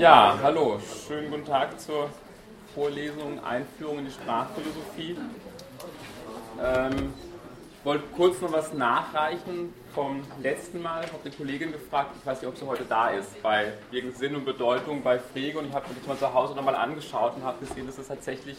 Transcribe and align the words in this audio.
Ja, 0.00 0.38
hallo, 0.42 0.80
schönen 1.06 1.30
guten 1.30 1.44
Tag 1.44 1.78
zur 1.78 2.08
Vorlesung 2.74 3.44
Einführung 3.44 3.98
in 3.98 4.06
die 4.06 4.10
Sprachphilosophie. 4.10 5.18
Ähm, 6.58 7.12
ich 7.78 7.84
wollte 7.84 8.04
kurz 8.16 8.40
noch 8.40 8.50
was 8.50 8.72
nachreichen 8.72 9.74
vom 9.94 10.22
letzten 10.42 10.80
Mal. 10.80 11.04
Ich 11.04 11.12
habe 11.12 11.28
die 11.28 11.36
Kollegin 11.36 11.72
gefragt, 11.72 12.12
ich 12.18 12.24
weiß 12.24 12.40
nicht, 12.40 12.48
ob 12.48 12.56
sie 12.56 12.66
heute 12.66 12.84
da 12.88 13.10
ist, 13.10 13.42
bei 13.42 13.74
wegen 13.90 14.14
Sinn 14.14 14.34
und 14.36 14.46
Bedeutung 14.46 15.02
bei 15.02 15.18
Frege 15.18 15.58
und 15.58 15.66
ich 15.66 15.74
habe 15.74 15.86
mir 15.90 15.96
das 15.96 16.06
mal 16.06 16.16
zu 16.16 16.32
Hause 16.32 16.54
nochmal 16.54 16.76
angeschaut 16.76 17.36
und 17.36 17.44
habe 17.44 17.58
gesehen, 17.58 17.86
dass 17.86 17.98
es 17.98 18.08
tatsächlich 18.08 18.56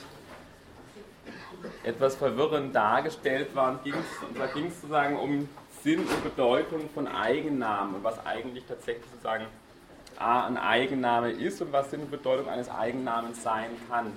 etwas 1.84 2.18
verwirrend 2.18 2.76
dargestellt 2.76 3.56
war 3.56 3.72
und, 3.72 3.80
und 3.84 4.40
da 4.40 4.46
ging 4.46 4.68
es 4.68 4.80
sozusagen 4.80 5.18
um 5.18 5.50
Sinn 5.82 6.02
und 6.02 6.24
Bedeutung 6.24 6.88
von 6.94 7.08
Eigennamen 7.08 7.96
und 7.96 8.04
was 8.04 8.24
eigentlich 8.28 8.64
tatsächlich 8.68 9.10
sozusagen 9.10 9.48
A 10.18 10.46
ein 10.46 10.58
Eigenname 10.58 11.32
ist 11.32 11.62
und 11.62 11.72
was 11.72 11.90
Sinn 11.92 12.02
und 12.02 12.12
Bedeutung 12.12 12.50
eines 12.50 12.70
Eigennamens 12.70 13.42
sein 13.44 13.70
kann. 13.90 14.14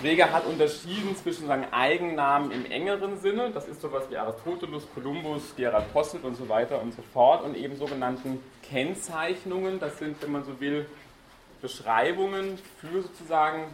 Frege 0.00 0.30
hat 0.30 0.44
unterschieden 0.44 1.16
zwischen 1.16 1.46
sagen, 1.46 1.66
Eigennamen 1.70 2.50
im 2.50 2.70
engeren 2.70 3.18
Sinne, 3.18 3.50
das 3.50 3.66
ist 3.66 3.80
sowas 3.80 4.04
wie 4.10 4.16
Aristoteles, 4.16 4.86
Kolumbus, 4.94 5.54
Gerhard 5.56 5.90
Posselt 5.92 6.24
und 6.24 6.36
so 6.36 6.48
weiter 6.48 6.82
und 6.82 6.92
so 6.92 7.02
fort, 7.14 7.42
und 7.44 7.56
eben 7.56 7.76
sogenannten 7.76 8.40
Kennzeichnungen, 8.62 9.80
das 9.80 9.98
sind, 9.98 10.20
wenn 10.22 10.32
man 10.32 10.44
so 10.44 10.60
will, 10.60 10.86
Beschreibungen 11.62 12.58
für 12.78 13.02
sozusagen 13.02 13.64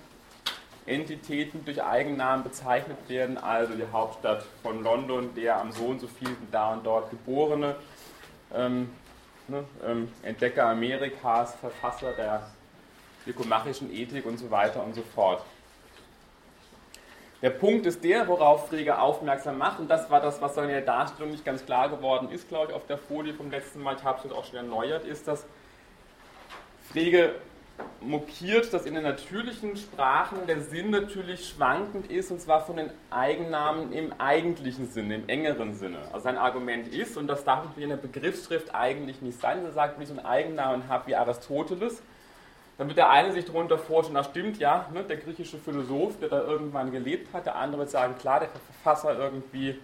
Entitäten 0.87 1.61
die 1.61 1.65
durch 1.75 1.83
Eigennamen 1.83 2.45
bezeichnet 2.45 2.99
werden, 3.09 3.39
also 3.39 3.75
die 3.75 3.87
Hauptstadt 3.93 4.45
von 4.63 4.83
London, 4.83 5.35
der 5.35 5.61
am 5.61 5.71
so 5.71 5.85
und 5.85 6.01
so 6.01 6.09
vielen 6.09 6.37
da 6.51 6.73
und 6.73 6.85
dort 6.85 7.11
Geborene, 7.11 7.77
ähm, 8.55 8.91
ne, 9.53 9.65
ähm, 9.87 10.09
Entdecker 10.23 10.67
Amerikas, 10.67 11.55
Verfasser 11.57 12.13
der 12.13 12.49
ökomachischen 13.27 13.93
Ethik 13.95 14.27
und 14.27 14.39
so 14.39 14.51
weiter 14.51 14.83
und 14.83 14.95
so 14.95 15.03
fort. 15.03 15.45
Der 17.41 17.51
Punkt 17.51 17.87
ist 17.87 18.03
der, 18.05 18.29
worauf 18.29 18.69
Frege 18.69 18.99
aufmerksam 18.99 19.59
macht, 19.59 19.81
und 19.81 19.89
das 19.89 20.11
war 20.11 20.21
das, 20.21 20.41
was 20.41 20.57
in 20.57 20.69
der 20.69 20.81
Darstellung 20.81 21.33
nicht 21.33 21.45
ganz 21.45 21.65
klar 21.67 21.89
geworden 21.89 22.31
ist, 22.31 22.49
glaube 22.49 22.71
ich, 22.71 22.77
auf 22.77 22.87
der 22.87 22.99
Folie 22.99 23.35
vom 23.35 23.51
letzten 23.51 23.83
Mal, 23.83 23.97
ich 23.97 24.05
habe 24.05 24.27
es 24.27 24.33
auch 24.33 24.45
schon 24.45 24.57
erneuert, 24.57 25.05
ist, 25.05 25.27
dass 25.27 25.45
Frege 26.93 27.35
mokiert, 28.01 28.73
dass 28.73 28.87
in 28.87 28.95
den 28.95 29.05
natürlichen 29.05 29.77
Sprachen 29.77 30.47
der 30.47 30.61
Sinn 30.61 30.91
natürlich 30.91 31.49
schwankend 31.49 32.11
ist, 32.11 32.31
und 32.31 32.41
zwar 32.41 32.65
von 32.65 32.77
den 32.77 32.91
Eigennamen 33.11 33.93
im 33.93 34.13
eigentlichen 34.19 34.91
Sinne, 34.91 35.17
im 35.17 35.29
engeren 35.29 35.75
Sinne. 35.75 35.99
Also 36.13 36.25
sein 36.25 36.39
Argument 36.39 36.89
ist, 36.89 37.17
und 37.17 37.27
das 37.27 37.45
darf 37.45 37.65
in 37.77 37.89
der 37.89 37.97
Begriffsschrift 37.97 38.75
eigentlich 38.75 39.23
nicht 39.23 39.41
sein, 39.41 39.65
er 39.65 39.73
sagt, 39.73 39.97
wenn 39.97 40.03
ich 40.03 40.09
so 40.09 40.17
einen 40.17 40.27
Eigennamen 40.27 40.89
habe 40.89 41.09
wie 41.09 41.17
Aristoteles, 41.17 42.03
dann 42.79 42.89
wird 42.89 42.99
der 42.99 43.11
eine 43.11 43.33
sich 43.33 43.45
darunter 43.45 43.79
vorstellen, 43.79 44.17
das 44.17 44.27
stimmt 44.27 44.59
ja, 44.59 44.87
ne, 44.93 45.05
der 45.05 45.19
griechische 45.19 45.59
Philosoph, 45.59 46.19
der 46.19 46.29
da 46.29 46.43
irgendwann 46.43 46.91
gelebt 46.91 47.33
hat, 47.33 47.47
der 47.47 47.57
andere 47.57 47.81
wird 47.81 47.91
sagen, 47.91 48.17
klar, 48.19 48.41
der 48.41 48.49
Verfasser 48.49 49.19
irgendwie 49.19 49.79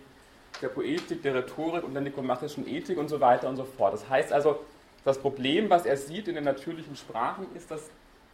der 0.63 0.69
Poetik, 0.69 1.23
der 1.23 1.35
Rhetorik 1.35 1.85
und 1.85 1.95
der 1.95 2.03
nikomachischen 2.03 2.67
Ethik 2.67 2.99
und 2.99 3.09
so 3.09 3.21
weiter 3.21 3.49
und 3.49 3.57
so 3.57 3.65
fort. 3.65 3.93
Das 3.93 4.09
heißt 4.09 4.33
also, 4.33 4.61
das 5.09 5.19
Problem, 5.19 5.71
was 5.71 5.87
er 5.87 5.97
sieht 5.97 6.29
in 6.29 6.35
den 6.35 6.45
natürlichen 6.45 6.95
Sprachen, 6.95 7.47
ist, 7.55 7.71
dass 7.71 7.89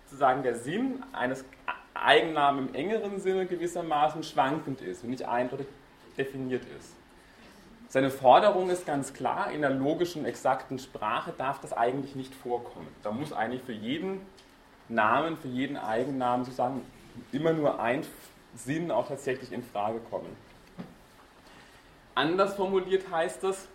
sozusagen 0.07 0.43
der 0.43 0.57
Sinn 0.57 1.03
eines 1.13 1.45
Eigennamen 1.95 2.69
im 2.69 2.75
engeren 2.75 3.21
Sinne 3.21 3.47
gewissermaßen 3.47 4.25
schwankend 4.25 4.81
ist 4.81 5.05
und 5.05 5.11
nicht 5.11 5.25
eindeutig 5.25 5.69
definiert 6.19 6.65
ist. 6.77 6.95
Seine 7.89 8.11
Forderung 8.11 8.71
ist 8.71 8.87
ganz 8.87 9.15
klar, 9.15 9.53
in 9.53 9.61
der 9.61 9.71
logischen, 9.71 10.25
exakten 10.25 10.81
Sprache 10.81 11.33
darf 11.39 11.61
das 11.61 11.73
eigentlich 11.73 12.17
nicht 12.17 12.35
vorkommen. 12.35 12.89
Da 13.05 13.13
muss 13.13 13.33
eigentlich 13.33 13.63
für 13.63 13.73
jeden 13.73 14.21
Namen, 14.89 15.37
für 15.37 15.47
jeden 15.47 15.77
Eigennamen 15.77 16.45
sozusagen 16.45 16.83
immer 17.31 17.53
nur 17.53 17.79
ein 17.79 18.05
Sinn 18.57 18.91
auch 18.91 19.07
tatsächlich 19.07 19.53
in 19.53 19.63
Frage 19.63 20.01
kommen. 20.11 20.37
Anders 22.17 22.57
formuliert 22.57 23.09
heißt 23.13 23.45
es, 23.45 23.69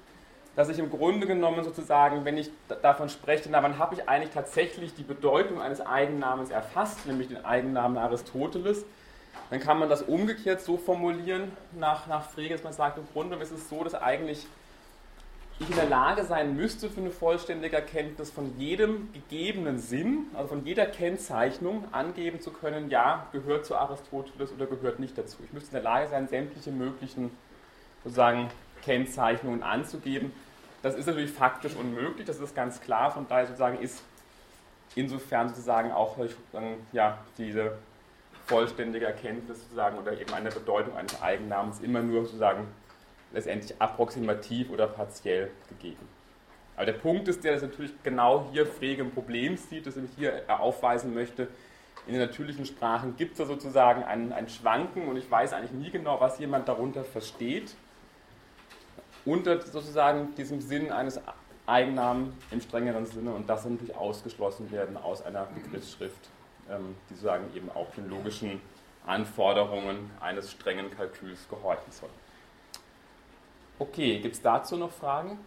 dass 0.55 0.69
ich 0.69 0.79
im 0.79 0.89
Grunde 0.89 1.27
genommen 1.27 1.63
sozusagen, 1.63 2.25
wenn 2.25 2.37
ich 2.37 2.51
davon 2.81 3.09
spreche, 3.09 3.49
na, 3.49 3.63
wann 3.63 3.77
habe 3.77 3.95
ich 3.95 4.09
eigentlich 4.09 4.33
tatsächlich 4.33 4.93
die 4.93 5.03
Bedeutung 5.03 5.61
eines 5.61 5.79
Eigennamens 5.79 6.49
erfasst, 6.49 7.05
nämlich 7.05 7.29
den 7.29 7.45
Eigennamen 7.45 7.97
Aristoteles, 7.97 8.85
dann 9.49 9.59
kann 9.59 9.79
man 9.79 9.89
das 9.89 10.01
umgekehrt 10.01 10.61
so 10.61 10.77
formulieren 10.77 11.51
nach, 11.77 12.07
nach 12.07 12.29
Frege, 12.29 12.55
dass 12.55 12.63
man 12.63 12.73
sagt, 12.73 12.97
im 12.97 13.07
Grunde 13.13 13.35
ist 13.37 13.51
es 13.51 13.69
so, 13.69 13.83
dass 13.83 13.95
eigentlich 13.95 14.45
ich 15.59 15.69
in 15.69 15.75
der 15.75 15.87
Lage 15.89 16.23
sein 16.23 16.55
müsste, 16.55 16.89
für 16.89 17.01
eine 17.01 17.11
vollständige 17.11 17.75
Erkenntnis 17.75 18.31
von 18.31 18.57
jedem 18.57 19.11
gegebenen 19.11 19.79
Sinn, 19.79 20.27
also 20.33 20.49
von 20.49 20.65
jeder 20.65 20.85
Kennzeichnung 20.85 21.83
angeben 21.91 22.39
zu 22.39 22.51
können, 22.51 22.89
ja, 22.89 23.27
gehört 23.33 23.65
zu 23.65 23.75
Aristoteles 23.75 24.53
oder 24.53 24.67
gehört 24.67 24.99
nicht 24.99 25.17
dazu. 25.17 25.37
Ich 25.43 25.51
müsste 25.51 25.75
in 25.75 25.83
der 25.83 25.91
Lage 25.91 26.07
sein, 26.07 26.27
sämtliche 26.29 26.71
möglichen 26.71 27.31
sozusagen 28.03 28.49
Kennzeichnungen 28.83 29.63
anzugeben. 29.63 30.31
Das 30.81 30.95
ist 30.95 31.07
natürlich 31.07 31.31
faktisch 31.31 31.75
unmöglich, 31.75 32.25
das 32.25 32.39
ist 32.39 32.55
ganz 32.55 32.79
klar. 32.79 33.11
Von 33.11 33.27
daher 33.27 33.47
sozusagen 33.47 33.79
ist 33.79 34.03
insofern 34.95 35.49
sozusagen 35.49 35.91
auch 35.91 36.17
ja, 36.93 37.17
diese 37.37 37.77
vollständige 38.47 39.05
Erkenntnis 39.05 39.61
sozusagen 39.61 39.97
oder 39.97 40.19
eben 40.19 40.33
eine 40.33 40.49
Bedeutung 40.49 40.95
eines 40.97 41.21
Eigennamens 41.21 41.79
immer 41.81 42.01
nur 42.01 42.23
sozusagen 42.23 42.67
letztendlich 43.31 43.79
approximativ 43.79 44.71
oder 44.71 44.87
partiell 44.87 45.51
gegeben. 45.69 46.07
Aber 46.75 46.85
der 46.85 46.93
Punkt 46.93 47.27
ist 47.27 47.43
der, 47.43 47.53
dass 47.53 47.61
natürlich 47.61 47.91
genau 48.03 48.49
hier 48.51 48.65
Frege 48.65 49.03
ein 49.03 49.11
Problem 49.11 49.57
sieht, 49.57 49.85
das 49.85 49.97
ich 49.97 50.09
hier 50.17 50.43
aufweisen 50.47 51.13
möchte. 51.13 51.47
In 52.07 52.13
den 52.13 52.21
natürlichen 52.21 52.65
Sprachen 52.65 53.17
gibt 53.17 53.33
es 53.33 53.37
da 53.39 53.45
sozusagen 53.45 54.03
ein, 54.03 54.31
ein 54.31 54.47
Schwanken 54.47 55.07
und 55.07 55.17
ich 55.17 55.29
weiß 55.29 55.53
eigentlich 55.53 55.73
nie 55.73 55.91
genau, 55.91 56.19
was 56.21 56.39
jemand 56.39 56.67
darunter 56.67 57.03
versteht 57.03 57.75
unter 59.25 59.61
sozusagen 59.61 60.33
diesem 60.35 60.61
Sinn 60.61 60.91
eines 60.91 61.19
Eigennamen 61.65 62.33
im 62.51 62.61
strengeren 62.61 63.05
Sinne 63.05 63.31
und 63.31 63.47
das 63.49 63.65
natürlich 63.65 63.95
ausgeschlossen 63.95 64.71
werden 64.71 64.97
aus 64.97 65.21
einer 65.21 65.45
Begriffsschrift, 65.45 66.29
ähm, 66.69 66.95
die 67.09 67.13
sozusagen 67.13 67.55
eben 67.55 67.69
auch 67.71 67.91
den 67.91 68.09
logischen 68.09 68.61
Anforderungen 69.05 70.11
eines 70.19 70.51
strengen 70.51 70.89
Kalküls 70.91 71.47
gehorchen 71.49 71.91
soll. 71.91 72.09
Okay, 73.77 74.19
gibt 74.19 74.35
es 74.35 74.41
dazu 74.41 74.75
noch 74.75 74.91
Fragen? 74.91 75.39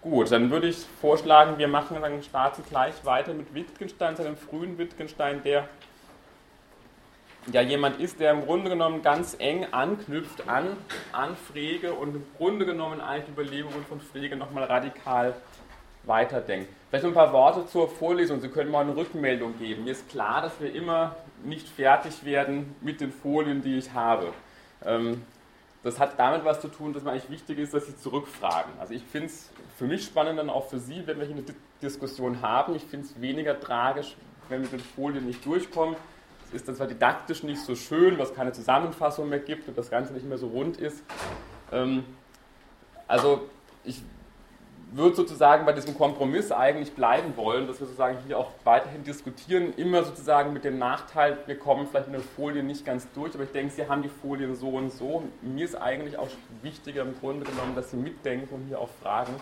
Gut, 0.00 0.32
dann 0.32 0.50
würde 0.50 0.68
ich 0.68 0.78
vorschlagen, 0.78 1.58
wir 1.58 1.68
machen 1.68 1.98
dann 2.00 2.22
starten 2.22 2.62
gleich 2.66 3.04
weiter 3.04 3.34
mit 3.34 3.52
Wittgenstein, 3.52 4.16
seinem 4.16 4.36
frühen 4.36 4.78
Wittgenstein, 4.78 5.42
der 5.42 5.68
ja 7.52 7.62
jemand 7.62 8.00
ist, 8.00 8.20
der 8.20 8.32
im 8.32 8.44
Grunde 8.44 8.70
genommen 8.70 9.02
ganz 9.02 9.36
eng 9.38 9.66
anknüpft 9.72 10.48
an, 10.48 10.76
an 11.12 11.36
Frege 11.36 11.94
und 11.94 12.16
im 12.16 12.24
Grunde 12.36 12.66
genommen 12.66 13.00
eigentlich 13.00 13.26
die 13.26 13.32
Überlegungen 13.32 13.84
von 13.88 14.00
Frege 14.00 14.36
nochmal 14.36 14.64
radikal 14.64 15.34
weiterdenkt. 16.04 16.68
Vielleicht 16.88 17.04
noch 17.04 17.10
ein 17.10 17.14
paar 17.14 17.32
Worte 17.32 17.66
zur 17.66 17.88
Vorlesung. 17.88 18.40
Sie 18.40 18.48
können 18.48 18.70
mal 18.70 18.80
eine 18.80 18.96
Rückmeldung 18.96 19.58
geben. 19.58 19.84
Mir 19.84 19.92
ist 19.92 20.08
klar, 20.08 20.42
dass 20.42 20.60
wir 20.60 20.74
immer 20.74 21.16
nicht 21.44 21.68
fertig 21.68 22.24
werden 22.24 22.74
mit 22.80 23.00
den 23.00 23.12
Folien, 23.12 23.62
die 23.62 23.78
ich 23.78 23.92
habe. 23.92 24.32
Ähm, 24.84 25.22
das 25.82 25.98
hat 25.98 26.18
damit 26.18 26.44
was 26.44 26.60
zu 26.60 26.68
tun, 26.68 26.92
dass 26.92 27.02
mir 27.02 27.12
eigentlich 27.12 27.30
wichtig 27.30 27.58
ist, 27.58 27.72
dass 27.72 27.86
Sie 27.86 27.96
zurückfragen. 27.96 28.72
Also 28.78 28.92
ich 28.92 29.02
finde 29.02 29.28
es 29.28 29.50
für 29.78 29.86
mich 29.86 30.04
spannend 30.04 30.38
dann 30.38 30.50
auch 30.50 30.68
für 30.68 30.78
Sie, 30.78 31.06
wenn 31.06 31.18
wir 31.18 31.26
hier 31.26 31.36
eine 31.36 31.44
Diskussion 31.80 32.42
haben. 32.42 32.74
Ich 32.74 32.84
finde 32.84 33.06
es 33.06 33.20
weniger 33.20 33.58
tragisch, 33.58 34.14
wenn 34.48 34.58
wir 34.62 34.70
mit 34.70 34.72
den 34.72 34.80
Folien 34.80 35.26
nicht 35.26 35.44
durchkommen 35.46 35.96
ist 36.52 36.68
dann 36.68 36.74
zwar 36.74 36.86
didaktisch 36.86 37.42
nicht 37.42 37.60
so 37.60 37.74
schön, 37.74 38.18
was 38.18 38.34
keine 38.34 38.52
Zusammenfassung 38.52 39.28
mehr 39.28 39.38
gibt 39.38 39.68
und 39.68 39.78
das 39.78 39.90
Ganze 39.90 40.12
nicht 40.12 40.26
mehr 40.26 40.38
so 40.38 40.48
rund 40.48 40.76
ist. 40.78 41.02
Ähm, 41.72 42.04
also 43.06 43.48
ich 43.84 44.02
würde 44.92 45.14
sozusagen 45.14 45.64
bei 45.66 45.72
diesem 45.72 45.96
Kompromiss 45.96 46.50
eigentlich 46.50 46.92
bleiben 46.92 47.36
wollen, 47.36 47.66
dass 47.66 47.78
wir 47.78 47.86
sozusagen 47.86 48.18
hier 48.26 48.38
auch 48.38 48.50
weiterhin 48.64 49.04
diskutieren, 49.04 49.72
immer 49.76 50.02
sozusagen 50.02 50.52
mit 50.52 50.64
dem 50.64 50.78
Nachteil, 50.78 51.38
wir 51.46 51.58
kommen 51.58 51.86
vielleicht 51.86 52.08
in 52.08 52.14
den 52.14 52.22
Folien 52.22 52.66
nicht 52.66 52.84
ganz 52.84 53.06
durch, 53.12 53.34
aber 53.34 53.44
ich 53.44 53.52
denke, 53.52 53.72
Sie 53.72 53.88
haben 53.88 54.02
die 54.02 54.08
Folien 54.08 54.56
so 54.56 54.68
und 54.70 54.90
so. 54.90 55.22
Mir 55.42 55.64
ist 55.64 55.76
eigentlich 55.76 56.18
auch 56.18 56.28
wichtiger 56.62 57.02
im 57.02 57.18
Grunde 57.18 57.46
genommen, 57.46 57.74
dass 57.76 57.92
Sie 57.92 57.96
mitdenken 57.96 58.52
und 58.52 58.66
hier 58.66 58.80
auch 58.80 58.90
fragen. 59.00 59.32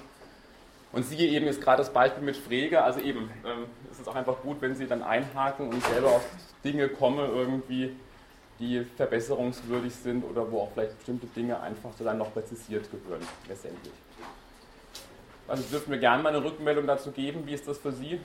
Und 0.92 1.04
siehe 1.04 1.28
eben 1.28 1.46
jetzt 1.46 1.60
gerade 1.60 1.78
das 1.78 1.92
Beispiel 1.92 2.22
mit 2.22 2.36
Frege, 2.36 2.82
also 2.82 3.00
eben, 3.00 3.30
ähm, 3.44 3.66
es 3.90 4.00
ist 4.00 4.08
auch 4.08 4.14
einfach 4.14 4.40
gut, 4.40 4.56
wenn 4.60 4.74
Sie 4.74 4.86
dann 4.86 5.02
einhaken 5.02 5.68
und 5.68 5.84
selber 5.84 6.08
auf 6.08 6.26
Dinge 6.64 6.88
kommen 6.88 7.18
irgendwie, 7.18 7.94
die 8.58 8.84
verbesserungswürdig 8.96 9.94
sind 9.94 10.24
oder 10.24 10.50
wo 10.50 10.62
auch 10.62 10.70
vielleicht 10.72 10.96
bestimmte 10.96 11.26
Dinge 11.26 11.60
einfach 11.60 11.90
dann 11.98 12.18
noch 12.18 12.32
präzisiert 12.32 12.90
gehören, 12.90 13.22
letztendlich. 13.48 13.92
Also 15.46 15.62
dürfen 15.70 15.92
wir 15.92 15.98
gerne 15.98 16.22
mal 16.22 16.34
eine 16.34 16.44
Rückmeldung 16.44 16.86
dazu 16.86 17.10
geben, 17.10 17.46
wie 17.46 17.54
ist 17.54 17.68
das 17.68 17.78
für 17.78 17.92
Sie? 17.92 18.20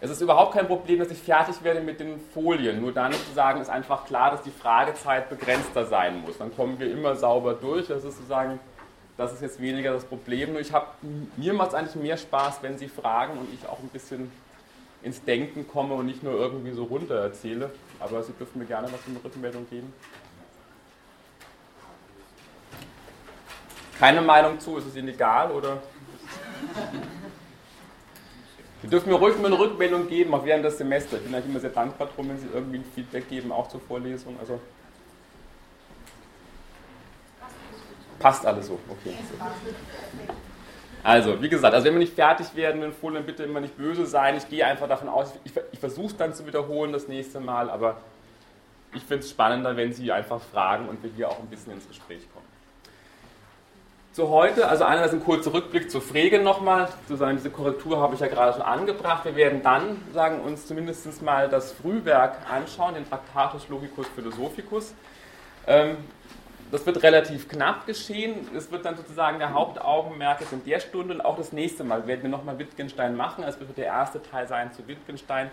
Es 0.00 0.10
ist 0.10 0.20
überhaupt 0.20 0.54
kein 0.54 0.66
Problem, 0.66 0.98
dass 0.98 1.10
ich 1.10 1.18
fertig 1.18 1.62
werde 1.62 1.80
mit 1.80 2.00
den 2.00 2.18
Folien. 2.18 2.80
Nur 2.80 2.92
dann 2.92 3.12
zu 3.12 3.32
sagen, 3.34 3.60
ist 3.60 3.68
einfach 3.68 4.04
klar, 4.04 4.32
dass 4.32 4.42
die 4.42 4.50
Fragezeit 4.50 5.30
begrenzter 5.30 5.86
sein 5.86 6.22
muss. 6.22 6.38
Dann 6.38 6.54
kommen 6.56 6.78
wir 6.80 6.90
immer 6.90 7.14
sauber 7.14 7.54
durch. 7.54 7.86
Das 7.86 7.98
ist 7.98 8.16
sozusagen 8.16 8.58
das 9.16 9.32
ist 9.32 9.42
jetzt 9.42 9.60
weniger 9.60 9.92
das 9.92 10.04
Problem. 10.04 10.56
Ich 10.56 10.72
habe, 10.72 10.86
mir 11.36 11.52
macht 11.52 11.68
es 11.68 11.74
eigentlich 11.74 11.96
mehr 11.96 12.16
Spaß, 12.16 12.62
wenn 12.62 12.78
Sie 12.78 12.88
fragen 12.88 13.38
und 13.38 13.52
ich 13.52 13.68
auch 13.68 13.78
ein 13.78 13.88
bisschen 13.88 14.30
ins 15.02 15.22
Denken 15.24 15.68
komme 15.68 15.94
und 15.94 16.06
nicht 16.06 16.22
nur 16.22 16.34
irgendwie 16.34 16.72
so 16.72 16.84
runter 16.84 17.16
erzähle. 17.16 17.70
Aber 18.00 18.22
Sie 18.22 18.32
dürfen 18.32 18.58
mir 18.58 18.64
gerne 18.64 18.88
was 18.92 19.00
für 19.00 19.10
eine 19.10 19.22
Rückmeldung 19.22 19.68
geben. 19.68 19.92
Keine 23.98 24.22
Meinung 24.22 24.58
zu, 24.58 24.78
ist 24.78 24.86
es 24.86 24.96
Ihnen 24.96 25.08
egal 25.08 25.50
oder? 25.52 25.82
Sie 28.82 28.88
dürfen 28.88 29.10
mir 29.10 29.16
ruhig 29.16 29.36
mal 29.38 29.46
eine 29.46 29.58
Rückmeldung 29.58 30.08
geben, 30.08 30.34
auch 30.34 30.44
während 30.44 30.64
des 30.64 30.78
Semesters. 30.78 31.20
Ich 31.20 31.26
bin 31.26 31.34
eigentlich 31.34 31.50
immer 31.50 31.60
sehr 31.60 31.70
dankbar 31.70 32.08
drum, 32.08 32.28
wenn 32.28 32.38
Sie 32.38 32.48
irgendwie 32.52 32.78
ein 32.78 32.84
Feedback 32.84 33.28
geben, 33.28 33.52
auch 33.52 33.68
zur 33.68 33.80
Vorlesung. 33.80 34.36
Also 34.40 34.58
passt 38.22 38.46
alles 38.46 38.68
so, 38.68 38.78
okay. 38.88 39.14
Also, 41.04 41.42
wie 41.42 41.48
gesagt, 41.48 41.74
also 41.74 41.84
wenn 41.84 41.94
wir 41.94 41.98
nicht 41.98 42.14
fertig 42.14 42.54
werden 42.54 42.80
in 42.82 42.92
Folien, 42.92 43.26
bitte 43.26 43.42
immer 43.42 43.60
nicht 43.60 43.76
böse 43.76 44.06
sein. 44.06 44.36
Ich 44.36 44.48
gehe 44.48 44.64
einfach 44.64 44.86
davon 44.86 45.08
aus, 45.08 45.32
ich, 45.42 45.52
ich 45.72 45.80
versuche 45.80 46.06
es 46.06 46.16
dann 46.16 46.32
zu 46.32 46.46
wiederholen 46.46 46.92
das 46.92 47.08
nächste 47.08 47.40
Mal, 47.40 47.68
aber 47.68 47.96
ich 48.94 49.02
finde 49.02 49.24
es 49.24 49.30
spannender, 49.30 49.76
wenn 49.76 49.92
Sie 49.92 50.12
einfach 50.12 50.40
fragen 50.40 50.88
und 50.88 51.02
wir 51.02 51.10
hier 51.16 51.28
auch 51.28 51.40
ein 51.40 51.48
bisschen 51.48 51.72
ins 51.72 51.88
Gespräch 51.88 52.22
kommen. 52.32 52.46
Zu 54.12 54.28
heute, 54.28 54.68
also 54.68 54.84
einerseits 54.84 55.14
ein 55.14 55.24
kurzer 55.24 55.54
Rückblick 55.54 55.90
zur 55.90 56.02
Frege 56.02 56.38
nochmal, 56.38 56.88
sozusagen 57.08 57.38
diese 57.38 57.50
Korrektur 57.50 57.98
habe 57.98 58.14
ich 58.14 58.20
ja 58.20 58.28
gerade 58.28 58.52
schon 58.52 58.62
angebracht. 58.62 59.24
Wir 59.24 59.34
werden 59.34 59.62
dann 59.62 59.96
sagen, 60.12 60.40
uns 60.42 60.66
zumindest 60.66 61.22
mal 61.22 61.48
das 61.48 61.72
Frühwerk 61.72 62.36
anschauen, 62.48 62.94
den 62.94 63.08
Tractatus 63.08 63.68
Logicus 63.70 64.06
Philosophicus. 64.14 64.94
Ähm, 65.66 65.96
das 66.72 66.86
wird 66.86 67.02
relativ 67.02 67.48
knapp 67.48 67.86
geschehen. 67.86 68.48
Es 68.56 68.72
wird 68.72 68.86
dann 68.86 68.96
sozusagen 68.96 69.38
der 69.38 69.52
Hauptaugenmerk 69.52 70.40
in 70.50 70.64
der 70.64 70.80
Stunde 70.80 71.14
und 71.14 71.20
auch 71.20 71.36
das 71.36 71.52
nächste 71.52 71.84
Mal 71.84 72.06
werden 72.06 72.22
wir 72.22 72.30
nochmal 72.30 72.58
Wittgenstein 72.58 73.14
machen. 73.14 73.44
Es 73.44 73.60
wird 73.60 73.76
der 73.76 73.86
erste 73.86 74.22
Teil 74.22 74.48
sein 74.48 74.72
zu 74.72 74.88
Wittgenstein. 74.88 75.50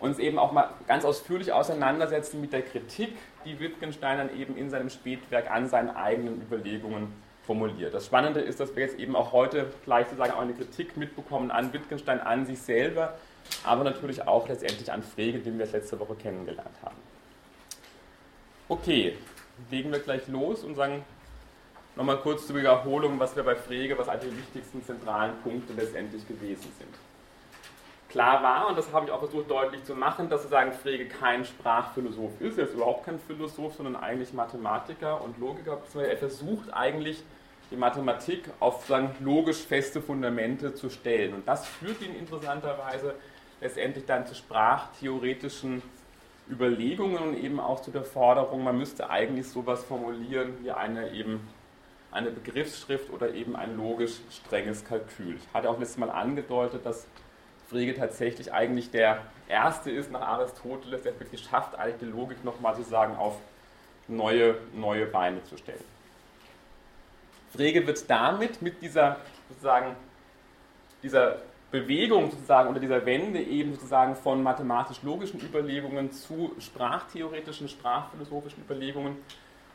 Uns 0.00 0.18
eben 0.18 0.38
auch 0.38 0.52
mal 0.52 0.70
ganz 0.88 1.04
ausführlich 1.04 1.52
auseinandersetzen 1.52 2.40
mit 2.40 2.54
der 2.54 2.62
Kritik, 2.62 3.14
die 3.44 3.60
Wittgenstein 3.60 4.16
dann 4.16 4.36
eben 4.36 4.56
in 4.56 4.70
seinem 4.70 4.88
Spätwerk 4.88 5.50
an 5.50 5.68
seinen 5.68 5.90
eigenen 5.90 6.40
Überlegungen 6.40 7.12
formuliert. 7.46 7.92
Das 7.92 8.06
Spannende 8.06 8.40
ist, 8.40 8.58
dass 8.58 8.74
wir 8.74 8.84
jetzt 8.84 8.98
eben 8.98 9.16
auch 9.16 9.32
heute 9.32 9.70
gleich 9.84 10.06
sozusagen 10.06 10.32
auch 10.32 10.40
eine 10.40 10.54
Kritik 10.54 10.96
mitbekommen 10.96 11.50
an 11.50 11.74
Wittgenstein, 11.74 12.20
an 12.20 12.46
sich 12.46 12.58
selber, 12.58 13.18
aber 13.64 13.84
natürlich 13.84 14.26
auch 14.26 14.48
letztendlich 14.48 14.90
an 14.90 15.02
Frege, 15.02 15.40
den 15.40 15.58
wir 15.58 15.66
letzte 15.66 16.00
Woche 16.00 16.14
kennengelernt 16.14 16.76
haben. 16.82 16.96
Okay, 18.66 19.14
legen 19.70 19.92
wir 19.92 20.00
gleich 20.00 20.26
los 20.28 20.64
und 20.64 20.74
sagen 20.74 21.04
nochmal 21.96 22.18
kurz 22.18 22.46
zur 22.46 22.56
Wiederholung, 22.56 23.18
was 23.18 23.36
wir 23.36 23.42
bei 23.42 23.56
Frege, 23.56 23.96
was 23.98 24.08
eigentlich 24.08 24.32
die 24.32 24.38
wichtigsten 24.38 24.84
zentralen 24.84 25.36
Punkte 25.42 25.72
letztendlich 25.74 26.26
gewesen 26.26 26.72
sind. 26.78 26.94
Klar 28.08 28.44
war, 28.44 28.68
und 28.68 28.78
das 28.78 28.92
habe 28.92 29.06
ich 29.06 29.12
auch 29.12 29.18
versucht 29.18 29.50
deutlich 29.50 29.82
zu 29.82 29.94
machen, 29.96 30.28
dass 30.28 30.42
sozusagen 30.42 30.72
Frege 30.72 31.08
kein 31.08 31.44
Sprachphilosoph 31.44 32.40
ist. 32.40 32.58
Er 32.58 32.64
ist 32.66 32.74
überhaupt 32.74 33.06
kein 33.06 33.18
Philosoph, 33.18 33.74
sondern 33.74 33.96
eigentlich 33.96 34.32
Mathematiker 34.32 35.20
und 35.20 35.36
Logiker. 35.38 35.82
Er 35.96 36.16
versucht 36.16 36.72
eigentlich 36.72 37.24
die 37.72 37.76
Mathematik 37.76 38.44
auf 38.60 38.74
sozusagen 38.74 39.16
logisch 39.18 39.64
feste 39.64 40.00
Fundamente 40.00 40.74
zu 40.74 40.90
stellen. 40.90 41.34
Und 41.34 41.48
das 41.48 41.66
führt 41.66 42.02
ihn 42.02 42.14
interessanterweise 42.14 43.14
letztendlich 43.60 44.04
dann 44.04 44.26
zu 44.26 44.36
sprachtheoretischen 44.36 45.82
Überlegungen 46.50 47.18
und 47.18 47.34
eben 47.36 47.58
auch 47.60 47.80
zu 47.80 47.90
der 47.90 48.04
Forderung, 48.04 48.64
man 48.64 48.76
müsste 48.76 49.08
eigentlich 49.08 49.48
sowas 49.48 49.82
formulieren 49.84 50.54
wie 50.62 50.70
eine 50.70 51.10
eben 51.12 51.48
eine 52.10 52.30
Begriffsschrift 52.30 53.10
oder 53.10 53.34
eben 53.34 53.56
ein 53.56 53.76
logisch 53.76 54.20
strenges 54.30 54.84
Kalkül. 54.84 55.36
Ich 55.36 55.54
hatte 55.54 55.68
auch 55.68 55.78
letztes 55.78 55.98
Mal 55.98 56.10
angedeutet, 56.10 56.86
dass 56.86 57.06
Frege 57.68 57.94
tatsächlich 57.94 58.52
eigentlich 58.52 58.90
der 58.90 59.22
Erste 59.48 59.90
ist 59.90 60.12
nach 60.12 60.20
Aristoteles, 60.20 61.02
der 61.02 61.12
es 61.18 61.30
geschafft, 61.30 61.76
eigentlich 61.76 61.98
die 62.00 62.16
Logik 62.16 62.44
nochmal 62.44 62.76
sozusagen 62.76 63.16
auf 63.16 63.36
neue, 64.06 64.56
neue 64.74 65.06
Beine 65.06 65.42
zu 65.44 65.56
stellen. 65.56 65.82
Frege 67.52 67.86
wird 67.86 68.08
damit 68.08 68.62
mit 68.62 68.80
dieser 68.80 69.16
sozusagen 69.48 69.96
dieser 71.02 71.38
Bewegung 71.74 72.30
sozusagen 72.30 72.70
oder 72.70 72.78
dieser 72.78 73.04
Wende 73.04 73.40
eben 73.40 73.74
sozusagen 73.74 74.14
von 74.14 74.44
mathematisch-logischen 74.44 75.40
Überlegungen 75.40 76.12
zu 76.12 76.52
sprachtheoretischen, 76.60 77.68
sprachphilosophischen 77.68 78.62
Überlegungen 78.62 79.16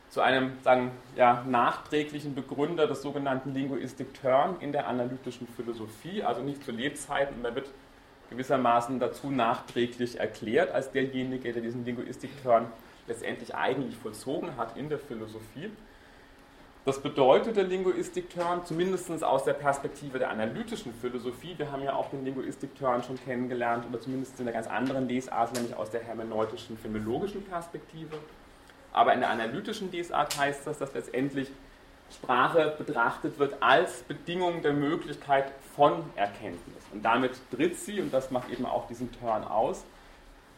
zu 0.08 0.22
einem 0.22 0.54
sagen, 0.64 0.92
ja, 1.18 1.44
nachträglichen 1.46 2.36
Begründer 2.36 2.88
des 2.88 3.02
sogenannten 3.02 3.54
Linguistic 3.54 4.14
Turn 4.22 4.56
in 4.62 4.72
der 4.72 4.88
analytischen 4.88 5.46
Philosophie, 5.46 6.24
also 6.24 6.42
nicht 6.42 6.64
zu 6.64 6.72
Lebzeiten, 6.72 7.36
und 7.36 7.44
er 7.44 7.54
wird 7.54 7.70
gewissermaßen 8.30 8.98
dazu 9.00 9.30
nachträglich 9.30 10.22
erklärt 10.22 10.72
als 10.72 10.92
derjenige, 10.92 11.52
der 11.52 11.62
diesen 11.62 11.84
Linguistic 11.84 12.32
Turn 12.42 12.68
letztendlich 13.08 13.54
eigentlich 13.54 13.98
vollzogen 13.98 14.56
hat 14.56 14.78
in 14.78 14.88
der 14.88 15.00
Philosophie. 15.00 15.70
Das 16.90 17.04
bedeutet 17.04 17.56
der 17.56 17.66
Linguistik-Turn, 17.66 18.66
zumindest 18.66 19.24
aus 19.24 19.44
der 19.44 19.54
Perspektive 19.54 20.18
der 20.18 20.32
analytischen 20.32 20.92
Philosophie, 20.92 21.54
wir 21.56 21.72
haben 21.72 21.84
ja 21.84 21.94
auch 21.94 22.10
den 22.10 22.26
Linguistik-Turn 22.26 23.04
schon 23.04 23.24
kennengelernt, 23.24 23.86
oder 23.88 24.02
zumindest 24.02 24.40
in 24.40 24.48
einer 24.48 24.54
ganz 24.54 24.66
anderen 24.66 25.08
Lesart, 25.08 25.54
nämlich 25.54 25.76
aus 25.76 25.92
der 25.92 26.02
hermeneutischen, 26.02 26.80
phänologischen 26.80 27.44
Perspektive. 27.44 28.18
Aber 28.92 29.14
in 29.14 29.20
der 29.20 29.30
analytischen 29.30 29.92
Lesart 29.92 30.36
heißt 30.36 30.66
das, 30.66 30.80
dass 30.80 30.92
letztendlich 30.96 31.52
Sprache 32.12 32.74
betrachtet 32.76 33.38
wird 33.38 33.62
als 33.62 34.02
Bedingung 34.02 34.64
der 34.64 34.74
Möglichkeit 34.74 35.54
von 35.76 36.04
Erkenntnis. 36.16 36.84
Und 36.92 37.06
damit 37.06 37.34
tritt 37.52 37.78
sie, 37.78 38.02
und 38.02 38.12
das 38.12 38.32
macht 38.32 38.50
eben 38.50 38.66
auch 38.66 38.88
diesen 38.88 39.12
Turn 39.12 39.44
aus, 39.44 39.84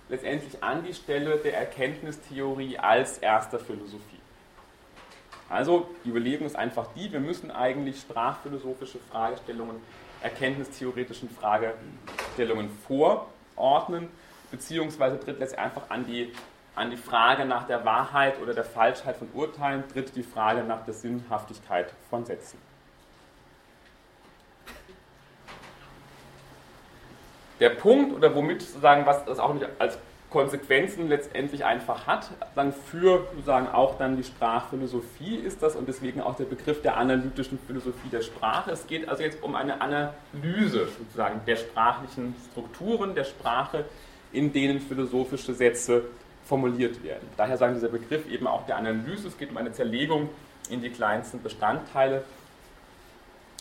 letztendlich 0.07 0.63
an 0.63 0.85
die 0.85 0.93
Stelle 0.93 1.39
der 1.39 1.57
Erkenntnistheorie 1.57 2.77
als 2.77 3.17
erster 3.17 3.59
Philosophie. 3.59 4.20
Also 5.51 5.89
die 6.05 6.09
Überlegung 6.09 6.47
ist 6.47 6.55
einfach 6.55 6.87
die, 6.95 7.11
wir 7.11 7.19
müssen 7.19 7.51
eigentlich 7.51 7.99
sprachphilosophische 7.99 8.99
Fragestellungen 9.11 9.75
erkenntnistheoretischen 10.23 11.29
Fragestellungen 11.29 12.69
vorordnen, 12.87 14.07
beziehungsweise 14.49 15.19
tritt 15.19 15.39
letztlich 15.39 15.59
einfach 15.59 15.89
an 15.89 16.05
die, 16.05 16.31
an 16.75 16.89
die 16.89 16.95
Frage 16.95 17.43
nach 17.43 17.67
der 17.67 17.83
Wahrheit 17.83 18.39
oder 18.41 18.53
der 18.53 18.63
Falschheit 18.63 19.17
von 19.17 19.27
Urteilen, 19.33 19.83
tritt 19.89 20.15
die 20.15 20.23
Frage 20.23 20.63
nach 20.63 20.85
der 20.85 20.93
Sinnhaftigkeit 20.93 21.91
von 22.09 22.23
Sätzen. 22.23 22.57
Der 27.59 27.71
Punkt, 27.71 28.15
oder 28.15 28.33
womit 28.33 28.61
sozusagen, 28.61 29.05
was 29.05 29.25
das 29.25 29.37
auch 29.37 29.53
nicht 29.53 29.67
als 29.79 29.97
Konsequenzen 30.31 31.09
letztendlich 31.09 31.65
einfach 31.65 32.07
hat, 32.07 32.29
dann 32.55 32.71
für 32.71 33.27
sozusagen 33.33 33.67
auch 33.67 33.97
dann 33.97 34.15
die 34.15 34.23
Sprachphilosophie 34.23 35.35
ist 35.35 35.61
das 35.61 35.75
und 35.75 35.89
deswegen 35.89 36.21
auch 36.21 36.37
der 36.37 36.45
Begriff 36.45 36.81
der 36.81 36.95
analytischen 36.95 37.59
Philosophie 37.67 38.07
der 38.09 38.21
Sprache. 38.21 38.71
Es 38.71 38.87
geht 38.87 39.09
also 39.09 39.23
jetzt 39.23 39.43
um 39.43 39.55
eine 39.55 39.81
Analyse 39.81 40.87
sozusagen 40.97 41.41
der 41.45 41.57
sprachlichen 41.57 42.33
Strukturen 42.49 43.13
der 43.13 43.25
Sprache, 43.25 43.83
in 44.31 44.53
denen 44.53 44.79
philosophische 44.79 45.53
Sätze 45.53 46.03
formuliert 46.45 47.03
werden. 47.03 47.27
Daher 47.35 47.57
sagen 47.57 47.73
dieser 47.73 47.89
Begriff 47.89 48.25
eben 48.29 48.47
auch 48.47 48.65
der 48.65 48.77
Analyse, 48.77 49.27
es 49.27 49.37
geht 49.37 49.51
um 49.51 49.57
eine 49.57 49.73
Zerlegung 49.73 50.29
in 50.69 50.81
die 50.81 50.91
kleinsten 50.91 51.43
Bestandteile 51.43 52.23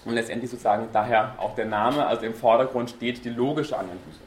und 0.04 0.14
letztendlich 0.14 0.52
sozusagen 0.52 0.88
daher 0.92 1.34
auch 1.38 1.56
der 1.56 1.66
Name, 1.66 2.06
also 2.06 2.24
im 2.26 2.34
Vordergrund 2.34 2.90
steht 2.90 3.24
die 3.24 3.30
logische 3.30 3.76
Analyse. 3.76 4.20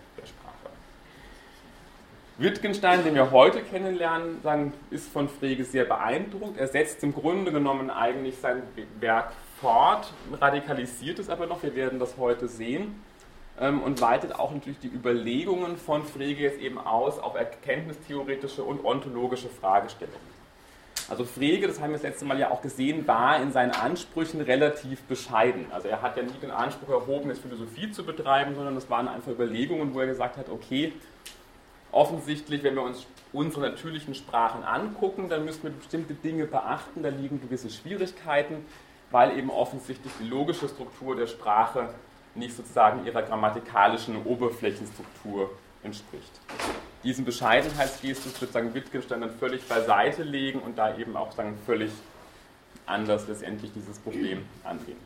Wittgenstein, 2.37 3.03
den 3.03 3.13
wir 3.13 3.29
heute 3.29 3.61
kennenlernen, 3.61 4.41
sagen, 4.41 4.73
ist 4.89 5.07
von 5.07 5.29
Frege 5.29 5.63
sehr 5.63 5.85
beeindruckt. 5.85 6.57
Er 6.57 6.67
setzt 6.67 7.03
im 7.03 7.13
Grunde 7.13 7.51
genommen 7.51 7.91
eigentlich 7.91 8.37
sein 8.37 8.63
Werk 8.99 9.33
fort, 9.61 10.11
radikalisiert 10.41 11.19
es 11.19 11.29
aber 11.29 11.45
noch, 11.45 11.61
wir 11.61 11.75
werden 11.75 11.99
das 11.99 12.17
heute 12.17 12.47
sehen, 12.47 12.99
ähm, 13.59 13.83
und 13.83 14.01
weitet 14.01 14.33
auch 14.33 14.51
natürlich 14.51 14.79
die 14.79 14.87
Überlegungen 14.87 15.77
von 15.77 16.03
Frege 16.05 16.41
jetzt 16.41 16.59
eben 16.59 16.79
aus 16.79 17.19
auf 17.19 17.35
erkenntnistheoretische 17.35 18.63
und 18.63 18.83
ontologische 18.83 19.49
Fragestellungen. 19.49 20.33
Also 21.09 21.25
Frege, 21.25 21.67
das 21.67 21.79
haben 21.79 21.89
wir 21.89 21.97
das 21.97 22.03
letzte 22.03 22.25
Mal 22.25 22.39
ja 22.39 22.49
auch 22.49 22.63
gesehen, 22.63 23.05
war 23.07 23.39
in 23.39 23.51
seinen 23.51 23.71
Ansprüchen 23.71 24.41
relativ 24.41 25.03
bescheiden. 25.03 25.67
Also 25.71 25.87
er 25.87 26.01
hat 26.01 26.17
ja 26.17 26.23
nie 26.23 26.31
den 26.41 26.49
Anspruch 26.49 26.89
erhoben, 26.89 27.29
jetzt 27.29 27.41
Philosophie 27.41 27.91
zu 27.91 28.03
betreiben, 28.03 28.55
sondern 28.55 28.73
das 28.73 28.89
waren 28.89 29.07
einfach 29.07 29.31
Überlegungen, 29.31 29.93
wo 29.93 29.99
er 29.99 30.07
gesagt 30.07 30.37
hat, 30.37 30.49
okay, 30.49 30.93
offensichtlich, 31.93 32.63
wenn 32.63 32.75
wir 32.75 32.83
uns 32.83 33.05
unsere 33.31 33.61
natürlichen 33.69 34.15
Sprachen 34.15 34.63
angucken, 34.63 35.29
dann 35.29 35.45
müssen 35.45 35.63
wir 35.63 35.71
bestimmte 35.71 36.13
Dinge 36.13 36.45
beachten, 36.45 37.03
da 37.03 37.09
liegen 37.09 37.41
gewisse 37.41 37.69
Schwierigkeiten, 37.69 38.65
weil 39.11 39.37
eben 39.37 39.49
offensichtlich 39.49 40.11
die 40.19 40.27
logische 40.27 40.67
Struktur 40.67 41.15
der 41.15 41.27
Sprache 41.27 41.89
nicht 42.35 42.55
sozusagen 42.55 43.05
ihrer 43.05 43.21
grammatikalischen 43.21 44.23
Oberflächenstruktur 44.25 45.51
entspricht. 45.83 46.31
Diesen 47.03 47.25
Bescheidenheitsgestus 47.25 48.39
wird 48.41 48.53
sagen 48.53 48.73
Wittgenstein 48.73 49.21
dann 49.21 49.31
völlig 49.31 49.67
beiseite 49.67 50.23
legen 50.23 50.59
und 50.59 50.77
da 50.77 50.97
eben 50.97 51.15
auch 51.15 51.31
sagen 51.33 51.57
völlig 51.65 51.91
anders 52.85 53.27
letztendlich 53.27 53.71
dieses 53.73 53.99
Problem 53.99 54.45
angehen. 54.63 54.97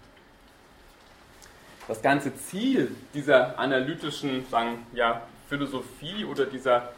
Das 1.87 2.01
ganze 2.01 2.35
Ziel 2.35 2.95
dieser 3.13 3.57
analytischen 3.57 4.45
sagen, 4.49 4.85
ja, 4.93 5.21
Philosophie 5.47 6.25
oder 6.25 6.45
dieser 6.45 6.89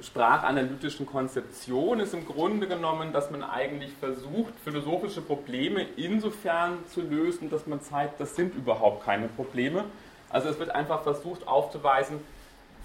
sprachanalytischen 0.00 1.06
Konzeption 1.06 2.00
ist 2.00 2.14
im 2.14 2.26
Grunde 2.26 2.66
genommen, 2.66 3.12
dass 3.12 3.30
man 3.30 3.42
eigentlich 3.42 3.92
versucht, 4.00 4.52
philosophische 4.64 5.20
Probleme 5.20 5.86
insofern 5.96 6.78
zu 6.88 7.00
lösen, 7.00 7.48
dass 7.50 7.66
man 7.66 7.80
zeigt, 7.80 8.20
das 8.20 8.34
sind 8.34 8.54
überhaupt 8.54 9.04
keine 9.04 9.28
Probleme. 9.28 9.84
Also 10.30 10.48
es 10.48 10.58
wird 10.58 10.70
einfach 10.70 11.02
versucht 11.02 11.46
aufzuweisen, 11.46 12.18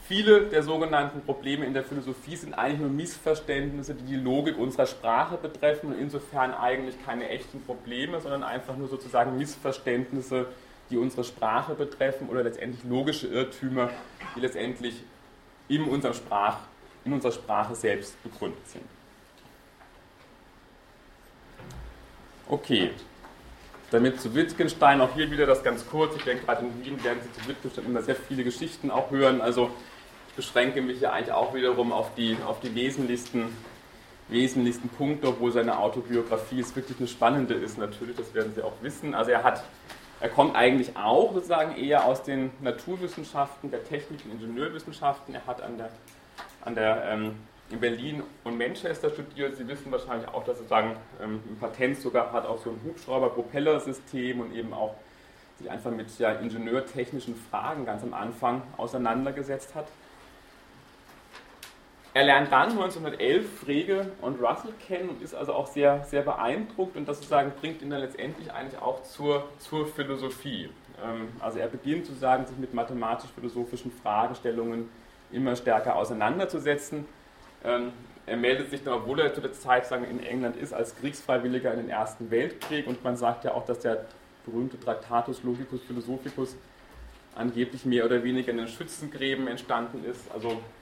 viele 0.07 0.41
der 0.41 0.61
sogenannten 0.61 1.21
Probleme 1.21 1.65
in 1.65 1.73
der 1.73 1.83
Philosophie 1.83 2.35
sind 2.35 2.53
eigentlich 2.53 2.79
nur 2.79 2.89
Missverständnisse, 2.89 3.95
die 3.95 4.05
die 4.05 4.15
Logik 4.15 4.57
unserer 4.57 4.85
Sprache 4.85 5.37
betreffen 5.37 5.93
und 5.93 5.99
insofern 5.99 6.53
eigentlich 6.53 7.03
keine 7.03 7.29
echten 7.29 7.61
Probleme, 7.63 8.21
sondern 8.21 8.43
einfach 8.43 8.77
nur 8.77 8.87
sozusagen 8.87 9.37
Missverständnisse, 9.37 10.47
die 10.89 10.97
unsere 10.97 11.23
Sprache 11.23 11.75
betreffen 11.75 12.29
oder 12.29 12.43
letztendlich 12.43 12.83
logische 12.83 13.27
Irrtümer, 13.27 13.89
die 14.35 14.39
letztendlich 14.39 15.03
in 15.67 15.83
unserer 15.83 16.13
Sprache 16.13 16.59
in 17.05 17.13
unserer 17.13 17.31
Sprache 17.31 17.75
selbst 17.75 18.21
begründet 18.23 18.67
sind. 18.67 18.83
Okay, 22.47 22.91
damit 23.91 24.19
zu 24.19 24.33
Wittgenstein 24.33 25.01
auch 25.01 25.13
hier 25.13 25.29
wieder 25.31 25.45
das 25.45 25.63
ganz 25.63 25.87
kurz. 25.87 26.15
Ich 26.15 26.23
denke, 26.23 26.45
gerade 26.45 26.65
in 26.65 26.83
Wien 26.83 27.03
werden 27.03 27.19
Sie 27.21 27.41
zu 27.41 27.47
Wittgenstein 27.47 27.85
immer 27.85 28.01
sehr 28.01 28.15
viele 28.15 28.43
Geschichten 28.43 28.91
auch 28.91 29.11
hören. 29.11 29.41
Also 29.41 29.69
ich 30.29 30.35
beschränke 30.35 30.81
mich 30.81 31.01
ja 31.01 31.11
eigentlich 31.11 31.31
auch 31.31 31.53
wiederum 31.53 31.91
auf 31.91 32.13
die, 32.15 32.37
auf 32.45 32.59
die 32.59 32.73
wesentlichsten, 32.73 33.55
wesentlichsten 34.27 34.89
Punkte, 34.89 35.27
obwohl 35.27 35.51
seine 35.51 35.77
Autobiografie 35.77 36.57
jetzt 36.57 36.75
wirklich 36.75 36.97
eine 36.99 37.07
spannende 37.07 37.53
ist 37.53 37.77
natürlich, 37.77 38.15
das 38.15 38.33
werden 38.33 38.53
Sie 38.55 38.63
auch 38.63 38.73
wissen. 38.81 39.13
Also 39.13 39.31
er 39.31 39.43
hat 39.43 39.63
er 40.19 40.29
kommt 40.29 40.55
eigentlich 40.55 40.95
auch 40.97 41.33
sozusagen 41.33 41.77
eher 41.77 42.05
aus 42.05 42.23
den 42.23 42.51
Naturwissenschaften, 42.61 43.71
der 43.71 43.83
Technik- 43.83 44.25
und 44.25 44.33
Ingenieurwissenschaften. 44.33 45.33
Er 45.33 45.45
hat 45.45 45.61
an 45.61 45.77
der 45.77 45.89
an 46.61 46.75
der, 46.75 47.03
ähm, 47.05 47.35
in 47.71 47.79
Berlin 47.79 48.23
und 48.43 48.57
Manchester 48.57 49.09
studiert. 49.09 49.55
Sie 49.55 49.67
wissen 49.67 49.91
wahrscheinlich 49.91 50.27
auch, 50.29 50.43
dass 50.43 50.59
er 50.59 50.65
sagen, 50.65 50.95
ähm, 51.21 51.41
ein 51.49 51.57
Patent 51.59 51.97
sogar 51.97 52.31
hat, 52.31 52.45
auch 52.45 52.57
so 52.57 52.71
ein 52.71 52.79
Hubschrauber-Propellersystem 52.83 54.39
und 54.39 54.55
eben 54.55 54.73
auch 54.73 54.95
sich 55.59 55.69
einfach 55.69 55.91
mit 55.91 56.07
ja, 56.17 56.31
ingenieurtechnischen 56.33 57.35
Fragen 57.35 57.85
ganz 57.85 58.01
am 58.01 58.13
Anfang 58.13 58.61
auseinandergesetzt 58.77 59.75
hat. 59.75 59.87
Er 62.19 62.25
lernt 62.25 62.51
dann 62.51 62.71
1911 62.71 63.59
Frege 63.61 64.11
und 64.19 64.41
Russell 64.41 64.73
kennen 64.85 65.07
und 65.07 65.21
ist 65.21 65.33
also 65.33 65.53
auch 65.53 65.67
sehr, 65.67 66.03
sehr 66.03 66.21
beeindruckt 66.21 66.97
und 66.97 67.07
das 67.07 67.19
sozusagen 67.19 67.53
bringt 67.61 67.81
ihn 67.81 67.91
dann 67.91 68.01
letztendlich 68.01 68.51
eigentlich 68.51 68.81
auch 68.81 69.03
zur, 69.03 69.47
zur 69.57 69.87
Philosophie. 69.87 70.69
Ähm, 71.01 71.29
also 71.39 71.59
er 71.59 71.69
beginnt 71.69 72.07
sozusagen 72.07 72.45
sich 72.45 72.57
mit 72.57 72.73
mathematisch-philosophischen 72.73 73.93
Fragestellungen 74.03 74.89
immer 75.31 75.55
stärker 75.55 75.95
auseinanderzusetzen. 75.95 77.05
Ähm, 77.63 77.93
er 78.25 78.35
meldet 78.35 78.69
sich 78.69 78.83
dann, 78.83 78.95
obwohl 78.95 79.21
er 79.21 79.33
zu 79.33 79.39
der 79.39 79.53
Zeit 79.53 79.85
sagen, 79.85 80.03
in 80.03 80.21
England 80.21 80.57
ist, 80.57 80.73
als 80.73 80.97
Kriegsfreiwilliger 80.97 81.71
in 81.71 81.77
den 81.77 81.89
Ersten 81.89 82.29
Weltkrieg 82.31 82.85
und 82.85 83.01
man 83.01 83.15
sagt 83.15 83.45
ja 83.45 83.53
auch, 83.53 83.65
dass 83.65 83.79
der 83.79 84.07
berühmte 84.45 84.77
Tractatus 84.77 85.41
Logicus 85.43 85.83
Philosophicus 85.83 86.57
angeblich 87.33 87.85
mehr 87.85 88.03
oder 88.03 88.21
weniger 88.25 88.51
in 88.51 88.57
den 88.57 88.67
Schützengräben 88.67 89.47
entstanden 89.47 90.03
ist. 90.03 90.29
Also 90.33 90.49
ist 90.49 90.78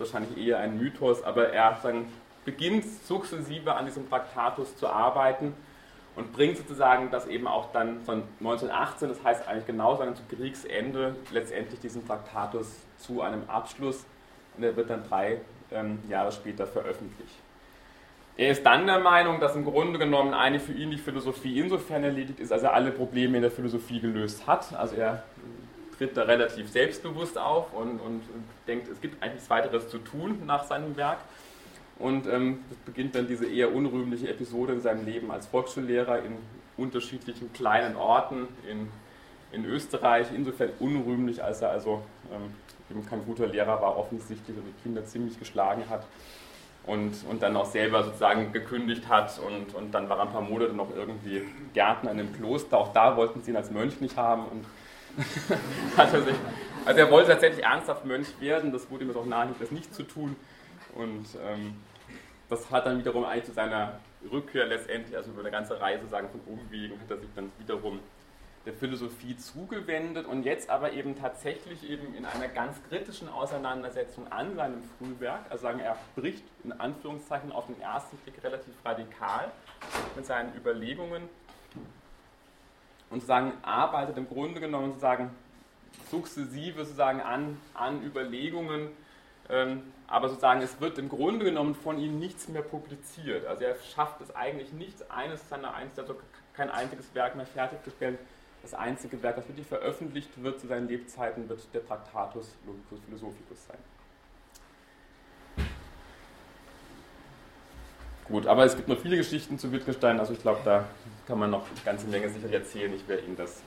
wahrscheinlich 0.00 0.36
eher 0.36 0.58
ein 0.58 0.78
Mythos, 0.78 1.22
aber 1.22 1.50
er 1.50 1.76
sagen, 1.82 2.10
beginnt 2.44 2.84
sukzessive 2.84 3.74
an 3.74 3.84
diesem 3.84 4.08
Traktatus 4.08 4.76
zu 4.76 4.88
arbeiten 4.88 5.54
und 6.16 6.32
bringt 6.32 6.56
sozusagen 6.56 7.10
das 7.10 7.26
eben 7.26 7.46
auch 7.46 7.72
dann 7.72 8.00
von 8.00 8.22
1918, 8.40 9.08
das 9.08 9.22
heißt 9.22 9.46
eigentlich 9.46 9.66
genau 9.66 9.96
sagen 9.96 10.16
zu 10.16 10.22
Kriegsende, 10.34 11.14
letztendlich 11.30 11.80
diesen 11.80 12.06
Traktatus 12.06 12.80
zu 12.96 13.20
einem 13.20 13.48
Abschluss 13.48 14.04
und 14.56 14.64
er 14.64 14.74
wird 14.76 14.90
dann 14.90 15.04
drei 15.08 15.40
ähm, 15.70 16.00
Jahre 16.08 16.32
später 16.32 16.66
veröffentlicht. 16.66 17.36
Er 18.36 18.52
ist 18.52 18.64
dann 18.64 18.86
der 18.86 19.00
Meinung, 19.00 19.38
dass 19.38 19.54
im 19.54 19.64
Grunde 19.64 19.98
genommen 19.98 20.32
eine 20.32 20.60
für 20.60 20.72
ihn 20.72 20.90
die 20.90 20.96
Philosophie 20.96 21.60
insofern 21.60 22.04
erledigt 22.04 22.40
ist, 22.40 22.52
als 22.52 22.62
er 22.62 22.72
alle 22.72 22.90
Probleme 22.90 23.36
in 23.36 23.42
der 23.42 23.50
Philosophie 23.50 24.00
gelöst 24.00 24.46
hat. 24.46 24.72
Also 24.72 24.96
er 24.96 25.24
tritt 26.00 26.16
da 26.16 26.22
relativ 26.22 26.70
selbstbewusst 26.70 27.36
auf 27.36 27.74
und, 27.74 28.00
und 28.00 28.22
denkt, 28.66 28.88
es 28.88 29.02
gibt 29.02 29.22
eigentlich 29.22 29.48
weiteres 29.50 29.90
zu 29.90 29.98
tun 29.98 30.40
nach 30.46 30.64
seinem 30.64 30.96
Werk. 30.96 31.18
Und 31.98 32.26
ähm, 32.26 32.60
beginnt 32.86 33.14
dann 33.14 33.28
diese 33.28 33.44
eher 33.44 33.74
unrühmliche 33.74 34.30
Episode 34.30 34.72
in 34.72 34.80
seinem 34.80 35.04
Leben 35.04 35.30
als 35.30 35.46
Volksschullehrer 35.46 36.20
in 36.20 36.38
unterschiedlichen 36.78 37.52
kleinen 37.52 37.96
Orten 37.96 38.48
in, 38.66 38.88
in 39.52 39.66
Österreich. 39.66 40.28
Insofern 40.34 40.70
unrühmlich, 40.78 41.44
als 41.44 41.60
er 41.60 41.68
also 41.68 42.02
ähm, 42.32 42.54
eben 42.90 43.06
kein 43.06 43.22
guter 43.26 43.46
Lehrer 43.46 43.82
war, 43.82 43.98
offensichtlich 43.98 44.56
und 44.56 44.64
die 44.64 44.82
Kinder 44.82 45.04
ziemlich 45.04 45.38
geschlagen 45.38 45.84
hat. 45.90 46.06
Und, 46.86 47.12
und 47.28 47.42
dann 47.42 47.54
auch 47.58 47.66
selber 47.66 48.04
sozusagen 48.04 48.54
gekündigt 48.54 49.06
hat 49.06 49.38
und, 49.38 49.74
und 49.74 49.92
dann 49.92 50.08
war 50.08 50.16
er 50.16 50.22
ein 50.22 50.32
paar 50.32 50.40
Monate 50.40 50.72
noch 50.72 50.88
irgendwie 50.96 51.42
Gärtner 51.74 52.10
in 52.12 52.20
einem 52.20 52.32
Kloster. 52.32 52.78
Auch 52.78 52.94
da 52.94 53.18
wollten 53.18 53.42
sie 53.42 53.50
ihn 53.50 53.56
als 53.58 53.70
Mönch 53.70 54.00
nicht 54.00 54.16
haben 54.16 54.46
und 54.46 54.64
hat 55.96 56.12
er 56.12 56.22
sich, 56.22 56.36
also 56.84 57.00
er 57.00 57.10
wollte 57.10 57.30
tatsächlich 57.30 57.64
ernsthaft 57.64 58.04
Mönch 58.04 58.28
werden, 58.40 58.72
das 58.72 58.90
wurde 58.90 59.04
ihm 59.04 59.16
auch 59.16 59.26
nahelegt, 59.26 59.60
das 59.60 59.70
nicht 59.70 59.94
zu 59.94 60.02
tun. 60.02 60.36
Und 60.94 61.26
ähm, 61.46 61.74
das 62.48 62.70
hat 62.70 62.86
dann 62.86 62.98
wiederum 62.98 63.24
eigentlich 63.24 63.44
zu 63.44 63.52
seiner 63.52 64.00
Rückkehr 64.30 64.66
letztendlich, 64.66 65.16
also 65.16 65.30
über 65.30 65.40
eine 65.40 65.50
ganze 65.50 65.80
Reise 65.80 66.06
sagen 66.08 66.28
von 66.30 66.40
Umwegen, 66.46 67.00
hat 67.00 67.10
er 67.10 67.18
sich 67.18 67.28
dann 67.34 67.50
wiederum 67.58 68.00
der 68.66 68.74
Philosophie 68.74 69.36
zugewendet 69.38 70.26
und 70.26 70.42
jetzt 70.42 70.68
aber 70.68 70.92
eben 70.92 71.18
tatsächlich 71.18 71.88
eben 71.88 72.14
in 72.14 72.26
einer 72.26 72.48
ganz 72.48 72.76
kritischen 72.90 73.28
Auseinandersetzung 73.30 74.30
an 74.30 74.54
seinem 74.54 74.82
Frühwerk, 74.98 75.46
also 75.48 75.62
sagen, 75.62 75.80
er 75.80 75.96
bricht 76.14 76.44
in 76.62 76.72
Anführungszeichen 76.72 77.52
auf 77.52 77.66
den 77.66 77.80
ersten 77.80 78.18
Blick 78.18 78.42
relativ 78.44 78.74
radikal 78.84 79.50
mit 80.14 80.26
seinen 80.26 80.54
Überlegungen 80.54 81.22
und 83.10 83.24
sagen, 83.24 83.52
arbeitet 83.62 84.16
im 84.16 84.28
Grunde 84.28 84.60
genommen 84.60 84.88
sozusagen 84.88 85.30
sukzessive 86.10 86.84
sozusagen 86.84 87.20
an, 87.20 87.58
an 87.74 88.02
Überlegungen, 88.02 88.88
ähm, 89.48 89.82
aber 90.06 90.28
sozusagen 90.28 90.62
es 90.62 90.80
wird 90.80 90.98
im 90.98 91.08
Grunde 91.08 91.44
genommen 91.44 91.74
von 91.74 91.98
ihm 91.98 92.18
nichts 92.18 92.48
mehr 92.48 92.62
publiziert. 92.62 93.46
Also 93.46 93.64
er 93.64 93.76
schafft 93.94 94.20
es 94.20 94.34
eigentlich 94.34 94.72
nicht, 94.72 95.10
eines 95.10 95.48
seiner 95.48 95.74
also 95.74 96.16
kein 96.54 96.70
einziges 96.70 97.14
Werk 97.14 97.36
mehr 97.36 97.46
fertiggestellt. 97.46 98.18
Das 98.62 98.74
einzige 98.74 99.22
Werk, 99.22 99.36
das 99.36 99.48
wirklich 99.48 99.66
veröffentlicht 99.66 100.30
wird 100.42 100.60
zu 100.60 100.66
seinen 100.66 100.88
Lebzeiten, 100.88 101.48
wird 101.48 101.60
der 101.72 101.86
Traktatus 101.86 102.54
Logicus 102.66 103.00
Philosophicus 103.06 103.66
sein. 103.66 103.78
Gut, 108.30 108.46
aber 108.46 108.64
es 108.64 108.76
gibt 108.76 108.86
noch 108.86 108.98
viele 108.98 109.16
Geschichten 109.16 109.58
zu 109.58 109.72
Wittgenstein, 109.72 110.20
also 110.20 110.32
ich 110.32 110.40
glaube, 110.40 110.60
da 110.64 110.84
kann 111.26 111.36
man 111.36 111.50
noch 111.50 111.66
eine 111.66 111.80
ganze 111.84 112.06
Menge 112.06 112.28
sicherlich 112.28 112.54
erzählen. 112.54 112.94
Ich 112.94 113.06
werde 113.08 113.24
Ihnen 113.24 113.36
das 113.36 113.60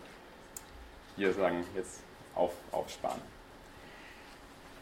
hier 1.18 1.34
sagen, 1.34 1.66
jetzt 1.76 2.02
auf, 2.34 2.54
aufsparen. 2.72 3.20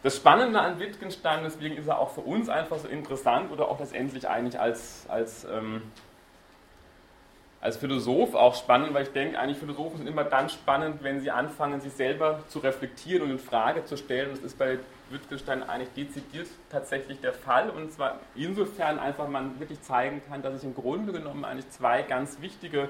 Das 0.04 0.18
Spannende 0.18 0.62
an 0.62 0.80
Wittgenstein, 0.80 1.44
deswegen 1.44 1.78
ist 1.78 1.88
er 1.88 1.98
auch 1.98 2.12
für 2.12 2.22
uns 2.22 2.48
einfach 2.48 2.78
so 2.78 2.88
interessant 2.88 3.52
oder 3.52 3.70
auch 3.70 3.80
letztendlich 3.80 4.28
eigentlich 4.28 4.60
als, 4.60 5.06
als, 5.08 5.46
ähm, 5.46 5.82
als 7.62 7.77
Philosoph 7.77 8.34
auch 8.34 8.56
spannend, 8.56 8.94
weil 8.96 9.03
ich 9.03 9.12
denke, 9.12 9.38
eigentlich 9.39 9.60
Philosophen 9.60 9.98
sind 9.98 10.08
immer 10.08 10.24
dann 10.24 10.50
spannend, 10.50 11.03
wenn 11.03 11.22
sie 11.22 11.30
anfangen, 11.30 11.80
sich 11.80 11.94
selber 11.94 12.39
zu 12.48 12.58
reflektieren 12.60 13.22
und 13.22 13.32
in 13.32 13.39
Frage 13.39 13.86
zu 13.86 13.98
stellen. 13.98 14.32
Das 14.32 14.39
ist 14.39 14.58
bei 14.58 14.80
Wittgenstein 15.12 15.62
eigentlich 15.62 15.94
dezidiert 15.94 16.48
tatsächlich 16.72 17.20
der 17.22 17.34
Fall 17.34 17.70
und 17.70 17.91
zwar 17.91 18.20
insofern 18.36 18.98
einfach 18.98 19.27
man 19.27 19.60
wirklich 19.60 19.82
zeigen 19.84 20.22
kann, 20.27 20.41
dass 20.41 20.56
sich 20.56 20.63
im 20.63 20.74
Grunde 20.74 21.13
genommen 21.13 21.46
eigentlich 21.46 21.70
zwei 21.70 22.01
ganz 22.01 22.41
wichtige 22.41 22.89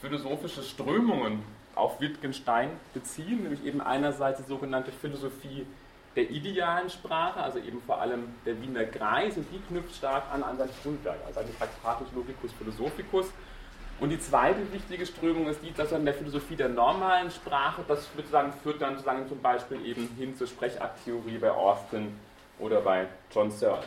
philosophische 0.00 0.62
Strömungen 0.62 1.42
auf 1.74 2.00
Wittgenstein 2.00 2.70
beziehen, 2.94 3.42
nämlich 3.42 3.64
eben 3.64 3.80
einerseits 3.80 4.40
die 4.40 4.46
sogenannte 4.46 4.92
Philosophie 4.92 5.66
der 6.14 6.30
idealen 6.30 6.88
Sprache, 6.88 7.40
also 7.40 7.58
eben 7.58 7.82
vor 7.82 8.00
allem 8.00 8.34
der 8.46 8.60
Wiener 8.62 8.84
Kreis, 8.84 9.36
und 9.36 9.46
die 9.52 9.60
knüpft 9.68 9.96
stark 9.96 10.24
an, 10.32 10.42
an 10.42 10.56
sein 10.56 10.70
Grundwerk, 10.82 11.18
also 11.26 11.40
an 11.40 11.46
die 11.46 11.58
Tractatus 11.58 12.08
Logicus 12.14 12.52
Philosophicus. 12.52 13.26
Und 13.98 14.10
die 14.10 14.20
zweite 14.20 14.60
wichtige 14.72 15.06
Strömung 15.06 15.48
ist 15.48 15.62
die, 15.62 15.72
dass 15.72 15.92
an 15.92 16.04
der 16.04 16.12
Philosophie 16.12 16.56
der 16.56 16.68
normalen 16.68 17.30
Sprache, 17.30 17.82
das 17.88 18.08
sozusagen 18.14 18.52
führt 18.62 18.82
dann 18.82 18.94
sozusagen 18.94 19.26
zum 19.26 19.40
Beispiel 19.40 19.84
eben 19.86 20.08
hin 20.18 20.36
zur 20.36 20.46
Sprechakttheorie 20.46 21.38
bei 21.38 21.50
Austin 21.50 22.14
oder 22.58 22.82
bei 22.82 23.06
John 23.32 23.50
Searle. 23.50 23.84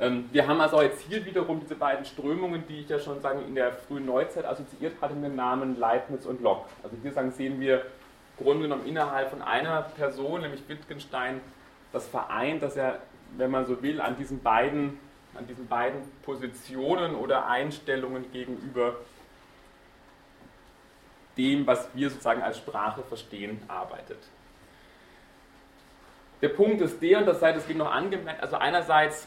Ähm, 0.00 0.28
wir 0.30 0.46
haben 0.46 0.60
also 0.60 0.80
jetzt 0.80 1.02
hier 1.08 1.24
wiederum 1.24 1.58
diese 1.60 1.74
beiden 1.74 2.04
Strömungen, 2.04 2.62
die 2.68 2.80
ich 2.80 2.88
ja 2.88 3.00
schon 3.00 3.20
sagen, 3.20 3.44
in 3.48 3.56
der 3.56 3.72
frühen 3.72 4.06
Neuzeit 4.06 4.44
assoziiert 4.44 4.94
hatte 5.00 5.14
mit 5.14 5.24
den 5.24 5.36
Namen 5.36 5.76
Leibniz 5.76 6.24
und 6.24 6.40
Locke. 6.40 6.68
Also 6.84 6.96
hier 7.02 7.12
sagen, 7.12 7.32
sehen 7.32 7.58
wir 7.58 7.82
Grunde 8.36 8.62
genommen 8.62 8.86
innerhalb 8.86 9.30
von 9.30 9.42
einer 9.42 9.82
Person, 9.82 10.42
nämlich 10.42 10.68
Wittgenstein, 10.68 11.40
das 11.92 12.06
vereint, 12.06 12.62
dass 12.62 12.76
er, 12.76 13.00
wenn 13.36 13.50
man 13.50 13.66
so 13.66 13.82
will, 13.82 14.00
an 14.00 14.16
diesen 14.16 14.40
beiden, 14.40 14.98
an 15.34 15.48
diesen 15.48 15.66
beiden 15.66 16.00
Positionen 16.22 17.16
oder 17.16 17.48
Einstellungen 17.48 18.30
gegenüber 18.30 18.94
dem, 21.38 21.66
was 21.66 21.88
wir 21.94 22.10
sozusagen 22.10 22.42
als 22.42 22.58
Sprache 22.58 23.02
verstehen, 23.02 23.62
arbeitet. 23.68 24.18
Der 26.42 26.48
Punkt 26.50 26.80
ist 26.80 27.00
der, 27.00 27.18
und 27.18 27.26
das 27.26 27.40
sei 27.40 27.52
deswegen 27.52 27.78
noch 27.78 27.90
angemerkt, 27.90 28.42
also 28.42 28.56
einerseits 28.56 29.26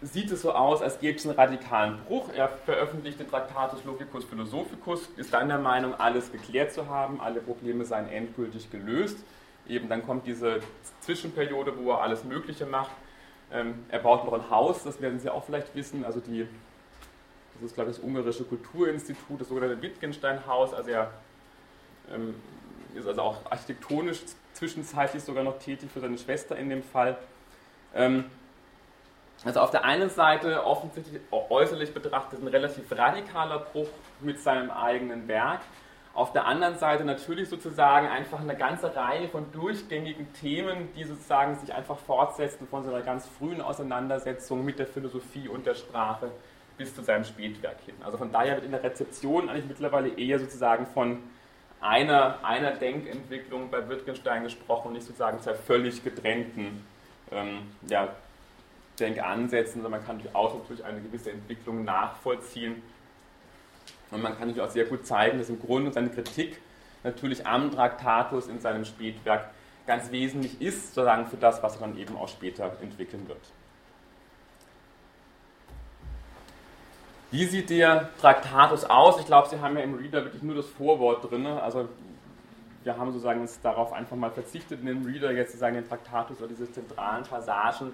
sieht 0.00 0.30
es 0.30 0.42
so 0.42 0.52
aus, 0.52 0.82
als 0.82 1.00
gäbe 1.00 1.16
es 1.16 1.26
einen 1.26 1.36
radikalen 1.36 1.98
Bruch. 2.04 2.28
Er 2.34 2.48
veröffentlicht 2.48 3.18
den 3.18 3.28
Tractatus 3.28 3.84
Logicus 3.84 4.24
Philosophicus, 4.24 5.08
ist 5.16 5.32
dann 5.32 5.48
der 5.48 5.58
Meinung, 5.58 5.94
alles 5.94 6.30
geklärt 6.30 6.72
zu 6.72 6.88
haben, 6.88 7.20
alle 7.20 7.40
Probleme 7.40 7.84
seien 7.84 8.08
endgültig 8.08 8.70
gelöst. 8.70 9.18
Eben 9.66 9.88
dann 9.88 10.04
kommt 10.04 10.26
diese 10.26 10.60
Zwischenperiode, 11.00 11.72
wo 11.78 11.92
er 11.92 12.02
alles 12.02 12.24
Mögliche 12.24 12.66
macht. 12.66 12.90
Ähm, 13.50 13.84
er 13.88 14.00
baut 14.00 14.24
noch 14.24 14.34
ein 14.34 14.50
Haus, 14.50 14.84
das 14.84 15.00
werden 15.00 15.18
Sie 15.20 15.30
auch 15.30 15.44
vielleicht 15.44 15.74
wissen, 15.74 16.04
also 16.04 16.20
die, 16.20 16.46
das 17.54 17.70
ist 17.70 17.74
glaube 17.74 17.90
ich 17.90 17.96
das 17.96 18.04
ungarische 18.04 18.44
Kulturinstitut, 18.44 19.40
das 19.40 19.48
sogenannte 19.48 19.80
Wittgenstein-Haus, 19.80 20.74
also 20.74 20.90
er 20.90 21.10
ähm, 22.12 22.34
ist 22.94 23.06
also 23.06 23.22
auch 23.22 23.50
architektonisch 23.50 24.20
zwischenzeitlich 24.52 25.22
sogar 25.22 25.44
noch 25.44 25.58
tätig 25.58 25.90
für 25.92 26.00
seine 26.00 26.18
Schwester 26.18 26.56
in 26.56 26.70
dem 26.70 26.82
Fall. 26.82 27.16
Ähm, 27.94 28.24
also 29.44 29.60
auf 29.60 29.70
der 29.70 29.84
einen 29.84 30.10
Seite 30.10 30.64
offensichtlich 30.64 31.20
äußerlich 31.30 31.92
betrachtet 31.92 32.40
ein 32.40 32.48
relativ 32.48 32.90
radikaler 32.90 33.58
Bruch 33.58 33.88
mit 34.20 34.40
seinem 34.40 34.70
eigenen 34.70 35.28
Werk. 35.28 35.60
Auf 36.14 36.32
der 36.32 36.46
anderen 36.46 36.78
Seite 36.78 37.04
natürlich 37.04 37.48
sozusagen 37.48 38.06
einfach 38.06 38.40
eine 38.40 38.56
ganze 38.56 38.94
Reihe 38.94 39.28
von 39.28 39.50
durchgängigen 39.50 40.32
Themen, 40.34 40.88
die 40.94 41.02
sozusagen 41.02 41.56
sich 41.56 41.74
einfach 41.74 41.98
fortsetzen 41.98 42.68
von 42.68 42.84
seiner 42.84 43.02
ganz 43.02 43.26
frühen 43.26 43.60
Auseinandersetzung 43.60 44.64
mit 44.64 44.78
der 44.78 44.86
Philosophie 44.86 45.48
und 45.48 45.66
der 45.66 45.74
Sprache 45.74 46.30
bis 46.76 46.94
zu 46.94 47.02
seinem 47.02 47.24
Spätwerk 47.24 47.76
hin. 47.86 47.94
Also 48.02 48.18
von 48.18 48.32
daher 48.32 48.56
wird 48.56 48.64
in 48.64 48.72
der 48.72 48.82
Rezeption 48.82 49.48
eigentlich 49.48 49.66
mittlerweile 49.66 50.08
eher 50.08 50.38
sozusagen 50.38 50.86
von 50.86 51.22
einer, 51.80 52.42
einer 52.42 52.72
Denkentwicklung 52.72 53.70
bei 53.70 53.88
Wittgenstein 53.88 54.44
gesprochen 54.44 54.88
und 54.88 54.92
nicht 54.94 55.06
sozusagen 55.06 55.40
zwei 55.40 55.54
völlig 55.54 56.02
getrennten 56.02 56.84
ähm, 57.30 57.58
ja, 57.88 58.08
Denkansätzen, 58.98 59.82
sondern 59.82 60.00
man 60.00 60.06
kann 60.06 60.18
durchaus 60.20 60.54
natürlich 60.54 60.84
eine 60.84 61.00
gewisse 61.00 61.30
Entwicklung 61.30 61.84
nachvollziehen. 61.84 62.82
Und 64.10 64.22
man 64.22 64.32
kann 64.32 64.48
natürlich 64.48 64.68
auch 64.68 64.72
sehr 64.72 64.86
gut 64.86 65.06
zeigen, 65.06 65.38
dass 65.38 65.48
im 65.48 65.60
Grunde 65.60 65.92
seine 65.92 66.08
Kritik 66.08 66.60
natürlich 67.02 67.46
am 67.46 67.70
Traktatus 67.70 68.48
in 68.48 68.60
seinem 68.60 68.84
Spätwerk 68.84 69.50
ganz 69.86 70.10
wesentlich 70.10 70.60
ist, 70.62 70.94
sozusagen 70.94 71.26
für 71.26 71.36
das, 71.36 71.62
was 71.62 71.78
dann 71.78 71.98
eben 71.98 72.16
auch 72.16 72.28
später 72.28 72.72
entwickeln 72.80 73.28
wird. 73.28 73.40
Wie 77.34 77.46
sieht 77.46 77.68
der 77.68 78.10
Traktatus 78.20 78.84
aus? 78.84 79.18
Ich 79.18 79.26
glaube, 79.26 79.48
Sie 79.48 79.60
haben 79.60 79.76
ja 79.76 79.82
im 79.82 79.94
Reader 79.94 80.22
wirklich 80.22 80.44
nur 80.44 80.54
das 80.54 80.68
Vorwort 80.68 81.28
drin. 81.28 81.44
Also 81.44 81.88
wir 82.84 82.96
haben 82.96 83.10
sozusagen 83.10 83.40
uns 83.40 83.60
darauf 83.60 83.92
einfach 83.92 84.16
mal 84.16 84.30
verzichtet, 84.30 84.78
in 84.82 84.86
dem 84.86 85.04
Reader 85.04 85.32
jetzt 85.32 85.48
sozusagen 85.48 85.74
den 85.74 85.88
Traktatus 85.88 86.38
oder 86.38 86.46
diese 86.46 86.70
zentralen 86.70 87.24
Passagen 87.24 87.92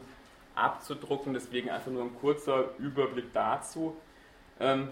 abzudrucken. 0.54 1.32
Deswegen 1.32 1.70
einfach 1.70 1.90
nur 1.90 2.02
ein 2.02 2.14
kurzer 2.20 2.76
Überblick 2.76 3.32
dazu. 3.32 3.96
Ähm, 4.60 4.88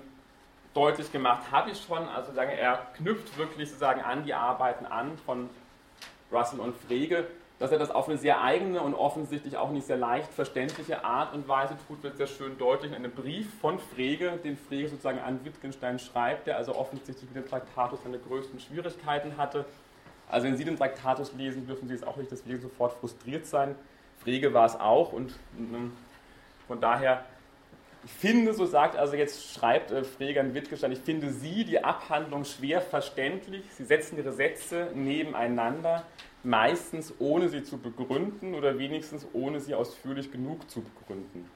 deutlich 0.73 1.13
gemacht 1.13 1.53
habe 1.53 1.73
ich 1.73 1.83
schon, 1.83 2.09
also 2.09 2.33
sagen, 2.33 2.53
er 2.53 2.87
knüpft 2.97 3.37
wirklich 3.37 3.69
sozusagen 3.69 4.01
an 4.01 4.25
die 4.25 4.33
Arbeiten 4.33 4.87
an 4.87 5.19
von 5.27 5.51
Russell 6.33 6.61
und 6.61 6.75
Frege. 6.75 7.27
Dass 7.59 7.73
er 7.73 7.79
das 7.79 7.91
auf 7.91 8.09
eine 8.09 8.19
sehr 8.19 8.41
eigene 8.41 8.81
und 8.81 8.95
offensichtlich 8.95 9.57
auch 9.57 9.71
nicht 9.71 9.87
sehr 9.87 9.97
leicht 9.97 10.33
verständliche 10.33 11.05
Art 11.05 11.35
und 11.35 11.49
Weise 11.49 11.77
tut, 11.89 12.03
wird 12.05 12.17
sehr 12.17 12.29
schön 12.29 12.57
deutlich 12.57 12.93
in 12.93 12.97
einem 12.97 13.11
Brief 13.11 13.53
von 13.61 13.81
Frege, 13.81 14.39
den 14.45 14.57
Frege 14.57 14.89
sozusagen 14.89 15.19
an 15.19 15.45
Wittgenstein 15.45 15.99
schreibt, 15.99 16.47
der 16.47 16.57
also 16.57 16.77
offensichtlich 16.77 17.29
mit 17.31 17.35
dem 17.35 17.49
Traktatus 17.49 18.01
seine 18.05 18.19
größten 18.19 18.61
Schwierigkeiten 18.61 19.37
hatte. 19.37 19.65
Also 20.29 20.47
wenn 20.47 20.57
Sie 20.57 20.65
den 20.65 20.77
Traktatus 20.77 21.33
lesen, 21.33 21.67
dürfen 21.67 21.89
Sie 21.89 21.95
es 21.95 22.05
auch 22.05 22.17
nicht 22.17 22.31
deswegen 22.31 22.61
sofort 22.61 22.93
frustriert 22.93 23.47
sein. 23.47 23.75
Frege 24.19 24.53
war 24.55 24.67
es 24.67 24.79
auch 24.79 25.13
und 25.13 25.35
ähm, 25.59 25.93
von 26.67 26.81
daher, 26.81 27.25
ich 28.05 28.13
finde, 28.13 28.53
so 28.53 28.67
sagt 28.67 28.97
also 28.97 29.17
jetzt 29.17 29.55
schreibt 29.55 29.91
äh, 29.91 30.05
Frege 30.05 30.41
an 30.41 30.55
Wittgenstein, 30.55 30.93
ich 30.93 31.01
finde 31.01 31.31
Sie 31.31 31.65
die 31.65 31.83
Abhandlung 31.83 32.45
schwer 32.45 32.81
verständlich. 32.81 33.65
Sie 33.73 33.85
setzen 33.85 34.19
Ihre 34.19 34.33
Sätze 34.33 34.91
nebeneinander, 34.95 36.05
meistens 36.43 37.15
ohne 37.19 37.49
sie 37.49 37.63
zu 37.63 37.79
begründen 37.79 38.55
oder 38.55 38.79
wenigstens 38.79 39.27
ohne 39.33 39.61
sie 39.61 39.75
ausführlich 39.75 40.31
genug 40.31 40.71
zu 40.71 40.83
begründen. 40.83 41.49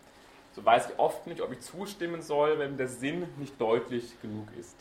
So 0.55 0.64
weiß 0.64 0.90
ich 0.90 0.99
oft 0.99 1.27
nicht, 1.27 1.40
ob 1.40 1.53
ich 1.53 1.61
zustimmen 1.61 2.21
soll, 2.21 2.59
wenn 2.59 2.77
der 2.77 2.88
Sinn 2.88 3.27
nicht 3.38 3.59
deutlich 3.61 4.21
genug 4.21 4.49
ist. 4.59 4.77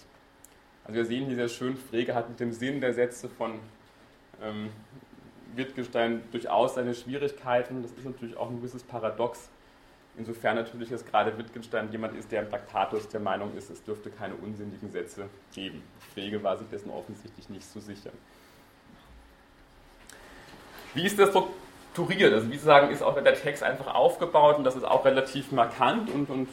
Also 0.84 0.98
wir 0.98 1.06
sehen 1.06 1.28
hier 1.28 1.36
sehr 1.36 1.48
schön, 1.48 1.78
Frege 1.78 2.16
hat 2.16 2.30
mit 2.30 2.40
dem 2.40 2.52
Sinn 2.52 2.82
der 2.82 2.94
Sätze 2.94 3.30
von 3.30 3.60
ähm, 4.42 4.70
Wittgenstein 5.56 6.24
durchaus 6.32 6.76
seine 6.76 6.94
Schwierigkeiten. 6.94 7.84
Das 7.84 7.92
ist 7.92 8.06
natürlich 8.06 8.36
auch 8.36 8.50
ein 8.50 8.58
gewisses 8.58 8.84
Paradox. 8.84 9.50
Insofern 10.18 10.58
natürlich, 10.58 10.90
dass 10.90 11.06
gerade 11.06 11.38
Wittgenstein 11.38 11.90
jemand 11.92 12.18
ist, 12.18 12.32
der 12.32 12.42
im 12.42 12.50
Traktatus 12.50 13.08
der 13.08 13.22
Meinung 13.22 13.56
ist, 13.56 13.70
es 13.70 13.82
dürfte 13.84 14.10
keine 14.10 14.36
unsinnigen 14.36 14.92
Sätze 14.92 15.30
geben. 15.54 15.82
Frege 16.14 16.44
war 16.44 16.58
sich 16.58 16.68
dessen 16.68 16.90
offensichtlich 16.90 17.48
nicht 17.50 17.66
so 17.66 17.80
sicher. 17.80 18.12
Wie 20.93 21.06
ist 21.06 21.17
das 21.17 21.30
strukturiert? 21.30 22.34
Also 22.34 22.51
wie 22.51 22.58
Sie 22.58 22.65
sagen, 22.65 22.91
ist 22.91 23.01
auch 23.01 23.21
der 23.21 23.36
Text 23.36 23.63
einfach 23.63 23.93
aufgebaut 23.93 24.58
und 24.58 24.63
das 24.63 24.75
ist 24.75 24.84
auch 24.84 25.06
relativ 25.06 25.51
markant 25.51 26.10
und, 26.10 26.30
und 26.30 26.49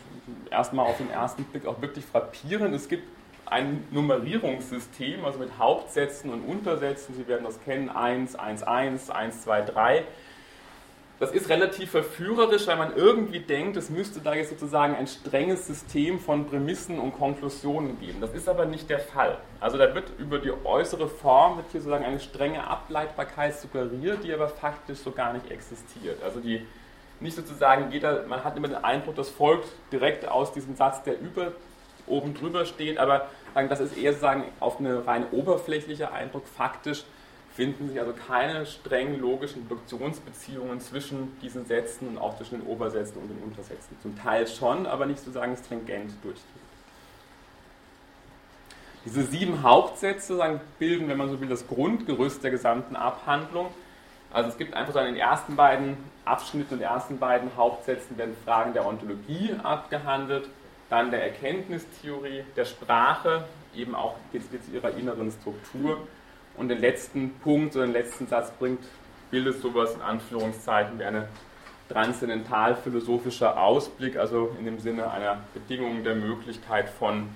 erstmal 0.51 0.87
auf 0.87 0.97
den 0.99 1.11
ersten 1.11 1.45
Blick 1.45 1.67
auch 1.67 1.81
wirklich 1.81 2.05
frappierend. 2.05 2.75
Es 2.75 2.89
gibt 2.89 3.05
ein 3.47 3.87
Nummerierungssystem, 3.91 5.25
also 5.25 5.39
mit 5.39 5.59
Hauptsätzen 5.59 6.31
und 6.31 6.43
Untersätzen. 6.43 7.15
Sie 7.15 7.27
werden 7.27 7.45
das 7.45 7.61
kennen, 7.65 7.89
1, 7.89 8.37
1, 8.37 8.63
1, 8.63 9.11
1, 9.11 9.43
2, 9.43 9.63
3. 9.63 10.05
Das 11.21 11.33
ist 11.33 11.49
relativ 11.49 11.91
verführerisch, 11.91 12.69
weil 12.69 12.77
man 12.77 12.95
irgendwie 12.95 13.41
denkt, 13.41 13.77
es 13.77 13.91
müsste 13.91 14.21
da 14.21 14.35
jetzt 14.35 14.51
sozusagen 14.51 14.95
ein 14.95 15.09
strenges 15.09 15.67
System 15.67 16.21
von 16.21 16.47
Prämissen 16.47 17.01
und 17.01 17.13
Konklusionen 17.13 17.99
geben. 17.99 18.21
Das 18.21 18.33
ist 18.35 18.49
aber 18.49 18.67
nicht 18.67 18.89
der 18.89 19.01
Fall. 19.01 19.39
Also 19.59 19.79
da 19.79 19.93
wird 19.97 20.13
über 20.19 20.39
die 20.39 20.53
äußere 20.65 21.09
Form 21.09 21.57
wird 21.57 21.67
hier 21.73 21.81
sozusagen 21.81 22.05
eine 22.05 22.21
strenge 22.21 22.65
Ableitbarkeit 22.65 23.59
suggeriert, 23.59 24.23
die 24.23 24.33
aber 24.33 24.49
faktisch 24.49 24.99
so 24.99 25.11
gar 25.11 25.33
nicht 25.33 25.51
existiert. 25.51 26.23
Also 26.23 26.39
die 26.39 26.65
nicht 27.19 27.35
sozusagen 27.35 27.91
jeder, 27.91 28.25
man 28.29 28.45
hat 28.45 28.57
immer 28.57 28.69
den 28.69 28.85
Eindruck, 28.85 29.17
das 29.17 29.29
folgt 29.29 29.69
direkt 29.91 30.29
aus 30.29 30.53
diesem 30.53 30.77
Satz, 30.77 31.03
der 31.03 31.21
über 31.21 31.51
oben 32.07 32.33
drüber 32.33 32.65
steht, 32.65 32.97
aber 32.97 33.27
das 33.55 33.81
ist 33.81 33.99
eher 33.99 34.13
sozusagen 34.13 34.45
auf 34.61 34.79
eine 34.79 35.05
rein 35.05 35.27
oberflächliche 35.33 36.13
Eindruck. 36.13 36.47
Faktisch 36.47 37.03
finden 37.59 37.89
sich 37.89 37.99
also 37.99 38.13
keine 38.13 38.65
strengen 38.67 39.19
logischen 39.19 39.67
Produktionsbeziehungen 39.67 40.81
zwischen 40.81 41.37
diesen 41.43 41.67
Sätzen 41.67 42.07
und 42.07 42.17
auch 42.17 42.37
zwischen 42.37 42.61
den 42.61 42.69
Obersätzen 42.69 43.21
und 43.21 43.31
den 43.31 43.39
Untersätzen. 43.39 43.97
Zum 44.01 44.17
Teil 44.17 44.47
schon, 44.47 44.87
aber 44.87 45.07
nicht 45.07 45.19
sozusagen 45.19 45.57
stringent 45.57 46.13
durchgehend. 46.23 46.47
Diese 49.05 49.25
sieben 49.25 49.65
Hauptsätze 49.65 50.61
bilden, 50.79 51.09
wenn 51.09 51.19
man 51.19 51.31
so 51.31 51.41
will, 51.41 51.49
das 51.49 51.67
Grundgerüst 51.67 52.45
der 52.45 52.53
gesamten 52.53 52.95
Abhandlung. 52.95 53.71
Also 54.33 54.51
es 54.51 54.57
gibt 54.57 54.75
einfach 54.75 54.93
so 54.93 55.01
in 55.01 55.07
den 55.07 55.17
ersten 55.17 55.57
beiden 55.57 55.97
Abschnitten 56.25 56.75
und 56.75 56.81
ersten 56.81 57.19
beiden 57.19 57.57
Hauptsätzen 57.57 58.17
werden 58.19 58.37
Fragen 58.45 58.73
der 58.73 58.87
Ontologie 58.87 59.57
abgehandelt, 59.65 60.49
dann 60.91 61.11
der 61.11 61.25
Erkenntnistheorie, 61.25 62.45
der 62.55 62.67
Sprache, 62.67 63.49
eben 63.75 63.97
auch 63.97 64.15
jetzt 64.33 64.51
ihrer 64.73 64.91
inneren 64.97 65.33
Struktur 65.33 66.07
und 66.59 66.69
den 66.69 66.79
letzten 66.79 67.35
Punkt 67.39 67.77
oder 67.77 67.87
den 67.87 67.93
letzten 67.93 68.27
Satz 68.27 68.51
bringt, 68.51 68.85
bildet 69.31 69.61
sowas 69.61 69.95
in 69.95 70.03
Anführungszeichen 70.03 70.99
wie 70.99 71.05
eine 71.05 71.29
transzendental-philosophischer 71.89 73.59
Ausblick, 73.59 74.17
also 74.17 74.55
in 74.59 74.65
dem 74.65 74.79
Sinne 74.79 75.11
einer 75.11 75.41
Bedingung 75.55 76.05
der 76.05 76.15
Möglichkeit 76.15 76.89
von 76.89 77.29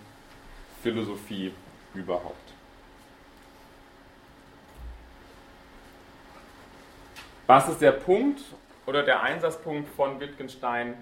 Philosophie 0.83 1.53
überhaupt. 1.95 2.37
Was 7.47 7.69
ist 7.69 7.81
der 7.81 7.93
Punkt 7.93 8.41
oder 8.87 9.03
der 9.03 9.23
Einsatzpunkt 9.23 9.89
von 9.95 10.21
Wittgenstein 10.21 10.95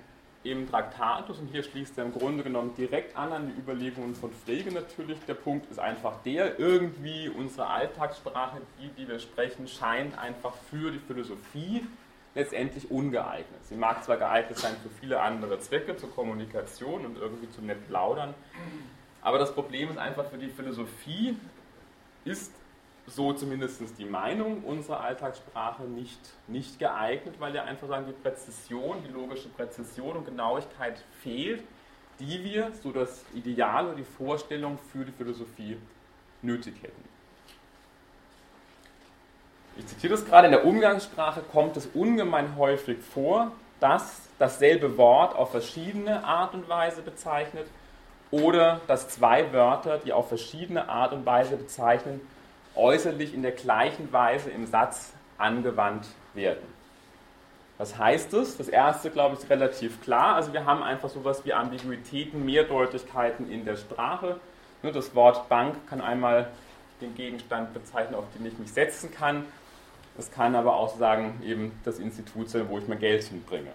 im 0.42 0.68
Traktatus 0.70 1.38
und 1.38 1.48
hier 1.48 1.62
schließt 1.62 1.98
er 1.98 2.04
im 2.04 2.12
Grunde 2.12 2.42
genommen 2.42 2.74
direkt 2.74 3.16
an 3.16 3.32
an 3.32 3.52
die 3.52 3.60
Überlegungen 3.60 4.14
von 4.14 4.32
Frege 4.32 4.72
natürlich. 4.72 5.18
Der 5.28 5.34
Punkt 5.34 5.70
ist 5.70 5.78
einfach 5.78 6.22
der, 6.22 6.58
irgendwie 6.58 7.28
unsere 7.28 7.66
Alltagssprache, 7.66 8.62
die, 8.80 8.88
die 8.88 9.06
wir 9.06 9.18
sprechen, 9.18 9.68
scheint 9.68 10.18
einfach 10.18 10.54
für 10.70 10.90
die 10.92 10.98
Philosophie 10.98 11.86
letztendlich 12.34 12.90
ungeeignet. 12.90 13.64
Sie 13.64 13.74
mag 13.74 14.02
zwar 14.02 14.16
geeignet 14.16 14.58
sein 14.58 14.76
für 14.82 14.88
viele 14.88 15.20
andere 15.20 15.58
Zwecke, 15.58 15.96
zur 15.96 16.10
Kommunikation 16.10 17.04
und 17.04 17.18
irgendwie 17.18 17.50
zum 17.50 17.66
nett 17.66 17.86
plaudern, 17.88 18.34
aber 19.20 19.38
das 19.38 19.52
Problem 19.52 19.90
ist 19.90 19.98
einfach 19.98 20.26
für 20.26 20.38
die 20.38 20.48
Philosophie 20.48 21.36
ist 22.24 22.52
so 23.10 23.32
zumindest 23.32 23.82
die 23.98 24.04
Meinung 24.04 24.62
unserer 24.64 25.00
Alltagssprache 25.00 25.84
nicht, 25.84 26.20
nicht 26.46 26.78
geeignet, 26.78 27.36
weil 27.38 27.54
ja 27.54 27.64
einfach 27.64 27.88
sagen, 27.88 28.06
die 28.06 28.12
Präzision, 28.12 28.98
die 29.06 29.12
logische 29.12 29.48
Präzision 29.48 30.16
und 30.16 30.24
Genauigkeit 30.24 31.02
fehlt, 31.22 31.62
die 32.20 32.44
wir, 32.44 32.70
so 32.82 32.92
das 32.92 33.24
Ideal 33.34 33.86
oder 33.86 33.96
die 33.96 34.04
Vorstellung 34.04 34.78
für 34.92 35.04
die 35.04 35.12
Philosophie 35.12 35.76
nötig 36.42 36.74
hätten. 36.82 37.10
Ich 39.76 39.86
zitiere 39.86 40.12
das 40.12 40.26
gerade, 40.26 40.46
in 40.46 40.52
der 40.52 40.66
Umgangssprache 40.66 41.40
kommt 41.40 41.76
es 41.76 41.86
ungemein 41.86 42.56
häufig 42.56 42.98
vor, 42.98 43.52
dass 43.78 44.28
dasselbe 44.38 44.98
Wort 44.98 45.34
auf 45.34 45.52
verschiedene 45.52 46.24
Art 46.24 46.54
und 46.54 46.68
Weise 46.68 47.02
bezeichnet 47.02 47.66
oder 48.30 48.80
dass 48.86 49.08
zwei 49.08 49.52
Wörter, 49.52 49.98
die 49.98 50.12
auf 50.12 50.28
verschiedene 50.28 50.88
Art 50.88 51.12
und 51.12 51.24
Weise 51.24 51.56
bezeichnen, 51.56 52.20
äußerlich 52.74 53.34
in 53.34 53.42
der 53.42 53.52
gleichen 53.52 54.12
Weise 54.12 54.50
im 54.50 54.66
Satz 54.66 55.12
angewandt 55.38 56.06
werden. 56.34 56.80
Was 57.78 57.96
heißt 57.96 58.32
das? 58.34 58.58
Das 58.58 58.68
erste, 58.68 59.10
glaube 59.10 59.34
ich, 59.34 59.42
ist 59.42 59.50
relativ 59.50 60.02
klar. 60.02 60.36
Also 60.36 60.52
wir 60.52 60.66
haben 60.66 60.82
einfach 60.82 61.08
sowas 61.08 61.44
wie 61.46 61.54
Ambiguitäten, 61.54 62.44
Mehrdeutigkeiten 62.44 63.50
in 63.50 63.64
der 63.64 63.76
Sprache. 63.76 64.38
Das 64.82 65.14
Wort 65.14 65.48
Bank 65.48 65.74
kann 65.88 66.00
einmal 66.00 66.50
den 67.00 67.14
Gegenstand 67.14 67.72
bezeichnen, 67.72 68.14
auf 68.14 68.24
den 68.36 68.46
ich 68.46 68.58
mich 68.58 68.72
setzen 68.72 69.10
kann. 69.12 69.46
Das 70.16 70.30
kann 70.30 70.54
aber 70.54 70.76
auch 70.76 70.94
sagen, 70.98 71.40
eben 71.42 71.72
das 71.84 71.98
Institut 71.98 72.50
sein, 72.50 72.66
wo 72.68 72.78
ich 72.78 72.86
mein 72.86 72.98
Geld 72.98 73.22
hinbringe. 73.24 73.70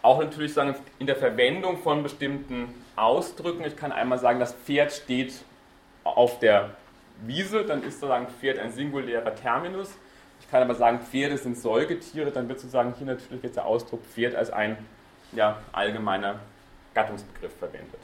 Auch 0.00 0.18
natürlich 0.20 0.54
sagen, 0.54 0.74
in 0.98 1.06
der 1.06 1.16
Verwendung 1.16 1.78
von 1.82 2.02
bestimmten 2.02 2.72
Ausdrücken. 2.96 3.64
Ich 3.64 3.76
kann 3.76 3.92
einmal 3.92 4.18
sagen, 4.18 4.40
das 4.40 4.54
Pferd 4.54 4.92
steht 4.92 5.34
auf 6.04 6.38
der 6.38 6.70
Wiese, 7.22 7.64
dann 7.64 7.82
ist 7.82 8.00
sozusagen 8.00 8.28
Pferd 8.28 8.58
ein 8.58 8.72
singulärer 8.72 9.34
Terminus. 9.34 9.96
Ich 10.40 10.50
kann 10.50 10.62
aber 10.62 10.74
sagen, 10.74 11.00
Pferde 11.00 11.36
sind 11.36 11.58
Säugetiere, 11.58 12.30
dann 12.30 12.48
wird 12.48 12.60
sozusagen 12.60 12.94
hier 12.96 13.06
natürlich 13.06 13.42
jetzt 13.42 13.56
der 13.56 13.66
Ausdruck 13.66 14.04
Pferd 14.04 14.34
als 14.34 14.50
ein 14.50 14.78
ja, 15.32 15.60
allgemeiner 15.72 16.40
Gattungsbegriff 16.94 17.54
verwendet. 17.58 18.00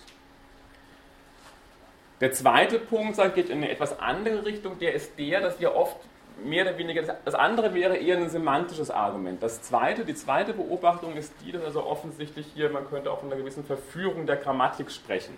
Der 2.21 2.33
zweite 2.33 2.79
Punkt 2.79 3.17
geht 3.35 3.49
in 3.49 3.59
eine 3.59 3.71
etwas 3.71 3.99
andere 3.99 4.45
Richtung, 4.45 4.79
der 4.79 4.95
ist 4.95 5.19
der, 5.19 5.41
dass 5.41 5.61
wir 5.61 5.75
oft 5.75 5.97
mehr 6.43 6.67
oder 6.67 6.79
weniger, 6.79 7.03
das 7.25 7.35
andere 7.35 7.75
wäre 7.75 7.97
eher 7.97 8.17
ein 8.17 8.29
semantisches 8.29 8.91
Argument. 8.91 9.43
Das 9.43 9.63
zweite, 9.63 10.05
die 10.05 10.15
zweite 10.15 10.53
Beobachtung 10.53 11.17
ist 11.17 11.33
die, 11.45 11.53
dass 11.53 11.63
also 11.63 11.85
offensichtlich 11.85 12.47
hier, 12.55 12.71
man 12.71 12.89
könnte 12.89 13.11
auch 13.11 13.21
von 13.21 13.31
einer 13.31 13.41
gewissen 13.41 13.65
Verführung 13.65 14.27
der 14.27 14.37
Grammatik 14.37 14.91
sprechen. 14.91 15.35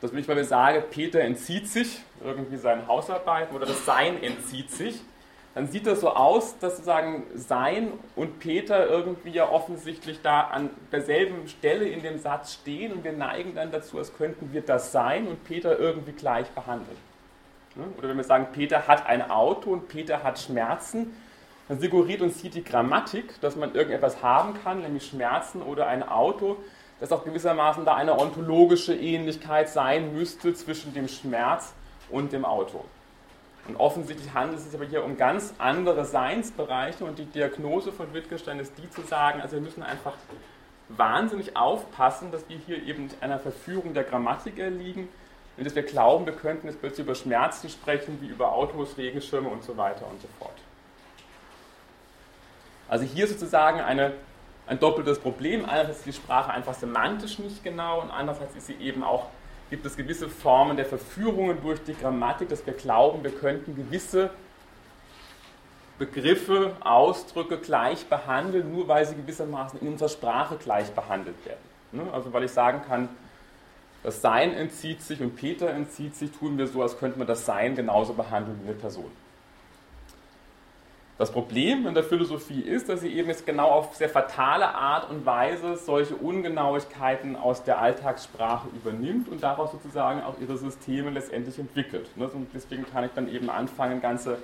Das 0.00 0.12
will 0.12 0.20
ich, 0.20 0.28
ich 0.28 0.48
sage, 0.48 0.80
Peter 0.80 1.20
entzieht 1.20 1.68
sich 1.68 2.00
irgendwie 2.24 2.56
seinen 2.56 2.86
Hausarbeiten 2.86 3.54
oder 3.54 3.66
das 3.66 3.84
Sein 3.84 4.22
entzieht 4.22 4.70
sich, 4.70 5.00
dann 5.54 5.66
sieht 5.66 5.86
das 5.86 6.00
so 6.00 6.10
aus, 6.10 6.58
dass 6.58 6.74
sozusagen 6.76 7.24
Sein 7.34 7.92
und 8.14 8.38
Peter 8.38 8.88
irgendwie 8.88 9.30
ja 9.30 9.50
offensichtlich 9.50 10.20
da 10.22 10.42
an 10.42 10.70
derselben 10.92 11.48
Stelle 11.48 11.86
in 11.86 12.02
dem 12.02 12.18
Satz 12.18 12.54
stehen 12.54 12.92
und 12.92 13.04
wir 13.04 13.12
neigen 13.12 13.54
dann 13.56 13.72
dazu, 13.72 13.98
als 13.98 14.14
könnten 14.16 14.52
wir 14.52 14.60
das 14.60 14.92
Sein 14.92 15.26
und 15.26 15.42
Peter 15.44 15.78
irgendwie 15.78 16.12
gleich 16.12 16.48
behandeln. 16.50 16.96
Oder 17.98 18.08
wenn 18.08 18.16
wir 18.16 18.24
sagen, 18.24 18.48
Peter 18.52 18.86
hat 18.86 19.06
ein 19.06 19.28
Auto 19.28 19.70
und 19.70 19.88
Peter 19.88 20.22
hat 20.22 20.38
Schmerzen, 20.38 21.16
dann 21.68 21.80
suggeriert 21.80 22.20
uns 22.20 22.40
hier 22.40 22.50
die 22.50 22.64
Grammatik, 22.64 23.40
dass 23.40 23.56
man 23.56 23.74
irgendetwas 23.74 24.22
haben 24.22 24.54
kann, 24.62 24.82
nämlich 24.82 25.06
Schmerzen 25.06 25.62
oder 25.62 25.86
ein 25.86 26.08
Auto, 26.08 26.56
dass 27.00 27.12
auch 27.12 27.24
gewissermaßen 27.24 27.84
da 27.84 27.94
eine 27.94 28.18
ontologische 28.18 28.94
Ähnlichkeit 28.94 29.68
sein 29.68 30.14
müsste 30.14 30.54
zwischen 30.54 30.94
dem 30.94 31.08
Schmerz 31.08 31.72
und 32.10 32.32
dem 32.32 32.44
Auto. 32.44 32.84
Und 33.68 33.76
offensichtlich 33.76 34.32
handelt 34.34 34.58
es 34.58 34.66
sich 34.66 34.74
aber 34.74 34.88
hier 34.88 35.04
um 35.04 35.16
ganz 35.16 35.54
andere 35.58 36.04
Seinsbereiche 36.04 37.04
und 37.04 37.18
die 37.18 37.24
Diagnose 37.24 37.92
von 37.92 38.12
Wittgenstein 38.12 38.58
ist 38.58 38.72
die 38.78 38.90
zu 38.90 39.02
sagen, 39.02 39.40
also 39.40 39.56
wir 39.56 39.62
müssen 39.62 39.82
einfach 39.82 40.14
wahnsinnig 40.88 41.56
aufpassen, 41.56 42.32
dass 42.32 42.48
wir 42.48 42.58
hier 42.66 42.82
eben 42.82 43.08
einer 43.20 43.38
Verführung 43.38 43.94
der 43.94 44.04
Grammatik 44.04 44.58
erliegen 44.58 45.08
und 45.56 45.66
dass 45.66 45.74
wir 45.74 45.82
glauben, 45.82 46.26
wir 46.26 46.32
könnten 46.32 46.66
jetzt 46.66 46.80
plötzlich 46.80 47.06
über 47.06 47.14
Schmerzen 47.14 47.68
sprechen, 47.68 48.18
wie 48.20 48.26
über 48.26 48.52
Autos, 48.52 48.96
Regenschirme 48.96 49.48
und 49.48 49.62
so 49.62 49.76
weiter 49.76 50.06
und 50.10 50.20
so 50.20 50.28
fort. 50.38 50.56
Also 52.88 53.04
hier 53.04 53.28
sozusagen 53.28 53.80
eine, 53.80 54.14
ein 54.70 54.78
doppeltes 54.78 55.18
Problem. 55.18 55.64
Einerseits 55.64 55.98
ist 55.98 56.06
die 56.06 56.12
Sprache 56.12 56.52
einfach 56.52 56.74
semantisch 56.74 57.40
nicht 57.40 57.64
genau 57.64 58.00
und 58.00 58.10
andererseits 58.10 58.54
ist 58.54 58.68
sie 58.68 58.74
eben 58.74 59.02
auch 59.02 59.26
gibt 59.68 59.86
es 59.86 59.96
gewisse 59.96 60.28
Formen 60.28 60.76
der 60.76 60.86
Verführungen 60.86 61.60
durch 61.62 61.82
die 61.84 61.94
Grammatik, 61.94 62.48
dass 62.48 62.66
wir 62.66 62.72
glauben, 62.72 63.22
wir 63.22 63.30
könnten 63.30 63.76
gewisse 63.76 64.30
Begriffe, 65.96 66.74
Ausdrücke 66.80 67.58
gleich 67.58 68.06
behandeln, 68.06 68.72
nur 68.72 68.88
weil 68.88 69.06
sie 69.06 69.14
gewissermaßen 69.14 69.80
in 69.80 69.88
unserer 69.88 70.08
Sprache 70.08 70.56
gleich 70.56 70.90
behandelt 70.90 71.36
werden. 71.46 71.60
Ne? 71.92 72.12
Also 72.12 72.32
weil 72.32 72.44
ich 72.44 72.50
sagen 72.50 72.82
kann, 72.86 73.08
das 74.02 74.20
Sein 74.20 74.52
entzieht 74.52 75.02
sich 75.02 75.20
und 75.20 75.36
Peter 75.36 75.70
entzieht 75.70 76.16
sich, 76.16 76.32
tun 76.32 76.58
wir 76.58 76.66
so, 76.66 76.82
als 76.82 76.98
könnte 76.98 77.18
man 77.18 77.28
das 77.28 77.46
Sein 77.46 77.76
genauso 77.76 78.14
behandeln 78.14 78.58
wie 78.62 78.70
eine 78.70 78.78
Person. 78.78 79.10
Das 81.20 81.32
Problem 81.32 81.86
in 81.86 81.92
der 81.92 82.02
Philosophie 82.02 82.62
ist, 82.62 82.88
dass 82.88 83.02
sie 83.02 83.12
eben 83.12 83.28
jetzt 83.28 83.44
genau 83.44 83.68
auf 83.68 83.94
sehr 83.94 84.08
fatale 84.08 84.74
Art 84.74 85.10
und 85.10 85.26
Weise 85.26 85.76
solche 85.76 86.16
Ungenauigkeiten 86.16 87.36
aus 87.36 87.62
der 87.62 87.78
Alltagssprache 87.78 88.68
übernimmt 88.74 89.28
und 89.28 89.42
daraus 89.42 89.70
sozusagen 89.70 90.22
auch 90.22 90.40
ihre 90.40 90.56
Systeme 90.56 91.10
letztendlich 91.10 91.58
entwickelt. 91.58 92.08
Ne, 92.16 92.26
und 92.26 92.48
deswegen 92.54 92.86
kann 92.90 93.04
ich 93.04 93.10
dann 93.14 93.28
eben 93.28 93.50
anfangen, 93.50 94.00
ganze 94.00 94.38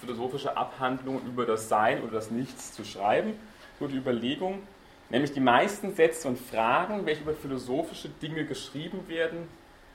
philosophische 0.00 0.56
Abhandlungen 0.56 1.26
über 1.26 1.46
das 1.46 1.68
Sein 1.68 2.00
oder 2.00 2.12
das 2.12 2.30
Nichts 2.30 2.74
zu 2.74 2.84
schreiben. 2.84 3.32
Die 3.80 3.96
Überlegung, 3.96 4.60
nämlich 5.08 5.32
die 5.32 5.40
meisten 5.40 5.96
Sätze 5.96 6.28
und 6.28 6.38
Fragen, 6.38 7.06
welche 7.06 7.22
über 7.22 7.34
philosophische 7.34 8.08
Dinge 8.08 8.44
geschrieben 8.44 9.08
werden, 9.08 9.48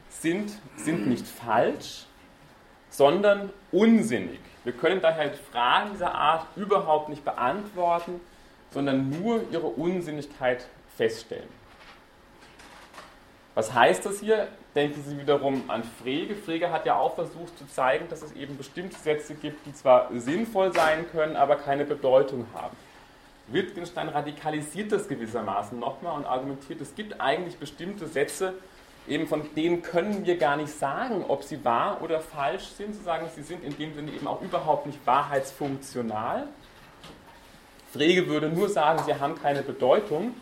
sind, 0.09 0.51
sind 0.75 1.07
nicht 1.07 1.25
falsch, 1.25 2.07
sondern 2.89 3.51
unsinnig. 3.71 4.41
Wir 4.65 4.73
können 4.73 4.99
daher 4.99 5.31
Fragen 5.51 5.91
dieser 5.91 6.13
Art 6.13 6.47
überhaupt 6.57 7.07
nicht 7.07 7.23
beantworten, 7.23 8.19
sondern 8.71 9.09
nur 9.09 9.41
ihre 9.51 9.67
Unsinnigkeit 9.67 10.67
feststellen. 10.97 11.47
Was 13.53 13.73
heißt 13.73 14.05
das 14.05 14.19
hier? 14.19 14.49
Denken 14.73 15.01
Sie 15.01 15.17
wiederum 15.17 15.69
an 15.69 15.83
Frege. 15.83 16.35
Frege 16.35 16.71
hat 16.71 16.85
ja 16.85 16.97
auch 16.97 17.15
versucht 17.15 17.57
zu 17.57 17.65
zeigen, 17.67 18.09
dass 18.09 18.21
es 18.21 18.33
eben 18.33 18.57
bestimmte 18.57 18.97
Sätze 18.97 19.35
gibt, 19.35 19.65
die 19.65 19.73
zwar 19.73 20.09
sinnvoll 20.13 20.73
sein 20.73 21.05
können, 21.11 21.37
aber 21.37 21.55
keine 21.55 21.85
Bedeutung 21.85 22.47
haben. 22.53 22.75
Wittgenstein 23.47 24.09
radikalisiert 24.09 24.91
das 24.91 25.07
gewissermaßen 25.07 25.79
nochmal 25.79 26.17
und 26.17 26.25
argumentiert, 26.25 26.81
es 26.81 26.95
gibt 26.95 27.21
eigentlich 27.21 27.57
bestimmte 27.57 28.07
Sätze, 28.07 28.55
eben 29.07 29.27
von 29.27 29.43
denen 29.55 29.81
können 29.81 30.25
wir 30.25 30.37
gar 30.37 30.57
nicht 30.57 30.71
sagen, 30.71 31.23
ob 31.27 31.43
sie 31.43 31.63
wahr 31.63 32.01
oder 32.01 32.19
falsch 32.19 32.65
sind, 32.77 32.95
zu 32.95 33.03
sagen, 33.03 33.27
sie 33.35 33.43
sind 33.43 33.63
in 33.63 33.77
dem 33.77 33.93
Sinne 33.93 34.11
eben 34.11 34.27
auch 34.27 34.41
überhaupt 34.41 34.85
nicht 34.87 34.99
wahrheitsfunktional. 35.05 36.47
Frege 37.93 38.27
würde 38.27 38.49
nur 38.49 38.67
sagen, 38.69 39.01
sie 39.05 39.13
haben 39.13 39.35
keine 39.41 39.61
Bedeutung, 39.61 40.33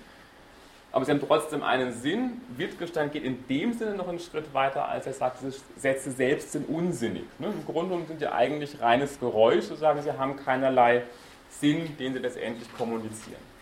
aber 0.91 1.06
sie 1.06 1.12
haben 1.12 1.21
trotzdem 1.21 1.63
einen 1.63 1.91
Sinn. 1.91 2.41
Wittgenstein 2.56 3.12
geht 3.12 3.23
in 3.23 3.47
dem 3.47 3.73
Sinne 3.73 3.95
noch 3.95 4.08
einen 4.08 4.19
Schritt 4.19 4.54
weiter, 4.54 4.88
als 4.88 5.08
er 5.08 5.13
sagt, 5.13 5.41
diese 5.41 5.60
Sätze 5.78 6.12
selbst 6.12 6.52
sind 6.52 6.69
unsinnig. 6.69 7.26
Ne? 7.39 7.47
Im 7.47 7.65
Grunde 7.65 7.89
genommen 7.89 8.08
sind 8.08 8.19
sie 8.19 8.32
eigentlich 8.32 8.80
reines 8.82 9.19
Geräusch, 9.19 9.65
zu 9.65 9.76
sagen, 9.76 10.02
sie 10.02 10.13
haben 10.13 10.36
keinerlei 10.36 11.04
Sinn, 11.49 11.97
den 11.97 12.13
sie 12.13 12.19
letztendlich 12.19 12.67
kommunizieren. 12.78 13.53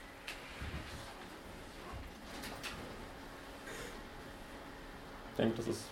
Denke, 5.41 5.57
das 5.57 5.67
ist. 5.67 5.85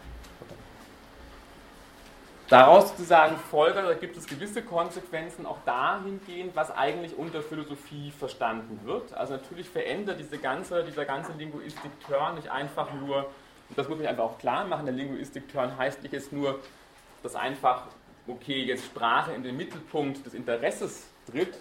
Daraus 2.47 2.89
sozusagen 2.89 3.37
folgt, 3.37 3.75
da 3.75 3.93
gibt 3.93 4.17
es 4.17 4.25
gewisse 4.25 4.63
Konsequenzen 4.63 5.45
auch 5.45 5.59
dahingehend, 5.65 6.55
was 6.55 6.71
eigentlich 6.71 7.15
unter 7.15 7.43
Philosophie 7.43 8.09
verstanden 8.09 8.79
wird. 8.85 9.13
Also 9.13 9.33
natürlich 9.33 9.69
verändert 9.69 10.19
diese 10.19 10.39
ganze, 10.39 10.83
dieser 10.83 11.05
ganze 11.05 11.33
Linguistik-Turn 11.33 12.35
nicht 12.35 12.49
einfach 12.49 12.91
nur, 12.93 13.17
und 13.69 13.77
das 13.77 13.87
muss 13.87 13.99
ich 13.99 14.07
einfach 14.07 14.23
auch 14.23 14.39
klar 14.39 14.65
machen, 14.65 14.87
der 14.87 14.95
Linguistik-Turn 14.95 15.77
heißt 15.77 16.01
nicht 16.01 16.11
jetzt 16.11 16.33
nur, 16.33 16.59
dass 17.21 17.35
einfach, 17.35 17.83
okay, 18.25 18.63
jetzt 18.63 18.85
Sprache 18.85 19.31
in 19.33 19.43
den 19.43 19.55
Mittelpunkt 19.55 20.25
des 20.25 20.33
Interesses 20.33 21.07
tritt, 21.29 21.55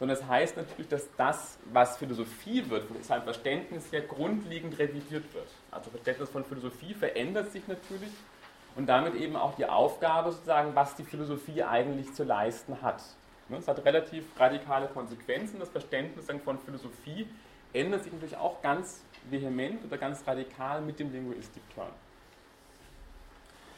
sondern 0.00 0.16
es 0.16 0.26
heißt 0.26 0.56
natürlich, 0.56 0.88
dass 0.88 1.08
das, 1.16 1.56
was 1.72 1.98
Philosophie 1.98 2.68
wird, 2.68 2.82
von 2.86 3.00
seinem 3.04 3.22
Verständnis 3.22 3.92
her 3.92 4.00
grundlegend 4.00 4.76
revidiert 4.76 5.32
wird. 5.32 5.46
Also 5.72 5.90
Verständnis 5.90 6.28
von 6.28 6.44
Philosophie 6.44 6.92
verändert 6.92 7.50
sich 7.50 7.66
natürlich 7.66 8.10
und 8.76 8.86
damit 8.86 9.14
eben 9.14 9.36
auch 9.36 9.56
die 9.56 9.66
Aufgabe 9.66 10.30
sozusagen, 10.30 10.74
was 10.74 10.94
die 10.96 11.02
Philosophie 11.02 11.62
eigentlich 11.62 12.12
zu 12.12 12.24
leisten 12.24 12.80
hat. 12.82 13.02
Ne, 13.48 13.56
es 13.56 13.66
hat 13.66 13.84
relativ 13.84 14.24
radikale 14.38 14.86
Konsequenzen. 14.88 15.58
Das 15.58 15.70
Verständnis 15.70 16.26
von 16.44 16.58
Philosophie 16.58 17.26
ändert 17.72 18.04
sich 18.04 18.12
natürlich 18.12 18.36
auch 18.36 18.60
ganz 18.60 19.02
vehement 19.30 19.84
oder 19.84 19.96
ganz 19.96 20.26
radikal 20.26 20.82
mit 20.82 21.00
dem 21.00 21.10
Linguistik-Turn. 21.10 21.88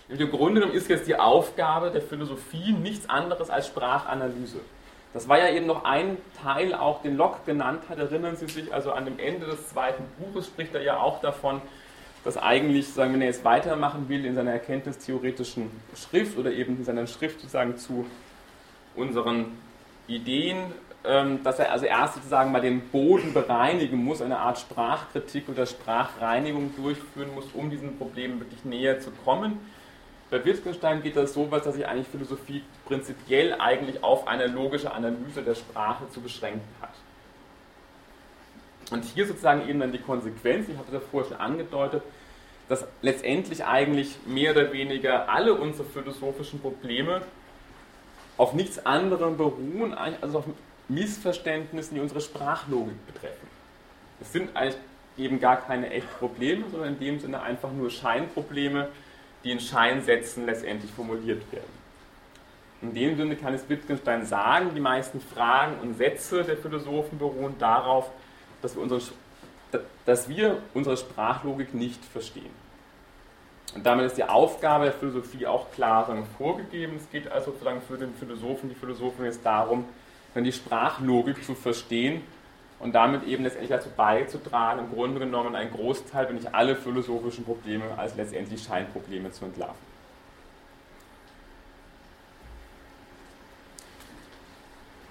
Im 0.08 0.30
Grunde 0.30 0.60
genommen 0.60 0.76
ist 0.76 0.88
jetzt 0.88 1.06
die 1.06 1.16
Aufgabe 1.16 1.90
der 1.90 2.02
Philosophie 2.02 2.72
nichts 2.72 3.08
anderes 3.08 3.50
als 3.50 3.68
Sprachanalyse. 3.68 4.60
Das 5.14 5.28
war 5.28 5.38
ja 5.38 5.48
eben 5.48 5.66
noch 5.66 5.84
ein 5.84 6.18
Teil, 6.42 6.74
auch 6.74 7.00
den 7.02 7.16
Locke 7.16 7.38
genannt 7.46 7.84
hat. 7.88 7.98
Erinnern 7.98 8.36
Sie 8.36 8.48
sich, 8.48 8.74
also 8.74 8.92
an 8.92 9.04
dem 9.04 9.20
Ende 9.20 9.46
des 9.46 9.68
zweiten 9.68 10.04
Buches 10.18 10.46
spricht 10.46 10.74
er 10.74 10.82
ja 10.82 10.98
auch 10.98 11.20
davon, 11.20 11.62
dass 12.24 12.38
eigentlich, 12.38 12.88
sagen, 12.88 13.12
wenn 13.12 13.20
er 13.20 13.28
jetzt 13.28 13.44
weitermachen 13.44 14.08
will 14.08 14.24
in 14.24 14.34
seiner 14.34 14.52
erkenntnistheoretischen 14.52 15.70
Schrift 15.94 16.38
oder 16.38 16.50
eben 16.52 16.78
in 16.78 16.84
seiner 16.84 17.06
Schrift 17.06 17.40
sozusagen 17.40 17.76
zu 17.76 18.06
unseren 18.96 19.58
Ideen, 20.06 20.72
ähm, 21.04 21.42
dass 21.42 21.58
er 21.58 21.70
also 21.70 21.84
erst 21.84 22.14
sozusagen 22.14 22.50
mal 22.50 22.62
den 22.62 22.80
Boden 22.88 23.34
bereinigen 23.34 24.02
muss, 24.02 24.22
eine 24.22 24.38
Art 24.38 24.58
Sprachkritik 24.58 25.50
oder 25.50 25.66
Sprachreinigung 25.66 26.74
durchführen 26.76 27.34
muss, 27.34 27.46
um 27.52 27.68
diesen 27.68 27.98
Problemen 27.98 28.40
wirklich 28.40 28.64
näher 28.64 29.00
zu 29.00 29.10
kommen. 29.10 29.58
Bei 30.30 30.42
Wittgenstein 30.44 31.02
geht 31.02 31.16
das 31.16 31.34
so 31.34 31.50
weit, 31.50 31.66
dass 31.66 31.74
sich 31.74 31.86
eigentlich 31.86 32.08
Philosophie 32.08 32.62
prinzipiell 32.86 33.54
eigentlich 33.60 34.02
auf 34.02 34.26
eine 34.26 34.46
logische 34.46 34.92
Analyse 34.92 35.42
der 35.42 35.54
Sprache 35.54 36.08
zu 36.08 36.22
beschränken 36.22 36.62
hat. 36.80 36.94
Und 38.90 39.04
hier 39.04 39.26
sozusagen 39.26 39.68
eben 39.68 39.80
dann 39.80 39.92
die 39.92 39.98
Konsequenz, 39.98 40.68
ich 40.68 40.76
habe 40.76 40.86
das 40.90 41.02
ja 41.02 41.08
vorher 41.10 41.30
schon 41.30 41.40
angedeutet, 41.40 42.02
dass 42.68 42.86
letztendlich 43.02 43.64
eigentlich 43.64 44.16
mehr 44.26 44.52
oder 44.52 44.72
weniger 44.72 45.28
alle 45.28 45.54
unsere 45.54 45.88
philosophischen 45.88 46.60
Probleme 46.60 47.22
auf 48.36 48.52
nichts 48.54 48.84
anderem 48.84 49.36
beruhen, 49.36 49.94
als 49.94 50.34
auf 50.34 50.44
Missverständnissen, 50.88 51.94
die 51.94 52.00
unsere 52.00 52.20
Sprachlogik 52.20 53.06
betreffen. 53.06 53.48
Es 54.20 54.32
sind 54.32 54.56
eigentlich 54.56 54.76
eben 55.16 55.40
gar 55.40 55.56
keine 55.60 55.90
echten 55.90 56.18
Probleme, 56.18 56.64
sondern 56.70 56.94
in 56.94 57.00
dem 57.00 57.20
Sinne 57.20 57.42
einfach 57.42 57.70
nur 57.72 57.90
Scheinprobleme, 57.90 58.88
die 59.44 59.52
in 59.52 59.60
Scheinsätzen 59.60 60.46
letztendlich 60.46 60.90
formuliert 60.90 61.42
werden. 61.52 61.84
In 62.82 62.94
dem 62.94 63.16
Sinne 63.16 63.36
kann 63.36 63.54
es 63.54 63.68
Wittgenstein 63.68 64.26
sagen, 64.26 64.70
die 64.74 64.80
meisten 64.80 65.20
Fragen 65.20 65.78
und 65.80 65.96
Sätze 65.96 66.44
der 66.44 66.56
Philosophen 66.56 67.18
beruhen 67.18 67.54
darauf, 67.58 68.10
dass 68.64 68.74
wir 68.74 68.82
unsere, 68.82 69.00
dass 70.06 70.28
wir 70.28 70.58
unsere 70.72 70.96
Sprachlogik 70.96 71.74
nicht 71.74 72.02
verstehen. 72.02 72.50
Und 73.74 73.84
damit 73.84 74.06
ist 74.06 74.16
die 74.16 74.24
Aufgabe 74.24 74.84
der 74.84 74.94
Philosophie 74.94 75.46
auch 75.46 75.70
klar 75.72 76.08
vorgegeben. 76.38 76.96
Es 76.96 77.10
geht 77.10 77.30
also 77.30 77.52
sozusagen 77.52 77.82
für 77.82 77.98
den 77.98 78.14
Philosophen, 78.14 78.70
die 78.70 78.74
Philosophen 78.74 79.24
jetzt 79.26 79.44
darum, 79.44 79.84
dann 80.32 80.44
die 80.44 80.52
Sprachlogik 80.52 81.44
zu 81.44 81.54
verstehen 81.54 82.22
und 82.78 82.94
damit 82.94 83.24
eben 83.24 83.44
letztendlich 83.44 83.70
dazu 83.70 83.90
beizutragen, 83.94 84.80
im 84.80 84.92
Grunde 84.92 85.20
genommen 85.20 85.54
einen 85.54 85.70
Großteil, 85.70 86.28
wenn 86.28 86.36
nicht 86.36 86.54
alle 86.54 86.76
philosophischen 86.76 87.44
Probleme 87.44 87.84
als 87.96 88.16
letztendlich 88.16 88.62
Scheinprobleme 88.62 89.30
zu 89.30 89.44
entlarven. 89.44 89.93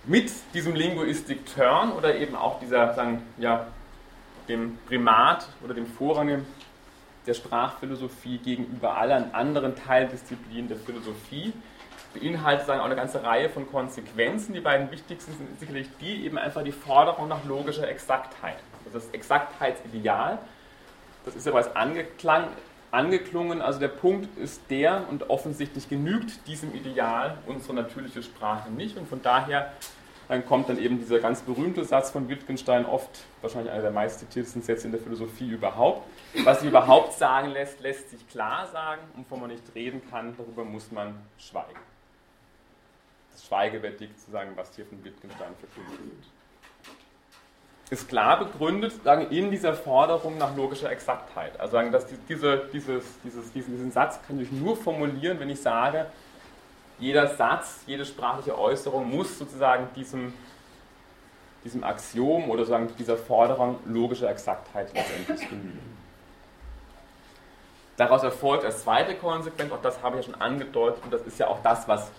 Mit 0.05 0.31
diesem 0.53 0.75
Linguistic 0.75 1.45
Turn 1.53 1.91
oder 1.91 2.15
eben 2.15 2.35
auch 2.35 2.59
dieser, 2.59 2.93
sagen, 2.93 3.23
ja, 3.37 3.67
dem 4.49 4.77
Primat 4.85 5.47
oder 5.63 5.73
dem 5.73 5.87
Vorrang 5.87 6.45
der 7.25 7.33
Sprachphilosophie 7.33 8.37
gegenüber 8.37 8.97
allen 8.97 9.33
anderen 9.33 9.75
Teildisziplinen 9.75 10.67
der 10.67 10.77
Philosophie 10.77 11.53
beinhaltet 12.13 12.67
sagen, 12.67 12.81
auch 12.81 12.85
eine 12.85 12.95
ganze 12.95 13.23
Reihe 13.23 13.49
von 13.49 13.69
Konsequenzen. 13.69 14.53
Die 14.53 14.59
beiden 14.59 14.91
wichtigsten 14.91 15.33
sind 15.33 15.59
sicherlich 15.59 15.87
die, 15.99 16.25
eben 16.25 16.37
einfach 16.37 16.63
die 16.63 16.71
Forderung 16.71 17.27
nach 17.27 17.43
logischer 17.45 17.87
Exaktheit. 17.87 18.57
Das 18.91 19.09
Exaktheitsideal, 19.09 20.37
das 21.25 21.35
ist 21.35 21.45
ja 21.45 21.51
bereits 21.51 21.75
angeklang, 21.75 22.47
angeklungen. 22.93 23.61
Also 23.61 23.79
der 23.79 23.87
Punkt 23.87 24.37
ist 24.37 24.61
der, 24.69 25.07
und 25.09 25.29
offensichtlich 25.29 25.89
genügt 25.89 26.47
diesem 26.47 26.73
Ideal 26.75 27.37
unsere 27.47 27.73
natürliche 27.73 28.23
Sprache 28.23 28.69
nicht. 28.71 28.97
Und 28.97 29.07
von 29.07 29.21
daher 29.21 29.71
dann 30.29 30.45
kommt 30.45 30.69
dann 30.69 30.77
eben 30.77 30.99
dieser 30.99 31.19
ganz 31.19 31.41
berühmte 31.41 31.83
Satz 31.83 32.09
von 32.09 32.29
Wittgenstein, 32.29 32.85
oft 32.85 33.09
wahrscheinlich 33.41 33.71
einer 33.71 33.81
der 33.81 33.91
meistzitiertesten 33.91 34.61
Sätze 34.61 34.85
in 34.87 34.93
der 34.93 35.01
Philosophie 35.01 35.49
überhaupt. 35.49 36.07
Was 36.45 36.61
sich 36.61 36.69
überhaupt 36.69 37.13
sagen 37.13 37.49
lässt, 37.49 37.81
lässt 37.81 38.09
sich 38.09 38.27
klar 38.29 38.67
sagen, 38.71 39.01
und 39.15 39.25
wovon 39.25 39.41
man 39.41 39.49
nicht 39.49 39.63
reden 39.75 40.01
kann, 40.09 40.35
darüber 40.37 40.63
muss 40.63 40.91
man 40.91 41.13
schweigen. 41.37 41.79
Das 43.33 43.45
Schweigewettig 43.45 44.15
zu 44.17 44.31
sagen, 44.31 44.51
was 44.55 44.73
hier 44.75 44.85
von 44.85 45.03
Wittgenstein 45.03 45.53
verkündet 45.59 45.99
wird 45.99 46.42
ist 47.93 48.09
klar 48.09 48.39
begründet 48.39 49.03
sagen, 49.03 49.27
in 49.29 49.51
dieser 49.51 49.73
Forderung 49.73 50.37
nach 50.37 50.55
logischer 50.55 50.91
Exaktheit. 50.91 51.59
Also 51.59 51.73
sagen, 51.73 51.91
dass 51.91 52.05
diese, 52.27 52.57
dieses, 52.73 53.03
dieses, 53.23 53.51
diesen, 53.53 53.73
diesen 53.73 53.91
Satz 53.91 54.19
kann 54.27 54.39
ich 54.39 54.51
nur 54.51 54.75
formulieren, 54.75 55.39
wenn 55.39 55.49
ich 55.49 55.61
sage, 55.61 56.07
jeder 56.99 57.27
Satz, 57.27 57.81
jede 57.85 58.05
sprachliche 58.05 58.57
Äußerung 58.57 59.09
muss 59.09 59.37
sozusagen 59.37 59.87
diesem, 59.95 60.33
diesem 61.63 61.83
Axiom 61.83 62.49
oder 62.49 62.65
sagen 62.65 62.89
dieser 62.97 63.17
Forderung 63.17 63.79
logischer 63.85 64.29
Exaktheit 64.29 64.93
letztendlich 64.93 65.49
genügen. 65.49 65.97
Daraus 67.97 68.23
erfolgt 68.23 68.65
als 68.65 68.83
zweite 68.83 69.15
Konsequenz, 69.15 69.71
auch 69.71 69.81
das 69.81 70.01
habe 70.01 70.17
ich 70.17 70.25
ja 70.25 70.31
schon 70.31 70.41
angedeutet, 70.41 71.03
und 71.03 71.13
das 71.13 71.21
ist 71.23 71.37
ja 71.37 71.47
auch 71.47 71.61
das, 71.61 71.87
was 71.87 72.11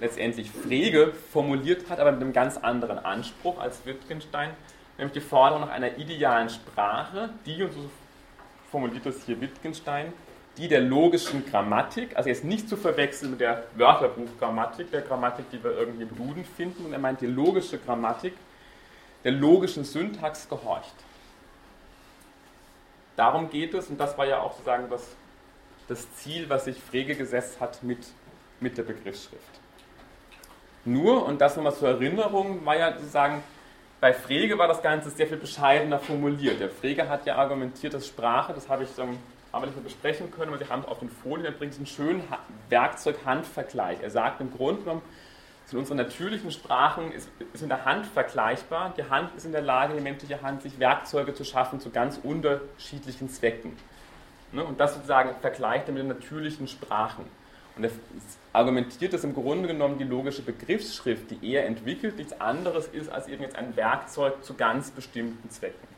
letztendlich 0.00 0.50
Frege 0.50 1.12
formuliert 1.32 1.90
hat, 1.90 2.00
aber 2.00 2.12
mit 2.12 2.22
einem 2.22 2.32
ganz 2.32 2.56
anderen 2.56 2.98
Anspruch 2.98 3.60
als 3.60 3.84
Wittgenstein, 3.84 4.50
nämlich 4.98 5.12
die 5.14 5.20
Forderung 5.20 5.62
nach 5.62 5.70
einer 5.70 5.96
idealen 5.98 6.48
Sprache, 6.48 7.30
die, 7.46 7.62
und 7.62 7.72
so 7.72 7.90
formuliert 8.70 9.06
das 9.06 9.24
hier 9.24 9.40
Wittgenstein, 9.40 10.12
die 10.56 10.68
der 10.68 10.80
logischen 10.80 11.46
Grammatik, 11.46 12.16
also 12.16 12.28
jetzt 12.28 12.44
nicht 12.44 12.68
zu 12.68 12.76
verwechseln 12.76 13.30
mit 13.30 13.40
der 13.40 13.64
Wörterbuchgrammatik, 13.76 14.90
der 14.90 15.02
Grammatik, 15.02 15.50
die 15.50 15.62
wir 15.62 15.72
irgendwie 15.72 16.02
im 16.02 16.16
Duden 16.16 16.44
finden, 16.44 16.86
und 16.86 16.92
er 16.92 16.98
meint 16.98 17.20
die 17.20 17.26
logische 17.26 17.78
Grammatik, 17.78 18.34
der 19.24 19.32
logischen 19.32 19.84
Syntax 19.84 20.48
gehorcht. 20.48 20.94
Darum 23.16 23.50
geht 23.50 23.74
es, 23.74 23.88
und 23.88 23.98
das 23.98 24.16
war 24.18 24.26
ja 24.26 24.40
auch 24.40 24.52
sozusagen 24.52 24.90
das, 24.90 25.16
das 25.88 26.14
Ziel, 26.16 26.48
was 26.48 26.64
sich 26.64 26.78
Frege 26.78 27.14
gesetzt 27.14 27.60
hat 27.60 27.82
mit, 27.82 28.06
mit 28.60 28.76
der 28.76 28.82
Begriffsschrift. 28.82 29.60
Nur, 30.84 31.24
und 31.26 31.40
das 31.40 31.56
nochmal 31.56 31.74
zur 31.74 31.88
Erinnerung, 31.88 32.64
war 32.64 32.76
ja 32.76 32.92
sozusagen 32.92 33.42
bei 34.02 34.12
Frege 34.12 34.58
war 34.58 34.66
das 34.66 34.82
Ganze 34.82 35.10
sehr 35.10 35.28
viel 35.28 35.36
bescheidener 35.36 36.00
formuliert. 36.00 36.58
Der 36.58 36.70
Frege 36.70 37.08
hat 37.08 37.24
ja 37.24 37.36
argumentiert, 37.36 37.94
dass 37.94 38.08
Sprache, 38.08 38.52
das 38.52 38.68
habe 38.68 38.82
ich 38.82 38.90
so, 38.90 39.02
haben 39.04 39.16
wir 39.52 39.66
nicht 39.66 39.76
mehr 39.76 39.84
besprechen 39.84 40.28
können, 40.32 40.48
aber 40.48 40.58
Sie 40.58 40.68
haben 40.68 40.84
auf 40.84 40.98
den 40.98 41.08
Folien, 41.08 41.54
bringt 41.56 41.76
einen 41.76 41.86
schönen 41.86 42.24
Werkzeug-Handvergleich. 42.68 43.98
Er 44.02 44.10
sagt 44.10 44.40
im 44.40 44.52
Grunde 44.52 44.82
genommen, 44.82 45.02
in 45.70 45.78
unseren 45.78 45.98
natürlichen 45.98 46.50
Sprachen 46.50 47.12
ist, 47.12 47.30
ist 47.54 47.62
in 47.62 47.68
der 47.68 47.84
Hand 47.84 48.06
vergleichbar. 48.06 48.92
Die 48.96 49.08
Hand 49.08 49.36
ist 49.36 49.46
in 49.46 49.52
der 49.52 49.62
Lage, 49.62 49.94
die 49.94 50.00
menschliche 50.00 50.42
Hand, 50.42 50.62
sich 50.62 50.80
Werkzeuge 50.80 51.32
zu 51.32 51.44
schaffen 51.44 51.78
zu 51.78 51.90
ganz 51.90 52.18
unterschiedlichen 52.22 53.30
Zwecken. 53.30 53.76
Ne? 54.50 54.64
Und 54.64 54.80
das 54.80 54.94
sozusagen 54.94 55.36
vergleicht 55.40 55.86
er 55.86 55.94
mit 55.94 56.02
den 56.02 56.08
natürlichen 56.08 56.66
Sprachen. 56.66 57.24
Und 57.76 57.84
er 57.84 57.90
argumentiert, 58.52 59.12
dass 59.12 59.24
im 59.24 59.34
Grunde 59.34 59.68
genommen 59.68 59.98
die 59.98 60.04
logische 60.04 60.42
Begriffsschrift, 60.42 61.30
die 61.30 61.52
er 61.52 61.66
entwickelt, 61.66 62.16
nichts 62.16 62.38
anderes 62.40 62.86
ist 62.88 63.10
als 63.10 63.28
eben 63.28 63.42
jetzt 63.42 63.56
ein 63.56 63.74
Werkzeug 63.76 64.44
zu 64.44 64.54
ganz 64.54 64.90
bestimmten 64.90 65.48
Zwecken. 65.50 65.88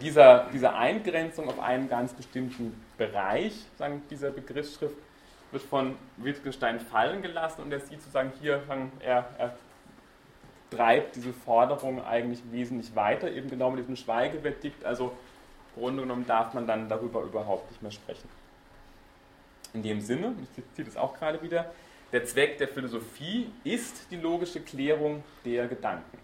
Dieser, 0.00 0.46
diese 0.52 0.74
Eingrenzung 0.74 1.48
auf 1.48 1.58
einen 1.58 1.88
ganz 1.88 2.12
bestimmten 2.12 2.80
Bereich 2.96 3.52
sagen, 3.78 4.02
dieser 4.10 4.30
Begriffsschrift 4.30 4.94
wird 5.50 5.64
von 5.64 5.96
Wittgenstein 6.18 6.78
fallen 6.78 7.20
gelassen 7.20 7.62
und 7.62 7.72
er 7.72 7.80
sieht 7.80 8.00
sozusagen 8.00 8.32
hier, 8.40 8.62
er, 9.00 9.28
er 9.38 9.56
treibt 10.70 11.16
diese 11.16 11.32
Forderung 11.32 12.04
eigentlich 12.04 12.40
wesentlich 12.50 12.94
weiter, 12.94 13.30
eben 13.30 13.50
genau 13.50 13.70
mit 13.70 13.80
diesem 13.80 13.96
Schweigewettigt. 13.96 14.84
Also 14.84 15.12
im 15.74 15.82
Grunde 15.82 16.02
genommen 16.02 16.26
darf 16.26 16.54
man 16.54 16.66
dann 16.66 16.88
darüber 16.88 17.22
überhaupt 17.22 17.70
nicht 17.70 17.82
mehr 17.82 17.90
sprechen. 17.90 18.28
In 19.74 19.82
dem 19.82 20.00
Sinne, 20.00 20.34
ich 20.42 20.52
zitiere 20.52 20.86
das 20.86 20.96
auch 20.96 21.18
gerade 21.18 21.40
wieder, 21.42 21.72
der 22.12 22.24
Zweck 22.26 22.58
der 22.58 22.68
Philosophie 22.68 23.50
ist 23.64 24.10
die 24.10 24.16
logische 24.16 24.60
Klärung 24.60 25.24
der 25.44 25.66
Gedanken. 25.66 26.18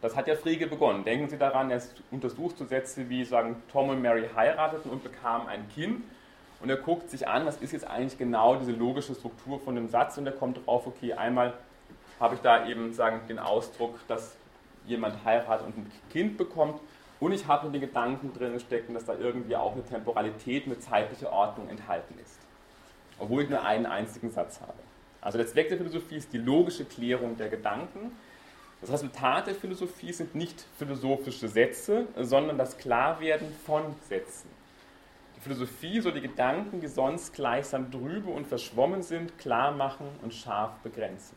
Das 0.00 0.16
hat 0.16 0.26
ja 0.26 0.34
Frege 0.34 0.66
begonnen. 0.66 1.04
Denken 1.04 1.28
Sie 1.28 1.36
daran, 1.36 1.70
er 1.70 1.80
untersucht 2.10 2.56
so 2.58 2.64
Sätze 2.64 3.08
wie 3.08 3.24
sagen, 3.24 3.62
Tom 3.70 3.90
und 3.90 4.00
Mary 4.00 4.28
heirateten 4.34 4.90
und 4.90 5.04
bekamen 5.04 5.46
ein 5.46 5.68
Kind. 5.74 6.02
Und 6.60 6.70
er 6.70 6.76
guckt 6.76 7.10
sich 7.10 7.28
an, 7.28 7.44
was 7.44 7.56
ist 7.58 7.72
jetzt 7.72 7.86
eigentlich 7.86 8.18
genau 8.18 8.56
diese 8.56 8.72
logische 8.72 9.14
Struktur 9.14 9.60
von 9.60 9.74
dem 9.74 9.88
Satz 9.88 10.16
und 10.16 10.26
er 10.26 10.32
kommt 10.32 10.64
drauf, 10.66 10.86
okay, 10.86 11.12
einmal 11.12 11.54
habe 12.18 12.36
ich 12.36 12.40
da 12.40 12.66
eben 12.66 12.92
sagen, 12.94 13.20
den 13.28 13.38
Ausdruck, 13.38 13.98
dass 14.08 14.36
jemand 14.86 15.24
heiratet 15.24 15.66
und 15.66 15.76
ein 15.76 15.92
Kind 16.10 16.38
bekommt 16.38 16.80
und 17.22 17.30
ich 17.30 17.46
habe 17.46 17.68
in 17.68 17.72
den 17.72 17.82
Gedanken 17.82 18.32
drin 18.32 18.58
stecken, 18.58 18.94
dass 18.94 19.04
da 19.04 19.14
irgendwie 19.14 19.54
auch 19.54 19.74
eine 19.74 19.84
Temporalität, 19.84 20.66
eine 20.66 20.80
zeitliche 20.80 21.32
Ordnung 21.32 21.68
enthalten 21.68 22.18
ist. 22.20 22.40
Obwohl 23.16 23.44
ich 23.44 23.48
nur 23.48 23.64
einen 23.64 23.86
einzigen 23.86 24.28
Satz 24.28 24.60
habe. 24.60 24.74
Also 25.20 25.38
der 25.38 25.46
Zweck 25.46 25.68
der 25.68 25.78
Philosophie 25.78 26.16
ist 26.16 26.32
die 26.32 26.38
logische 26.38 26.84
Klärung 26.84 27.36
der 27.36 27.48
Gedanken. 27.48 28.10
Das 28.80 28.90
Resultat 28.90 29.46
der 29.46 29.54
Philosophie 29.54 30.12
sind 30.12 30.34
nicht 30.34 30.66
philosophische 30.76 31.46
Sätze, 31.46 32.08
sondern 32.18 32.58
das 32.58 32.76
Klarwerden 32.76 33.52
von 33.64 33.94
Sätzen. 34.08 34.50
Die 35.36 35.40
Philosophie 35.42 36.00
soll 36.00 36.14
die 36.14 36.22
Gedanken, 36.22 36.80
die 36.80 36.88
sonst 36.88 37.34
gleichsam 37.34 37.92
drübe 37.92 38.30
und 38.30 38.48
verschwommen 38.48 39.04
sind, 39.04 39.38
klar 39.38 39.70
machen 39.70 40.08
und 40.22 40.34
scharf 40.34 40.72
begrenzen. 40.82 41.36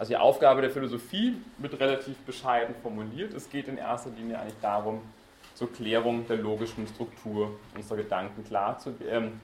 Also 0.00 0.14
die 0.14 0.16
Aufgabe 0.16 0.62
der 0.62 0.70
Philosophie 0.70 1.34
wird 1.58 1.78
relativ 1.78 2.16
bescheiden 2.20 2.74
formuliert. 2.82 3.34
Es 3.34 3.50
geht 3.50 3.68
in 3.68 3.76
erster 3.76 4.08
Linie 4.08 4.38
eigentlich 4.38 4.58
darum, 4.62 5.02
zur 5.52 5.70
Klärung 5.70 6.26
der 6.26 6.38
logischen 6.38 6.86
Struktur 6.86 7.58
unserer 7.74 7.98
Gedanken 7.98 8.42
klar 8.42 8.78
zu, 8.78 8.94
ähm, 9.06 9.38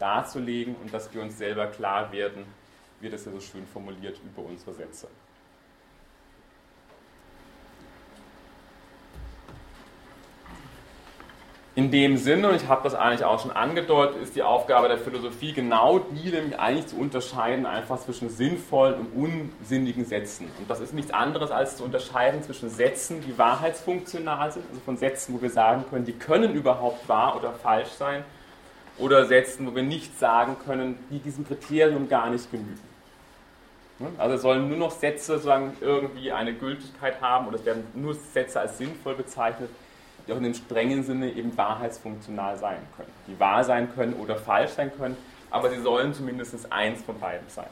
darzulegen 0.00 0.74
und 0.74 0.92
dass 0.92 1.14
wir 1.14 1.22
uns 1.22 1.38
selber 1.38 1.68
klar 1.68 2.10
werden, 2.10 2.44
wie 2.98 3.08
das 3.08 3.24
ja 3.24 3.30
so 3.30 3.38
schön 3.38 3.64
formuliert 3.68 4.20
über 4.24 4.48
unsere 4.48 4.74
Sätze. 4.74 5.06
In 11.80 11.90
dem 11.90 12.18
Sinne, 12.18 12.50
und 12.50 12.56
ich 12.56 12.68
habe 12.68 12.82
das 12.84 12.94
eigentlich 12.94 13.24
auch 13.24 13.40
schon 13.40 13.52
angedeutet, 13.52 14.20
ist 14.22 14.36
die 14.36 14.42
Aufgabe 14.42 14.88
der 14.88 14.98
Philosophie 14.98 15.54
genau 15.54 15.98
die, 15.98 16.28
nämlich 16.28 16.58
eigentlich 16.58 16.88
zu 16.88 16.96
unterscheiden 16.96 17.64
einfach 17.64 17.98
zwischen 18.00 18.28
sinnvollen 18.28 18.96
und 19.00 19.48
unsinnigen 19.62 20.04
Sätzen. 20.04 20.50
Und 20.58 20.68
das 20.68 20.80
ist 20.80 20.92
nichts 20.92 21.10
anderes 21.10 21.50
als 21.50 21.78
zu 21.78 21.84
unterscheiden 21.84 22.42
zwischen 22.42 22.68
Sätzen, 22.68 23.22
die 23.22 23.38
wahrheitsfunktional 23.38 24.52
sind, 24.52 24.66
also 24.68 24.82
von 24.82 24.98
Sätzen, 24.98 25.34
wo 25.34 25.40
wir 25.40 25.48
sagen 25.48 25.86
können, 25.88 26.04
die 26.04 26.12
können 26.12 26.52
überhaupt 26.52 27.08
wahr 27.08 27.34
oder 27.34 27.54
falsch 27.54 27.88
sein, 27.88 28.24
oder 28.98 29.24
Sätzen, 29.24 29.66
wo 29.66 29.74
wir 29.74 29.82
nicht 29.82 30.18
sagen 30.18 30.56
können, 30.66 30.98
die 31.08 31.18
diesem 31.18 31.46
Kriterium 31.46 32.10
gar 32.10 32.28
nicht 32.28 32.50
genügen. 32.50 32.78
Also 34.18 34.34
es 34.34 34.42
sollen 34.42 34.68
nur 34.68 34.76
noch 34.76 34.90
Sätze 34.90 35.32
sozusagen 35.32 35.78
irgendwie 35.80 36.30
eine 36.30 36.52
Gültigkeit 36.52 37.22
haben 37.22 37.48
oder 37.48 37.56
es 37.56 37.64
werden 37.64 37.84
nur 37.94 38.12
Sätze 38.12 38.60
als 38.60 38.76
sinnvoll 38.76 39.14
bezeichnet, 39.14 39.70
die 40.30 40.34
auch 40.34 40.38
in 40.38 40.44
dem 40.44 40.54
strengen 40.54 41.02
Sinne 41.02 41.32
eben 41.32 41.56
wahrheitsfunktional 41.56 42.56
sein 42.56 42.78
können. 42.96 43.10
Die 43.26 43.38
wahr 43.40 43.64
sein 43.64 43.92
können 43.94 44.14
oder 44.14 44.36
falsch 44.36 44.70
sein 44.70 44.92
können, 44.96 45.16
aber 45.50 45.70
sie 45.70 45.80
sollen 45.80 46.14
zumindest 46.14 46.70
eins 46.72 47.02
von 47.02 47.18
beiden 47.18 47.48
sein. 47.48 47.66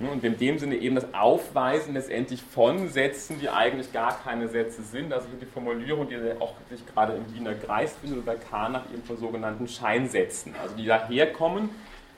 Und 0.00 0.22
in 0.22 0.36
dem 0.36 0.58
Sinne 0.58 0.76
eben 0.76 0.96
das 0.96 1.14
Aufweisen 1.14 1.94
letztendlich 1.94 2.42
von 2.42 2.88
Sätzen, 2.88 3.38
die 3.40 3.48
eigentlich 3.48 3.92
gar 3.92 4.20
keine 4.22 4.48
Sätze 4.48 4.82
sind. 4.82 5.12
Also 5.12 5.28
hier 5.28 5.38
die 5.38 5.46
Formulierung, 5.46 6.08
die 6.08 6.16
auch 6.40 6.54
sich 6.68 6.84
gerade 6.86 7.14
im 7.14 7.34
Wiener 7.34 7.54
Kreis 7.54 7.94
findet 8.00 8.18
oder 8.18 8.34
bei 8.34 8.38
Karnach 8.38 8.84
eben 8.92 9.02
von 9.04 9.16
sogenannten 9.16 9.66
Scheinsätzen. 9.68 10.54
Also 10.60 10.76
die 10.76 10.84
daherkommen, 10.84 11.70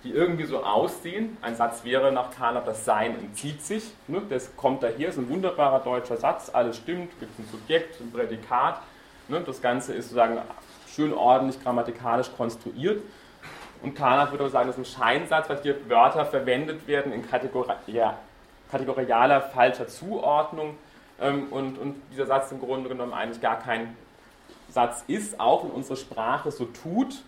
die 0.06 0.12
irgendwie 0.12 0.44
so 0.44 0.62
aussehen. 0.62 1.36
Ein 1.42 1.56
Satz 1.56 1.84
wäre 1.84 2.12
nach 2.12 2.30
Karnach, 2.30 2.64
das 2.64 2.84
Sein 2.84 3.18
entzieht 3.18 3.62
sich. 3.62 3.84
Ne? 4.06 4.22
Das 4.28 4.54
kommt 4.56 4.82
daher, 4.82 5.08
ist 5.08 5.18
ein 5.18 5.28
wunderbarer 5.28 5.80
deutscher 5.80 6.16
Satz, 6.16 6.50
alles 6.52 6.76
stimmt, 6.76 7.18
gibt 7.18 7.38
ein 7.38 7.48
Subjekt, 7.50 8.00
ein 8.00 8.12
Prädikat. 8.12 8.80
Ne? 9.28 9.40
Das 9.44 9.60
Ganze 9.60 9.94
ist 9.94 10.10
sozusagen 10.10 10.38
schön 10.88 11.12
ordentlich 11.12 11.62
grammatikalisch 11.62 12.30
konstruiert. 12.36 13.02
Und 13.82 13.94
Karnach 13.94 14.30
würde 14.30 14.48
sagen, 14.48 14.68
das 14.68 14.78
ist 14.78 14.96
ein 14.96 15.00
Scheinsatz, 15.00 15.48
weil 15.48 15.60
hier 15.62 15.76
Wörter 15.90 16.24
verwendet 16.24 16.86
werden 16.86 17.12
in 17.12 17.28
Kategori 17.28 17.74
ja, 17.88 18.16
kategorialer 18.70 19.40
falscher 19.40 19.88
Zuordnung 19.88 20.76
ähm, 21.20 21.48
und, 21.50 21.78
und 21.78 21.96
dieser 22.12 22.26
Satz 22.26 22.52
im 22.52 22.60
Grunde 22.60 22.88
genommen 22.88 23.12
eigentlich 23.12 23.40
gar 23.40 23.58
kein 23.58 23.96
Satz 24.68 25.04
ist, 25.08 25.38
auch 25.40 25.64
in 25.64 25.70
unserer 25.70 25.96
Sprache 25.96 26.50
so 26.50 26.64
tut, 26.64 27.22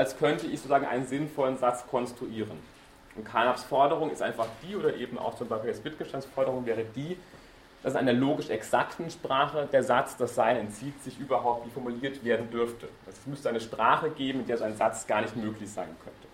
als 0.00 0.16
könnte 0.16 0.46
ich 0.46 0.60
sozusagen 0.60 0.86
einen 0.86 1.06
sinnvollen 1.06 1.58
Satz 1.58 1.86
konstruieren. 1.86 2.58
Und 3.16 3.24
Karnachs 3.24 3.64
Forderung 3.64 4.10
ist 4.10 4.22
einfach 4.22 4.46
die, 4.62 4.74
oder 4.74 4.96
eben 4.96 5.18
auch 5.18 5.34
zum 5.36 5.46
Beispiel 5.46 5.68
jetzt 5.68 5.84
Wittgensteins 5.84 6.24
Forderung 6.24 6.64
wäre 6.64 6.86
die, 6.96 7.18
dass 7.82 7.92
in 7.92 7.98
einer 7.98 8.14
logisch 8.14 8.48
exakten 8.48 9.10
Sprache 9.10 9.68
der 9.70 9.82
Satz, 9.82 10.16
das 10.16 10.34
Sein 10.34 10.56
entzieht 10.56 11.02
sich 11.02 11.18
überhaupt, 11.18 11.66
wie 11.66 11.70
formuliert 11.70 12.24
werden 12.24 12.50
dürfte. 12.50 12.88
Also 13.04 13.18
es 13.20 13.26
müsste 13.26 13.50
eine 13.50 13.60
Sprache 13.60 14.08
geben, 14.08 14.40
in 14.40 14.46
der 14.46 14.56
so 14.56 14.64
ein 14.64 14.74
Satz 14.74 15.06
gar 15.06 15.20
nicht 15.20 15.36
möglich 15.36 15.70
sein 15.70 15.88
könnte. 16.02 16.28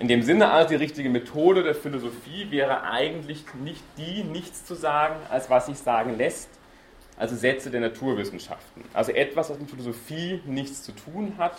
In 0.00 0.08
dem 0.08 0.22
Sinne 0.22 0.50
also 0.50 0.70
die 0.70 0.76
richtige 0.76 1.10
Methode 1.10 1.62
der 1.62 1.76
Philosophie 1.76 2.50
wäre 2.50 2.82
eigentlich 2.82 3.44
nicht 3.54 3.84
die, 3.98 4.24
nichts 4.24 4.64
zu 4.64 4.74
sagen, 4.74 5.14
als 5.30 5.48
was 5.48 5.66
sich 5.66 5.78
sagen 5.78 6.16
lässt, 6.16 6.57
also 7.18 7.34
Sätze 7.34 7.70
der 7.70 7.80
Naturwissenschaften. 7.80 8.84
Also 8.94 9.12
etwas, 9.12 9.50
was 9.50 9.58
mit 9.58 9.68
Philosophie 9.68 10.40
nichts 10.46 10.84
zu 10.84 10.92
tun 10.92 11.34
hat. 11.36 11.56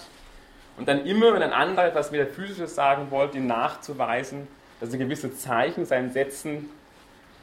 Und 0.78 0.88
dann 0.88 1.06
immer, 1.06 1.34
wenn 1.34 1.42
ein 1.42 1.52
anderer 1.52 1.88
etwas 1.88 2.12
Metaphysisches 2.12 2.74
sagen 2.74 3.12
wollte, 3.12 3.38
ihm 3.38 3.48
nachzuweisen, 3.48 4.48
dass 4.80 4.94
er 4.94 4.98
gewisse 4.98 5.36
Zeichen 5.36 5.86
seinen 5.86 6.12
Sätzen 6.12 6.70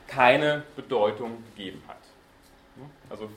keine 0.09 0.63
Bedeutung 0.75 1.45
gegeben 1.55 1.83
hat. 1.87 1.97
Also 3.11 3.29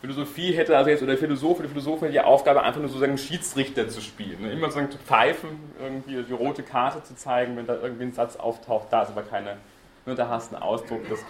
Philosophie 0.00 0.52
hätte 0.52 0.76
also 0.76 0.90
jetzt, 0.90 1.02
oder 1.02 1.16
Philosoph 1.16 1.60
oder 1.60 1.68
Philosophen 1.68 2.10
die 2.10 2.20
Aufgabe, 2.20 2.62
einfach 2.62 2.80
nur 2.80 2.88
sozusagen 2.88 3.16
Schiedsrichter 3.16 3.88
zu 3.88 4.00
spielen. 4.00 4.42
Ne? 4.42 4.52
Immer 4.52 4.66
sozusagen 4.66 4.90
zu 4.90 4.98
pfeifen, 4.98 5.58
irgendwie 5.80 6.22
die 6.22 6.32
rote 6.32 6.62
Karte 6.62 7.02
zu 7.04 7.14
zeigen, 7.16 7.56
wenn 7.56 7.66
da 7.66 7.76
irgendwie 7.76 8.04
ein 8.04 8.12
Satz 8.12 8.36
auftaucht, 8.36 8.88
da 8.90 9.02
ist 9.02 9.10
aber 9.10 9.22
keine, 9.22 9.56
nur 10.04 10.16
da 10.16 10.28
hast 10.28 10.50
du 10.50 10.56
einen 10.56 10.64
Ausdruck, 10.64 11.08
das, 11.08 11.20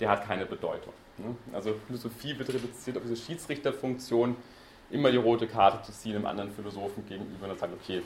der 0.00 0.10
hat 0.10 0.26
keine 0.26 0.46
Bedeutung. 0.46 0.92
Ne? 1.18 1.36
Also 1.52 1.74
Philosophie 1.86 2.38
wird 2.38 2.48
reduziert 2.48 2.96
auf 2.96 3.02
diese 3.02 3.16
Schiedsrichterfunktion, 3.16 4.36
immer 4.90 5.10
die 5.10 5.16
rote 5.16 5.46
Karte 5.46 5.82
zu 5.82 5.92
ziehen, 5.92 6.16
einem 6.16 6.26
anderen 6.26 6.52
Philosophen 6.52 7.06
gegenüber 7.06 7.44
und 7.44 7.50
dann 7.50 7.58
sagen, 7.58 7.72
okay, 7.80 8.02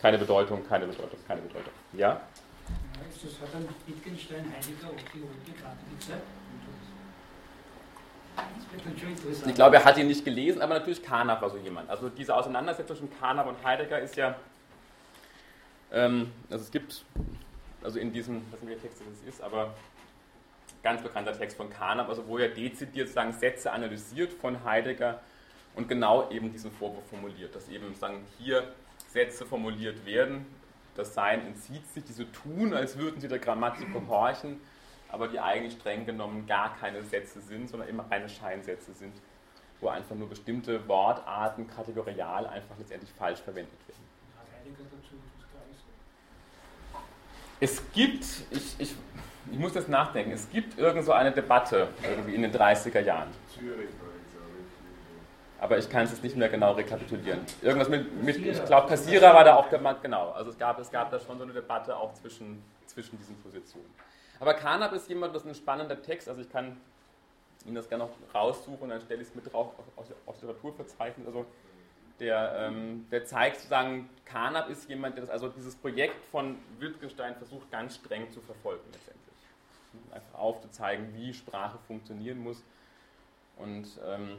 keine 0.00 0.18
Bedeutung, 0.18 0.66
keine 0.68 0.86
Bedeutung, 0.86 1.18
keine 1.26 1.42
Bedeutung. 1.42 1.72
Ja? 1.92 2.20
Das 3.22 3.32
hat 3.40 3.54
dann 3.54 3.68
Wittgenstein 3.86 4.44
Heidegger 4.44 4.88
auch 4.88 5.12
die 5.12 5.20
rote 5.20 5.62
Karte 5.62 5.78
gezeigt. 5.98 6.22
Ich 9.46 9.54
glaube, 9.54 9.76
er 9.76 9.84
hat 9.84 9.96
ihn 9.96 10.08
nicht 10.08 10.24
gelesen, 10.24 10.60
aber 10.60 10.74
natürlich 10.74 11.02
Karnap 11.02 11.40
war 11.40 11.50
so 11.50 11.56
jemand. 11.56 11.88
Also 11.88 12.08
diese 12.10 12.34
Auseinandersetzung 12.34 12.96
zwischen 12.96 13.18
Karnap 13.18 13.46
und 13.46 13.64
Heidegger 13.64 13.98
ist 13.98 14.16
ja, 14.16 14.36
ähm, 15.90 16.30
also 16.50 16.64
es 16.64 16.70
gibt, 16.70 17.04
also 17.82 17.98
in 17.98 18.12
diesem, 18.12 18.38
ich 18.38 18.52
weiß 18.52 18.60
nicht, 18.60 18.70
welcher 18.70 18.82
Text 18.82 19.00
das 19.00 19.34
ist, 19.34 19.42
aber 19.42 19.74
ganz 20.86 21.02
bekannter 21.02 21.36
Text 21.36 21.56
von 21.56 21.68
Karnap, 21.68 22.08
also 22.08 22.28
wo 22.28 22.38
er 22.38 22.48
dezidiert 22.48 23.08
sagen 23.08 23.32
Sätze 23.32 23.72
analysiert 23.72 24.32
von 24.32 24.62
Heidegger 24.62 25.20
und 25.74 25.88
genau 25.88 26.30
eben 26.30 26.52
diesen 26.52 26.70
Vorwurf 26.70 27.04
formuliert, 27.10 27.56
dass 27.56 27.68
eben 27.68 27.92
sagen 27.96 28.24
hier 28.38 28.72
Sätze 29.08 29.44
formuliert 29.44 30.06
werden, 30.06 30.46
das 30.94 31.12
Sein 31.12 31.44
entzieht 31.44 31.84
sich, 31.88 32.04
die 32.04 32.12
so 32.12 32.22
tun, 32.26 32.72
als 32.72 32.96
würden 32.96 33.20
sie 33.20 33.26
der 33.26 33.40
Grammatik 33.40 33.92
gehorchen, 33.92 34.60
aber 35.08 35.26
die 35.26 35.40
eigentlich 35.40 35.72
streng 35.72 36.06
genommen 36.06 36.46
gar 36.46 36.76
keine 36.76 37.02
Sätze 37.02 37.40
sind, 37.40 37.68
sondern 37.68 37.88
immer 37.88 38.08
reine 38.08 38.28
Scheinsätze 38.28 38.94
sind, 38.94 39.14
wo 39.80 39.88
einfach 39.88 40.14
nur 40.14 40.28
bestimmte 40.28 40.86
Wortarten 40.86 41.66
kategorial 41.66 42.46
einfach 42.46 42.78
letztendlich 42.78 43.10
falsch 43.10 43.40
verwendet 43.40 43.74
werden. 43.88 44.04
Es 47.58 47.82
gibt, 47.92 48.24
ich, 48.52 48.76
ich, 48.78 48.94
ich 49.50 49.58
muss 49.58 49.72
das 49.72 49.88
nachdenken, 49.88 50.32
es 50.32 50.50
gibt 50.50 50.78
irgend 50.78 51.04
so 51.04 51.12
eine 51.12 51.32
Debatte 51.32 51.88
irgendwie 52.02 52.34
in 52.34 52.42
den 52.42 52.52
30er 52.52 53.00
Jahren. 53.00 53.28
Aber 55.58 55.78
ich 55.78 55.88
kann 55.88 56.04
es 56.04 56.10
jetzt 56.10 56.22
nicht 56.22 56.36
mehr 56.36 56.48
genau 56.48 56.72
rekapitulieren. 56.72 57.40
Irgendwas 57.62 57.88
mit, 57.88 58.22
mit 58.22 58.36
ich 58.36 58.64
glaube, 58.64 58.88
Kassierer 58.88 59.34
war 59.34 59.44
da 59.44 59.56
auch 59.56 59.70
gemeint, 59.70 60.02
genau. 60.02 60.30
Also 60.32 60.50
es 60.50 60.58
gab, 60.58 60.78
es 60.78 60.90
gab 60.90 61.10
da 61.10 61.18
schon 61.18 61.38
so 61.38 61.44
eine 61.44 61.52
Debatte 61.52 61.96
auch 61.96 62.12
zwischen, 62.14 62.62
zwischen 62.86 63.16
diesen 63.18 63.36
Positionen. 63.36 63.88
Aber 64.38 64.52
Carnap 64.54 64.92
ist 64.92 65.08
jemand, 65.08 65.34
das 65.34 65.42
ist 65.42 65.48
ein 65.48 65.54
spannender 65.54 66.00
Text, 66.02 66.28
also 66.28 66.42
ich 66.42 66.50
kann 66.50 66.76
Ihnen 67.64 67.74
das 67.74 67.88
gerne 67.88 68.04
noch 68.04 68.34
raussuchen 68.34 68.78
und 68.80 68.90
dann 68.90 69.00
stelle 69.00 69.22
ich 69.22 69.28
es 69.28 69.34
mit 69.34 69.52
drauf 69.52 69.72
aus, 69.96 70.06
aus 70.26 70.42
Literaturverzeichnis. 70.42 71.26
Also 71.26 71.46
der, 72.20 72.68
ähm, 72.68 73.06
der 73.10 73.24
zeigt 73.24 73.56
sozusagen, 73.56 74.08
Carnap 74.24 74.70
ist 74.70 74.88
jemand, 74.88 75.16
der 75.16 75.22
das, 75.22 75.30
also 75.30 75.48
dieses 75.48 75.74
Projekt 75.74 76.24
von 76.30 76.58
Wittgenstein 76.78 77.34
versucht 77.36 77.70
ganz 77.70 77.96
streng 77.96 78.30
zu 78.30 78.40
verfolgen 78.40 78.84
letztendlich. 78.92 79.15
Einfach 80.12 80.38
aufzuzeigen, 80.38 81.14
wie 81.14 81.32
Sprache 81.32 81.78
funktionieren 81.86 82.38
muss. 82.38 82.62
Und 83.56 83.86
ähm, 84.06 84.38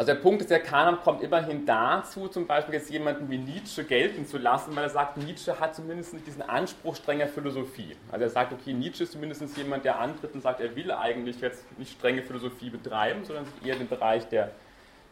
also 0.00 0.14
der 0.14 0.20
Punkt 0.20 0.40
ist, 0.40 0.50
der 0.50 0.60
Kanon 0.60 0.98
kommt 1.00 1.22
immerhin 1.22 1.66
dazu, 1.66 2.26
zum 2.28 2.46
Beispiel 2.46 2.72
jetzt 2.74 2.88
jemanden 2.88 3.28
wie 3.28 3.36
Nietzsche 3.36 3.84
gelten 3.84 4.24
zu 4.26 4.38
lassen, 4.38 4.74
weil 4.74 4.84
er 4.84 4.88
sagt, 4.88 5.18
Nietzsche 5.18 5.60
hat 5.60 5.74
zumindest 5.74 6.14
diesen 6.26 6.40
Anspruch 6.40 6.96
strenger 6.96 7.28
Philosophie. 7.28 7.94
Also 8.10 8.24
er 8.24 8.30
sagt, 8.30 8.54
okay, 8.54 8.72
Nietzsche 8.72 9.04
ist 9.04 9.12
zumindest 9.12 9.56
jemand, 9.58 9.84
der 9.84 9.98
antritt 9.98 10.32
und 10.32 10.40
sagt, 10.40 10.60
er 10.60 10.74
will 10.74 10.90
eigentlich 10.90 11.42
jetzt 11.42 11.66
nicht 11.78 11.92
strenge 11.92 12.22
Philosophie 12.22 12.70
betreiben, 12.70 13.26
sondern 13.26 13.44
sich 13.44 13.66
eher 13.66 13.76
den 13.76 13.88
Bereich 13.88 14.26
der 14.28 14.52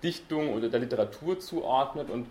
Dichtung 0.03 0.55
oder 0.55 0.71
der 0.71 0.81
Literatur 0.81 1.39
zuordnet 1.39 2.09
und 2.09 2.27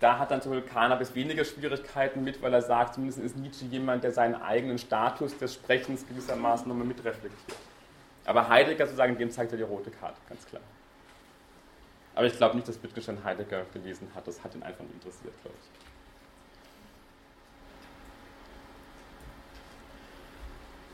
da 0.00 0.18
hat 0.18 0.30
dann 0.30 0.42
zum 0.42 0.52
Beispiel 0.52 0.70
Cannabis 0.70 1.14
weniger 1.14 1.44
Schwierigkeiten 1.44 2.24
mit, 2.24 2.42
weil 2.42 2.52
er 2.52 2.62
sagt, 2.62 2.94
zumindest 2.94 3.20
ist 3.20 3.36
Nietzsche 3.36 3.64
jemand, 3.66 4.04
der 4.04 4.12
seinen 4.12 4.34
eigenen 4.34 4.78
Status 4.78 5.36
des 5.38 5.54
Sprechens 5.54 6.06
gewissermaßen 6.06 6.68
nochmal 6.68 6.86
mitreflektiert. 6.86 7.58
Aber 8.26 8.48
Heidegger 8.48 8.86
sozusagen, 8.86 9.16
dem 9.18 9.30
zeigt 9.30 9.52
er 9.52 9.58
die 9.58 9.64
rote 9.64 9.90
Karte, 9.90 10.16
ganz 10.28 10.46
klar. 10.46 10.62
Aber 12.14 12.26
ich 12.26 12.36
glaube 12.36 12.56
nicht, 12.56 12.68
dass 12.68 12.82
Wittgenstein 12.82 13.22
Heidegger 13.24 13.64
gelesen 13.72 14.08
hat. 14.14 14.26
Das 14.26 14.42
hat 14.44 14.54
ihn 14.54 14.62
einfach 14.62 14.84
nicht 14.84 14.94
interessiert, 14.94 15.34
glaube 15.42 15.56
ich. 15.60 15.84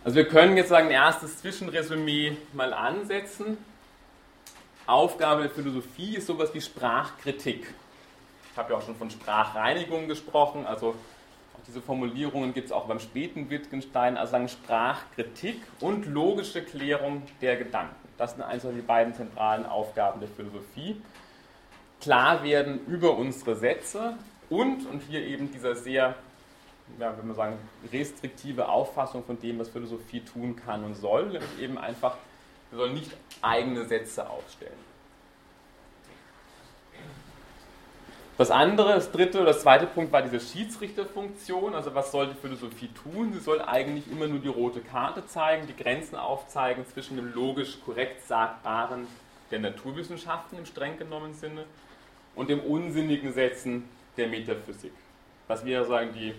Also 0.03 0.17
wir 0.17 0.29
können 0.29 0.57
jetzt 0.57 0.71
sagen, 0.71 0.87
ein 0.87 0.93
erstes 0.93 1.39
Zwischenresümee 1.39 2.37
mal 2.55 2.73
ansetzen. 2.73 3.59
Aufgabe 4.87 5.43
der 5.43 5.51
Philosophie 5.51 6.17
ist 6.17 6.27
sowas 6.27 6.55
wie 6.55 6.61
Sprachkritik. 6.61 7.75
Ich 8.53 8.59
habe 8.59 8.73
ja 8.73 8.79
auch 8.79 8.83
schon 8.83 8.97
von 8.97 9.11
Sprachreinigung 9.11 10.09
gesprochen, 10.09 10.67
also 10.67 10.95
diese 11.67 11.81
Formulierungen 11.81 12.53
gibt 12.53 12.67
es 12.67 12.73
auch 12.73 12.87
beim 12.87 12.99
späten 12.99 13.49
Wittgenstein, 13.49 14.17
also 14.17 14.33
sagen 14.33 14.49
Sprachkritik 14.49 15.63
und 15.81 16.07
logische 16.07 16.63
Klärung 16.63 17.23
der 17.41 17.57
Gedanken. 17.57 17.95
Das 18.19 18.33
sind 18.33 18.43
also 18.43 18.73
die 18.73 18.81
beiden 18.81 19.15
zentralen 19.15 19.65
Aufgaben 19.67 20.21
der 20.21 20.29
Philosophie. 20.29 21.01
Klar 22.01 22.43
werden 22.43 22.81
über 22.87 23.17
unsere 23.17 23.55
Sätze 23.57 24.15
und, 24.49 24.87
und 24.87 25.03
hier 25.09 25.23
eben 25.23 25.53
dieser 25.53 25.77
sehr, 25.77 26.17
ja, 26.99 27.17
wenn 27.17 27.27
man 27.27 27.37
sagen, 27.37 27.59
restriktive 27.93 28.69
Auffassung 28.69 29.23
von 29.25 29.39
dem, 29.39 29.59
was 29.59 29.69
Philosophie 29.69 30.21
tun 30.21 30.57
kann 30.57 30.83
und 30.83 30.97
soll, 30.97 31.27
nämlich 31.27 31.61
eben 31.61 31.79
einfach, 31.79 32.17
wir 32.71 32.79
sollen 32.79 32.95
nicht 32.95 33.13
eigene 33.43 33.85
Sätze 33.85 34.29
aufstellen. 34.29 34.90
Das 38.41 38.51
andere, 38.51 38.95
das 38.95 39.13
dritte 39.13 39.37
oder 39.37 39.49
das 39.53 39.61
zweite 39.61 39.85
Punkt 39.87 40.13
war 40.13 40.23
diese 40.23 40.41
Schiedsrichterfunktion. 40.41 41.75
Also 41.75 41.95
was 41.95 42.11
soll 42.11 42.29
die 42.29 42.41
Philosophie 42.41 42.89
tun? 42.89 43.35
Sie 43.35 43.39
soll 43.39 43.61
eigentlich 43.61 44.11
immer 44.11 44.29
nur 44.29 44.39
die 44.39 44.49
rote 44.49 44.81
Karte 44.81 45.27
zeigen, 45.27 45.67
die 45.67 45.77
Grenzen 45.77 46.17
aufzeigen 46.17 46.87
zwischen 46.87 47.17
dem 47.17 47.35
logisch 47.35 47.77
korrekt 47.85 48.27
Sagbaren 48.27 49.07
der 49.51 49.59
Naturwissenschaften 49.59 50.57
im 50.57 50.65
streng 50.65 50.97
genommenen 50.97 51.35
Sinne 51.35 51.67
und 52.35 52.49
dem 52.49 52.61
unsinnigen 52.61 53.35
Sätzen 53.35 53.87
der 54.17 54.29
Metaphysik. 54.29 54.95
Das 55.47 55.63
wäre 55.67 55.85
sagen 55.85 56.15
die 56.15 56.35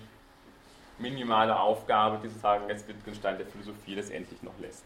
minimale 0.97 1.59
Aufgabe, 1.59 2.17
die 2.23 2.29
sozusagen 2.29 2.67
jetzt 2.67 2.87
Wittgenstein 2.87 3.37
der 3.37 3.45
Philosophie 3.45 3.93
letztendlich 3.93 4.41
noch 4.41 4.57
lässt. 4.59 4.85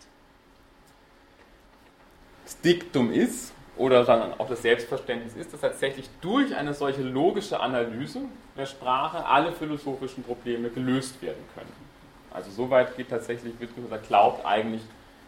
Das 2.44 2.60
Diktum 2.60 3.14
ist, 3.14 3.54
oder 3.78 4.06
sagen 4.06 4.34
auch 4.38 4.48
das 4.48 4.62
Selbstverständnis 4.62 5.36
ist, 5.36 5.54
dass 5.54 5.62
tatsächlich 5.62 6.10
durch 6.22 6.56
eine 6.56 6.74
solche 6.74 7.02
logische 7.02 7.60
Analyse 7.60 8.22
der 8.58 8.66
Sprache 8.66 9.26
alle 9.26 9.52
philosophischen 9.52 10.24
Probleme 10.24 10.70
gelöst 10.70 11.22
werden 11.22 11.44
können. 11.54 11.72
Also 12.32 12.52
soweit 12.52 12.96
geht 12.98 13.10
tatsächlich 13.10 13.54
Wittgenstein, 13.60 14.00
glaubt 14.08 14.46
eigentlich, 14.46 14.82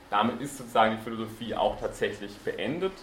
damit 0.10 0.42
ist 0.42 0.58
sozusagen 0.58 0.98
die 0.98 1.04
Philosophie 1.04 1.56
auch 1.56 1.80
tatsächlich 1.80 2.36
beendet. 2.40 2.94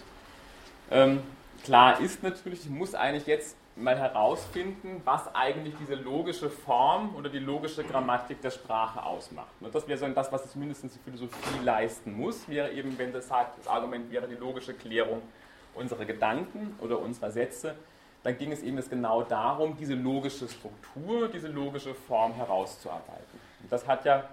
Ähm, 0.91 1.21
klar 1.63 1.99
ist 1.99 2.23
natürlich, 2.23 2.61
ich 2.61 2.69
muss 2.69 2.95
eigentlich 2.95 3.27
jetzt 3.27 3.55
mal 3.75 3.97
herausfinden, 3.97 5.01
was 5.03 5.33
eigentlich 5.35 5.73
diese 5.79 5.95
logische 5.95 6.49
Form 6.49 7.13
oder 7.15 7.29
die 7.29 7.39
logische 7.39 7.83
Grammatik 7.83 8.41
der 8.41 8.51
Sprache 8.51 9.03
ausmacht. 9.03 9.49
Das 9.73 9.87
wäre 9.87 9.97
so 9.97 10.07
das, 10.07 10.31
was 10.31 10.49
zumindest 10.51 10.83
die 10.83 10.99
Philosophie 11.03 11.63
leisten 11.63 12.15
muss, 12.15 12.47
wäre 12.47 12.71
eben, 12.71 12.97
wenn 12.97 13.11
das 13.11 13.27
sagt, 13.27 13.59
das 13.59 13.67
Argument 13.67 14.09
wäre 14.11 14.27
die 14.27 14.35
logische 14.35 14.73
Klärung 14.73 15.21
unserer 15.73 16.05
Gedanken 16.05 16.77
oder 16.79 16.99
unserer 16.99 17.31
Sätze, 17.31 17.75
dann 18.23 18.37
ging 18.37 18.51
es 18.51 18.63
eben 18.63 18.77
jetzt 18.77 18.89
genau 18.89 19.23
darum, 19.23 19.75
diese 19.77 19.93
logische 19.93 20.47
Struktur, 20.47 21.27
diese 21.27 21.49
logische 21.49 21.93
Form 21.93 22.33
herauszuarbeiten. 22.33 23.39
Und 23.61 23.71
das 23.71 23.87
hat 23.87 24.05
ja, 24.05 24.23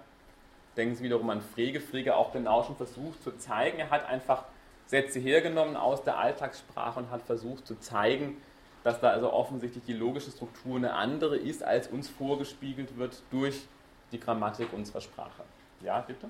denken 0.77 0.95
Sie 0.95 1.03
wiederum 1.03 1.29
an 1.29 1.41
Frege, 1.41 1.81
Frege 1.81 2.15
auch 2.15 2.31
genau 2.31 2.63
schon 2.63 2.77
versucht 2.77 3.21
zu 3.21 3.37
zeigen. 3.37 3.77
Er 3.79 3.89
hat 3.89 4.07
einfach 4.07 4.45
Sätze 4.87 5.19
hergenommen 5.19 5.75
aus 5.75 6.03
der 6.03 6.17
Alltagssprache 6.17 6.99
und 6.99 7.11
hat 7.11 7.21
versucht 7.23 7.67
zu 7.67 7.79
zeigen, 7.79 8.37
dass 8.83 8.99
da 8.99 9.09
also 9.09 9.31
offensichtlich 9.31 9.83
die 9.85 9.93
logische 9.93 10.31
Struktur 10.31 10.75
eine 10.75 10.93
andere 10.93 11.37
ist, 11.37 11.63
als 11.63 11.87
uns 11.87 12.09
vorgespiegelt 12.09 12.97
wird 12.97 13.21
durch 13.31 13.65
die 14.11 14.19
Grammatik 14.19 14.73
unserer 14.73 15.01
Sprache. 15.01 15.43
Ja, 15.81 16.01
bitte? 16.01 16.29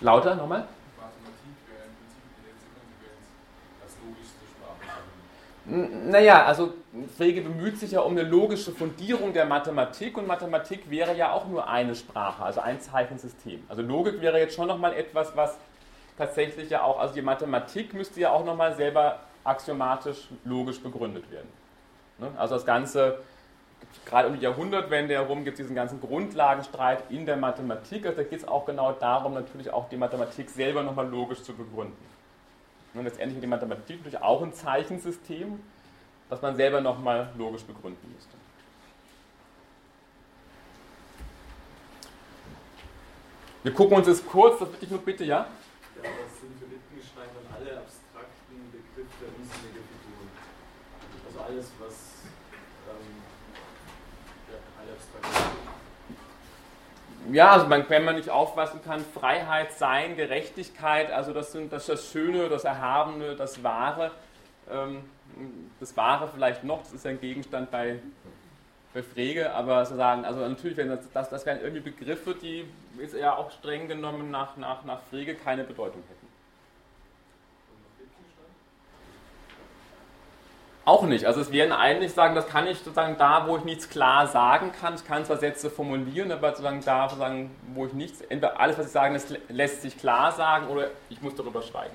Lauter 0.00 0.34
nochmal? 0.34 0.68
Naja, 5.66 6.44
also 6.44 6.74
Frege 7.16 7.40
bemüht 7.40 7.78
sich 7.78 7.92
ja 7.92 8.00
um 8.00 8.12
eine 8.12 8.28
logische 8.28 8.70
Fundierung 8.70 9.32
der 9.32 9.46
Mathematik 9.46 10.18
und 10.18 10.26
Mathematik 10.26 10.90
wäre 10.90 11.16
ja 11.16 11.32
auch 11.32 11.46
nur 11.48 11.66
eine 11.68 11.94
Sprache, 11.94 12.42
also 12.42 12.60
ein 12.60 12.80
Zeichensystem. 12.80 13.62
Also 13.68 13.80
Logik 13.80 14.20
wäre 14.20 14.38
jetzt 14.38 14.54
schon 14.54 14.68
nochmal 14.68 14.92
etwas, 14.92 15.34
was 15.34 15.56
tatsächlich 16.18 16.68
ja 16.68 16.82
auch, 16.82 16.98
also 16.98 17.14
die 17.14 17.22
Mathematik 17.22 17.94
müsste 17.94 18.20
ja 18.20 18.30
auch 18.32 18.44
nochmal 18.44 18.74
selber 18.74 19.20
axiomatisch 19.42 20.28
logisch 20.44 20.82
begründet 20.82 21.30
werden. 21.30 21.48
Ne? 22.18 22.30
Also 22.36 22.56
das 22.56 22.66
Ganze, 22.66 23.20
gerade 24.04 24.28
um 24.28 24.34
die 24.34 24.42
Jahrhundertwende 24.42 25.14
herum 25.14 25.44
gibt 25.44 25.58
es 25.58 25.64
diesen 25.64 25.76
ganzen 25.76 25.98
Grundlagenstreit 25.98 27.04
in 27.10 27.24
der 27.24 27.38
Mathematik. 27.38 28.04
Also 28.04 28.18
da 28.18 28.22
geht 28.24 28.40
es 28.40 28.46
auch 28.46 28.66
genau 28.66 28.92
darum, 28.92 29.32
natürlich 29.32 29.70
auch 29.72 29.88
die 29.88 29.96
Mathematik 29.96 30.50
selber 30.50 30.82
nochmal 30.82 31.08
logisch 31.08 31.42
zu 31.42 31.54
begründen. 31.54 31.96
Und 32.94 33.04
letztendlich 33.04 33.36
hat 33.36 33.42
die 33.42 33.48
Mathematik 33.48 33.98
natürlich 33.98 34.20
auch 34.20 34.42
ein 34.42 34.52
Zeichensystem, 34.52 35.60
das 36.30 36.40
man 36.40 36.56
selber 36.56 36.80
nochmal 36.80 37.32
logisch 37.36 37.62
begründen 37.62 38.12
müsste. 38.14 38.34
Wir 43.64 43.72
gucken 43.72 43.96
uns 43.96 44.06
das 44.06 44.24
kurz, 44.24 44.58
das 44.60 44.68
bitte 44.68 44.84
ich 44.84 44.90
nur 44.90 45.00
bitte, 45.00 45.24
ja? 45.24 45.38
Ja, 45.38 45.46
was 46.02 46.40
sind 46.40 46.52
für 46.60 46.70
Wittgenstein 46.70 47.28
dann 47.34 47.54
alle 47.56 47.78
abstrakten 47.78 48.70
Begriffe 48.70 49.24
Figuren? 49.40 50.28
Also 51.26 51.40
alles, 51.40 51.72
was 51.80 51.94
ähm, 52.90 53.22
ja, 54.52 54.58
alle 54.78 54.92
abstrakten 54.92 55.64
ja, 57.32 57.50
also 57.52 57.66
man, 57.66 57.88
wenn 57.88 58.04
man 58.04 58.16
nicht 58.16 58.30
aufpassen 58.30 58.80
kann, 58.84 59.04
Freiheit, 59.04 59.72
Sein, 59.72 60.16
Gerechtigkeit, 60.16 61.10
also 61.10 61.32
das 61.32 61.52
sind 61.52 61.72
das, 61.72 61.86
das 61.86 62.10
Schöne, 62.10 62.48
das 62.48 62.64
Erhabene, 62.64 63.34
das 63.36 63.62
Wahre. 63.62 64.10
Ähm, 64.70 65.04
das 65.80 65.96
Wahre 65.96 66.28
vielleicht 66.32 66.64
noch, 66.64 66.82
das 66.82 66.92
ist 66.92 67.06
ein 67.06 67.20
Gegenstand 67.20 67.70
bei, 67.70 67.98
bei 68.92 69.02
Frege, 69.02 69.52
aber 69.52 69.84
sozusagen, 69.84 70.24
also 70.24 70.40
natürlich, 70.40 70.76
wenn 70.76 70.88
das, 70.88 71.10
das, 71.12 71.28
das 71.28 71.46
wären 71.46 71.60
irgendwie 71.60 71.90
Begriffe, 71.90 72.34
die 72.34 72.64
jetzt 72.98 73.14
ja 73.14 73.34
auch 73.36 73.50
streng 73.50 73.88
genommen 73.88 74.30
nach, 74.30 74.56
nach, 74.56 74.84
nach 74.84 75.00
Frege 75.10 75.34
keine 75.34 75.64
Bedeutung 75.64 76.02
hätten. 76.08 76.23
Auch 80.86 81.04
nicht. 81.04 81.24
Also 81.24 81.40
es 81.40 81.50
wären 81.50 81.72
eigentlich 81.72 82.12
sagen, 82.12 82.34
das 82.34 82.46
kann 82.46 82.66
ich 82.66 82.78
sozusagen 82.78 83.16
da, 83.16 83.48
wo 83.48 83.56
ich 83.56 83.64
nichts 83.64 83.88
klar 83.88 84.26
sagen 84.26 84.70
kann. 84.78 84.94
Ich 84.94 85.06
kann 85.06 85.24
zwar 85.24 85.38
Sätze 85.38 85.70
formulieren, 85.70 86.30
aber 86.30 86.50
sozusagen 86.50 86.82
da, 86.84 87.08
sozusagen, 87.08 87.50
wo 87.74 87.86
ich 87.86 87.94
nichts, 87.94 88.20
entweder 88.20 88.60
alles, 88.60 88.76
was 88.76 88.86
ich 88.86 88.92
sage, 88.92 89.14
das 89.14 89.26
lässt 89.48 89.80
sich 89.80 89.96
klar 89.96 90.32
sagen 90.32 90.68
oder 90.68 90.88
ich 91.08 91.22
muss 91.22 91.34
darüber 91.34 91.62
schweigen. 91.62 91.94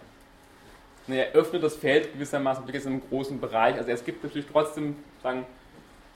Er 1.08 1.32
öffnet 1.34 1.64
das 1.64 1.76
Feld 1.76 2.14
gewissermaßen 2.14 2.66
wirklich 2.68 2.86
in 2.86 2.94
einem 2.94 3.10
großen 3.10 3.40
Bereich. 3.40 3.76
Also 3.78 3.90
es 3.90 4.04
gibt 4.04 4.24
natürlich 4.24 4.48
trotzdem 4.52 4.96
sagen, 5.22 5.46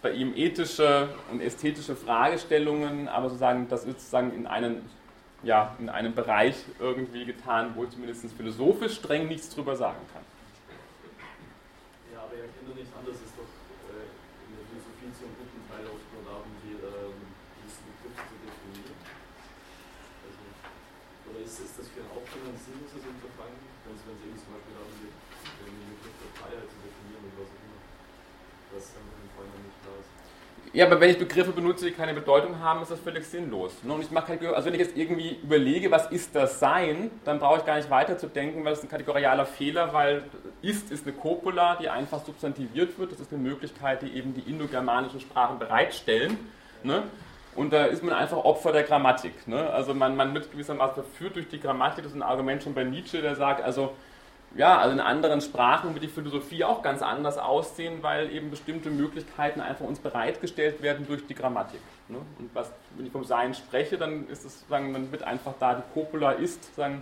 bei 0.02 0.12
ihm 0.12 0.34
ethische 0.36 1.10
und 1.32 1.42
ästhetische 1.42 1.96
Fragestellungen, 1.96 3.08
aber 3.08 3.30
sozusagen 3.30 3.68
das 3.70 3.86
wird 3.86 4.00
sozusagen 4.00 4.34
in 4.34 4.48
einem, 4.48 4.82
ja, 5.44 5.76
in 5.80 5.90
einem 5.90 6.14
Bereich 6.14 6.56
irgendwie 6.80 7.26
getan, 7.26 7.72
wo 7.76 7.84
ich 7.84 7.92
zumindest 7.92 8.26
philosophisch 8.36 8.96
streng 8.96 9.28
nichts 9.28 9.50
drüber 9.50 9.76
sagen 9.76 9.98
kann. 10.12 10.24
Ja, 30.74 30.88
aber 30.88 31.00
wenn 31.00 31.12
ich 31.12 31.20
Begriffe 31.20 31.52
benutze, 31.52 31.86
die 31.86 31.92
keine 31.92 32.16
Bedeutung 32.16 32.60
haben, 32.60 32.82
ist 32.82 32.90
das 32.90 33.00
völlig 33.00 33.26
sinnlos. 33.26 33.84
Ne? 33.84 33.94
Und 33.94 34.02
ich 34.02 34.10
mache 34.10 34.40
also 34.56 34.66
wenn 34.66 34.74
ich 34.74 34.80
jetzt 34.80 34.98
irgendwie 34.98 35.38
überlege, 35.44 35.92
was 35.92 36.08
ist 36.08 36.36
das 36.36 36.60
Sein, 36.60 37.12
dann 37.26 37.38
brauche 37.38 37.60
ich 37.60 37.66
gar 37.66 37.76
nicht 37.78 37.92
weiter 37.92 38.18
zu 38.18 38.26
denken, 38.26 38.66
weil 38.66 38.72
das 38.72 38.80
ist 38.80 38.86
ein 38.86 38.90
kategorialer 38.90 39.46
Fehler, 39.46 39.94
weil 39.94 40.24
ist 40.64 40.92
ist 40.92 41.06
eine 41.06 41.16
Copula, 41.16 41.76
die 41.76 41.90
einfach 41.90 42.26
substantiviert 42.26 42.98
wird. 42.98 43.12
Das 43.12 43.20
ist 43.20 43.32
eine 43.32 43.44
Möglichkeit, 43.44 44.02
die 44.02 44.18
eben 44.18 44.34
die 44.34 44.50
indogermanischen 44.50 45.20
Sprachen 45.20 45.60
bereitstellen. 45.60 46.40
Ne? 46.82 47.04
Und 47.54 47.72
da 47.72 47.86
ist 47.86 48.02
man 48.02 48.16
einfach 48.16 48.38
Opfer 48.38 48.72
der 48.72 48.82
Grammatik. 48.82 49.48
Ne? 49.48 49.70
Also 49.70 49.94
man, 49.94 50.16
man 50.16 50.34
wird 50.34 50.52
gewissermaßen 50.52 51.04
verführt 51.04 51.36
durch 51.36 51.50
die 51.50 51.60
Grammatik. 51.60 52.04
Das 52.04 52.14
ist 52.14 52.18
ein 52.18 52.24
Argument 52.24 52.64
schon 52.64 52.74
bei 52.74 52.84
Nietzsche, 52.84 53.22
der 53.22 53.36
sagt, 53.36 53.64
also 53.64 53.94
ja, 54.56 54.78
also 54.78 54.94
in 54.94 55.00
anderen 55.00 55.42
Sprachen 55.42 55.94
wird 55.94 56.04
die 56.04 56.10
Philosophie 56.10 56.64
auch 56.64 56.84
ganz 56.84 57.02
anders 57.02 57.38
aussehen, 57.38 58.04
weil 58.04 58.32
eben 58.32 58.52
bestimmte 58.52 58.92
Möglichkeiten 58.92 59.62
einfach 59.62 59.86
uns 59.86 60.00
bereitgestellt 60.00 60.82
werden 60.84 61.08
durch 61.08 61.26
die 61.26 61.34
Grammatik. 61.34 61.80
Ne? 62.08 62.18
Und 62.38 62.54
was, 62.54 62.72
wenn 62.96 63.06
ich 63.06 63.12
vom 63.12 63.24
Sein 63.24 63.56
spreche, 63.56 63.98
dann 63.98 64.28
ist 64.28 64.46
es 64.46 64.60
sozusagen, 64.60 64.94
dann 64.94 65.12
wird 65.12 65.24
einfach 65.24 65.54
da 65.60 65.74
die 65.74 65.94
Copula 65.94 66.34
ist, 66.34 66.66
sozusagen, 66.66 67.02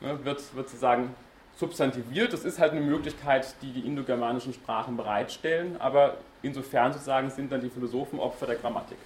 ne, 0.00 0.24
wird, 0.24 0.54
wird 0.54 0.68
sozusagen 0.68 1.14
substantiviert. 1.56 2.32
Das 2.32 2.44
ist 2.44 2.60
halt 2.60 2.72
eine 2.72 2.80
Möglichkeit, 2.80 3.54
die 3.62 3.72
die 3.72 3.86
indogermanischen 3.86 4.52
Sprachen 4.52 4.96
bereitstellen, 4.96 5.80
aber 5.80 6.18
insofern 6.42 6.92
sozusagen 6.92 7.30
sind 7.30 7.50
dann 7.50 7.60
die 7.60 7.70
Philosophen 7.70 8.20
Opfer 8.20 8.46
der 8.46 8.56
Grammatik. 8.56 8.98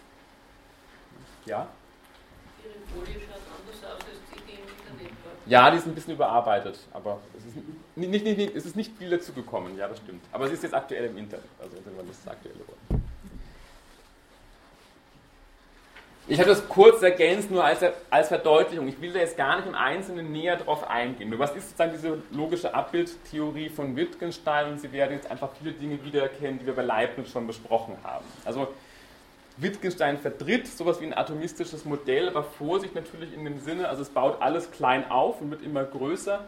Ja? 1.47 1.69
Ja, 5.47 5.71
die 5.71 5.77
ist 5.77 5.87
ein 5.87 5.95
bisschen 5.95 6.15
überarbeitet, 6.15 6.79
aber 6.93 7.21
es 7.39 7.45
ist 7.45 7.57
nicht, 7.95 8.25
nicht, 8.25 8.37
nicht, 8.37 8.57
es 8.57 8.67
ist 8.67 8.75
nicht 8.75 8.93
viel 8.99 9.11
dazugekommen, 9.11 9.77
ja, 9.79 9.87
das 9.87 9.99
stimmt. 9.99 10.25
Aber 10.33 10.49
sie 10.49 10.55
ist 10.55 10.65
jetzt 10.65 10.75
aktuell 10.75 11.05
im 11.05 11.17
Internet, 11.17 11.47
also 11.63 11.77
irgendwann 11.77 12.09
ist 12.11 12.21
das 12.25 12.33
aktuelle 12.33 12.59
Wort. 12.59 13.01
Ich 16.29 16.41
habe 16.41 16.49
das 16.49 16.69
kurz 16.69 17.03
ergänzt, 17.03 17.53
nur 17.53 17.65
als, 17.65 17.79
als 18.11 18.27
Verdeutlichung. 18.27 18.89
Ich 18.89 19.01
will 19.01 19.13
da 19.13 19.21
jetzt 19.21 19.37
gar 19.37 19.59
nicht 19.59 19.69
im 19.69 19.77
Einzelnen 19.77 20.33
näher 20.33 20.57
drauf 20.57 20.91
eingehen. 20.91 21.31
Nur 21.31 21.39
was 21.39 21.55
ist 21.55 21.69
sozusagen 21.69 21.93
diese 21.93 22.21
logische 22.33 22.75
Abbildtheorie 22.75 23.69
von 23.69 23.95
Wittgenstein? 23.95 24.73
Und 24.73 24.81
Sie 24.81 24.91
werden 24.91 25.13
jetzt 25.13 25.31
einfach 25.31 25.51
viele 25.57 25.73
Dinge 25.73 26.05
wiedererkennen, 26.05 26.59
die 26.59 26.67
wir 26.67 26.75
bei 26.75 26.83
Leibniz 26.83 27.31
schon 27.31 27.47
besprochen 27.47 27.97
haben. 28.03 28.25
Also 28.45 28.67
Wittgenstein 29.59 30.19
vertritt 30.19 30.67
sowas 30.67 31.01
wie 31.01 31.07
ein 31.07 31.17
atomistisches 31.17 31.85
Modell, 31.85 32.29
aber 32.29 32.43
Vorsicht 32.43 32.95
natürlich 32.95 33.33
in 33.33 33.45
dem 33.45 33.59
Sinne, 33.61 33.89
also 33.89 34.03
es 34.03 34.11
baut 34.11 34.43
alles 34.43 34.71
klein 34.71 35.11
auf 35.11 35.41
und 35.41 35.51
wird 35.51 35.63
immer 35.63 35.85
größer. 35.85 36.45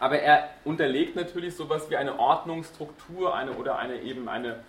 Aber 0.00 0.18
er 0.18 0.48
unterlegt 0.64 1.16
natürlich 1.16 1.54
sowas 1.54 1.90
wie 1.90 1.96
eine 1.96 2.18
Ordnungsstruktur 2.18 3.34
eine, 3.34 3.52
oder 3.52 3.78
eine 3.78 4.00
eben 4.00 4.28
eine 4.28 4.60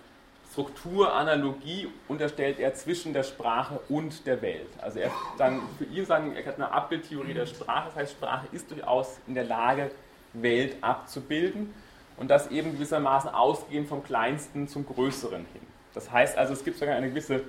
Strukturanalogie 0.52 1.90
unterstellt 2.08 2.60
er 2.60 2.74
zwischen 2.76 3.12
der 3.14 3.24
Sprache 3.24 3.80
und 3.90 4.26
der 4.26 4.42
Welt. 4.42 4.70
Also 4.82 5.00
er 5.00 5.12
dann 5.38 5.62
für 5.78 5.86
ihn 5.86 6.06
sagen, 6.06 6.34
er 6.36 6.46
hat 6.46 6.56
eine 6.56 6.72
Abbildtheorie 6.72 7.34
der 7.34 7.46
Sprache, 7.46 7.88
das 7.88 7.96
heißt, 7.96 8.12
Sprache 8.14 8.48
ist 8.52 8.72
durchaus 8.72 9.18
in 9.28 9.36
der 9.36 9.44
Lage, 9.44 9.92
Welt 10.34 10.78
abzubilden 10.82 11.74
und 12.18 12.30
das 12.30 12.52
eben 12.52 12.74
gewissermaßen 12.74 13.30
ausgehend 13.30 13.90
vom 13.90 14.04
Kleinsten 14.04 14.68
zum 14.68 14.86
Größeren 14.86 15.46
hin. 15.52 15.75
Das 15.96 16.12
heißt 16.12 16.38
also, 16.38 16.54
es 16.54 16.64
gibt 16.64 16.78
sogar 16.78 16.96
eine 16.96 17.10
gewisse 17.10 17.42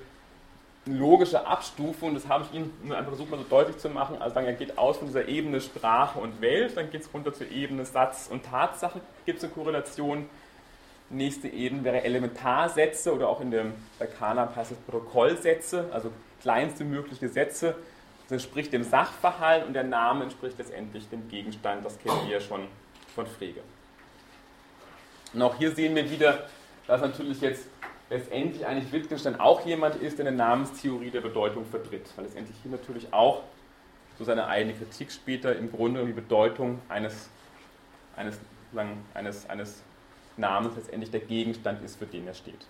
logische 0.86 1.44
Abstufung, 1.44 2.14
das 2.14 2.28
habe 2.28 2.44
ich 2.44 2.56
Ihnen 2.56 2.72
nur 2.84 2.96
einfach 2.96 3.10
versucht 3.10 3.30
mal 3.30 3.38
so 3.38 3.44
deutlich 3.44 3.76
zu 3.76 3.90
machen. 3.90 4.22
Also 4.22 4.38
er 4.38 4.52
geht 4.52 4.78
aus 4.78 4.98
von 4.98 5.08
dieser 5.08 5.26
Ebene 5.26 5.60
Sprache 5.60 6.18
und 6.18 6.40
Welt, 6.40 6.76
dann 6.76 6.90
geht 6.90 7.02
es 7.02 7.12
runter 7.12 7.34
zur 7.34 7.50
Ebene 7.50 7.84
Satz 7.84 8.28
und 8.30 8.44
Tatsache, 8.44 9.00
gibt 9.26 9.38
es 9.38 9.44
eine 9.44 9.52
Korrelation 9.52 10.26
nächste 11.10 11.48
Ebene 11.48 11.84
wäre 11.84 12.02
Elementarsätze 12.02 13.14
oder 13.14 13.28
auch 13.28 13.40
in 13.40 13.50
dem, 13.50 13.74
bei 13.98 14.06
Kanab 14.06 14.56
heißt 14.56 14.72
es 14.72 14.78
Protokollsätze, 14.78 15.88
also 15.92 16.10
kleinste 16.42 16.84
mögliche 16.84 17.28
Sätze. 17.28 17.76
Das 18.24 18.32
entspricht 18.32 18.72
dem 18.72 18.82
Sachverhalt 18.82 19.66
und 19.66 19.72
der 19.72 19.84
Name 19.84 20.24
entspricht 20.24 20.58
letztendlich 20.58 21.08
dem 21.08 21.28
Gegenstand. 21.28 21.84
Das 21.84 21.98
kennen 21.98 22.26
wir 22.26 22.34
ja 22.34 22.40
schon 22.40 22.66
von 23.14 23.26
Frege. 23.26 23.60
Und 25.32 25.42
auch 25.42 25.54
hier 25.56 25.72
sehen 25.72 25.94
wir 25.94 26.10
wieder, 26.10 26.46
dass 26.86 27.00
natürlich 27.00 27.40
jetzt 27.40 27.66
letztendlich 28.10 28.66
eigentlich 28.66 28.92
Wittgenstein 28.92 29.40
auch 29.40 29.64
jemand 29.66 29.96
ist, 29.96 30.18
der 30.18 30.26
eine 30.26 30.36
Namenstheorie 30.36 31.10
der 31.10 31.20
Bedeutung 31.20 31.64
vertritt. 31.64 32.06
Weil 32.16 32.26
letztendlich 32.26 32.56
hier 32.62 32.70
natürlich 32.70 33.12
auch 33.12 33.42
so 34.18 34.24
seine 34.24 34.46
eigene 34.46 34.74
Kritik 34.74 35.10
später 35.12 35.56
im 35.56 35.70
Grunde 35.70 36.00
um 36.00 36.06
die 36.06 36.12
Bedeutung 36.12 36.80
eines, 36.88 37.28
eines, 38.16 38.38
eines, 39.14 39.48
eines 39.48 39.82
Namens 40.36 40.76
letztendlich 40.76 41.10
der 41.10 41.20
Gegenstand 41.20 41.82
ist, 41.82 41.98
für 41.98 42.06
den 42.06 42.26
er 42.26 42.34
steht. 42.34 42.66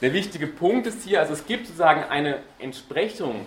Der 0.00 0.12
wichtige 0.12 0.46
Punkt 0.46 0.86
ist 0.86 1.04
hier, 1.04 1.20
also 1.20 1.32
es 1.32 1.46
gibt 1.46 1.66
sozusagen 1.66 2.02
eine 2.04 2.40
Entsprechung 2.58 3.46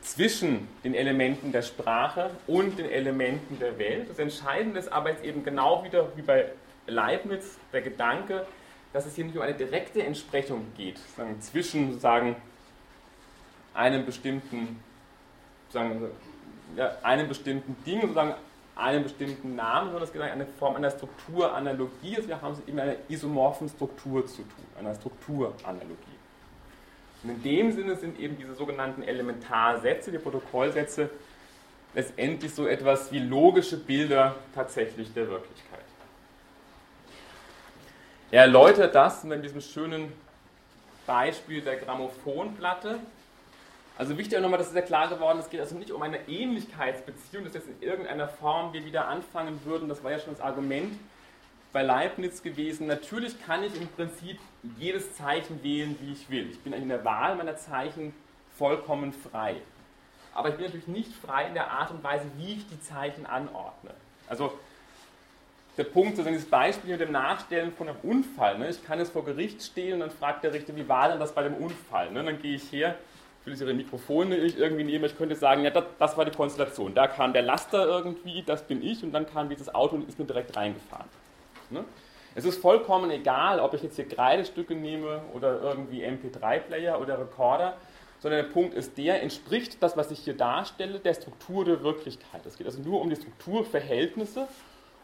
zwischen 0.00 0.68
den 0.84 0.94
Elementen 0.94 1.52
der 1.52 1.62
Sprache 1.62 2.30
und 2.46 2.78
den 2.78 2.90
Elementen 2.90 3.58
der 3.58 3.78
Welt. 3.78 4.10
Das 4.10 4.18
Entscheidende 4.18 4.78
ist 4.78 4.92
aber 4.92 5.10
jetzt 5.10 5.24
eben 5.24 5.44
genau 5.44 5.84
wieder 5.84 6.16
wie 6.16 6.22
bei 6.22 6.52
Leibniz 6.86 7.58
der 7.72 7.82
Gedanke, 7.82 8.46
dass 8.92 9.06
es 9.06 9.14
hier 9.14 9.24
nicht 9.24 9.36
um 9.36 9.42
eine 9.42 9.54
direkte 9.54 10.02
Entsprechung 10.02 10.66
geht, 10.76 10.98
sozusagen 10.98 11.40
zwischen 11.40 11.88
sozusagen 11.88 12.36
einem 13.74 14.04
bestimmten, 14.04 14.82
sozusagen, 15.68 16.10
ja, 16.76 16.96
einem 17.02 17.28
bestimmten 17.28 17.76
Ding, 17.84 18.02
sozusagen 18.02 18.34
einem 18.74 19.02
bestimmten 19.02 19.54
Namen, 19.54 19.90
sondern 19.90 20.04
es 20.04 20.12
geht 20.12 20.22
eine 20.22 20.46
Form 20.46 20.76
einer 20.76 20.90
Strukturanalogie. 20.90 22.16
Also 22.16 22.28
wir 22.28 22.40
haben 22.40 22.54
es 22.54 22.60
eben 22.60 22.74
mit 22.74 22.84
einer 22.84 22.96
isomorphen 23.08 23.68
Struktur 23.68 24.26
zu 24.26 24.42
tun, 24.42 24.64
einer 24.78 24.94
Strukturanalogie. 24.94 25.96
Und 27.22 27.30
in 27.30 27.42
dem 27.42 27.72
Sinne 27.72 27.96
sind 27.96 28.18
eben 28.18 28.36
diese 28.36 28.54
sogenannten 28.54 29.02
Elementarsätze, 29.02 30.10
die 30.10 30.18
Protokollsätze, 30.18 31.10
letztendlich 31.94 32.52
so 32.54 32.66
etwas 32.66 33.12
wie 33.12 33.18
logische 33.18 33.76
Bilder 33.76 34.36
tatsächlich 34.54 35.12
der 35.12 35.28
Wirklichkeit. 35.28 35.71
Er 38.32 38.44
erläutert 38.44 38.94
das 38.94 39.24
in 39.24 39.42
diesem 39.42 39.60
schönen 39.60 40.10
Beispiel 41.06 41.60
der 41.60 41.76
Grammophonplatte. 41.76 42.98
Also 43.98 44.16
wichtig 44.16 44.38
auch 44.38 44.42
nochmal, 44.42 44.56
dass 44.56 44.68
es 44.68 44.72
sehr 44.72 44.80
klar 44.80 45.08
geworden 45.08 45.38
ist, 45.38 45.44
es 45.44 45.50
geht 45.50 45.60
also 45.60 45.76
nicht 45.76 45.90
um 45.90 46.00
eine 46.00 46.26
Ähnlichkeitsbeziehung, 46.26 47.44
dass 47.44 47.52
jetzt 47.52 47.68
in 47.68 47.82
irgendeiner 47.86 48.28
Form 48.28 48.72
wir 48.72 48.86
wieder 48.86 49.06
anfangen 49.06 49.60
würden, 49.66 49.86
das 49.90 50.02
war 50.02 50.12
ja 50.12 50.18
schon 50.18 50.32
das 50.32 50.40
Argument 50.40 50.98
bei 51.74 51.82
Leibniz 51.82 52.42
gewesen. 52.42 52.86
Natürlich 52.86 53.34
kann 53.44 53.64
ich 53.64 53.78
im 53.78 53.86
Prinzip 53.88 54.38
jedes 54.78 55.14
Zeichen 55.14 55.62
wählen, 55.62 55.94
wie 56.00 56.14
ich 56.14 56.30
will. 56.30 56.48
Ich 56.50 56.60
bin 56.60 56.72
in 56.72 56.88
der 56.88 57.04
Wahl 57.04 57.36
meiner 57.36 57.58
Zeichen 57.58 58.14
vollkommen 58.56 59.12
frei. 59.12 59.56
Aber 60.32 60.48
ich 60.48 60.54
bin 60.54 60.64
natürlich 60.64 60.88
nicht 60.88 61.12
frei 61.12 61.48
in 61.48 61.54
der 61.54 61.70
Art 61.70 61.90
und 61.90 62.02
Weise, 62.02 62.24
wie 62.38 62.54
ich 62.54 62.66
die 62.66 62.80
Zeichen 62.80 63.26
anordne. 63.26 63.90
Also 64.26 64.58
der 65.76 65.84
Punkt, 65.84 66.10
sozusagen 66.10 66.34
dieses 66.34 66.50
Beispiel 66.50 66.90
mit 66.90 67.00
dem 67.00 67.12
Nachstellen 67.12 67.72
von 67.72 67.88
einem 67.88 67.98
Unfall. 68.02 68.58
Ne? 68.58 68.68
Ich 68.68 68.84
kann 68.84 68.98
jetzt 68.98 69.12
vor 69.12 69.24
Gericht 69.24 69.62
stehen 69.62 69.94
und 69.94 70.00
dann 70.00 70.10
fragt 70.10 70.44
der 70.44 70.52
Richter, 70.52 70.76
wie 70.76 70.88
war 70.88 71.08
denn 71.08 71.18
das 71.18 71.32
bei 71.32 71.42
dem 71.42 71.54
Unfall? 71.54 72.10
Ne? 72.10 72.22
Dann 72.22 72.40
gehe 72.40 72.56
ich 72.56 72.70
her, 72.72 72.96
ich 73.40 73.46
will 73.46 73.60
Ihre 73.60 73.74
Mikrofone 73.74 74.38
nicht 74.38 74.58
irgendwie 74.58 74.84
nehmen, 74.84 75.04
ich 75.04 75.16
könnte 75.16 75.34
sagen, 75.34 75.64
ja, 75.64 75.70
das, 75.70 75.84
das, 75.98 76.16
war 76.16 76.24
die 76.24 76.30
Konstellation. 76.30 76.94
Da 76.94 77.08
kam 77.08 77.32
der 77.32 77.42
Laster 77.42 77.86
irgendwie, 77.86 78.42
das 78.42 78.62
bin 78.62 78.82
ich, 78.82 79.02
und 79.02 79.12
dann 79.12 79.26
kam 79.26 79.48
dieses 79.48 79.74
Auto 79.74 79.96
und 79.96 80.08
ist 80.08 80.18
mir 80.18 80.26
direkt 80.26 80.56
reingefahren. 80.56 81.08
Ne? 81.70 81.84
Es 82.34 82.44
ist 82.44 82.60
vollkommen 82.60 83.10
egal, 83.10 83.58
ob 83.58 83.74
ich 83.74 83.82
jetzt 83.82 83.96
hier 83.96 84.06
Kreidestücke 84.06 84.74
nehme 84.74 85.22
oder 85.32 85.60
irgendwie 85.60 86.04
MP3-Player 86.04 87.00
oder 87.00 87.18
Recorder, 87.18 87.76
sondern 88.20 88.44
der 88.44 88.52
Punkt 88.52 88.74
ist 88.74 88.96
der, 88.96 89.22
entspricht 89.22 89.82
das, 89.82 89.96
was 89.96 90.10
ich 90.10 90.20
hier 90.20 90.36
darstelle, 90.36 91.00
der 91.00 91.14
Struktur 91.14 91.64
der 91.64 91.82
Wirklichkeit. 91.82 92.46
Es 92.46 92.56
geht 92.56 92.66
also 92.66 92.80
nur 92.80 93.00
um 93.00 93.10
die 93.10 93.16
Strukturverhältnisse 93.16 94.46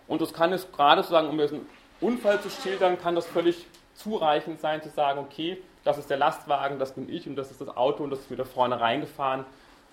und 0.09 0.23
das 0.23 0.33
kann 0.33 0.53
es 0.53 0.73
gerade 0.73 1.03
sozusagen, 1.03 1.29
um 1.29 1.39
diesen 1.39 1.67
Unfall 2.01 2.41
zu 2.41 2.51
schildern, 2.51 2.99
kann 2.99 3.15
das 3.15 3.27
völlig 3.27 3.67
zureichend 3.95 4.61
sein, 4.61 4.83
zu 4.83 4.89
sagen, 4.89 5.21
okay, 5.21 5.63
das 5.85 5.99
ist 5.99 6.11
der 6.11 6.17
Lastwagen, 6.17 6.79
das 6.79 6.93
bin 6.93 7.09
ich 7.09 7.29
und 7.29 7.37
das 7.37 7.51
ist 7.51 7.61
das 7.61 7.69
Auto 7.77 8.05
und 8.05 8.11
das 8.11 8.21
ist 8.21 8.39
da 8.39 8.45
vorne 8.45 8.81
reingefahren 8.81 9.45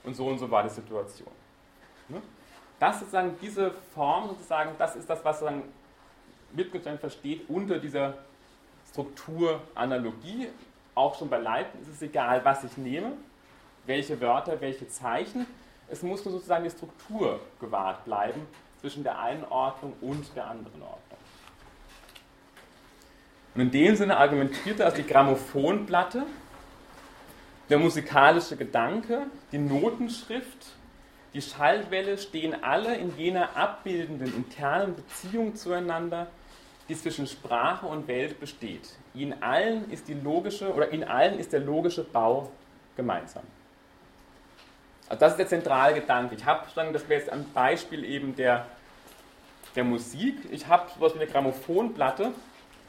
und 0.03 0.15
so 0.15 0.25
und 0.27 0.39
so 0.39 0.49
war 0.49 0.63
die 0.63 0.69
Situation. 0.69 1.31
Ne? 2.07 2.21
Das 2.79 2.99
sozusagen, 2.99 3.37
diese 3.41 3.71
Form 3.93 4.29
sozusagen, 4.29 4.71
das 4.77 4.95
ist 4.95 5.09
das, 5.09 5.23
was 5.23 5.39
sozusagen 5.39 5.63
Wittgenstein 6.51 6.97
versteht 6.97 7.49
unter 7.49 7.79
dieser 7.79 8.15
Strukturanalogie. 8.91 10.49
Auch 10.93 11.17
schon 11.17 11.29
bei 11.29 11.39
Leibniz 11.39 11.87
ist 11.87 11.95
es 11.95 12.01
egal, 12.01 12.43
was 12.45 12.63
ich 12.63 12.77
nehme, 12.77 13.13
welche 13.85 14.19
Wörter, 14.21 14.61
welche 14.61 14.87
Zeichen. 14.87 15.45
Es 15.89 16.03
muss 16.03 16.23
nur 16.23 16.33
sozusagen 16.33 16.63
die 16.63 16.69
Struktur 16.69 17.39
gewahrt 17.59 18.05
bleiben 18.05 18.47
zwischen 18.85 19.03
der 19.03 19.19
einen 19.19 19.43
Ordnung 19.45 19.93
und 19.99 20.23
der 20.35 20.45
anderen 20.45 20.79
Ordnung. 20.83 21.17
Und 23.55 23.61
in 23.61 23.71
dem 23.71 23.95
Sinne 23.95 24.15
argumentiert 24.15 24.79
er 24.79 24.85
also 24.85 24.97
die 25.01 25.07
Grammophonplatte, 25.07 26.23
der 27.67 27.79
musikalische 27.79 28.55
Gedanke, 28.55 29.25
die 29.51 29.57
Notenschrift, 29.57 30.67
die 31.33 31.41
Schallwelle 31.41 32.19
stehen 32.19 32.63
alle 32.63 32.95
in 32.95 33.17
jener 33.17 33.57
abbildenden 33.57 34.31
internen 34.35 34.95
Beziehung 34.95 35.55
zueinander, 35.55 36.27
die 36.87 36.95
zwischen 36.95 37.25
Sprache 37.25 37.87
und 37.87 38.07
Welt 38.07 38.39
besteht. 38.39 38.87
In 39.15 39.41
allen 39.41 39.89
ist 39.89 40.07
die 40.07 40.13
logische 40.13 40.71
oder 40.71 40.89
in 40.89 41.03
allen 41.03 41.39
ist 41.39 41.53
der 41.53 41.61
logische 41.61 42.03
Bau 42.03 42.51
gemeinsam. 42.95 43.45
Also 45.07 45.19
das 45.19 45.31
ist 45.33 45.37
der 45.37 45.47
zentrale 45.47 45.93
Gedanke. 45.93 46.35
Ich 46.35 46.45
habe 46.45 46.61
verstanden, 46.61 46.93
das 46.93 47.07
wäre 47.07 47.19
jetzt 47.19 47.31
ein 47.31 47.45
Beispiel 47.53 48.03
eben 48.03 48.35
der, 48.35 48.65
der 49.75 49.83
Musik. 49.83 50.37
Ich 50.51 50.67
habe 50.67 50.89
sowas 50.95 51.13
wie 51.13 51.19
eine 51.19 51.29
Grammophonplatte. 51.29 52.31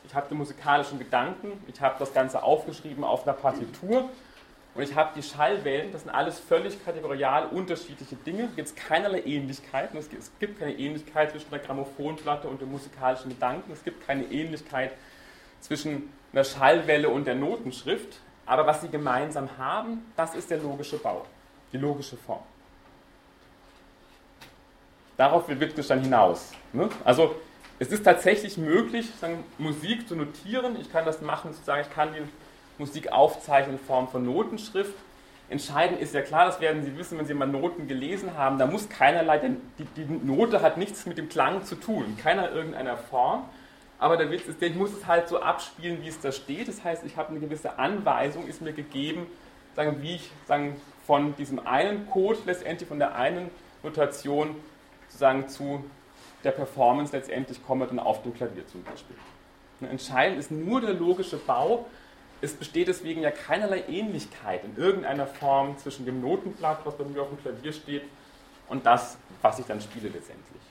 Ich 0.06 0.14
habe 0.14 0.28
den 0.28 0.38
musikalischen 0.38 0.98
Gedanken, 0.98 1.52
ich 1.66 1.80
habe 1.80 1.96
das 1.98 2.14
Ganze 2.14 2.42
aufgeschrieben 2.42 3.02
auf 3.02 3.26
einer 3.26 3.36
Partitur. 3.36 4.08
Und 4.76 4.82
ich 4.82 4.94
habe 4.94 5.10
die 5.16 5.22
Schallwellen, 5.22 5.90
das 5.90 6.02
sind 6.02 6.10
alles 6.10 6.38
völlig 6.38 6.84
kategorial 6.84 7.46
unterschiedliche 7.46 8.14
Dinge. 8.14 8.50
Es 8.56 8.74
gibt 8.74 8.76
keinerlei 8.76 9.22
Ähnlichkeiten, 9.24 9.98
es 9.98 10.10
gibt 10.38 10.58
keine 10.58 10.74
Ähnlichkeit 10.74 11.30
zwischen 11.30 11.50
der 11.50 11.60
Grammophonplatte 11.60 12.46
und 12.46 12.60
dem 12.60 12.70
musikalischen 12.70 13.30
Gedanken, 13.30 13.72
es 13.72 13.82
gibt 13.82 14.06
keine 14.06 14.24
Ähnlichkeit 14.24 14.92
zwischen 15.60 16.12
einer 16.32 16.44
Schallwelle 16.44 17.08
und 17.08 17.26
der 17.26 17.34
Notenschrift, 17.34 18.20
aber 18.44 18.66
was 18.66 18.82
sie 18.82 18.88
gemeinsam 18.88 19.56
haben, 19.56 20.12
das 20.14 20.34
ist 20.34 20.50
der 20.50 20.58
logische 20.58 20.98
Bau, 20.98 21.24
die 21.72 21.78
logische 21.78 22.16
Form. 22.16 22.42
Darauf 25.16 25.48
will 25.48 25.58
Wittgenstein 25.58 26.02
hinaus. 26.02 26.52
Ne? 26.72 26.88
Also 27.04 27.36
es 27.78 27.88
ist 27.88 28.04
tatsächlich 28.04 28.56
möglich, 28.56 29.08
Musik 29.58 30.08
zu 30.08 30.16
notieren. 30.16 30.78
Ich 30.80 30.90
kann 30.90 31.04
das 31.04 31.20
machen, 31.20 31.52
sozusagen, 31.52 31.82
ich 31.82 31.90
kann 31.90 32.12
die 32.12 32.22
Musik 32.78 33.12
aufzeichnen 33.12 33.78
in 33.78 33.84
Form 33.84 34.08
von 34.08 34.24
Notenschrift. 34.24 34.94
Entscheidend 35.48 36.00
ist 36.00 36.12
ja 36.12 36.22
klar, 36.22 36.46
das 36.46 36.60
werden 36.60 36.82
Sie 36.82 36.96
wissen, 36.98 37.18
wenn 37.18 37.26
Sie 37.26 37.34
mal 37.34 37.46
Noten 37.46 37.86
gelesen 37.86 38.36
haben, 38.36 38.58
da 38.58 38.66
muss 38.66 38.88
keinerlei, 38.88 39.38
denn 39.38 39.58
die, 39.78 39.84
die 39.84 40.04
Note 40.04 40.60
hat 40.60 40.76
nichts 40.76 41.06
mit 41.06 41.18
dem 41.18 41.28
Klang 41.28 41.64
zu 41.64 41.76
tun, 41.76 42.16
keiner 42.20 42.50
irgendeiner 42.50 42.96
Form. 42.96 43.44
Aber 43.98 44.16
der 44.16 44.30
Witz 44.30 44.46
ist, 44.46 44.60
ich 44.60 44.74
muss 44.74 44.92
es 44.92 45.06
halt 45.06 45.28
so 45.28 45.40
abspielen, 45.40 46.02
wie 46.02 46.08
es 46.08 46.20
da 46.20 46.32
steht. 46.32 46.68
Das 46.68 46.84
heißt, 46.84 47.04
ich 47.06 47.16
habe 47.16 47.30
eine 47.30 47.40
gewisse 47.40 47.78
Anweisung, 47.78 48.46
ist 48.46 48.60
mir 48.60 48.72
gegeben, 48.72 49.26
sagen, 49.74 50.02
wie 50.02 50.16
ich 50.16 50.30
sagen, 50.46 50.76
von 51.06 51.36
diesem 51.36 51.64
einen 51.66 52.08
Code 52.10 52.38
letztendlich, 52.46 52.88
von 52.88 52.98
der 52.98 53.14
einen 53.14 53.50
Notation 53.82 54.56
sozusagen 55.08 55.48
zu 55.48 55.84
der 56.42 56.50
Performance 56.50 57.14
letztendlich 57.14 57.64
komme, 57.64 57.86
dann 57.86 57.98
auf 57.98 58.22
dem 58.22 58.34
Klavier 58.34 58.66
zum 58.66 58.82
Beispiel. 58.82 59.16
Entscheidend 59.80 60.38
ist 60.38 60.50
nur 60.50 60.80
der 60.80 60.94
logische 60.94 61.36
Bau. 61.36 61.86
Es 62.40 62.54
besteht 62.54 62.88
deswegen 62.88 63.22
ja 63.22 63.30
keinerlei 63.30 63.84
Ähnlichkeit 63.88 64.64
in 64.64 64.76
irgendeiner 64.76 65.26
Form 65.26 65.78
zwischen 65.78 66.06
dem 66.06 66.20
Notenblatt, 66.20 66.84
was 66.84 66.96
bei 66.96 67.04
mir 67.04 67.22
auf 67.22 67.28
dem 67.28 67.40
Klavier 67.40 67.72
steht, 67.72 68.02
und 68.68 68.84
das, 68.84 69.16
was 69.42 69.58
ich 69.60 69.66
dann 69.66 69.80
spiele 69.80 70.08
letztendlich. 70.08 70.62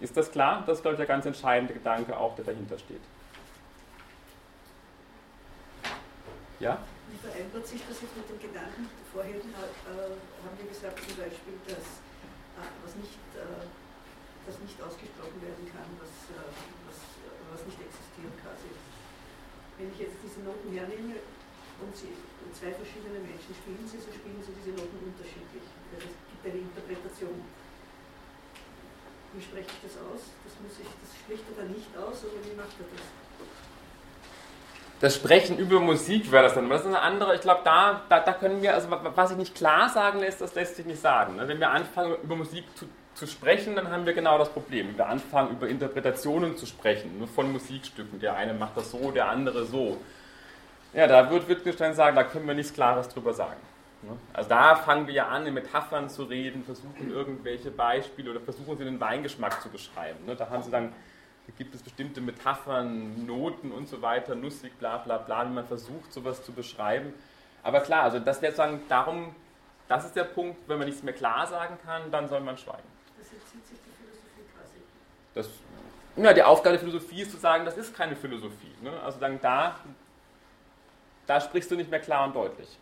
Ist 0.00 0.16
das 0.16 0.30
klar? 0.30 0.62
Das 0.66 0.78
ist, 0.78 0.82
glaube 0.82 0.94
ich, 0.94 0.98
der 0.98 1.06
ganz 1.06 1.26
entscheidende 1.26 1.74
Gedanke 1.74 2.16
auch, 2.16 2.36
der 2.36 2.44
dahinter 2.44 2.78
steht. 2.78 3.00
Ja? 6.60 6.78
Wie 7.14 7.22
vereinbart 7.30 7.62
sich 7.62 7.78
das 7.86 8.02
jetzt 8.02 8.10
mit 8.18 8.26
dem 8.26 8.42
Gedanken? 8.42 8.90
Vorhin 9.14 9.38
äh, 9.38 10.18
haben 10.18 10.56
wir 10.58 10.66
gesagt 10.66 10.98
zum 10.98 11.14
Beispiel, 11.14 11.54
dass 11.62 12.02
äh, 12.58 12.66
was, 12.82 12.98
nicht, 12.98 13.22
äh, 13.38 13.62
was 14.50 14.58
nicht 14.58 14.74
ausgesprochen 14.82 15.38
werden 15.38 15.62
kann, 15.70 15.86
was, 16.02 16.10
äh, 16.34 16.42
was, 16.90 16.98
was 17.54 17.62
nicht 17.70 17.78
existiert 17.78 18.34
quasi. 18.42 18.66
Wenn 19.78 19.94
ich 19.94 20.10
jetzt 20.10 20.18
diese 20.26 20.42
Noten 20.42 20.74
hernehme 20.74 21.22
und, 21.86 21.94
sie, 21.94 22.18
und 22.18 22.50
zwei 22.50 22.74
verschiedene 22.74 23.22
Menschen 23.22 23.54
spielen 23.62 23.86
sie, 23.86 24.02
so 24.02 24.10
spielen 24.10 24.42
sie 24.42 24.50
diese 24.58 24.74
Noten 24.74 24.98
unterschiedlich. 25.14 25.70
Also 25.94 26.10
es 26.10 26.18
gibt 26.18 26.42
eine 26.50 26.66
Interpretation. 26.66 27.46
Wie 29.38 29.42
spreche 29.42 29.70
ich 29.70 29.82
das 29.86 30.02
aus? 30.02 30.34
Das, 30.42 30.54
muss 30.58 30.82
ich, 30.82 30.90
das 30.90 31.10
spricht 31.14 31.46
er 31.46 31.62
dann 31.62 31.70
nicht 31.70 31.94
aus 31.94 32.26
oder 32.26 32.42
wie 32.42 32.58
macht 32.58 32.74
er 32.74 32.90
das? 32.90 33.06
Das 35.00 35.16
Sprechen 35.16 35.58
über 35.58 35.80
Musik 35.80 36.30
wäre 36.30 36.44
das 36.44 36.54
dann. 36.54 36.68
Das 36.68 36.82
ist 36.82 36.86
eine 36.86 37.00
andere, 37.00 37.34
ich 37.34 37.40
glaube, 37.40 37.60
da, 37.64 38.02
da, 38.08 38.20
da, 38.20 38.32
können 38.32 38.62
wir, 38.62 38.74
also 38.74 38.88
was 38.90 39.28
sich 39.30 39.38
nicht 39.38 39.54
klar 39.54 39.88
sagen 39.88 40.20
lässt, 40.20 40.40
das 40.40 40.54
lässt 40.54 40.76
sich 40.76 40.86
nicht 40.86 41.00
sagen. 41.00 41.36
Ne? 41.36 41.48
Wenn 41.48 41.60
wir 41.60 41.70
anfangen, 41.70 42.16
über 42.22 42.36
Musik 42.36 42.64
zu, 42.76 42.86
zu 43.14 43.26
sprechen, 43.26 43.76
dann 43.76 43.90
haben 43.90 44.06
wir 44.06 44.12
genau 44.12 44.38
das 44.38 44.48
Problem. 44.48 44.88
Wenn 44.88 44.98
wir 44.98 45.08
anfangen, 45.08 45.50
über 45.50 45.68
Interpretationen 45.68 46.56
zu 46.56 46.66
sprechen, 46.66 47.18
nur 47.18 47.28
von 47.28 47.52
Musikstücken, 47.52 48.20
der 48.20 48.36
eine 48.36 48.54
macht 48.54 48.76
das 48.76 48.90
so, 48.90 49.10
der 49.10 49.28
andere 49.28 49.64
so. 49.64 49.98
Ja, 50.92 51.06
da 51.08 51.28
wird 51.30 51.48
Wittgenstein 51.48 51.94
sagen, 51.94 52.14
da 52.14 52.22
können 52.22 52.46
wir 52.46 52.54
nichts 52.54 52.72
Klares 52.72 53.08
drüber 53.08 53.34
sagen. 53.34 53.60
Ne? 54.02 54.16
Also 54.32 54.48
da 54.48 54.76
fangen 54.76 55.06
wir 55.06 55.14
ja 55.14 55.28
an, 55.28 55.46
in 55.46 55.54
Metaphern 55.54 56.08
zu 56.08 56.24
reden, 56.24 56.64
versuchen 56.64 57.10
irgendwelche 57.10 57.70
Beispiele 57.70 58.30
oder 58.30 58.40
versuchen 58.40 58.78
sie 58.78 58.84
den 58.84 59.00
Weingeschmack 59.00 59.60
zu 59.60 59.68
beschreiben. 59.68 60.24
Ne? 60.26 60.36
Da 60.36 60.48
haben 60.50 60.62
sie 60.62 60.70
dann 60.70 60.88
da 60.88 60.94
gibt 61.52 61.74
es 61.74 61.82
bestimmte 61.82 62.20
Metaphern, 62.20 63.26
Noten 63.26 63.70
und 63.70 63.88
so 63.88 64.02
weiter, 64.02 64.34
nussig, 64.34 64.78
bla 64.78 64.98
bla 64.98 65.18
bla, 65.18 65.46
wie 65.46 65.52
man 65.52 65.66
versucht, 65.66 66.12
sowas 66.12 66.42
zu 66.44 66.52
beschreiben. 66.52 67.12
Aber 67.62 67.80
klar, 67.80 68.04
also 68.04 68.18
das 68.18 68.42
wäre 68.42 68.54
sagen, 68.54 68.82
darum, 68.88 69.34
das 69.88 70.04
ist 70.06 70.16
der 70.16 70.24
Punkt, 70.24 70.68
wenn 70.68 70.78
man 70.78 70.86
nichts 70.86 71.02
mehr 71.02 71.14
klar 71.14 71.46
sagen 71.46 71.78
kann, 71.84 72.10
dann 72.10 72.28
soll 72.28 72.40
man 72.40 72.56
schweigen. 72.56 72.88
Das 73.18 73.32
entzieht 73.32 73.66
sich 73.66 73.78
die 73.78 73.90
Philosophie 74.02 74.44
quasi. 74.54 74.76
Das, 75.34 75.48
ja, 76.16 76.32
die 76.32 76.42
Aufgabe 76.42 76.78
der 76.78 76.86
Philosophie 76.86 77.22
ist 77.22 77.30
zu 77.30 77.36
sagen, 77.36 77.64
das 77.64 77.76
ist 77.76 77.94
keine 77.94 78.16
Philosophie. 78.16 78.74
Ne? 78.80 78.90
Also 79.02 79.20
dann 79.20 79.40
da, 79.40 79.78
da 81.26 81.40
sprichst 81.40 81.70
du 81.70 81.76
nicht 81.76 81.90
mehr 81.90 82.00
klar 82.00 82.26
und 82.26 82.34
deutlich. 82.34 82.78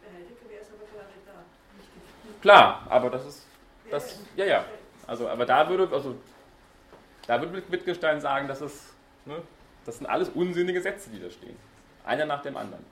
Bei 0.00 0.08
Heidegger 0.16 0.48
wäre 0.48 0.62
es 0.62 0.68
aber 0.68 0.86
klar 0.86 1.04
da. 1.26 2.40
Klar, 2.40 2.86
aber 2.88 3.10
das 3.10 3.26
ist, 3.26 3.46
das, 3.90 4.20
ja, 4.36 4.44
ja. 4.44 4.64
Also, 5.06 5.28
aber 5.28 5.44
da 5.44 5.68
würde, 5.68 5.92
also 5.94 6.16
da 7.26 7.40
würde 7.40 7.62
Wittgenstein 7.68 8.20
sagen, 8.20 8.48
das, 8.48 8.60
ist, 8.60 8.94
ne, 9.24 9.42
das 9.84 9.98
sind 9.98 10.06
alles 10.06 10.28
unsinnige 10.30 10.80
Sätze, 10.80 11.10
die 11.10 11.20
da 11.20 11.30
stehen. 11.30 11.56
Einer 12.04 12.26
nach 12.26 12.42
dem 12.42 12.56
anderen. 12.56 12.84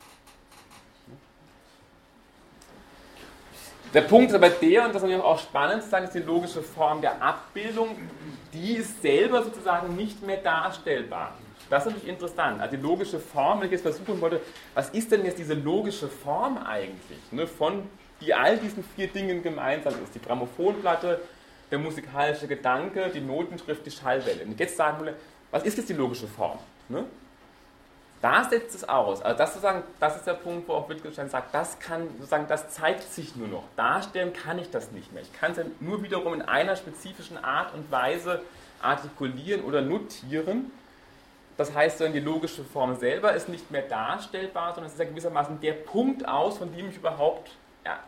Der 3.94 4.00
Punkt 4.00 4.30
ist 4.30 4.34
aber 4.34 4.48
der, 4.48 4.86
und 4.86 4.94
das 4.94 5.02
ist 5.02 5.20
auch 5.20 5.38
spannend 5.38 5.82
zu 5.82 5.90
sagen, 5.90 6.06
ist 6.06 6.14
die 6.14 6.20
logische 6.20 6.62
Form 6.62 7.02
der 7.02 7.20
Abbildung, 7.20 7.94
die 8.54 8.76
ist 8.76 9.02
selber 9.02 9.42
sozusagen 9.42 9.94
nicht 9.96 10.22
mehr 10.22 10.38
darstellbar. 10.38 11.34
Das 11.68 11.84
ist 11.84 11.92
natürlich 11.92 12.08
interessant. 12.08 12.60
Also 12.60 12.76
die 12.76 12.82
logische 12.82 13.18
Form, 13.18 13.60
wenn 13.60 13.66
ich 13.66 13.72
jetzt 13.72 13.82
versuchen 13.82 14.18
wollte, 14.20 14.40
was 14.72 14.88
ist 14.90 15.12
denn 15.12 15.24
jetzt 15.26 15.38
diese 15.38 15.54
logische 15.54 16.08
Form 16.08 16.56
eigentlich, 16.58 17.18
ne, 17.30 17.46
von 17.46 17.82
die 18.22 18.32
all 18.32 18.56
diesen 18.56 18.82
vier 18.96 19.08
Dingen 19.08 19.42
gemeinsam 19.42 19.94
ist? 20.02 20.14
Die 20.14 20.22
Grammophonplatte, 20.22 21.20
der 21.72 21.78
musikalische 21.78 22.46
Gedanke, 22.46 23.10
die 23.12 23.20
Notenschrift, 23.20 23.84
die 23.84 23.90
Schallwelle. 23.90 24.44
Und 24.44 24.60
jetzt 24.60 24.76
sagen 24.76 25.04
wir, 25.04 25.14
was 25.50 25.64
ist 25.64 25.78
jetzt 25.78 25.88
die 25.88 25.94
logische 25.94 26.28
Form? 26.28 26.58
Ne? 26.88 27.04
Da 28.20 28.44
setzt 28.44 28.76
es 28.76 28.88
aus. 28.88 29.20
Also 29.20 29.36
das, 29.36 29.54
sozusagen, 29.54 29.82
das 29.98 30.16
ist 30.16 30.26
der 30.26 30.34
Punkt, 30.34 30.68
wo 30.68 30.74
auch 30.74 30.88
Wittgenstein 30.88 31.28
sagt, 31.28 31.52
das 31.52 31.80
kann, 31.80 32.06
sozusagen, 32.18 32.46
das 32.46 32.70
zeigt 32.70 33.02
sich 33.02 33.34
nur 33.34 33.48
noch. 33.48 33.64
Darstellen 33.74 34.32
kann 34.32 34.58
ich 34.60 34.70
das 34.70 34.92
nicht 34.92 35.12
mehr. 35.12 35.22
Ich 35.22 35.32
kann 35.32 35.52
es 35.52 35.56
ja 35.56 35.64
nur 35.80 36.04
wiederum 36.04 36.34
in 36.34 36.42
einer 36.42 36.76
spezifischen 36.76 37.42
Art 37.42 37.74
und 37.74 37.90
Weise 37.90 38.42
artikulieren 38.80 39.64
oder 39.64 39.80
notieren. 39.80 40.70
Das 41.56 41.74
heißt, 41.74 42.00
die 42.00 42.20
logische 42.20 42.64
Form 42.64 42.96
selber 42.96 43.32
ist 43.32 43.48
nicht 43.48 43.70
mehr 43.70 43.82
darstellbar, 43.82 44.74
sondern 44.74 44.86
es 44.86 44.92
ist 44.92 44.98
ja 45.00 45.06
gewissermaßen 45.06 45.60
der 45.60 45.72
Punkt 45.72 46.26
aus, 46.28 46.58
von 46.58 46.72
dem 46.74 46.90
ich 46.90 46.96
überhaupt 46.96 47.50
ja, 47.84 47.98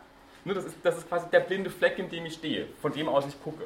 Ne, 0.45 0.53
das, 0.53 0.65
ist, 0.65 0.77
das 0.83 0.97
ist 0.99 1.09
quasi 1.09 1.27
der 1.31 1.39
blinde 1.39 1.71
Fleck, 1.71 1.97
in 1.97 2.07
dem 2.07 2.27
ich 2.27 2.35
stehe, 2.35 2.67
von 2.79 2.93
dem 2.93 3.09
aus 3.09 3.25
ich 3.25 3.43
gucke. 3.43 3.65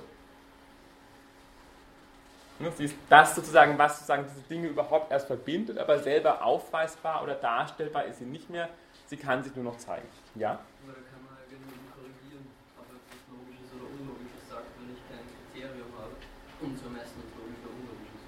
Ne, 2.58 2.72
sie 2.72 2.86
ist 2.86 2.96
das 3.10 3.36
sozusagen, 3.36 3.78
was 3.78 3.96
sozusagen 3.96 4.26
diese 4.26 4.48
Dinge 4.48 4.68
überhaupt 4.68 5.12
erst 5.12 5.28
verbindet, 5.28 5.78
aber 5.78 6.00
selber 6.00 6.42
aufweisbar 6.42 7.22
oder 7.22 7.36
darstellbar 7.36 8.06
ist 8.06 8.20
sie 8.20 8.26
nicht 8.26 8.50
mehr. 8.50 8.70
Sie 9.08 9.18
kann 9.18 9.44
sich 9.44 9.54
nur 9.56 9.66
noch 9.66 9.78
zeigen. 9.78 10.08
Ja? 10.36 10.64
Oder 10.88 11.04
kann 11.04 11.20
man 11.28 11.36
irgendwie 11.52 11.84
korrigieren, 11.92 12.48
ob 12.80 12.88
etwas 12.88 13.28
Logisches 13.28 13.76
oder 13.76 13.88
Unlogisches 14.00 14.44
sagt, 14.48 14.72
wenn 14.80 14.96
ich 14.96 15.04
kein 15.12 15.24
Kriterium 15.52 15.92
habe, 16.00 16.16
um 16.64 16.78
zu 16.80 16.88
messen, 16.96 17.20
ob 17.28 17.44
logisch 17.44 17.60
oder 17.60 17.76
unlogisch 17.76 18.12
ist. 18.16 18.28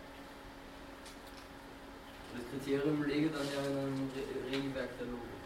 Das 2.35 2.43
Kriterium 2.51 2.99
lege 3.07 3.31
dann 3.31 3.47
ja 3.47 3.63
in 3.63 3.77
einem 3.79 4.11
Regelwerk 4.11 4.91
der 4.99 5.07
Logik, 5.07 5.39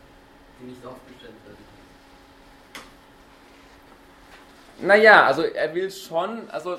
die 0.58 0.74
nicht 0.74 0.82
aufgestellt 0.82 1.38
werden. 1.46 1.85
Naja, 4.80 5.26
also 5.26 5.44
er 5.44 5.74
will 5.74 5.90
schon, 5.90 6.50
also 6.50 6.78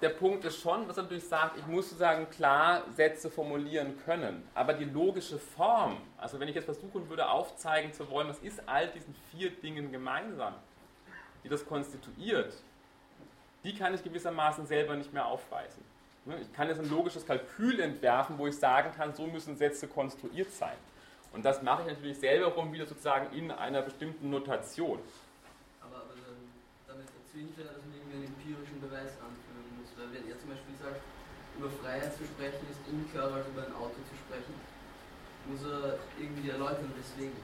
der 0.00 0.08
Punkt 0.08 0.44
ist 0.46 0.60
schon, 0.60 0.88
was 0.88 0.96
er 0.96 1.02
natürlich 1.02 1.28
sagt, 1.28 1.58
ich 1.58 1.66
muss 1.66 1.90
sozusagen 1.90 2.30
klar 2.30 2.82
Sätze 2.96 3.30
formulieren 3.30 3.98
können. 4.04 4.48
Aber 4.54 4.72
die 4.72 4.86
logische 4.86 5.38
Form, 5.38 5.98
also 6.16 6.40
wenn 6.40 6.48
ich 6.48 6.54
jetzt 6.54 6.64
versuchen 6.64 7.08
würde 7.10 7.28
aufzeigen 7.28 7.92
zu 7.92 8.08
wollen, 8.10 8.28
was 8.28 8.38
ist 8.38 8.66
all 8.66 8.88
diesen 8.88 9.14
vier 9.30 9.50
Dingen 9.50 9.92
gemeinsam, 9.92 10.54
die 11.44 11.50
das 11.50 11.66
konstituiert, 11.66 12.54
die 13.64 13.74
kann 13.74 13.92
ich 13.92 14.02
gewissermaßen 14.02 14.66
selber 14.66 14.96
nicht 14.96 15.12
mehr 15.12 15.26
aufweisen. 15.26 15.84
Ne, 16.24 16.38
ich 16.40 16.50
kann 16.54 16.68
jetzt 16.68 16.80
ein 16.80 16.88
logisches 16.88 17.26
Kalkül 17.26 17.80
entwerfen, 17.80 18.38
wo 18.38 18.46
ich 18.46 18.56
sagen 18.56 18.92
kann, 18.96 19.14
so 19.14 19.26
müssen 19.26 19.56
Sätze 19.56 19.86
konstruiert 19.86 20.50
sein. 20.52 20.76
Und 21.34 21.44
das 21.44 21.62
mache 21.62 21.82
ich 21.82 21.88
natürlich 21.88 22.18
selber 22.18 22.46
rum 22.46 22.72
wieder 22.72 22.86
sozusagen 22.86 23.36
in 23.36 23.50
einer 23.50 23.82
bestimmten 23.82 24.30
Notation 24.30 24.98
zwingt 27.30 27.56
ja, 27.58 27.64
dass 27.64 27.78
man 27.86 27.94
irgendwie 27.94 28.16
einen 28.16 28.26
empirischen 28.34 28.80
Beweis 28.82 29.14
anführen 29.22 29.70
muss. 29.78 29.90
Weil 29.94 30.10
wenn 30.10 30.26
er 30.26 30.38
zum 30.38 30.50
Beispiel 30.50 30.74
sagt, 30.82 31.00
über 31.58 31.70
Freiheit 31.70 32.12
zu 32.14 32.24
sprechen 32.26 32.66
ist 32.70 32.80
unklarer 32.90 33.42
als 33.42 33.48
über 33.48 33.62
ein 33.62 33.74
Auto 33.74 33.98
zu 34.02 34.14
sprechen, 34.18 34.54
muss 35.46 35.62
er 35.64 35.98
irgendwie 36.18 36.50
erläutern, 36.50 36.92
weswegen. 36.96 37.36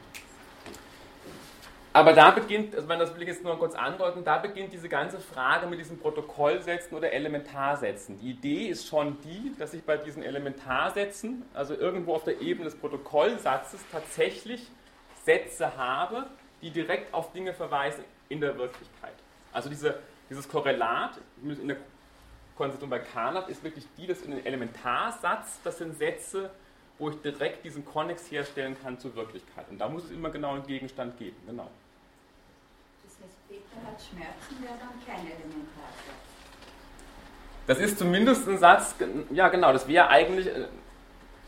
Aber 1.93 2.13
da 2.13 2.31
beginnt, 2.31 2.75
also 2.75 2.87
das 2.87 3.15
will 3.15 3.23
ich 3.23 3.29
jetzt 3.29 3.43
nur 3.43 3.59
kurz 3.59 3.75
andeuten, 3.75 4.23
da 4.23 4.37
beginnt 4.37 4.71
diese 4.71 4.89
ganze 4.89 5.19
Frage 5.19 5.67
mit 5.67 5.79
diesen 5.79 5.99
Protokollsätzen 5.99 6.95
oder 6.95 7.11
Elementarsätzen. 7.11 8.19
Die 8.19 8.33
Idee 8.33 8.67
ist 8.69 8.87
schon 8.87 9.19
die, 9.23 9.55
dass 9.59 9.73
ich 9.73 9.83
bei 9.83 9.97
diesen 9.97 10.23
Elementarsätzen, 10.23 11.47
also 11.55 11.75
irgendwo 11.75 12.15
auf 12.15 12.25
der 12.25 12.43
Ebene 12.43 12.67
des 12.67 12.77
Protokollsatzes, 12.77 13.81
tatsächlich 13.91 14.71
Sätze 15.25 15.79
habe, 15.79 16.27
die 16.61 16.71
direkt 16.71 17.15
auf 17.15 17.33
Dinge 17.33 17.55
verweisen 17.55 18.05
in 18.29 18.43
der 18.43 18.59
Wirklichkeit. 18.59 19.15
Also 19.57 19.71
diese, 19.71 19.99
dieses 20.29 20.47
Korrelat 20.47 21.13
in 21.43 21.67
der 21.67 21.79
Konzeption 22.59 22.91
bei 22.91 22.99
Carnap 22.99 23.49
ist 23.49 23.65
wirklich 23.65 23.87
die, 23.97 24.07
das 24.07 24.21
in 24.21 24.33
den 24.33 24.45
Elementarsatz, 24.45 25.61
das 25.65 25.79
sind 25.79 25.97
Sätze, 25.97 26.51
wo 26.99 27.09
ich 27.09 27.17
direkt 27.23 27.65
diesen 27.65 27.83
Konnex 27.83 28.31
herstellen 28.31 28.77
kann 28.83 28.99
zur 28.99 29.17
Wirklichkeit. 29.17 29.65
Und 29.71 29.79
da 29.79 29.89
muss 29.89 30.05
es 30.05 30.11
immer 30.11 30.29
genau 30.29 30.53
einen 30.53 30.67
Gegenstand 30.67 31.19
geben. 31.19 31.37
Genau. 31.47 31.71
Das 33.03 33.15
heißt, 33.15 33.49
Peter 33.49 33.87
hat 33.87 33.99
Schmerzen, 33.99 34.63
wäre 34.63 34.75
dann 34.79 35.07
kein 35.07 35.25
Elementarsatz. 35.25 36.27
Das 37.67 37.79
ist 37.79 37.99
zumindest 37.99 38.47
ein 38.47 38.59
Satz, 38.59 38.95
ja 39.31 39.49
genau, 39.49 39.73
das 39.73 39.89
wäre 39.89 40.09
eigentlich, 40.09 40.49
äh, 40.49 40.69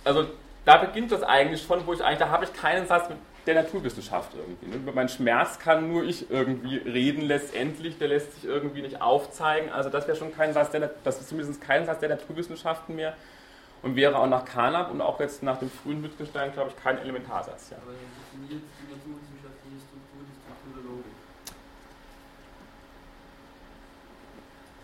also 0.03 0.31
da 0.65 0.79
beginnt 0.79 1.13
das 1.13 1.23
eigentlich 1.23 1.63
schon, 1.63 1.87
wo 1.87 1.93
ich 1.93 2.03
eigentlich, 2.03 2.21
da 2.21 2.31
habe 2.31 2.47
ich 2.47 2.55
keinen 2.55 2.87
Satz 2.87 3.11
mit 3.11 3.19
der 3.49 3.63
Naturwissenschaft 3.63 4.33
irgendwie. 4.35 4.67
Ne? 4.67 4.77
Über 4.77 4.93
meinen 4.93 5.09
Schmerz 5.09 5.59
kann 5.59 5.89
nur 5.89 6.05
ich 6.05 6.31
irgendwie 6.31 6.77
reden 6.77 7.23
letztendlich, 7.23 7.99
der 7.99 8.09
lässt 8.09 8.35
sich 8.35 8.45
irgendwie 8.45 8.83
nicht 8.83 9.01
aufzeigen. 9.01 9.71
Also 9.71 9.89
das 9.91 10.07
wäre 10.07 10.17
schon 10.17 10.35
kein 10.35 10.53
Satz, 10.53 10.71
der, 10.71 10.91
das 11.03 11.21
ist 11.21 11.31
zumindest 11.31 11.61
kein 11.61 11.87
Satz 11.87 12.01
der 12.01 12.11
Naturwissenschaften 12.11 12.95
mehr 12.95 13.15
und 13.83 13.97
wäre 13.97 14.19
auch 14.19 14.27
nach 14.27 14.45
Carnap 14.45 14.91
und 14.91 15.01
auch 15.01 15.19
jetzt 15.19 15.43
nach 15.43 15.59
dem 15.59 15.71
frühen 15.71 16.03
Wittgenstein, 16.03 16.53
glaube 16.53 16.71
ich, 16.71 16.83
kein 16.83 16.99
Elementarsatz. 16.99 17.71
Ja. 17.71 17.79
Aber 17.79 17.93
definiert 17.93 18.63
die 18.79 18.93
naturwissenschaftliche 18.93 19.79
Struktur 19.81 20.21
die 20.29 20.37
Struktur 20.45 20.73
der 20.77 20.91
Logik. 20.91 21.05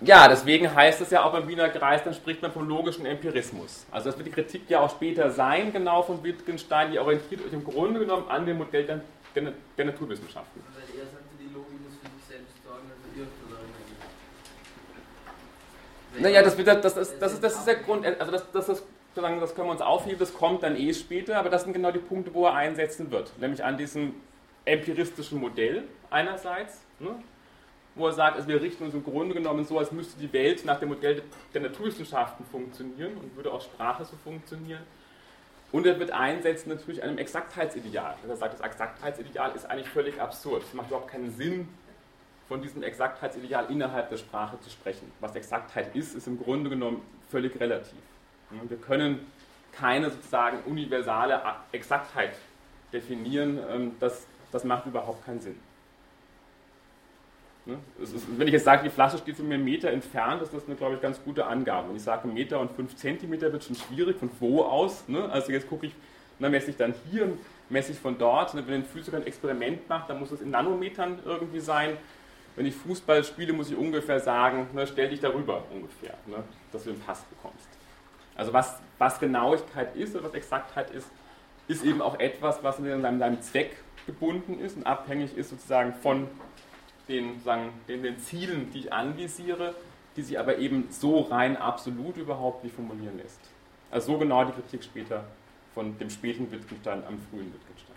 Ja, 0.04 0.28
deswegen 0.28 0.74
heißt 0.74 1.00
es 1.00 1.10
ja 1.10 1.24
auch 1.24 1.32
beim 1.32 1.48
Wiener 1.48 1.68
Kreis, 1.68 2.02
dann 2.04 2.12
spricht 2.14 2.42
man 2.42 2.52
vom 2.52 2.68
logischen 2.68 3.06
Empirismus. 3.06 3.86
Also 3.90 4.10
das 4.10 4.18
wird 4.18 4.28
die 4.28 4.32
Kritik 4.32 4.62
ja 4.68 4.80
auch 4.80 4.90
später 4.90 5.30
sein, 5.30 5.72
genau 5.72 6.02
von 6.02 6.22
Wittgenstein, 6.22 6.92
die 6.92 6.98
orientiert 6.98 7.44
euch 7.46 7.52
im 7.52 7.64
Grunde 7.64 8.00
genommen 8.00 8.28
an 8.28 8.44
dem 8.44 8.58
Modell 8.58 8.84
der, 8.84 9.00
der, 9.34 9.52
der 9.78 9.84
Naturwissenschaften. 9.86 10.62
Weil 10.74 11.00
er 11.00 11.06
sagte, 11.06 11.24
die 11.40 11.52
Logik 11.54 11.80
muss 11.82 11.94
für 11.94 12.10
sich 12.18 12.24
selbst 12.28 12.54
sorgen, 12.64 12.90
also 12.90 13.20
irrt. 13.20 13.28
Naja, 16.16 16.42
das, 16.42 16.56
wird, 16.56 16.68
das, 16.68 16.80
das, 16.80 16.96
ist, 16.96 17.18
das, 17.20 17.32
ist, 17.32 17.42
das 17.42 17.58
ist 17.58 17.66
der 17.66 17.76
Grund, 17.76 18.06
also 18.06 18.30
das, 18.30 18.44
das, 18.52 18.68
ist, 18.68 18.84
sozusagen, 19.14 19.40
das 19.40 19.54
können 19.54 19.68
wir 19.68 19.72
uns 19.72 19.80
aufheben, 19.80 20.18
das 20.18 20.34
kommt 20.34 20.62
dann 20.62 20.76
eh 20.76 20.92
später, 20.92 21.38
aber 21.38 21.48
das 21.48 21.64
sind 21.64 21.72
genau 21.72 21.90
die 21.90 21.98
Punkte, 21.98 22.34
wo 22.34 22.46
er 22.46 22.54
einsetzen 22.54 23.10
wird. 23.10 23.32
Nämlich 23.38 23.64
an 23.64 23.78
diesem 23.78 24.14
empiristischen 24.64 25.40
Modell 25.40 25.84
einerseits, 26.10 26.80
ne, 26.98 27.10
wo 27.94 28.06
er 28.06 28.12
sagt, 28.12 28.36
also 28.36 28.48
wir 28.48 28.60
richten 28.60 28.84
uns 28.84 28.94
im 28.94 29.04
Grunde 29.04 29.34
genommen 29.34 29.64
so, 29.64 29.78
als 29.78 29.92
müsste 29.92 30.18
die 30.18 30.32
Welt 30.32 30.64
nach 30.64 30.80
dem 30.80 30.88
Modell 30.88 31.22
der 31.52 31.60
Naturwissenschaften 31.60 32.44
funktionieren 32.46 33.16
und 33.16 33.36
würde 33.36 33.52
auch 33.52 33.60
Sprache 33.60 34.04
so 34.04 34.16
funktionieren. 34.16 34.82
Und 35.70 35.86
er 35.86 35.98
wird 35.98 36.10
einsetzen 36.12 36.68
natürlich 36.68 37.02
einem 37.02 37.18
Exaktheitsideal. 37.18 38.14
Er 38.28 38.36
sagt, 38.36 38.54
das 38.54 38.60
Exaktheitsideal 38.60 39.54
ist 39.54 39.66
eigentlich 39.66 39.88
völlig 39.88 40.20
absurd. 40.20 40.62
Es 40.62 40.74
macht 40.74 40.88
überhaupt 40.88 41.10
keinen 41.10 41.32
Sinn, 41.32 41.68
von 42.48 42.60
diesem 42.60 42.82
Exaktheitsideal 42.82 43.70
innerhalb 43.70 44.10
der 44.10 44.18
Sprache 44.18 44.60
zu 44.60 44.70
sprechen. 44.70 45.10
Was 45.20 45.34
Exaktheit 45.34 45.94
ist, 45.96 46.14
ist 46.14 46.26
im 46.26 46.38
Grunde 46.38 46.70
genommen 46.70 47.02
völlig 47.30 47.58
relativ. 47.58 47.98
Wir 48.50 48.76
können 48.76 49.26
keine 49.72 50.10
sozusagen 50.10 50.58
universale 50.64 51.40
Exaktheit 51.72 52.36
definieren. 52.92 53.58
Ähm, 53.68 53.92
das, 53.98 54.26
das 54.52 54.64
macht 54.64 54.86
überhaupt 54.86 55.24
keinen 55.24 55.40
Sinn. 55.40 55.58
Ne? 57.66 57.78
Ist, 57.98 58.14
wenn 58.38 58.46
ich 58.46 58.52
jetzt 58.52 58.64
sage, 58.64 58.82
die 58.84 58.90
Flasche 58.90 59.16
steht 59.18 59.36
von 59.36 59.48
mir 59.48 59.54
einen 59.54 59.64
Meter 59.64 59.90
entfernt, 59.90 60.42
ist 60.42 60.52
das 60.52 60.66
eine, 60.66 60.74
glaube 60.74 60.96
ich, 60.96 61.00
ganz 61.00 61.22
gute 61.22 61.46
Angabe. 61.46 61.88
Wenn 61.88 61.96
ich 61.96 62.02
sage, 62.02 62.28
Meter 62.28 62.60
und 62.60 62.70
fünf 62.72 62.94
Zentimeter 62.96 63.52
wird 63.52 63.64
schon 63.64 63.76
schwierig, 63.76 64.18
von 64.18 64.30
wo 64.38 64.62
aus? 64.62 65.08
Ne? 65.08 65.28
Also 65.30 65.52
jetzt 65.52 65.68
gucke 65.68 65.86
ich, 65.86 65.92
dann 66.38 66.50
messe 66.50 66.70
ich 66.70 66.76
dann 66.76 66.94
hier 67.10 67.24
und 67.24 67.38
messe 67.70 67.92
ich 67.92 67.98
von 67.98 68.18
dort. 68.18 68.54
Und 68.54 68.66
wenn 68.66 68.74
ein 68.74 68.84
Physiker 68.84 69.16
ein 69.16 69.26
Experiment 69.26 69.88
macht, 69.88 70.10
dann 70.10 70.20
muss 70.20 70.30
es 70.30 70.42
in 70.42 70.50
Nanometern 70.50 71.20
irgendwie 71.24 71.60
sein. 71.60 71.96
Wenn 72.56 72.66
ich 72.66 72.74
Fußball 72.74 73.24
spiele, 73.24 73.52
muss 73.52 73.70
ich 73.70 73.76
ungefähr 73.76 74.20
sagen, 74.20 74.68
ne, 74.74 74.86
stell 74.86 75.08
dich 75.08 75.20
darüber 75.20 75.62
ungefähr, 75.72 76.14
ne, 76.26 76.44
dass 76.70 76.84
du 76.84 76.90
den 76.90 77.00
Pass 77.00 77.22
bekommst. 77.22 77.66
Also 78.36 78.52
was, 78.52 78.78
was 78.98 79.18
Genauigkeit 79.18 79.96
ist 79.96 80.14
oder 80.14 80.24
was 80.24 80.34
Exaktheit 80.34 80.90
ist, 80.90 81.08
ist 81.66 81.84
eben 81.84 82.02
auch 82.02 82.18
etwas, 82.20 82.62
was 82.62 82.78
in 82.78 83.02
deinem, 83.02 83.18
deinem 83.18 83.40
Zweck 83.40 83.76
gebunden 84.06 84.60
ist 84.60 84.76
und 84.76 84.86
abhängig 84.86 85.36
ist 85.36 85.50
sozusagen 85.50 85.94
von 85.94 86.28
den, 87.08 87.40
sagen, 87.42 87.70
den, 87.88 88.02
den 88.02 88.18
Zielen, 88.18 88.70
die 88.72 88.80
ich 88.80 88.92
anvisiere, 88.92 89.74
die 90.16 90.22
sich 90.22 90.38
aber 90.38 90.58
eben 90.58 90.88
so 90.90 91.20
rein 91.20 91.56
absolut 91.56 92.16
überhaupt 92.16 92.64
nicht 92.64 92.74
formulieren 92.74 93.18
lässt. 93.18 93.40
Also 93.90 94.12
so 94.12 94.18
genau 94.18 94.44
die 94.44 94.52
Kritik 94.52 94.84
später 94.84 95.24
von 95.74 95.98
dem 95.98 96.08
späten 96.08 96.50
Wittgenstein 96.50 97.02
am 97.06 97.18
frühen 97.30 97.52
Wittgenstein. 97.52 97.94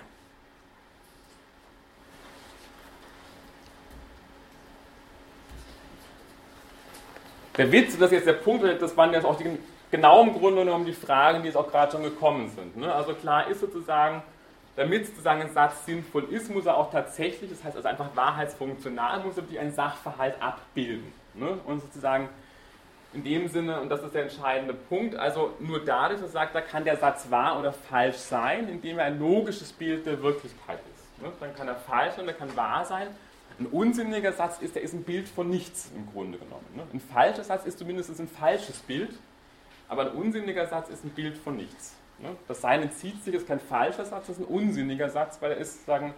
Der 7.58 7.72
Witz, 7.72 7.98
das 7.98 8.12
ist 8.12 8.12
jetzt 8.12 8.28
der 8.28 8.34
Punkt, 8.34 8.64
das 8.64 8.96
waren 8.96 9.12
jetzt 9.14 9.26
auch 9.26 9.36
die, 9.36 9.58
genau 9.90 10.22
im 10.22 10.34
Grunde 10.34 10.64
genommen 10.64 10.86
die 10.86 10.94
Fragen, 10.94 11.42
die 11.42 11.48
jetzt 11.48 11.56
auch 11.56 11.70
gerade 11.70 11.92
schon 11.92 12.04
gekommen 12.04 12.50
sind. 12.56 12.78
Ne? 12.78 12.94
Also 12.94 13.14
klar 13.14 13.48
ist 13.48 13.62
sozusagen, 13.62 14.22
damit 14.78 15.08
sozusagen 15.08 15.42
ein 15.42 15.52
Satz 15.52 15.86
sinnvoll 15.86 16.26
ist, 16.26 16.54
muss 16.54 16.68
er 16.68 16.78
auch 16.78 16.92
tatsächlich, 16.92 17.50
das 17.50 17.64
heißt 17.64 17.76
also 17.76 17.88
einfach 17.88 18.16
wahrheitsfunktional, 18.16 19.24
muss 19.24 19.36
er 19.36 19.44
wirklich 19.44 19.60
einen 19.60 19.74
Sachverhalt 19.74 20.40
abbilden. 20.40 21.12
Ne? 21.34 21.58
Und 21.66 21.82
sozusagen 21.82 22.30
in 23.14 23.24
dem 23.24 23.48
Sinne, 23.48 23.82
und 23.82 23.90
das 23.90 24.04
ist 24.04 24.14
der 24.14 24.24
entscheidende 24.24 24.76
Punkt, 24.76 25.16
also 25.16 25.56
nur 25.60 25.84
dadurch, 25.84 26.22
dass 26.22 26.30
er 26.30 26.34
sagt, 26.34 26.56
da 26.56 26.62
kann 26.62 26.84
der 26.84 26.96
Satz 26.98 27.32
wahr 27.32 27.60
oder 27.60 27.74
falsch 27.74 28.18
sein, 28.18 28.70
indem 28.70 29.00
er 29.00 29.06
ein 29.06 29.18
logisches 29.18 29.74
Bild 29.74 30.06
der 30.06 30.22
Wirklichkeit 30.22 30.80
ist. 30.94 31.24
Ne? 31.24 31.32
Dann 31.40 31.56
kann 31.56 31.68
er 31.68 31.76
falsch 31.76 32.20
und 32.20 32.28
er 32.28 32.36
kann 32.36 32.56
wahr 32.56 32.86
sein. 32.86 33.08
Ein 33.60 33.66
unsinniger 33.66 34.32
Satz 34.34 34.62
ist, 34.62 34.76
der 34.76 34.84
ist 34.84 34.94
ein 34.94 35.04
Bild 35.04 35.28
von 35.28 35.50
nichts 35.50 35.90
im 35.96 36.06
Grunde 36.12 36.38
genommen. 36.38 36.68
Ne? 36.76 36.84
Ein 36.94 37.00
falscher 37.00 37.44
Satz 37.44 37.66
ist 37.66 37.80
zumindest 37.80 38.20
ein 38.20 38.28
falsches 38.28 38.78
Bild, 38.78 39.18
aber 39.90 40.04
ein 40.04 40.12
unsinniger 40.12 40.68
Satz 40.68 40.90
ist 40.90 41.04
ein 41.04 41.10
Bild 41.10 41.36
von 41.36 41.58
nichts. 41.58 41.96
Ne? 42.20 42.36
Das 42.48 42.62
Sein 42.62 42.82
entzieht 42.82 43.24
sich, 43.24 43.34
ist 43.34 43.48
kein 43.48 43.60
falscher 43.60 44.06
Satz, 44.06 44.28
das 44.28 44.38
ist 44.38 44.44
ein 44.44 44.54
unsinniger 44.54 45.10
Satz, 45.10 45.38
weil 45.42 45.52
er 45.52 45.58
ist, 45.58 45.86
sagen, 45.86 46.14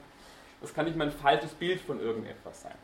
das 0.62 0.74
kann 0.74 0.86
nicht 0.86 0.98
mal 0.98 1.08
ein 1.08 1.14
falsches 1.14 1.52
Bild 1.52 1.82
von 1.82 2.00
irgendetwas 2.00 2.62
sein. 2.64 2.76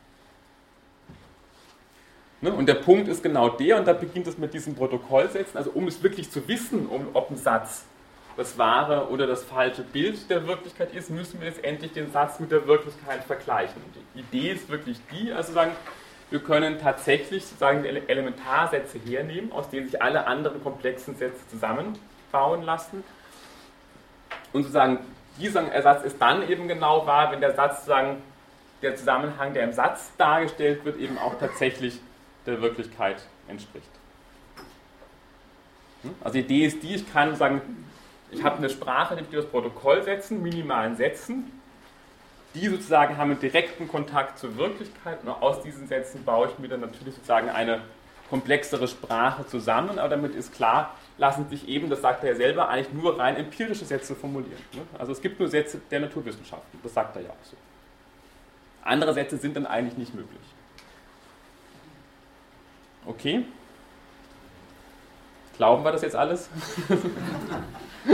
Ne? 2.42 2.54
Und 2.54 2.68
der 2.68 2.76
Punkt 2.76 3.08
ist 3.08 3.24
genau 3.24 3.50
der, 3.50 3.80
und 3.80 3.88
da 3.88 3.94
beginnt 3.94 4.28
es 4.28 4.38
mit 4.38 4.54
diesem 4.54 4.76
Protokollsätzen, 4.76 5.58
also 5.58 5.72
um 5.72 5.88
es 5.88 6.04
wirklich 6.04 6.30
zu 6.30 6.48
wissen, 6.48 6.88
um, 6.88 7.08
ob 7.14 7.32
ein 7.32 7.38
Satz 7.38 7.86
das 8.38 8.58
wahre 8.58 9.10
oder 9.10 9.28
das 9.28 9.44
falsche 9.44 9.82
Bild 9.82 10.30
der 10.30 10.46
Wirklichkeit 10.46 10.94
ist, 10.94 11.10
müssen 11.10 11.40
wir 11.40 11.48
letztendlich 11.48 11.94
den 11.94 12.12
Satz 12.12 12.40
mit 12.40 12.52
der 12.52 12.68
Wirklichkeit 12.68 13.24
vergleichen. 13.24 13.82
Und 13.82 13.96
die 14.14 14.20
Idee 14.20 14.52
ist 14.52 14.70
wirklich 14.70 15.00
die, 15.12 15.32
also 15.32 15.54
sagen, 15.54 15.72
wir 16.30 16.40
können 16.40 16.80
tatsächlich 16.80 17.46
sozusagen 17.46 17.86
Elementarsätze 17.86 19.00
hernehmen, 19.00 19.52
aus 19.52 19.70
denen 19.70 19.88
sich 19.88 20.02
alle 20.02 20.28
anderen 20.28 20.62
komplexen 20.62 21.16
Sätze 21.16 21.40
zusammenbauen 22.36 22.64
lassen. 22.64 23.04
Und 24.54 24.64
sozusagen, 24.64 25.00
dieser 25.40 25.70
Ersatz 25.72 26.04
ist 26.06 26.22
dann 26.22 26.48
eben 26.48 26.68
genau 26.68 27.06
wahr, 27.06 27.32
wenn 27.32 27.42
der 27.42 27.54
Satz 27.54 27.78
sozusagen, 27.78 28.22
der 28.82 28.96
Zusammenhang, 28.96 29.54
der 29.54 29.64
im 29.64 29.74
Satz 29.74 30.12
dargestellt 30.18 30.86
wird, 30.86 30.98
eben 30.98 31.18
auch 31.18 31.40
tatsächlich 31.40 32.00
der 32.46 32.62
Wirklichkeit 32.62 33.26
entspricht. 33.48 33.90
Hm? 36.04 36.14
Also 36.22 36.34
die 36.34 36.42
Idee 36.42 36.66
ist 36.66 36.84
die, 36.84 36.96
ich 36.96 37.12
kann 37.12 37.36
sagen, 37.36 37.62
ich 38.32 38.44
habe 38.44 38.58
eine 38.58 38.70
Sprache, 38.70 39.16
die 39.16 39.36
das 39.36 39.46
Protokoll 39.46 40.04
setzen, 40.04 40.42
minimalen 40.42 40.96
Sätzen. 40.98 41.52
Die 42.54 42.68
sozusagen 42.68 43.18
haben 43.18 43.32
einen 43.32 43.40
direkten 43.40 43.88
Kontakt 43.88 44.40
zur 44.40 44.56
Wirklichkeit 44.58 45.20
und 45.24 45.30
aus 45.30 45.62
diesen 45.62 45.88
Sätzen 45.88 46.24
baue 46.24 46.50
ich 46.50 46.60
mir 46.60 46.68
dann 46.68 46.82
natürlich 46.82 47.16
sozusagen 47.16 47.50
eine 47.50 47.82
komplexere 48.30 48.88
Sprache 48.88 49.46
zusammen, 49.48 50.00
aber 50.00 50.10
damit 50.10 50.36
ist 50.36 50.54
klar, 50.54 50.96
lassen 51.18 51.48
sich 51.50 51.68
eben, 51.68 51.90
das 51.90 52.02
sagt 52.02 52.24
er 52.24 52.32
ja 52.32 52.36
selber, 52.36 52.70
eigentlich 52.70 52.94
nur 52.94 53.18
rein 53.18 53.38
empirische 53.38 53.86
Sätze 53.86 54.16
formulieren. 54.16 54.62
Ne? 54.74 54.82
Also 54.98 55.12
es 55.12 55.22
gibt 55.22 55.40
nur 55.40 55.48
Sätze 55.48 55.80
der 55.90 56.02
Naturwissenschaften, 56.02 56.80
das 56.84 56.94
sagt 56.94 57.16
er 57.16 57.22
ja 57.24 57.30
auch 57.30 57.44
so. 57.44 57.56
Andere 58.84 59.14
Sätze 59.14 59.38
sind 59.38 59.56
dann 59.56 59.66
eigentlich 59.66 59.98
nicht 59.98 60.14
möglich. 60.14 60.42
Okay? 63.06 63.46
Glauben 65.58 65.84
wir 65.84 65.92
das 65.92 66.02
jetzt 66.02 66.16
alles? 66.16 66.50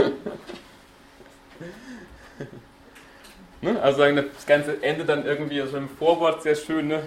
ne? 3.60 3.82
Also 3.82 4.02
das 4.12 4.46
Ganze 4.46 4.82
endet 4.82 5.08
dann 5.08 5.26
irgendwie 5.26 5.60
so 5.66 5.76
im 5.76 5.88
Vorwort 5.88 6.42
sehr 6.42 6.54
schön. 6.54 6.88
Ne? 6.88 7.02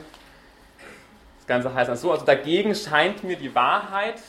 Das 1.38 1.48
Ganze 1.48 1.74
heißt 1.74 1.90
dann 1.90 1.98
so, 1.98 2.12
also 2.12 2.26
dagegen 2.26 2.76
scheint 2.76 3.24
mir 3.24 3.38
die 3.38 3.56
Wahrheit 3.56 4.22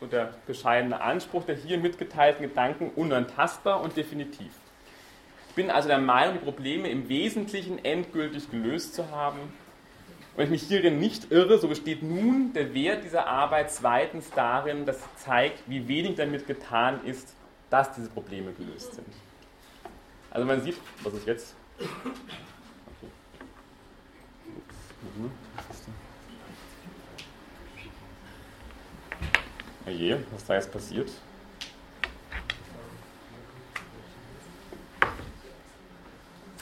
und 0.00 0.12
der 0.12 0.34
bescheidene 0.46 1.00
Anspruch 1.00 1.44
der 1.44 1.56
hier 1.56 1.78
mitgeteilten 1.78 2.48
Gedanken 2.48 2.90
unantastbar 2.96 3.80
und 3.80 3.96
definitiv. 3.96 4.52
Ich 5.48 5.54
bin 5.54 5.70
also 5.70 5.88
der 5.88 5.98
Meinung, 5.98 6.38
die 6.38 6.44
Probleme 6.44 6.88
im 6.88 7.08
Wesentlichen 7.08 7.84
endgültig 7.84 8.50
gelöst 8.50 8.94
zu 8.94 9.10
haben. 9.10 9.38
Wenn 10.36 10.44
ich 10.44 10.50
mich 10.50 10.62
hierin 10.62 11.00
nicht 11.00 11.32
irre, 11.32 11.58
so 11.58 11.68
besteht 11.68 12.02
nun 12.02 12.52
der 12.52 12.72
Wert 12.72 13.04
dieser 13.04 13.26
Arbeit 13.26 13.70
zweitens 13.70 14.30
darin, 14.30 14.86
dass 14.86 15.02
sie 15.02 15.08
zeigt, 15.16 15.68
wie 15.68 15.88
wenig 15.88 16.14
damit 16.14 16.46
getan 16.46 17.04
ist, 17.04 17.34
dass 17.68 17.92
diese 17.94 18.08
Probleme 18.08 18.52
gelöst 18.52 18.94
sind. 18.94 19.08
Also 20.30 20.46
man 20.46 20.62
sieht, 20.62 20.76
was 21.02 21.14
ist 21.14 21.26
jetzt? 21.26 21.56
Okay. 21.78 21.90
Oje, 29.90 30.22
was 30.30 30.44
da 30.44 30.54
jetzt 30.54 30.70
passiert? 30.70 31.10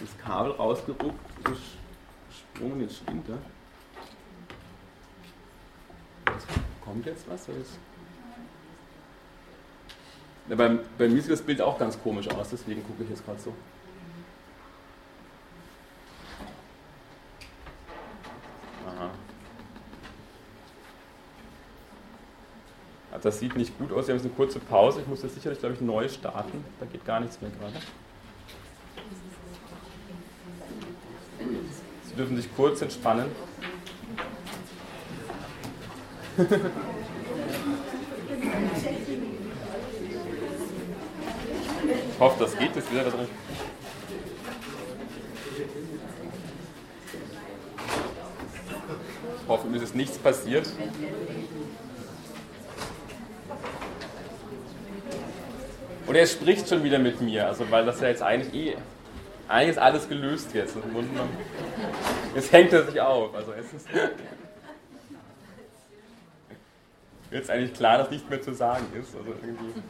Das 0.00 0.18
Kabel 0.18 0.52
rausgeruckt, 0.52 1.44
gesprungen, 1.44 2.80
jetzt 2.80 2.96
stimmt 2.96 3.28
er. 3.28 3.38
Kommt 6.82 7.04
jetzt 7.04 7.28
was? 7.28 7.48
Ja, 10.48 10.56
bei, 10.56 10.78
bei 10.96 11.08
mir 11.08 11.20
sieht 11.20 11.32
das 11.32 11.42
Bild 11.42 11.60
auch 11.60 11.78
ganz 11.78 12.00
komisch 12.02 12.28
aus, 12.30 12.48
deswegen 12.50 12.82
gucke 12.82 13.02
ich 13.02 13.10
jetzt 13.10 13.26
gerade 13.26 13.40
so. 13.40 13.52
Das 23.22 23.40
sieht 23.40 23.56
nicht 23.56 23.76
gut 23.78 23.92
aus. 23.92 24.06
Wir 24.06 24.14
haben 24.14 24.20
jetzt 24.22 24.26
eine 24.26 24.34
kurze 24.34 24.60
Pause. 24.60 25.00
Ich 25.00 25.06
muss 25.06 25.22
jetzt 25.22 25.34
sicherlich, 25.34 25.58
glaube 25.58 25.74
ich, 25.74 25.80
neu 25.80 26.08
starten. 26.08 26.64
Da 26.78 26.86
geht 26.86 27.04
gar 27.04 27.20
nichts 27.20 27.40
mehr 27.40 27.50
gerade. 27.50 27.74
Sie 32.04 32.14
dürfen 32.14 32.36
sich 32.36 32.54
kurz 32.54 32.80
entspannen. 32.82 33.26
Ich 42.12 42.20
hoffe, 42.20 42.44
das 42.44 42.56
geht 42.56 42.76
jetzt 42.76 42.92
wieder. 42.92 43.06
Ich 49.42 49.48
hoffe, 49.48 49.66
mir 49.66 49.82
ist 49.82 49.94
nichts 49.94 50.18
passiert. 50.18 50.68
Und 56.08 56.14
er 56.14 56.26
spricht 56.26 56.66
schon 56.66 56.82
wieder 56.82 56.98
mit 56.98 57.20
mir, 57.20 57.46
also 57.46 57.70
weil 57.70 57.84
das 57.84 58.00
ja 58.00 58.08
jetzt 58.08 58.22
eigentlich 58.22 58.54
eh, 58.54 58.76
eigentlich 59.46 59.70
ist 59.70 59.78
alles 59.78 60.08
gelöst 60.08 60.54
jetzt. 60.54 60.74
Jetzt 62.34 62.52
hängt 62.52 62.72
er 62.72 62.84
sich 62.84 62.98
auf. 62.98 63.34
Also 63.34 63.52
es 63.52 63.74
ist 63.74 63.86
jetzt 67.30 67.50
eigentlich 67.50 67.74
klar, 67.74 67.98
dass 67.98 68.10
nichts 68.10 68.28
mehr 68.28 68.40
zu 68.40 68.54
sagen 68.54 68.86
ist. 68.98 69.14
Also 69.14 69.34
irgendwie. 69.42 69.82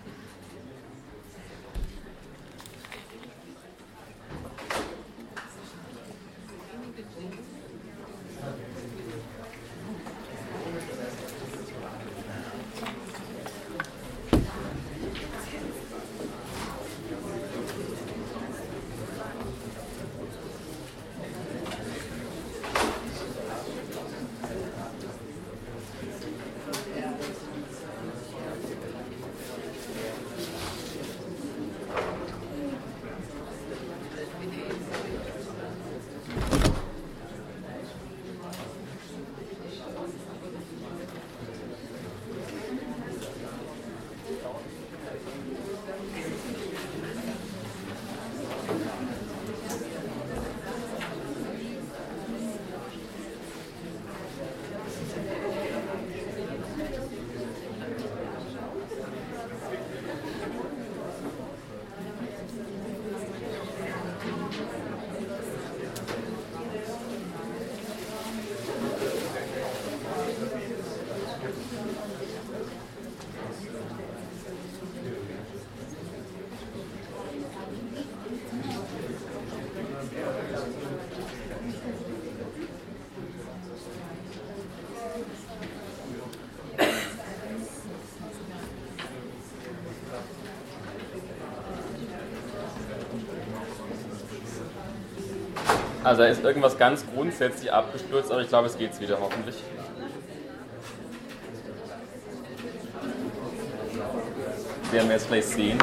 Also 96.08 96.22
da 96.22 96.28
ist 96.28 96.42
irgendwas 96.42 96.78
ganz 96.78 97.04
grundsätzlich 97.14 97.70
abgestürzt, 97.70 98.32
aber 98.32 98.40
ich 98.40 98.48
glaube, 98.48 98.66
es 98.66 98.78
geht 98.78 98.98
wieder 98.98 99.20
hoffentlich. 99.20 99.56
Werden 104.90 105.08
wir 105.08 105.16
jetzt 105.16 105.28
gleich 105.28 105.44
sehen. 105.44 105.78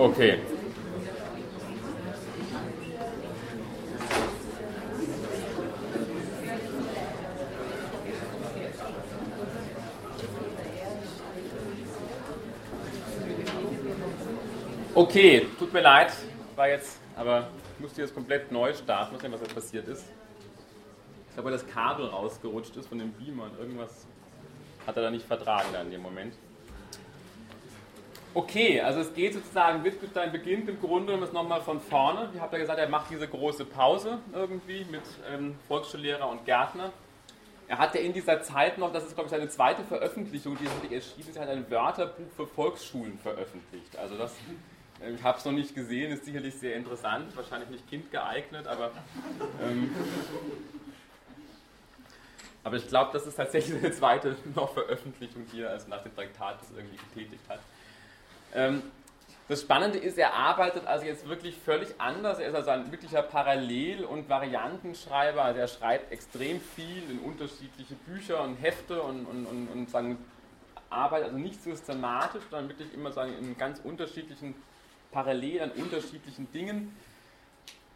Okay. 0.00 0.38
Okay, 14.94 15.46
tut 15.58 15.72
mir 15.72 15.80
leid, 15.80 16.12
war 16.56 16.68
jetzt, 16.68 16.98
aber 17.14 17.48
ich 17.74 17.80
musste 17.80 18.00
jetzt 18.00 18.14
komplett 18.14 18.50
neu 18.50 18.72
starten, 18.72 19.16
was 19.20 19.40
jetzt 19.40 19.69
passiert 19.80 19.88
ist. 19.88 20.06
Ich 21.28 21.34
glaube, 21.34 21.50
weil 21.50 21.58
das 21.58 21.66
Kabel 21.66 22.06
rausgerutscht 22.06 22.76
ist 22.76 22.88
von 22.88 22.98
dem 22.98 23.12
Beamer 23.12 23.44
und 23.44 23.58
irgendwas 23.58 24.06
hat 24.86 24.96
er 24.96 25.04
da 25.04 25.10
nicht 25.10 25.26
vertragen 25.26 25.68
dann 25.72 25.86
in 25.86 25.92
dem 25.92 26.02
Moment. 26.02 26.34
Okay, 28.32 28.80
also 28.80 29.00
es 29.00 29.12
geht 29.12 29.34
sozusagen, 29.34 29.82
Wittgenstein 29.82 30.30
beginnt 30.30 30.68
im 30.68 30.80
Grunde 30.80 31.14
genommen 31.14 31.32
nochmal 31.32 31.60
von 31.60 31.80
vorne. 31.80 32.30
Ich 32.32 32.40
habe 32.40 32.56
ja 32.56 32.62
gesagt, 32.62 32.78
er 32.78 32.88
macht 32.88 33.10
diese 33.10 33.26
große 33.26 33.64
Pause 33.64 34.18
irgendwie 34.32 34.84
mit 34.84 35.02
ähm, 35.28 35.56
Volksschullehrer 35.66 36.28
und 36.28 36.44
Gärtner. 36.44 36.92
Er 37.66 37.78
hat 37.78 37.94
ja 37.94 38.00
in 38.00 38.12
dieser 38.12 38.42
Zeit 38.42 38.78
noch, 38.78 38.92
das 38.92 39.04
ist 39.04 39.14
glaube 39.14 39.26
ich 39.26 39.30
seine 39.30 39.48
zweite 39.48 39.82
Veröffentlichung, 39.84 40.56
die 40.58 40.64
ist 40.64 40.92
erschienen 40.92 41.28
ist, 41.28 41.36
er 41.36 41.42
hat 41.42 41.48
ein 41.50 41.70
Wörterbuch 41.70 42.30
für 42.36 42.46
Volksschulen 42.46 43.18
veröffentlicht. 43.18 43.96
Also 43.96 44.16
das, 44.16 44.34
ich 45.14 45.22
habe 45.22 45.38
es 45.38 45.44
noch 45.44 45.52
nicht 45.52 45.74
gesehen, 45.74 46.12
ist 46.12 46.24
sicherlich 46.24 46.54
sehr 46.54 46.76
interessant, 46.76 47.34
wahrscheinlich 47.36 47.70
nicht 47.70 47.88
kindgeeignet, 47.88 48.66
aber 48.66 48.90
ähm, 49.62 49.94
aber 52.62 52.76
ich 52.76 52.86
glaube, 52.88 53.10
das 53.12 53.26
ist 53.26 53.36
tatsächlich 53.36 53.80
seine 53.80 53.92
zweite 53.94 54.36
noch 54.54 54.74
Veröffentlichung, 54.74 55.46
die 55.52 55.62
er 55.62 55.70
also 55.70 55.88
nach 55.88 56.02
dem 56.02 56.14
Traktat 56.14 56.58
irgendwie 56.76 56.98
getätigt 56.98 57.42
hat. 57.48 57.60
Ähm, 58.54 58.82
das 59.48 59.62
Spannende 59.62 59.98
ist, 59.98 60.16
er 60.16 60.34
arbeitet 60.34 60.86
also 60.86 61.06
jetzt 61.06 61.28
wirklich 61.28 61.56
völlig 61.56 61.88
anders. 61.98 62.38
Er 62.38 62.50
ist 62.50 62.54
also 62.54 62.70
ein 62.70 62.92
wirklicher 62.92 63.22
Parallel- 63.22 64.04
und 64.04 64.28
Variantenschreiber. 64.28 65.42
Also 65.42 65.60
er 65.60 65.66
schreibt 65.66 66.12
extrem 66.12 66.60
viel 66.60 67.10
in 67.10 67.18
unterschiedliche 67.18 67.94
Bücher 68.06 68.44
und 68.44 68.56
Hefte 68.56 69.02
und, 69.02 69.26
und, 69.26 69.46
und, 69.46 69.68
und 69.68 69.90
sagen, 69.90 70.18
arbeitet 70.88 71.28
also 71.28 71.38
nicht 71.38 71.60
systematisch, 71.62 72.42
sondern 72.48 72.68
wirklich 72.68 72.94
immer 72.94 73.10
sagen, 73.10 73.32
in 73.40 73.58
ganz 73.58 73.80
unterschiedlichen 73.82 74.54
Parallelen, 75.10 75.70
an 75.70 75.82
unterschiedlichen 75.82 76.50
Dingen. 76.52 76.96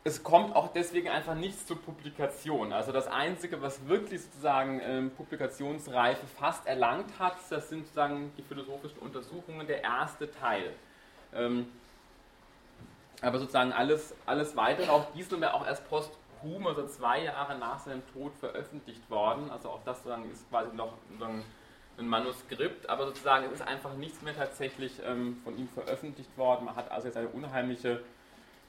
Es 0.06 0.22
kommt 0.22 0.54
auch 0.54 0.68
deswegen 0.72 1.08
einfach 1.08 1.34
nichts 1.34 1.66
zur 1.66 1.80
Publikation. 1.80 2.72
Also 2.72 2.92
das 2.92 3.06
Einzige, 3.06 3.62
was 3.62 3.86
wirklich 3.88 4.20
sozusagen 4.22 4.80
ähm, 4.84 5.10
Publikationsreife 5.10 6.26
fast 6.26 6.66
erlangt 6.66 7.18
hat, 7.18 7.36
das 7.48 7.70
sind 7.70 7.84
sozusagen 7.84 8.30
die 8.36 8.42
philosophischen 8.42 8.98
Untersuchungen, 8.98 9.66
der 9.66 9.82
erste 9.82 10.30
Teil. 10.30 10.74
Ähm, 11.34 11.66
aber 13.22 13.38
sozusagen 13.38 13.72
alles, 13.72 14.14
alles 14.26 14.54
weitere, 14.56 14.90
auch 14.90 15.10
diesel 15.12 15.40
wäre 15.40 15.54
auch 15.54 15.66
erst 15.66 15.88
posthum, 15.88 16.66
also 16.66 16.86
zwei 16.86 17.24
Jahre 17.24 17.56
nach 17.56 17.78
seinem 17.78 18.02
Tod 18.12 18.34
veröffentlicht 18.36 19.08
worden. 19.08 19.50
Also 19.50 19.70
auch 19.70 19.80
das 19.84 19.98
sozusagen 19.98 20.30
ist 20.30 20.48
quasi 20.50 20.76
noch 20.76 20.92
ein 21.98 22.08
Manuskript, 22.08 22.88
aber 22.88 23.06
sozusagen 23.06 23.46
es 23.46 23.52
ist 23.52 23.62
einfach 23.62 23.94
nichts 23.94 24.22
mehr 24.22 24.34
tatsächlich 24.34 24.92
ähm, 25.04 25.38
von 25.44 25.56
ihm 25.56 25.68
veröffentlicht 25.68 26.36
worden. 26.36 26.64
Man 26.64 26.76
hat 26.76 26.90
also 26.90 27.06
jetzt 27.06 27.16
eine 27.16 27.28
unheimliche 27.28 28.00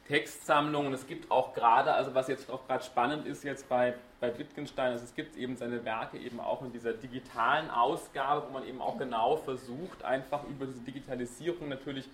Textsammlung 0.07 0.87
und 0.87 0.93
es 0.93 1.07
gibt 1.07 1.31
auch 1.31 1.53
gerade, 1.53 1.93
also 1.93 2.13
was 2.13 2.27
jetzt 2.27 2.49
auch 2.51 2.67
gerade 2.67 2.83
spannend 2.83 3.25
ist 3.25 3.43
jetzt 3.43 3.67
bei, 3.67 3.95
bei 4.19 4.37
Wittgenstein, 4.37 4.91
also 4.91 5.03
es 5.03 5.15
gibt 5.15 5.35
eben 5.35 5.57
seine 5.57 5.83
Werke 5.83 6.17
eben 6.19 6.39
auch 6.39 6.61
in 6.61 6.71
dieser 6.71 6.93
digitalen 6.93 7.71
Ausgabe, 7.71 8.45
wo 8.47 8.53
man 8.53 8.67
eben 8.67 8.81
auch 8.81 8.99
genau 8.99 9.37
versucht, 9.37 10.03
einfach 10.03 10.43
über 10.43 10.67
diese 10.67 10.81
Digitalisierung 10.81 11.69
natürlich 11.69 12.07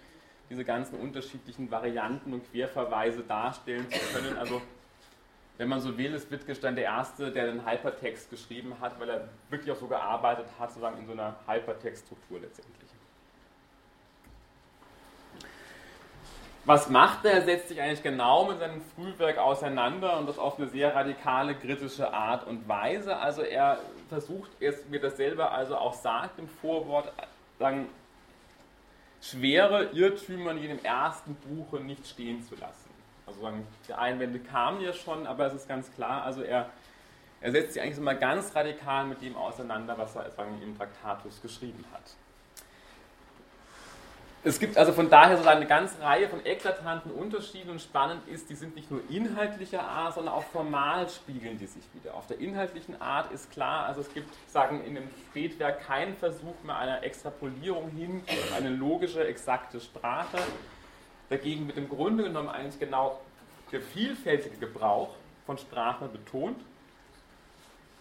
diese 0.49 0.63
ganzen 0.63 0.99
unterschiedlichen 0.99 1.69
Varianten 1.71 2.33
und 2.33 2.49
Querverweise 2.51 3.23
darstellen 3.23 3.89
zu 3.89 3.99
können. 4.13 4.37
Also 4.37 4.61
wenn 5.61 5.69
man 5.69 5.79
so 5.79 5.95
will, 5.95 6.15
ist 6.15 6.31
Wittgenstein 6.31 6.73
der 6.73 6.85
Erste, 6.85 7.31
der 7.31 7.45
den 7.45 7.63
Hypertext 7.63 8.31
geschrieben 8.31 8.73
hat, 8.81 8.99
weil 8.99 9.11
er 9.11 9.29
wirklich 9.51 9.71
auch 9.71 9.79
so 9.79 9.85
gearbeitet 9.85 10.47
hat, 10.57 10.71
sozusagen 10.71 10.97
in 10.97 11.05
so 11.05 11.11
einer 11.11 11.35
Hypertextstruktur 11.45 12.39
letztendlich. 12.39 12.89
Was 16.65 16.89
macht 16.89 17.25
er? 17.25 17.33
Er 17.33 17.41
setzt 17.43 17.67
sich 17.67 17.79
eigentlich 17.79 18.01
genau 18.01 18.45
mit 18.45 18.57
seinem 18.57 18.81
Frühwerk 18.95 19.37
auseinander 19.37 20.17
und 20.17 20.27
das 20.27 20.39
auf 20.39 20.57
eine 20.57 20.67
sehr 20.67 20.95
radikale, 20.95 21.53
kritische 21.53 22.11
Art 22.11 22.47
und 22.47 22.67
Weise. 22.67 23.17
Also 23.17 23.43
er 23.43 23.77
versucht, 24.09 24.49
es 24.59 24.87
mir 24.89 24.99
das 24.99 25.17
selber 25.17 25.51
also 25.51 25.77
auch 25.77 25.93
sagt 25.93 26.39
im 26.39 26.47
Vorwort, 26.47 27.13
sagen, 27.59 27.87
schwere 29.21 29.91
Irrtümer 29.93 30.53
in 30.53 30.63
dem 30.63 30.83
ersten 30.83 31.35
Buche 31.35 31.79
nicht 31.81 32.07
stehen 32.07 32.41
zu 32.41 32.55
lassen. 32.55 32.90
Also 33.41 33.63
die 33.87 33.93
Einwände 33.93 34.39
kamen 34.39 34.81
ja 34.81 34.93
schon, 34.93 35.27
aber 35.27 35.47
es 35.47 35.53
ist 35.53 35.67
ganz 35.67 35.91
klar, 35.93 36.23
also 36.23 36.41
er, 36.41 36.69
er 37.41 37.51
setzt 37.51 37.73
sich 37.73 37.81
eigentlich 37.81 37.99
mal 37.99 38.17
ganz 38.17 38.55
radikal 38.55 39.05
mit 39.05 39.21
dem 39.21 39.35
auseinander, 39.35 39.97
was 39.97 40.15
er 40.15 40.29
sagen, 40.31 40.61
im 40.63 40.77
Traktatus 40.77 41.41
geschrieben 41.41 41.83
hat. 41.93 42.03
Es 44.43 44.59
gibt 44.59 44.75
also 44.75 44.91
von 44.91 45.07
daher 45.07 45.37
so 45.37 45.47
eine 45.47 45.67
ganze 45.67 46.01
Reihe 46.01 46.27
von 46.27 46.43
eklatanten 46.43 47.11
Unterschieden 47.11 47.69
und 47.69 47.79
spannend 47.79 48.27
ist, 48.27 48.49
die 48.49 48.55
sind 48.55 48.75
nicht 48.75 48.89
nur 48.89 49.01
inhaltlicher 49.07 49.83
Art, 49.83 50.15
sondern 50.15 50.33
auch 50.33 50.43
formal 50.45 51.07
spiegeln 51.09 51.59
die 51.59 51.67
sich 51.67 51.83
wieder. 51.93 52.15
Auf 52.15 52.25
der 52.25 52.39
inhaltlichen 52.39 52.99
Art 52.99 53.31
ist 53.31 53.51
klar, 53.51 53.85
also 53.85 54.01
es 54.01 54.11
gibt, 54.15 54.33
sagen 54.49 54.83
in 54.83 54.95
dem 54.95 55.07
Spätwerk 55.29 55.85
keinen 55.85 56.15
Versuch 56.15 56.55
mehr 56.63 56.75
einer 56.75 57.03
Extrapolierung 57.03 57.91
hin 57.91 58.23
eine 58.57 58.69
logische, 58.69 59.23
exakte 59.23 59.79
Sprache. 59.79 60.39
Dagegen 61.31 61.65
wird 61.67 61.77
im 61.77 61.87
Grunde 61.87 62.25
genommen 62.25 62.49
eigentlich 62.49 62.77
genau 62.77 63.21
der 63.71 63.79
vielfältige 63.79 64.57
Gebrauch 64.57 65.15
von 65.45 65.57
Sprache 65.57 66.09
betont. 66.09 66.59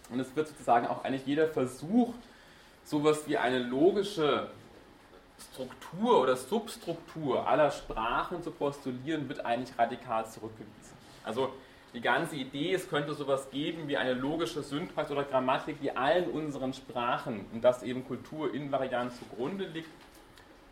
Und 0.09 0.19
es 0.19 0.35
wird 0.35 0.49
sozusagen 0.49 0.85
auch 0.85 1.05
eigentlich 1.05 1.25
jeder 1.25 1.47
Versuch, 1.47 2.13
sowas 2.83 3.23
wie 3.27 3.37
eine 3.37 3.59
logische 3.59 4.49
Struktur 5.53 6.21
oder 6.21 6.35
Substruktur 6.35 7.47
aller 7.47 7.71
Sprachen 7.71 8.43
zu 8.43 8.51
postulieren, 8.51 9.29
wird 9.29 9.45
eigentlich 9.45 9.79
radikal 9.79 10.25
zurückgewiesen. 10.29 10.97
Also 11.23 11.53
die 11.93 12.01
ganze 12.01 12.35
Idee, 12.35 12.73
es 12.73 12.89
könnte 12.89 13.13
sowas 13.13 13.49
geben 13.49 13.87
wie 13.87 13.95
eine 13.95 14.13
logische 14.13 14.61
Syntax 14.61 15.09
oder 15.09 15.23
Grammatik, 15.23 15.79
die 15.79 15.95
allen 15.95 16.29
unseren 16.31 16.73
Sprachen 16.73 17.45
und 17.53 17.63
das 17.63 17.81
eben 17.81 18.05
Kultur 18.05 18.53
invariant 18.53 19.13
zugrunde 19.15 19.67
liegt, 19.67 19.89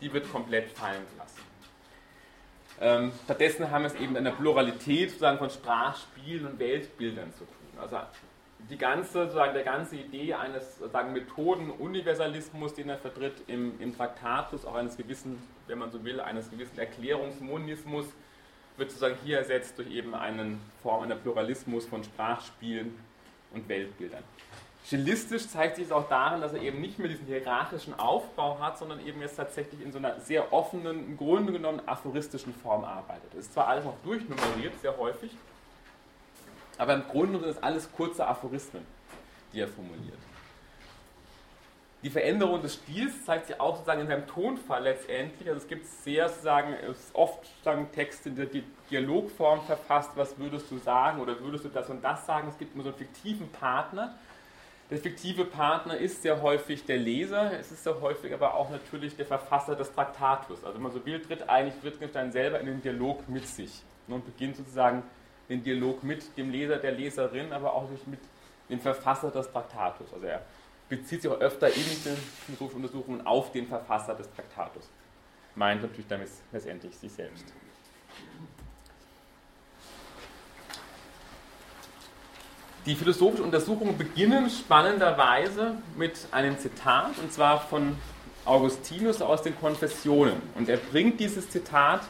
die 0.02 0.12
wird 0.12 0.30
komplett 0.30 0.70
fallen 0.72 1.06
gelassen. 1.14 1.49
Ähm, 2.80 3.12
stattdessen 3.24 3.70
haben 3.70 3.82
wir 3.82 3.88
es 3.88 3.94
eben 3.94 4.16
in 4.16 4.24
der 4.24 4.30
Pluralität 4.30 5.10
sozusagen 5.10 5.38
von 5.38 5.50
Sprachspielen 5.50 6.46
und 6.46 6.58
Weltbildern 6.58 7.32
zu 7.32 7.40
tun. 7.40 7.78
Also 7.78 7.98
die 8.70 8.78
ganze, 8.78 9.24
sozusagen 9.24 9.52
der 9.52 9.64
ganze 9.64 9.96
Idee 9.96 10.34
eines 10.34 10.78
sozusagen 10.78 11.12
Methodenuniversalismus, 11.12 12.74
den 12.74 12.88
er 12.88 12.98
vertritt 12.98 13.34
im, 13.48 13.78
im 13.80 13.94
Traktatus, 13.94 14.64
auch 14.64 14.74
eines 14.74 14.96
gewissen, 14.96 15.42
wenn 15.66 15.78
man 15.78 15.90
so 15.90 16.02
will, 16.04 16.20
eines 16.20 16.50
gewissen 16.50 16.78
Erklärungsmonismus, 16.78 18.06
wird 18.76 18.90
sozusagen 18.90 19.16
hier 19.24 19.38
ersetzt 19.38 19.78
durch 19.78 19.90
eben 19.90 20.14
eine 20.14 20.56
Form 20.82 21.02
einer 21.02 21.16
Pluralismus 21.16 21.84
von 21.86 22.02
Sprachspielen 22.02 22.98
und 23.52 23.68
Weltbildern. 23.68 24.22
Stilistisch 24.84 25.46
zeigt 25.48 25.76
sich 25.76 25.86
es 25.86 25.92
auch 25.92 26.08
darin, 26.08 26.40
dass 26.40 26.52
er 26.52 26.62
eben 26.62 26.80
nicht 26.80 26.98
mehr 26.98 27.08
diesen 27.08 27.26
hierarchischen 27.26 27.98
Aufbau 27.98 28.58
hat, 28.60 28.78
sondern 28.78 29.04
eben 29.06 29.20
jetzt 29.20 29.36
tatsächlich 29.36 29.80
in 29.82 29.92
so 29.92 29.98
einer 29.98 30.18
sehr 30.20 30.52
offenen, 30.52 31.06
im 31.06 31.16
Grunde 31.16 31.52
genommen 31.52 31.80
aphoristischen 31.86 32.54
Form 32.54 32.84
arbeitet. 32.84 33.32
Es 33.34 33.46
ist 33.46 33.54
zwar 33.54 33.68
alles 33.68 33.84
noch 33.84 33.96
durchnummeriert, 34.02 34.80
sehr 34.80 34.96
häufig, 34.96 35.36
aber 36.78 36.94
im 36.94 37.06
Grunde 37.08 37.38
sind 37.40 37.50
es 37.50 37.62
alles 37.62 37.92
kurze 37.92 38.26
Aphorismen, 38.26 38.84
die 39.52 39.60
er 39.60 39.68
formuliert. 39.68 40.18
Die 42.02 42.08
Veränderung 42.08 42.62
des 42.62 42.76
Stils 42.76 43.26
zeigt 43.26 43.48
sich 43.48 43.60
auch 43.60 43.74
sozusagen 43.74 44.00
in 44.00 44.06
seinem 44.06 44.26
Tonfall 44.26 44.84
letztendlich. 44.84 45.46
Also 45.46 45.60
es 45.60 45.68
gibt 45.68 45.86
sehr 45.86 46.30
sozusagen, 46.30 46.74
oft 47.12 47.44
sozusagen 47.44 47.92
Texte 47.92 48.30
in 48.30 48.36
der 48.36 48.46
Dialogform 48.90 49.60
verfasst, 49.66 50.12
was 50.14 50.38
würdest 50.38 50.70
du 50.70 50.78
sagen 50.78 51.20
oder 51.20 51.38
würdest 51.40 51.66
du 51.66 51.68
das 51.68 51.90
und 51.90 52.02
das 52.02 52.24
sagen. 52.24 52.48
Es 52.48 52.56
gibt 52.56 52.74
immer 52.74 52.84
so 52.84 52.88
einen 52.88 52.98
fiktiven 52.98 53.50
Partner. 53.50 54.14
Der 54.90 54.98
fiktive 54.98 55.44
Partner 55.44 55.96
ist 55.96 56.22
sehr 56.22 56.42
häufig 56.42 56.84
der 56.84 56.96
Leser, 56.96 57.52
es 57.58 57.70
ist 57.70 57.84
sehr 57.84 58.00
häufig 58.00 58.34
aber 58.34 58.54
auch 58.54 58.70
natürlich 58.70 59.14
der 59.14 59.24
Verfasser 59.24 59.76
des 59.76 59.92
Traktatus. 59.92 60.64
Also 60.64 60.74
wenn 60.74 60.82
man 60.82 60.92
so 60.92 61.06
will, 61.06 61.22
tritt 61.22 61.48
eigentlich 61.48 61.80
Wittgenstein 61.84 62.32
selber 62.32 62.58
in 62.58 62.66
den 62.66 62.82
Dialog 62.82 63.28
mit 63.28 63.46
sich 63.46 63.82
und 64.08 64.26
beginnt 64.26 64.56
sozusagen 64.56 65.04
den 65.48 65.62
Dialog 65.62 66.02
mit 66.02 66.36
dem 66.36 66.50
Leser, 66.50 66.78
der 66.78 66.90
Leserin, 66.92 67.52
aber 67.52 67.72
auch 67.72 67.88
mit 68.06 68.18
dem 68.68 68.80
Verfasser 68.80 69.30
des 69.30 69.50
Traktatus. 69.52 70.12
Also 70.12 70.26
er 70.26 70.44
bezieht 70.88 71.22
sich 71.22 71.30
auch 71.30 71.40
öfter 71.40 71.68
in 71.68 72.02
den 72.04 72.16
philosophischen 72.46 72.82
Untersuchungen 72.82 73.24
auf 73.24 73.52
den 73.52 73.68
Verfasser 73.68 74.16
des 74.16 74.28
Traktatus. 74.34 74.88
Meint 75.54 75.82
natürlich 75.82 76.08
damit 76.08 76.28
letztendlich 76.50 76.96
sich 76.96 77.12
selbst. 77.12 77.52
Die 82.86 82.94
philosophischen 82.94 83.44
Untersuchungen 83.44 83.98
beginnen 83.98 84.48
spannenderweise 84.48 85.74
mit 85.96 86.14
einem 86.30 86.58
Zitat, 86.58 87.18
und 87.22 87.30
zwar 87.30 87.60
von 87.60 87.96
Augustinus 88.46 89.20
aus 89.20 89.42
den 89.42 89.58
Konfessionen. 89.60 90.40
Und 90.54 90.68
er 90.70 90.78
bringt 90.78 91.20
dieses 91.20 91.50
Zitat 91.50 92.00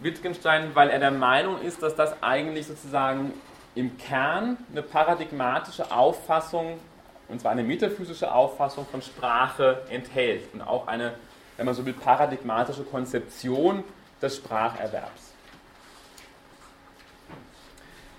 Wittgenstein, 0.00 0.74
weil 0.74 0.90
er 0.90 0.98
der 0.98 1.12
Meinung 1.12 1.60
ist, 1.62 1.82
dass 1.82 1.94
das 1.94 2.20
eigentlich 2.20 2.66
sozusagen 2.66 3.32
im 3.76 3.96
Kern 3.96 4.56
eine 4.72 4.82
paradigmatische 4.82 5.92
Auffassung, 5.92 6.80
und 7.28 7.40
zwar 7.40 7.52
eine 7.52 7.62
metaphysische 7.62 8.34
Auffassung 8.34 8.86
von 8.90 9.02
Sprache 9.02 9.82
enthält 9.88 10.52
und 10.52 10.62
auch 10.62 10.88
eine, 10.88 11.14
wenn 11.56 11.66
man 11.66 11.76
so 11.76 11.86
will, 11.86 11.92
paradigmatische 11.92 12.82
Konzeption 12.82 13.84
des 14.20 14.36
Spracherwerbs. 14.36 15.31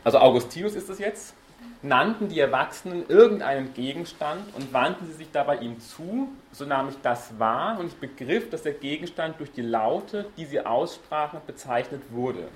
Also 0.03 0.19
Augustinus 0.19 0.75
ist 0.75 0.89
es 0.89 0.99
jetzt, 0.99 1.33
nannten 1.81 2.27
die 2.27 2.39
Erwachsenen 2.39 3.07
irgendeinen 3.07 3.73
Gegenstand 3.73 4.53
und 4.55 4.73
wandten 4.73 5.05
sie 5.05 5.13
sich 5.13 5.31
dabei 5.31 5.57
ihm 5.57 5.79
zu, 5.79 6.29
so 6.51 6.65
nahm 6.65 6.89
ich 6.89 6.95
das 7.01 7.39
wahr 7.39 7.79
und 7.79 7.87
ich 7.87 7.95
begriff, 7.95 8.49
dass 8.49 8.63
der 8.63 8.73
Gegenstand 8.73 9.39
durch 9.39 9.51
die 9.51 9.61
Laute, 9.61 10.25
die 10.37 10.45
sie 10.45 10.65
aussprachen, 10.65 11.39
bezeichnet 11.47 12.01
wurde, 12.11 12.47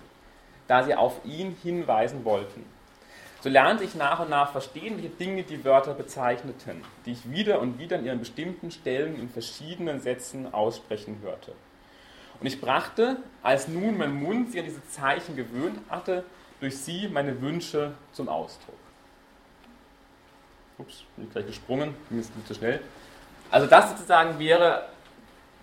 da 0.67 0.83
sie 0.83 0.95
auf 0.95 1.21
ihn 1.23 1.55
hinweisen 1.63 2.25
wollten. 2.25 2.65
So 3.41 3.49
lernte 3.49 3.83
ich 3.83 3.95
nach 3.95 4.19
und 4.19 4.29
nach 4.29 4.51
verstehen, 4.51 4.95
welche 4.95 5.09
Dinge 5.09 5.43
die 5.43 5.63
Wörter 5.63 5.93
bezeichneten, 5.93 6.83
die 7.05 7.11
ich 7.11 7.31
wieder 7.31 7.61
und 7.61 7.79
wieder 7.79 7.97
an 7.97 8.05
ihren 8.05 8.19
bestimmten 8.19 8.71
Stellen 8.71 9.17
in 9.17 9.29
verschiedenen 9.29 10.01
Sätzen 10.01 10.53
aussprechen 10.53 11.19
hörte. 11.21 11.53
Und 12.39 12.47
ich 12.47 12.59
brachte, 12.59 13.17
als 13.43 13.67
nun 13.67 13.97
mein 13.97 14.13
Mund 14.13 14.51
sich 14.51 14.59
an 14.59 14.65
diese 14.65 14.85
Zeichen 14.89 15.35
gewöhnt 15.35 15.79
hatte, 15.89 16.23
durch 16.59 16.77
sie 16.77 17.07
meine 17.07 17.41
Wünsche 17.41 17.93
zum 18.13 18.29
Ausdruck 18.29 18.75
ups, 20.79 21.03
bin 21.15 21.25
ich 21.25 21.31
gleich 21.31 21.47
gesprungen, 21.47 21.93
jetzt 22.11 22.35
nicht 22.35 22.47
zu 22.47 22.53
schnell. 22.53 22.79
Also 23.49 23.67
das 23.67 23.91
sozusagen 23.91 24.37
wäre 24.39 24.87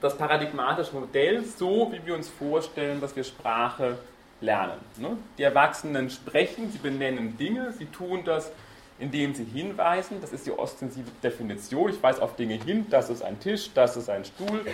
das 0.00 0.16
paradigmatische 0.16 0.94
Modell, 0.94 1.44
so 1.44 1.92
wie 1.92 2.04
wir 2.04 2.14
uns 2.14 2.28
vorstellen, 2.28 3.00
dass 3.00 3.14
wir 3.14 3.24
Sprache 3.24 3.98
lernen. 4.40 4.78
Ne? 4.98 5.16
Die 5.38 5.42
Erwachsenen 5.42 6.10
sprechen, 6.10 6.70
sie 6.70 6.78
benennen 6.78 7.36
Dinge, 7.36 7.72
sie 7.72 7.86
tun 7.86 8.24
das, 8.24 8.50
indem 8.98 9.34
sie 9.34 9.44
hinweisen. 9.44 10.20
Das 10.20 10.32
ist 10.32 10.46
die 10.46 10.52
ostensive 10.52 11.10
Definition. 11.22 11.90
Ich 11.90 12.02
weise 12.02 12.22
auf 12.22 12.36
Dinge 12.36 12.54
hin, 12.54 12.86
das 12.90 13.10
ist 13.10 13.22
ein 13.22 13.38
Tisch, 13.40 13.70
das 13.74 13.96
ist 13.96 14.10
ein 14.10 14.24
Stuhl, 14.24 14.64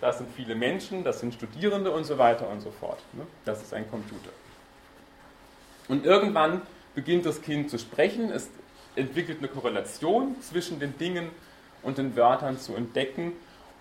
das 0.00 0.18
sind 0.18 0.30
viele 0.34 0.54
Menschen, 0.54 1.02
das 1.02 1.20
sind 1.20 1.34
Studierende 1.34 1.90
und 1.90 2.04
so 2.04 2.18
weiter 2.18 2.48
und 2.48 2.60
so 2.60 2.70
fort. 2.70 2.98
Ne? 3.12 3.26
Das 3.44 3.62
ist 3.62 3.74
ein 3.74 3.88
Computer. 3.90 4.30
Und 5.88 6.04
irgendwann 6.04 6.62
beginnt 6.94 7.26
das 7.26 7.42
Kind 7.42 7.70
zu 7.70 7.78
sprechen, 7.78 8.30
es 8.30 8.48
entwickelt 8.94 9.38
eine 9.38 9.48
Korrelation 9.48 10.36
zwischen 10.40 10.80
den 10.80 10.96
Dingen 10.98 11.30
und 11.82 11.98
den 11.98 12.16
Wörtern 12.16 12.58
zu 12.58 12.74
entdecken 12.74 13.32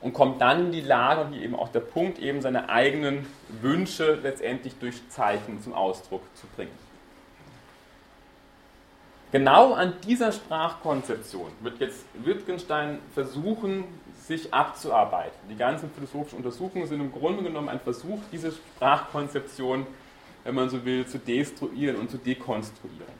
und 0.01 0.13
kommt 0.13 0.41
dann 0.41 0.67
in 0.67 0.71
die 0.71 0.81
Lage, 0.81 1.21
und 1.21 1.33
hier 1.33 1.41
eben 1.41 1.55
auch 1.55 1.69
der 1.69 1.79
Punkt, 1.79 2.19
eben 2.19 2.41
seine 2.41 2.69
eigenen 2.69 3.25
Wünsche 3.61 4.19
letztendlich 4.21 4.77
durch 4.79 4.95
Zeichen 5.09 5.61
zum 5.61 5.73
Ausdruck 5.73 6.21
zu 6.35 6.47
bringen. 6.55 6.71
Genau 9.31 9.73
an 9.73 9.93
dieser 10.05 10.31
Sprachkonzeption 10.31 11.51
wird 11.61 11.79
jetzt 11.79 12.05
Wittgenstein 12.13 12.99
versuchen, 13.13 13.83
sich 14.15 14.53
abzuarbeiten. 14.53 15.37
Die 15.49 15.57
ganzen 15.57 15.91
philosophischen 15.91 16.37
Untersuchungen 16.37 16.87
sind 16.87 17.01
im 17.01 17.11
Grunde 17.11 17.43
genommen 17.43 17.67
ein 17.67 17.79
Versuch, 17.79 18.19
diese 18.31 18.51
Sprachkonzeption, 18.51 19.85
wenn 20.47 20.55
man 20.55 20.69
so 20.69 20.85
will, 20.85 21.05
zu 21.05 21.19
destruieren 21.19 21.97
und 21.97 22.09
zu 22.09 22.17
dekonstruieren. 22.17 23.17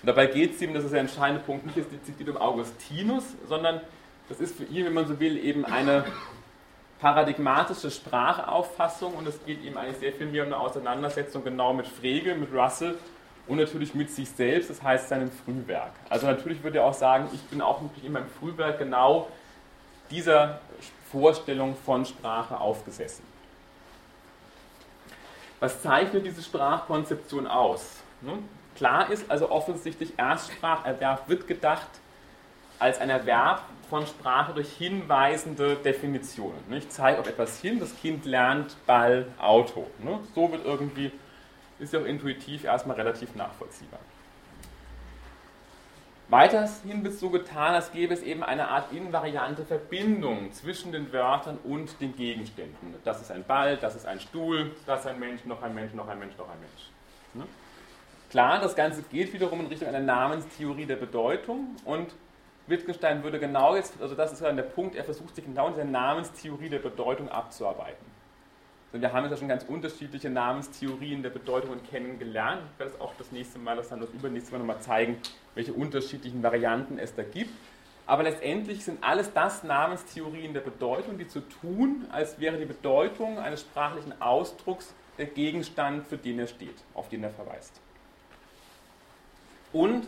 Und 0.00 0.06
dabei 0.06 0.26
geht 0.26 0.54
es 0.54 0.62
ihm, 0.62 0.72
das 0.72 0.84
ist 0.84 0.92
der 0.92 1.00
entscheidende 1.00 1.42
Punkt, 1.42 1.66
nicht 1.66 1.76
dezidiert 1.76 2.28
um 2.28 2.36
Augustinus, 2.36 3.24
sondern 3.48 3.80
das 4.28 4.38
ist 4.38 4.56
für 4.56 4.62
ihn, 4.64 4.86
wenn 4.86 4.94
man 4.94 5.08
so 5.08 5.18
will, 5.18 5.44
eben 5.44 5.64
eine 5.64 6.04
paradigmatische 7.00 7.90
Sprachauffassung 7.90 9.14
und 9.14 9.26
es 9.26 9.44
geht 9.44 9.64
ihm 9.64 9.76
eigentlich 9.76 9.96
sehr 9.96 10.12
viel 10.12 10.26
mehr 10.26 10.44
um 10.44 10.52
eine 10.52 10.58
Auseinandersetzung 10.60 11.42
genau 11.42 11.72
mit 11.72 11.88
Frege, 11.88 12.36
mit 12.36 12.54
Russell 12.54 12.96
und 13.48 13.56
natürlich 13.56 13.92
mit 13.96 14.12
sich 14.12 14.30
selbst, 14.30 14.70
das 14.70 14.80
heißt 14.80 15.08
seinem 15.08 15.32
Frühwerk. 15.32 15.90
Also 16.10 16.28
natürlich 16.28 16.62
würde 16.62 16.78
er 16.78 16.84
auch 16.84 16.94
sagen, 16.94 17.28
ich 17.34 17.42
bin 17.42 17.60
auch 17.60 17.82
natürlich 17.82 18.04
in 18.04 18.12
meinem 18.12 18.30
Frühwerk 18.38 18.78
genau 18.78 19.26
dieser 20.12 20.60
Vorstellung 21.10 21.74
von 21.84 22.06
Sprache 22.06 22.60
aufgesessen. 22.60 23.31
Was 25.62 25.80
zeichnet 25.80 26.26
diese 26.26 26.42
Sprachkonzeption 26.42 27.46
aus? 27.46 28.02
Klar 28.74 29.08
ist 29.12 29.30
also 29.30 29.48
offensichtlich, 29.48 30.14
Erstspracherwerb 30.16 31.28
wird 31.28 31.46
gedacht 31.46 31.86
als 32.80 33.00
ein 33.00 33.10
Erwerb 33.10 33.62
von 33.88 34.04
Sprache 34.04 34.54
durch 34.54 34.72
hinweisende 34.72 35.76
Definitionen. 35.76 36.58
Ich 36.72 36.88
zeige 36.88 37.20
auf 37.20 37.28
etwas 37.28 37.60
hin, 37.60 37.78
das 37.78 37.96
Kind 38.00 38.24
lernt 38.24 38.74
Ball, 38.86 39.26
Auto. 39.38 39.86
Ne? 40.00 40.18
So 40.34 40.50
wird 40.50 40.64
irgendwie, 40.64 41.12
ist 41.78 41.92
ja 41.92 42.00
auch 42.00 42.06
intuitiv 42.06 42.64
erstmal 42.64 42.96
relativ 42.96 43.36
nachvollziehbar. 43.36 44.00
Weiterhin 46.32 47.04
wird 47.04 47.12
so 47.18 47.28
getan, 47.28 47.74
als 47.74 47.92
gäbe 47.92 48.14
es 48.14 48.22
eben 48.22 48.42
eine 48.42 48.68
Art 48.68 48.90
invariante 48.90 49.66
Verbindung 49.66 50.50
zwischen 50.52 50.90
den 50.90 51.12
Wörtern 51.12 51.58
und 51.62 52.00
den 52.00 52.16
Gegenständen. 52.16 52.94
Das 53.04 53.20
ist 53.20 53.30
ein 53.30 53.44
Ball, 53.44 53.76
das 53.76 53.96
ist 53.96 54.06
ein 54.06 54.18
Stuhl, 54.18 54.70
das 54.86 55.00
ist 55.00 55.08
ein 55.08 55.20
Mensch, 55.20 55.44
noch 55.44 55.62
ein 55.62 55.74
Mensch, 55.74 55.92
noch 55.92 56.08
ein 56.08 56.18
Mensch, 56.18 56.34
noch 56.38 56.48
ein 56.48 56.58
Mensch. 56.58 56.90
Ne? 57.34 57.44
Klar, 58.30 58.60
das 58.62 58.74
Ganze 58.74 59.02
geht 59.02 59.30
wiederum 59.34 59.60
in 59.60 59.66
Richtung 59.66 59.88
einer 59.88 60.00
Namenstheorie 60.00 60.86
der 60.86 60.96
Bedeutung 60.96 61.76
und 61.84 62.14
Wittgenstein 62.66 63.22
würde 63.22 63.38
genau 63.38 63.76
jetzt, 63.76 64.00
also 64.00 64.14
das 64.14 64.32
ist 64.32 64.40
dann 64.40 64.56
der 64.56 64.62
Punkt, 64.62 64.96
er 64.96 65.04
versucht 65.04 65.36
sich 65.36 65.44
genau 65.44 65.66
in 65.66 65.74
dieser 65.74 65.84
Namenstheorie 65.84 66.70
der 66.70 66.78
Bedeutung 66.78 67.28
abzuarbeiten. 67.28 68.11
Also 68.92 69.00
wir 69.00 69.12
haben 69.14 69.24
jetzt 69.24 69.32
ja 69.32 69.36
schon 69.38 69.48
ganz 69.48 69.64
unterschiedliche 69.64 70.28
Namenstheorien 70.28 71.22
der 71.22 71.30
Bedeutung 71.30 71.82
kennengelernt. 71.90 72.60
Ich 72.74 72.78
werde 72.78 72.92
das 72.92 73.00
auch 73.00 73.14
das 73.16 73.32
nächste 73.32 73.58
Mal, 73.58 73.74
das 73.74 73.88
dann 73.88 74.00
das 74.00 74.10
übernächste 74.10 74.52
Mal 74.52 74.58
nochmal 74.58 74.80
zeigen, 74.80 75.16
welche 75.54 75.72
unterschiedlichen 75.72 76.42
Varianten 76.42 76.98
es 76.98 77.14
da 77.14 77.22
gibt. 77.22 77.50
Aber 78.06 78.22
letztendlich 78.22 78.84
sind 78.84 79.02
alles 79.02 79.32
das 79.32 79.64
Namenstheorien 79.64 80.52
der 80.52 80.60
Bedeutung, 80.60 81.16
die 81.16 81.26
zu 81.26 81.40
tun, 81.40 82.04
als 82.12 82.38
wäre 82.38 82.58
die 82.58 82.66
Bedeutung 82.66 83.38
eines 83.38 83.62
sprachlichen 83.62 84.20
Ausdrucks 84.20 84.92
der 85.16 85.26
Gegenstand, 85.26 86.06
für 86.06 86.18
den 86.18 86.38
er 86.38 86.46
steht, 86.46 86.76
auf 86.92 87.08
den 87.08 87.24
er 87.24 87.30
verweist. 87.30 87.80
Und 89.72 90.06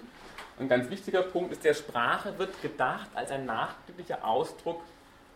ein 0.59 0.69
ganz 0.69 0.91
wichtiger 0.91 1.23
Punkt 1.23 1.53
ist, 1.53 1.65
der 1.65 1.73
Sprache 1.73 2.39
wird 2.39 2.61
gedacht 2.61 3.09
als 3.15 3.31
ein 3.31 3.47
nachdrücklicher 3.47 4.25
Ausdruck 4.27 4.83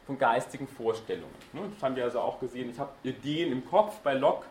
von 0.09 0.19
geistigen 0.19 0.67
Vorstellungen. 0.67 1.35
Ne, 1.53 1.61
das 1.71 1.83
haben 1.83 1.95
wir 1.95 2.05
also 2.05 2.21
auch 2.21 2.41
gesehen. 2.41 2.71
Ich 2.71 2.79
habe 2.79 2.91
Ideen 3.03 3.53
im 3.53 3.69
Kopf 3.69 3.99
bei 3.99 4.15
Locke 4.15 4.47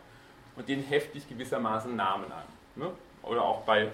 und 0.54 0.68
denen 0.68 0.84
hefte 0.84 1.18
ich 1.18 1.28
gewissermaßen 1.28 1.96
Namen 1.96 2.30
an. 2.30 2.44
Ne? 2.76 2.92
Oder 3.24 3.42
auch 3.42 3.62
bei 3.62 3.88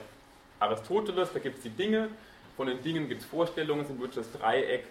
Aristoteles, 0.61 1.33
da 1.33 1.39
gibt 1.39 1.57
es 1.57 1.62
die 1.62 1.71
Dinge, 1.71 2.11
von 2.55 2.67
den 2.67 2.83
Dingen 2.83 3.09
gibt 3.09 3.23
es 3.23 3.27
Vorstellungen, 3.27 3.87
sind 3.87 3.99
wirklich 3.99 4.27
das 4.27 4.39
Dreieck 4.39 4.85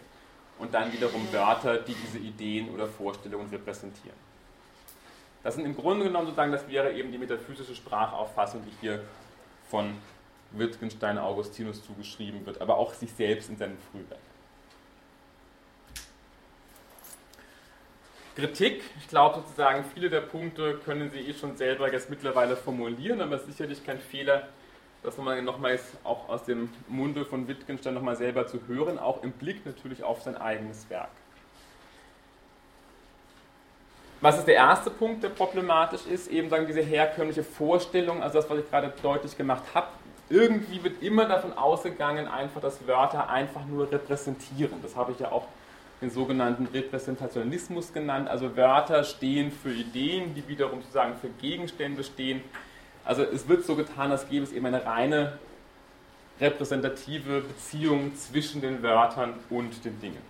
und 0.58 0.74
dann 0.74 0.92
wiederum 0.92 1.32
Wörter, 1.32 1.78
die 1.78 1.94
diese 1.94 2.18
Ideen 2.18 2.74
oder 2.74 2.88
Vorstellungen 2.88 3.50
repräsentieren. 3.50 4.18
Das 5.44 5.54
sind 5.54 5.66
im 5.66 5.76
Grunde 5.76 6.06
genommen 6.06 6.26
sozusagen, 6.26 6.52
das 6.52 6.68
wäre 6.68 6.92
eben 6.94 7.12
die 7.12 7.20
metaphysische 7.20 7.76
Sprachauffassung, 7.76 8.64
die 8.66 8.74
hier 8.82 9.04
von 9.70 9.94
Wittgenstein 10.50 11.20
Augustinus 11.20 11.86
zugeschrieben 11.86 12.44
wird, 12.48 12.60
aber 12.62 12.78
auch 12.78 12.96
sich 12.96 13.14
selbst 13.14 13.50
in 13.50 13.58
seinem 13.58 13.78
Frühwerk. 13.92 14.20
Kritik, 18.36 18.82
ich 18.98 19.08
glaube 19.08 19.42
sozusagen, 19.42 19.86
viele 19.94 20.10
der 20.10 20.22
Punkte 20.22 20.80
können 20.84 21.12
Sie 21.12 21.20
eh 21.20 21.34
schon 21.34 21.56
selber 21.56 21.92
jetzt 21.92 22.10
mittlerweile 22.10 22.56
formulieren, 22.56 23.22
aber 23.22 23.36
es 23.36 23.44
ist 23.44 23.58
sicherlich 23.58 23.86
kein 23.86 24.00
Fehler, 24.00 24.48
das 25.04 25.18
nochmal, 25.18 25.42
nochmals 25.44 25.84
auch 26.04 26.30
aus 26.30 26.44
dem 26.44 26.70
Munde 26.88 27.26
von 27.26 27.48
Wittgenstein 27.48 27.94
nochmal 27.94 28.16
selber 28.16 28.48
zu 28.48 28.62
hören, 28.68 28.98
auch 28.98 29.22
im 29.22 29.34
Blick 29.34 29.66
natürlich 29.66 30.04
auf 30.04 30.24
sein 30.24 30.36
eigenes 30.36 30.90
Werk. 30.90 31.10
Was 34.22 34.38
ist 34.40 34.48
der 34.48 34.56
erste 34.56 34.90
Punkt, 34.90 35.22
der 35.22 35.30
problematisch 35.30 36.06
ist? 36.08 36.30
Eben 36.30 36.50
sagen 36.50 36.66
diese 36.66 36.82
herkömmliche 36.82 37.44
Vorstellung, 37.44 38.24
also 38.24 38.40
das, 38.40 38.50
was 38.50 38.60
ich 38.60 38.70
gerade 38.70 38.94
deutlich 39.04 39.38
gemacht 39.38 39.64
habe. 39.76 39.88
Irgendwie 40.30 40.82
wird 40.82 41.04
immer 41.04 41.26
davon 41.26 41.52
ausgegangen, 41.54 42.28
einfach, 42.28 42.62
dass 42.62 42.88
Wörter 42.88 43.30
einfach 43.30 43.66
nur 43.66 43.92
repräsentieren. 43.92 44.82
Das 44.82 44.96
habe 44.96 45.12
ich 45.12 45.20
ja 45.20 45.32
auch 45.32 45.46
den 46.04 46.12
sogenannten 46.12 46.68
Repräsentationalismus 46.68 47.93
genannt. 47.93 48.28
Also 48.30 48.56
Wörter 48.58 49.04
stehen 49.06 49.51
für 49.51 49.72
Ideen, 49.72 50.36
die 50.36 50.45
wiederum 50.47 50.82
sozusagen 50.82 51.16
für 51.16 51.30
Gegenstände 51.30 52.04
stehen. 52.04 52.41
Also 53.06 53.24
es 53.24 53.47
wird 53.47 53.66
so 53.66 53.76
getan, 53.76 54.12
als 54.12 54.28
gäbe 54.28 54.43
es 54.43 54.51
eben 54.51 54.66
eine 54.66 54.86
reine 54.86 55.39
repräsentative 56.41 57.41
Beziehung 57.41 58.16
zwischen 58.16 58.60
den 58.60 58.84
Wörtern 58.84 59.36
und 59.49 59.86
den 59.86 59.99
Dingen. 60.01 60.22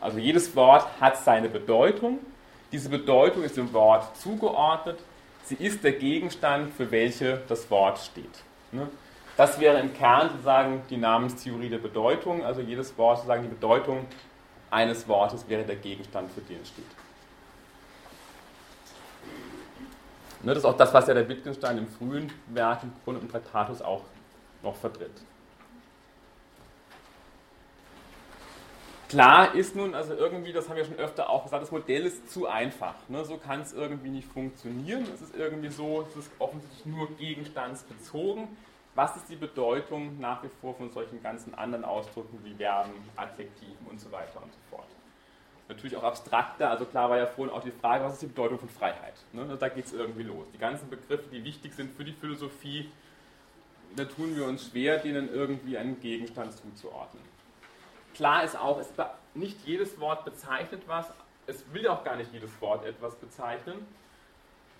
Also 0.00 0.18
jedes 0.18 0.54
Wort 0.54 0.86
hat 1.00 1.16
seine 1.18 1.48
Bedeutung. 1.48 2.20
Diese 2.70 2.88
Bedeutung 2.88 3.42
ist 3.42 3.56
dem 3.56 3.72
Wort 3.72 4.16
zugeordnet. 4.16 4.98
Sie 5.44 5.56
ist 5.56 5.82
der 5.82 5.92
Gegenstand, 5.92 6.72
für 6.72 6.90
welche 6.92 7.42
das 7.48 7.68
Wort 7.70 7.98
steht. 7.98 8.44
Ne? 8.70 8.88
Das 9.36 9.58
wäre 9.58 9.80
im 9.80 9.92
Kern 9.94 10.30
sozusagen 10.30 10.82
die 10.88 10.96
Namenstheorie 10.96 11.68
der 11.68 11.78
Bedeutung. 11.78 12.44
Also 12.44 12.60
jedes 12.60 12.96
Wort 12.96 13.18
sozusagen 13.18 13.42
die 13.42 13.48
Bedeutung 13.48 14.06
eines 14.72 15.06
Wortes 15.06 15.48
wäre 15.48 15.64
der 15.64 15.76
Gegenstand, 15.76 16.30
für 16.32 16.40
den 16.40 16.62
es 16.62 16.68
steht. 16.68 16.84
Ne, 20.42 20.54
das 20.54 20.58
ist 20.58 20.64
auch 20.64 20.76
das, 20.76 20.92
was 20.92 21.06
ja 21.06 21.14
der 21.14 21.28
Wittgenstein 21.28 21.78
im 21.78 21.86
frühen 21.86 22.32
Werk, 22.48 22.82
im 22.82 22.92
Grund 23.04 23.20
und 23.20 23.30
Traktatus 23.30 23.80
auch 23.80 24.02
noch 24.62 24.74
vertritt. 24.74 25.12
Klar 29.08 29.54
ist 29.54 29.76
nun, 29.76 29.94
also 29.94 30.14
irgendwie, 30.14 30.52
das 30.52 30.70
haben 30.70 30.76
wir 30.76 30.86
schon 30.86 30.96
öfter 30.96 31.28
auch 31.28 31.44
gesagt, 31.44 31.62
das 31.62 31.70
Modell 31.70 32.06
ist 32.06 32.30
zu 32.30 32.48
einfach. 32.48 32.94
Ne? 33.08 33.24
So 33.26 33.36
kann 33.36 33.60
es 33.60 33.74
irgendwie 33.74 34.08
nicht 34.08 34.26
funktionieren. 34.26 35.06
Es 35.14 35.20
ist 35.20 35.36
irgendwie 35.36 35.68
so, 35.68 36.06
es 36.08 36.16
ist 36.16 36.30
offensichtlich 36.38 36.86
nur 36.86 37.14
gegenstandsbezogen. 37.18 38.48
Was 38.94 39.16
ist 39.16 39.28
die 39.30 39.36
Bedeutung 39.36 40.20
nach 40.20 40.42
wie 40.42 40.50
vor 40.60 40.74
von 40.74 40.90
solchen 40.90 41.22
ganzen 41.22 41.54
anderen 41.54 41.84
Ausdrücken 41.84 42.38
wie 42.44 42.54
Verben, 42.54 42.92
Adjektiven 43.16 43.86
und 43.88 43.98
so 43.98 44.12
weiter 44.12 44.42
und 44.42 44.52
so 44.52 44.58
fort? 44.70 44.88
Natürlich 45.68 45.96
auch 45.96 46.02
abstrakter, 46.02 46.68
also 46.68 46.84
klar 46.84 47.08
war 47.08 47.16
ja 47.16 47.26
vorhin 47.26 47.54
auch 47.54 47.62
die 47.62 47.70
Frage, 47.70 48.04
was 48.04 48.14
ist 48.14 48.22
die 48.22 48.26
Bedeutung 48.26 48.58
von 48.58 48.68
Freiheit? 48.68 49.14
Ne? 49.32 49.56
Da 49.58 49.68
geht 49.70 49.86
es 49.86 49.94
irgendwie 49.94 50.24
los. 50.24 50.46
Die 50.52 50.58
ganzen 50.58 50.90
Begriffe, 50.90 51.30
die 51.32 51.42
wichtig 51.42 51.72
sind 51.72 51.96
für 51.96 52.04
die 52.04 52.12
Philosophie, 52.12 52.90
da 53.96 54.04
tun 54.04 54.36
wir 54.36 54.46
uns 54.46 54.68
schwer, 54.68 54.98
denen 54.98 55.32
irgendwie 55.32 55.78
einen 55.78 55.98
Gegenstand 56.00 56.52
zuzuordnen. 56.52 57.22
Klar 58.14 58.44
ist 58.44 58.58
auch, 58.58 58.78
es, 58.78 58.92
nicht 59.34 59.64
jedes 59.64 59.98
Wort 60.00 60.26
bezeichnet 60.26 60.82
was, 60.86 61.06
es 61.46 61.64
will 61.72 61.88
auch 61.88 62.04
gar 62.04 62.16
nicht 62.16 62.32
jedes 62.32 62.60
Wort 62.60 62.84
etwas 62.84 63.14
bezeichnen. 63.16 63.86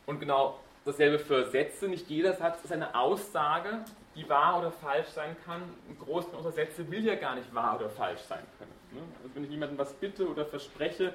Und 0.04 0.20
genau 0.20 0.58
dasselbe 0.84 1.18
für 1.18 1.50
Sätze, 1.50 1.88
nicht 1.88 2.08
jeder 2.10 2.34
Satz 2.34 2.62
ist 2.64 2.72
eine 2.72 2.94
Aussage, 2.94 3.84
die 4.14 4.28
wahr 4.28 4.58
oder 4.58 4.70
falsch 4.70 5.08
sein 5.08 5.36
kann. 5.44 5.62
Ein 5.88 5.98
Großteil 5.98 6.36
unserer 6.36 6.52
Sätze 6.52 6.90
will 6.90 7.04
ja 7.04 7.14
gar 7.14 7.34
nicht 7.34 7.54
wahr 7.54 7.76
oder 7.76 7.88
falsch 7.88 8.20
sein 8.20 8.44
können. 8.58 8.72
Ne? 8.92 9.00
Also 9.22 9.34
wenn 9.34 9.44
ich 9.44 9.50
jemandem 9.50 9.78
was 9.78 9.92
bitte 9.94 10.28
oder 10.28 10.44
verspreche, 10.44 11.14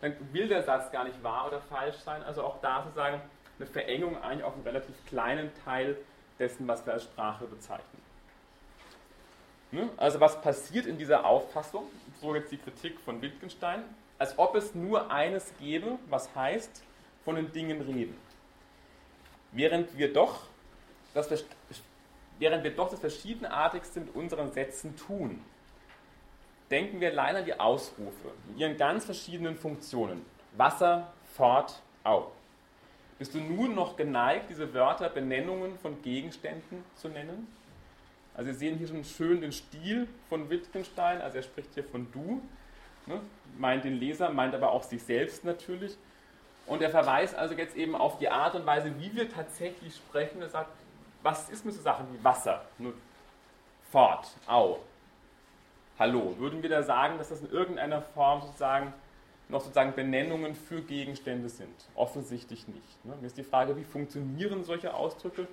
dann 0.00 0.14
will 0.32 0.48
der 0.48 0.62
Satz 0.62 0.90
gar 0.92 1.04
nicht 1.04 1.22
wahr 1.22 1.46
oder 1.48 1.60
falsch 1.60 1.96
sein. 1.96 2.22
Also 2.22 2.42
auch 2.42 2.60
da 2.60 2.82
sozusagen 2.84 3.20
eine 3.58 3.66
Verengung 3.66 4.20
eigentlich 4.22 4.44
auf 4.44 4.54
einen 4.54 4.62
relativ 4.62 4.94
kleinen 5.06 5.50
Teil 5.64 5.96
dessen, 6.38 6.66
was 6.68 6.86
wir 6.86 6.92
als 6.92 7.04
Sprache 7.04 7.44
bezeichnen. 7.46 8.02
Ne? 9.70 9.90
Also 9.96 10.20
was 10.20 10.40
passiert 10.40 10.86
in 10.86 10.96
dieser 10.96 11.26
Auffassung, 11.26 11.84
so 12.20 12.34
jetzt 12.34 12.50
die 12.50 12.58
Kritik 12.58 12.98
von 13.00 13.20
Wittgenstein, 13.20 13.82
als 14.18 14.38
ob 14.38 14.54
es 14.54 14.74
nur 14.74 15.10
eines 15.10 15.52
gäbe, 15.58 15.98
was 16.08 16.34
heißt, 16.34 16.82
von 17.24 17.36
den 17.36 17.52
Dingen 17.52 17.80
reden. 17.82 18.16
Während 19.52 19.96
wir 19.96 20.12
doch 20.12 20.42
das, 21.14 21.28
während 22.38 22.64
wir 22.64 22.74
doch 22.74 22.90
das 22.90 23.00
Verschiedenartigste 23.00 24.00
mit 24.00 24.14
unseren 24.14 24.52
Sätzen 24.52 24.96
tun, 24.96 25.40
denken 26.70 27.00
wir 27.00 27.10
allein 27.10 27.36
an 27.36 27.44
die 27.44 27.58
Ausrufe 27.58 28.30
in 28.50 28.58
ihren 28.58 28.76
ganz 28.76 29.04
verschiedenen 29.04 29.56
Funktionen. 29.56 30.24
Wasser, 30.56 31.12
fort, 31.34 31.80
au. 32.04 32.32
Bist 33.18 33.34
du 33.34 33.38
nun 33.38 33.74
noch 33.74 33.96
geneigt, 33.96 34.50
diese 34.50 34.72
Wörter 34.74 35.08
Benennungen 35.08 35.78
von 35.78 36.00
Gegenständen 36.02 36.84
zu 36.94 37.08
nennen? 37.08 37.48
Also 38.34 38.52
Sie 38.52 38.58
sehen 38.58 38.78
hier 38.78 38.86
schon 38.86 39.02
schön 39.02 39.40
den 39.40 39.50
Stil 39.50 40.06
von 40.28 40.48
Wittgenstein, 40.48 41.20
also 41.20 41.38
er 41.38 41.42
spricht 41.42 41.74
hier 41.74 41.82
von 41.82 42.06
du, 42.12 42.40
ne? 43.06 43.20
meint 43.58 43.82
den 43.82 43.98
Leser, 43.98 44.30
meint 44.30 44.54
aber 44.54 44.70
auch 44.70 44.84
sich 44.84 45.02
selbst 45.02 45.44
natürlich. 45.44 45.96
Und 46.66 46.82
er 46.82 46.90
verweist 46.90 47.34
also 47.34 47.54
jetzt 47.54 47.76
eben 47.76 47.96
auf 47.96 48.18
die 48.18 48.28
Art 48.28 48.54
und 48.54 48.66
Weise, 48.66 48.92
wie 49.00 49.14
wir 49.16 49.28
tatsächlich 49.28 49.96
sprechen. 49.96 50.42
Er 50.42 50.50
sagt, 50.50 50.70
was 51.22 51.48
ist 51.48 51.64
mit 51.64 51.74
so 51.74 51.82
Sachen 51.82 52.06
wie 52.12 52.22
Wasser, 52.22 52.64
fort, 53.90 54.28
au, 54.46 54.78
hallo. 55.98 56.34
Würden 56.38 56.62
wir 56.62 56.70
da 56.70 56.82
sagen, 56.82 57.18
dass 57.18 57.30
das 57.30 57.40
in 57.40 57.50
irgendeiner 57.50 58.02
Form 58.02 58.42
sozusagen 58.42 58.92
noch 59.48 59.60
sozusagen 59.60 59.94
Benennungen 59.94 60.54
für 60.54 60.82
Gegenstände 60.82 61.48
sind. 61.48 61.74
Offensichtlich 61.94 62.68
nicht. 62.68 63.04
Ne? 63.04 63.16
Mir 63.20 63.26
ist 63.26 63.38
die 63.38 63.44
Frage, 63.44 63.76
wie 63.76 63.84
funktionieren 63.84 64.64
solche 64.64 64.92
Ausdrücke? 64.92 65.48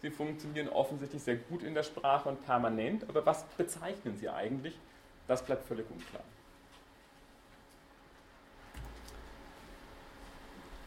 Sie 0.00 0.10
funktionieren 0.10 0.68
offensichtlich 0.68 1.22
sehr 1.22 1.36
gut 1.36 1.62
in 1.62 1.74
der 1.74 1.82
Sprache 1.82 2.28
und 2.28 2.44
permanent, 2.44 3.08
aber 3.08 3.24
was 3.24 3.44
bezeichnen 3.56 4.16
sie 4.16 4.28
eigentlich? 4.28 4.78
Das 5.26 5.44
bleibt 5.44 5.66
völlig 5.66 5.90
unklar. 5.90 6.22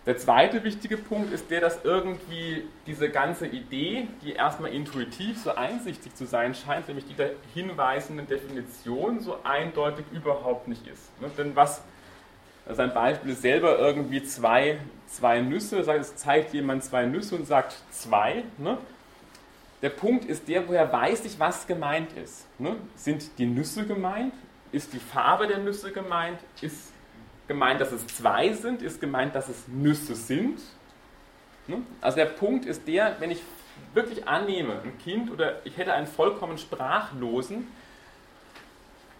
Der 0.07 0.17
zweite 0.17 0.63
wichtige 0.63 0.95
Punkt 0.95 1.33
ist 1.33 1.51
der, 1.51 1.59
dass 1.59 1.83
irgendwie 1.83 2.63
diese 2.85 3.09
ganze 3.09 3.45
Idee, 3.45 4.07
die 4.23 4.31
erstmal 4.31 4.71
intuitiv 4.71 5.37
so 5.37 5.53
einsichtig 5.53 6.15
zu 6.15 6.25
sein 6.25 6.55
scheint, 6.55 6.87
nämlich 6.87 7.05
die 7.07 7.13
der 7.13 7.31
hinweisenden 7.53 8.25
Definition, 8.25 9.19
so 9.19 9.37
eindeutig 9.43 10.05
überhaupt 10.13 10.69
nicht 10.69 10.87
ist. 10.87 11.11
Ne? 11.19 11.29
Denn 11.37 11.57
was, 11.57 11.81
also 12.65 12.83
ein 12.83 12.93
Beispiel 12.93 13.31
ist 13.31 13.41
selber 13.41 13.77
irgendwie 13.79 14.23
zwei, 14.23 14.79
zwei 15.07 15.41
Nüsse, 15.41 15.79
es 15.79 16.15
zeigt 16.15 16.53
jemand 16.53 16.85
zwei 16.85 17.05
Nüsse 17.05 17.35
und 17.35 17.45
sagt 17.45 17.75
zwei. 17.91 18.45
Ne? 18.57 18.77
Der 19.81 19.89
Punkt 19.89 20.23
ist 20.23 20.47
der, 20.47 20.69
woher 20.69 20.89
weiß 20.89 21.25
ich, 21.25 21.37
was 21.37 21.67
gemeint 21.67 22.13
ist. 22.13 22.47
Ne? 22.61 22.77
Sind 22.95 23.37
die 23.37 23.45
Nüsse 23.45 23.85
gemeint? 23.85 24.33
Ist 24.71 24.93
die 24.93 24.99
Farbe 24.99 25.47
der 25.47 25.57
Nüsse 25.57 25.91
gemeint? 25.91 26.39
Ist 26.61 26.93
gemeint, 27.47 27.81
dass 27.81 27.91
es 27.91 28.05
zwei 28.07 28.53
sind, 28.53 28.81
ist 28.81 28.99
gemeint, 28.99 29.35
dass 29.35 29.49
es 29.49 29.67
Nüsse 29.67 30.15
sind. 30.15 30.59
Ne? 31.67 31.81
Also 32.01 32.17
der 32.17 32.25
Punkt 32.25 32.65
ist 32.65 32.87
der, 32.87 33.15
wenn 33.19 33.31
ich 33.31 33.41
wirklich 33.93 34.27
annehme, 34.27 34.81
ein 34.83 34.97
Kind 34.99 35.31
oder 35.31 35.65
ich 35.65 35.77
hätte 35.77 35.93
einen 35.93 36.07
vollkommen 36.07 36.57
Sprachlosen, 36.57 37.67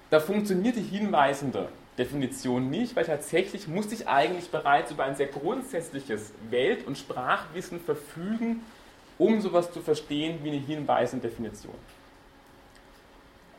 da 0.10 0.20
funktioniert 0.20 0.76
die 0.76 0.82
hinweisende 0.82 1.70
Definition 1.98 2.70
nicht, 2.70 2.96
weil 2.96 3.06
tatsächlich 3.06 3.68
muss 3.68 3.92
ich 3.92 4.08
eigentlich 4.08 4.50
bereits 4.50 4.92
über 4.92 5.04
ein 5.04 5.16
sehr 5.16 5.28
grundsätzliches 5.28 6.32
Welt- 6.50 6.86
und 6.86 6.98
Sprachwissen 6.98 7.80
verfügen, 7.80 8.62
um 9.18 9.42
sowas 9.42 9.72
zu 9.72 9.82
verstehen 9.82 10.40
wie 10.44 10.52
eine 10.52 10.60
hinweisende 10.60 11.28
Definition. 11.28 11.74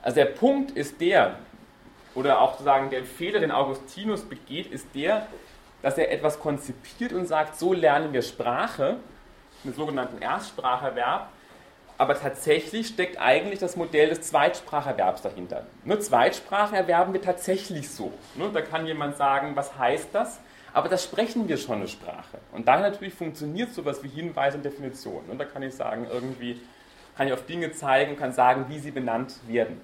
Also 0.03 0.15
der 0.15 0.27
Punkt 0.27 0.71
ist 0.71 1.01
der, 1.01 1.39
oder 2.15 2.41
auch 2.41 2.53
sozusagen 2.53 2.91
der 2.91 3.05
Fehler, 3.05 3.41
den 3.41 3.51
Augustinus 3.51 4.23
begeht, 4.23 4.67
ist 4.67 4.87
der, 4.95 5.27
dass 5.83 5.99
er 5.99 6.11
etwas 6.11 6.41
konzipiert 6.41 7.13
und 7.13 7.27
sagt, 7.27 7.59
so 7.59 7.73
lernen 7.73 8.13
wir 8.13 8.23
Sprache, 8.23 8.97
mit 9.65 9.75
sogenannten 9.77 10.23
Erstspracherverb, 10.23 11.29
aber 11.99 12.19
tatsächlich 12.19 12.87
steckt 12.87 13.21
eigentlich 13.21 13.59
das 13.59 13.77
Modell 13.77 14.09
des 14.09 14.23
Zweitspracherverbs 14.23 15.23
dahinter. 15.23 15.67
Nur 15.85 15.99
Zweitsprache 16.01 16.77
erwerben 16.77 17.13
wir 17.13 17.21
tatsächlich 17.21 17.91
so. 17.91 18.13
Ne, 18.37 18.51
da 18.53 18.61
kann 18.61 18.87
jemand 18.87 19.17
sagen, 19.17 19.57
was 19.57 19.77
heißt 19.77 20.11
das? 20.13 20.39
Aber 20.73 20.89
das 20.89 21.03
sprechen 21.03 21.49
wir 21.49 21.57
schon 21.57 21.79
eine 21.79 21.89
Sprache. 21.89 22.39
Und 22.53 22.69
daher 22.69 22.89
natürlich 22.89 23.15
funktioniert 23.15 23.73
sowas 23.73 24.03
wie 24.05 24.09
Hinweis 24.09 24.55
und 24.55 24.65
Definition. 24.65 25.25
Und 25.29 25.39
da 25.39 25.45
kann 25.45 25.63
ich 25.63 25.75
sagen, 25.75 26.07
irgendwie 26.09 26.61
kann 27.17 27.27
ich 27.27 27.33
auf 27.33 27.47
Dinge 27.47 27.73
zeigen, 27.73 28.17
kann 28.17 28.33
sagen, 28.33 28.67
wie 28.69 28.79
sie 28.79 28.93
benannt 28.93 29.35
werden. 29.49 29.81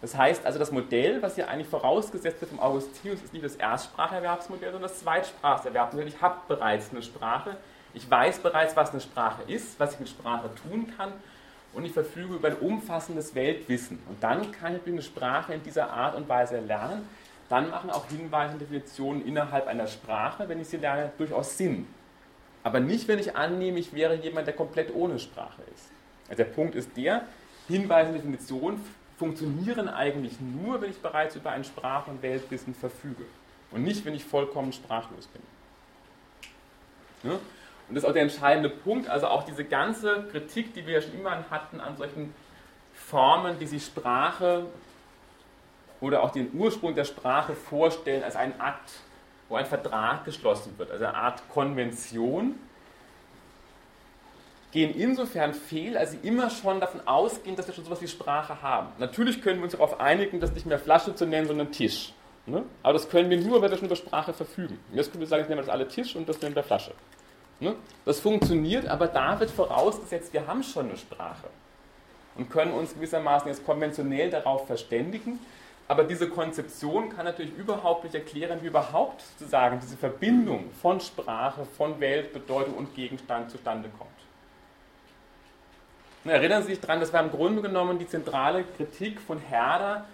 Das 0.00 0.16
heißt 0.16 0.44
also, 0.44 0.58
das 0.58 0.70
Modell, 0.72 1.22
was 1.22 1.36
hier 1.36 1.48
eigentlich 1.48 1.68
vorausgesetzt 1.68 2.40
wird 2.40 2.50
vom 2.50 2.60
Augustinus, 2.60 3.22
ist 3.22 3.32
nicht 3.32 3.44
das 3.44 3.56
Erstspracherwerbsmodell, 3.56 4.72
sondern 4.72 4.90
das 4.90 5.00
Zweitspracherwerbsmodell. 5.00 6.08
Ich 6.08 6.20
habe 6.20 6.36
bereits 6.48 6.90
eine 6.90 7.02
Sprache, 7.02 7.56
ich 7.94 8.10
weiß 8.10 8.40
bereits, 8.40 8.76
was 8.76 8.90
eine 8.90 9.00
Sprache 9.00 9.42
ist, 9.50 9.80
was 9.80 9.94
ich 9.94 10.00
mit 10.00 10.08
Sprache 10.10 10.50
tun 10.68 10.92
kann 10.96 11.12
und 11.72 11.84
ich 11.84 11.92
verfüge 11.92 12.34
über 12.34 12.48
ein 12.48 12.56
umfassendes 12.56 13.34
Weltwissen. 13.34 13.98
Und 14.08 14.22
dann 14.22 14.52
kann 14.52 14.76
ich 14.76 14.86
eine 14.86 15.00
Sprache 15.00 15.54
in 15.54 15.62
dieser 15.62 15.90
Art 15.90 16.14
und 16.14 16.28
Weise 16.28 16.60
lernen. 16.60 17.08
Dann 17.48 17.70
machen 17.70 17.90
auch 17.90 18.06
Hinweise 18.08 18.54
und 18.54 18.60
Definitionen 18.60 19.24
innerhalb 19.24 19.66
einer 19.66 19.86
Sprache, 19.86 20.48
wenn 20.48 20.60
ich 20.60 20.68
sie 20.68 20.76
lerne, 20.76 21.12
durchaus 21.16 21.56
Sinn. 21.56 21.86
Aber 22.62 22.80
nicht, 22.80 23.08
wenn 23.08 23.18
ich 23.18 23.36
annehme, 23.36 23.78
ich 23.78 23.94
wäre 23.94 24.16
jemand, 24.16 24.46
der 24.46 24.54
komplett 24.54 24.94
ohne 24.94 25.18
Sprache 25.18 25.62
ist. 25.74 25.90
Also 26.28 26.42
der 26.42 26.50
Punkt 26.50 26.74
ist 26.74 26.96
der, 26.96 27.22
Hinweise 27.68 28.08
und 28.08 28.16
Definitionen 28.16 28.80
funktionieren 29.16 29.88
eigentlich 29.88 30.40
nur, 30.40 30.80
wenn 30.80 30.90
ich 30.90 30.98
bereits 30.98 31.36
über 31.36 31.50
ein 31.50 31.64
Sprach- 31.64 32.06
und 32.06 32.22
Weltwissen 32.22 32.74
verfüge 32.74 33.24
und 33.70 33.82
nicht, 33.82 34.04
wenn 34.04 34.14
ich 34.14 34.24
vollkommen 34.24 34.72
sprachlos 34.72 35.26
bin. 35.28 35.42
Ja? 37.30 37.38
Und 37.88 37.94
das 37.94 38.02
ist 38.02 38.08
auch 38.08 38.12
der 38.12 38.22
entscheidende 38.22 38.68
Punkt, 38.68 39.08
also 39.08 39.28
auch 39.28 39.44
diese 39.44 39.64
ganze 39.64 40.24
Kritik, 40.30 40.74
die 40.74 40.86
wir 40.86 40.94
ja 40.94 41.00
schon 41.00 41.14
immer 41.14 41.44
hatten 41.50 41.80
an 41.80 41.96
solchen 41.96 42.34
Formen, 42.94 43.58
die 43.58 43.66
sich 43.66 43.84
Sprache 43.84 44.66
oder 46.00 46.22
auch 46.22 46.30
den 46.30 46.52
Ursprung 46.54 46.94
der 46.94 47.04
Sprache 47.04 47.54
vorstellen 47.54 48.22
als 48.22 48.36
einen 48.36 48.60
Akt, 48.60 48.90
wo 49.48 49.56
ein 49.56 49.66
Vertrag 49.66 50.24
geschlossen 50.24 50.74
wird, 50.78 50.90
also 50.90 51.04
eine 51.04 51.14
Art 51.14 51.48
Konvention, 51.48 52.58
gehen 54.76 54.94
insofern 54.94 55.54
fehl, 55.54 55.96
als 55.96 56.10
sie 56.10 56.18
immer 56.22 56.50
schon 56.50 56.80
davon 56.80 57.00
ausgehen, 57.06 57.56
dass 57.56 57.66
wir 57.66 57.72
schon 57.72 57.84
sowas 57.84 58.02
wie 58.02 58.08
Sprache 58.08 58.60
haben. 58.60 58.88
Natürlich 58.98 59.40
können 59.40 59.60
wir 59.60 59.64
uns 59.64 59.72
darauf 59.72 59.98
einigen, 60.00 60.38
das 60.38 60.52
nicht 60.52 60.66
mehr 60.66 60.78
Flasche 60.78 61.14
zu 61.14 61.24
nennen, 61.24 61.46
sondern 61.46 61.72
Tisch. 61.72 62.12
Ne? 62.44 62.62
Aber 62.82 62.92
das 62.92 63.08
können 63.08 63.30
wir 63.30 63.40
nur, 63.40 63.62
weil 63.62 63.70
wir 63.70 63.78
schon 63.78 63.86
über 63.86 63.96
Sprache 63.96 64.34
verfügen. 64.34 64.78
Jetzt 64.92 65.10
können 65.10 65.20
wir 65.20 65.28
sagen, 65.28 65.40
jetzt 65.40 65.48
nennen 65.48 65.60
wir 65.60 65.64
das 65.64 65.72
alle 65.72 65.88
Tisch 65.88 66.14
und 66.14 66.28
das 66.28 66.42
nennen 66.42 66.54
wir 66.54 66.62
Flasche. 66.62 66.92
Ne? 67.58 67.74
Das 68.04 68.20
funktioniert, 68.20 68.86
aber 68.86 69.06
da 69.06 69.40
wird 69.40 69.50
vorausgesetzt, 69.50 70.34
wir 70.34 70.46
haben 70.46 70.62
schon 70.62 70.90
eine 70.90 70.98
Sprache 70.98 71.48
und 72.36 72.50
können 72.50 72.72
uns 72.72 72.92
gewissermaßen 72.92 73.48
jetzt 73.48 73.64
konventionell 73.64 74.28
darauf 74.28 74.66
verständigen. 74.66 75.38
Aber 75.88 76.04
diese 76.04 76.28
Konzeption 76.28 77.08
kann 77.08 77.24
natürlich 77.24 77.56
überhaupt 77.56 78.04
nicht 78.04 78.14
erklären, 78.14 78.58
wie 78.60 78.66
überhaupt 78.66 79.22
sozusagen 79.38 79.80
diese 79.80 79.96
Verbindung 79.96 80.70
von 80.82 81.00
Sprache, 81.00 81.64
von 81.64 81.98
Welt, 81.98 82.34
Bedeutung 82.34 82.74
und 82.74 82.94
Gegenstand 82.94 83.50
zustande 83.50 83.88
kommt. 83.96 84.15
Erinnern 86.28 86.62
Sie 86.62 86.70
sich 86.70 86.80
daran, 86.80 87.00
das 87.00 87.12
war 87.12 87.22
im 87.22 87.30
Grunde 87.30 87.62
genommen 87.62 87.98
die 87.98 88.08
zentrale 88.08 88.64
Kritik 88.76 89.20
von 89.20 89.38
Herder 89.38 90.06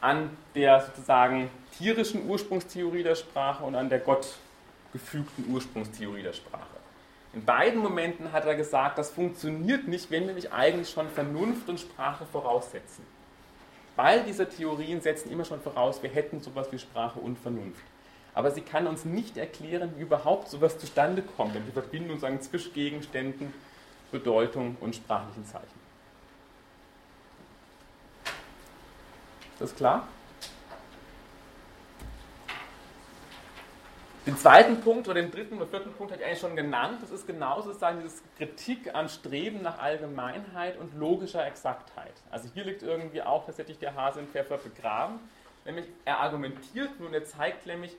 an 0.00 0.30
der 0.54 0.80
sozusagen 0.80 1.50
tierischen 1.78 2.28
Ursprungstheorie 2.28 3.02
der 3.02 3.14
Sprache 3.14 3.64
und 3.64 3.74
an 3.74 3.88
der 3.88 3.98
gottgefügten 3.98 5.52
Ursprungstheorie 5.52 6.22
der 6.22 6.32
Sprache. 6.32 6.76
In 7.32 7.44
beiden 7.44 7.82
Momenten 7.82 8.32
hat 8.32 8.46
er 8.46 8.54
gesagt, 8.54 8.98
das 8.98 9.10
funktioniert 9.10 9.88
nicht, 9.88 10.10
wenn 10.10 10.26
wir 10.26 10.34
nicht 10.34 10.52
eigentlich 10.52 10.88
schon 10.88 11.08
Vernunft 11.10 11.68
und 11.68 11.80
Sprache 11.80 12.24
voraussetzen. 12.24 13.04
Weil 13.94 14.22
diese 14.22 14.48
Theorien 14.48 15.00
setzen 15.00 15.30
immer 15.30 15.44
schon 15.44 15.60
voraus, 15.60 16.02
wir 16.02 16.10
hätten 16.10 16.40
sowas 16.40 16.68
wie 16.70 16.78
Sprache 16.78 17.18
und 17.18 17.38
Vernunft. 17.38 17.82
Aber 18.34 18.50
sie 18.50 18.60
kann 18.60 18.86
uns 18.86 19.04
nicht 19.04 19.38
erklären, 19.38 19.92
wie 19.96 20.02
überhaupt 20.02 20.48
sowas 20.48 20.78
zustande 20.78 21.22
kommt, 21.22 21.54
wenn 21.54 21.64
die 21.64 21.72
Verbindung 21.72 22.18
sagen, 22.20 22.40
zwischen 22.40 22.74
Gegenständen 22.74 23.52
Bedeutung 24.10 24.76
und 24.80 24.94
sprachlichen 24.94 25.44
Zeichen. 25.44 25.86
Ist 29.52 29.60
das 29.60 29.74
klar? 29.74 30.06
Den 34.26 34.36
zweiten 34.36 34.80
Punkt 34.80 35.06
oder 35.06 35.22
den 35.22 35.30
dritten 35.30 35.54
oder 35.54 35.68
vierten 35.68 35.92
Punkt 35.92 36.12
hatte 36.12 36.22
ich 36.22 36.26
eigentlich 36.26 36.40
schon 36.40 36.56
genannt. 36.56 36.98
Das 37.00 37.12
ist 37.12 37.28
genauso 37.28 37.68
sozusagen 37.68 38.00
diese 38.02 38.22
Kritik 38.36 38.92
am 38.92 39.08
Streben 39.08 39.62
nach 39.62 39.78
Allgemeinheit 39.78 40.76
und 40.78 40.98
logischer 40.98 41.46
Exaktheit. 41.46 42.12
Also 42.30 42.48
hier 42.52 42.64
liegt 42.64 42.82
irgendwie 42.82 43.22
auch 43.22 43.46
tatsächlich 43.46 43.78
der 43.78 43.94
Hase 43.94 44.18
im 44.18 44.26
Pfeffer 44.26 44.58
begraben. 44.58 45.20
Nämlich 45.64 45.86
er 46.04 46.18
argumentiert 46.18 46.98
nun, 46.98 47.14
er 47.14 47.24
zeigt 47.24 47.66
nämlich, 47.66 47.96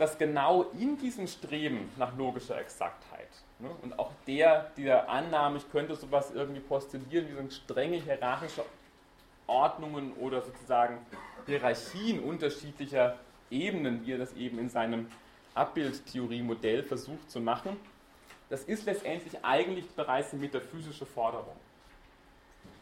dass 0.00 0.18
genau 0.18 0.64
in 0.78 0.98
diesem 0.98 1.28
Streben 1.28 1.90
nach 1.96 2.16
logischer 2.16 2.58
Exaktheit 2.58 3.28
Ne? 3.60 3.70
Und 3.82 3.98
auch 3.98 4.10
der, 4.26 4.70
der 4.76 5.08
Annahme, 5.08 5.58
ich 5.58 5.70
könnte 5.70 5.94
sowas 5.94 6.32
irgendwie 6.34 6.60
postulieren, 6.60 7.28
wie 7.28 7.34
so 7.34 7.50
strenge 7.50 7.98
hierarchische 7.98 8.64
Ordnungen 9.46 10.12
oder 10.14 10.40
sozusagen 10.42 10.98
Hierarchien 11.46 12.20
unterschiedlicher 12.20 13.18
Ebenen, 13.50 14.06
wie 14.06 14.12
er 14.12 14.18
das 14.18 14.32
eben 14.34 14.58
in 14.58 14.68
seinem 14.68 15.10
Abbildtheorie-Modell 15.54 16.84
versucht 16.84 17.30
zu 17.30 17.40
machen, 17.40 17.76
das 18.48 18.64
ist 18.64 18.86
letztendlich 18.86 19.44
eigentlich 19.44 19.88
bereits 19.90 20.32
eine 20.32 20.40
metaphysische 20.42 21.06
Forderung. 21.06 21.56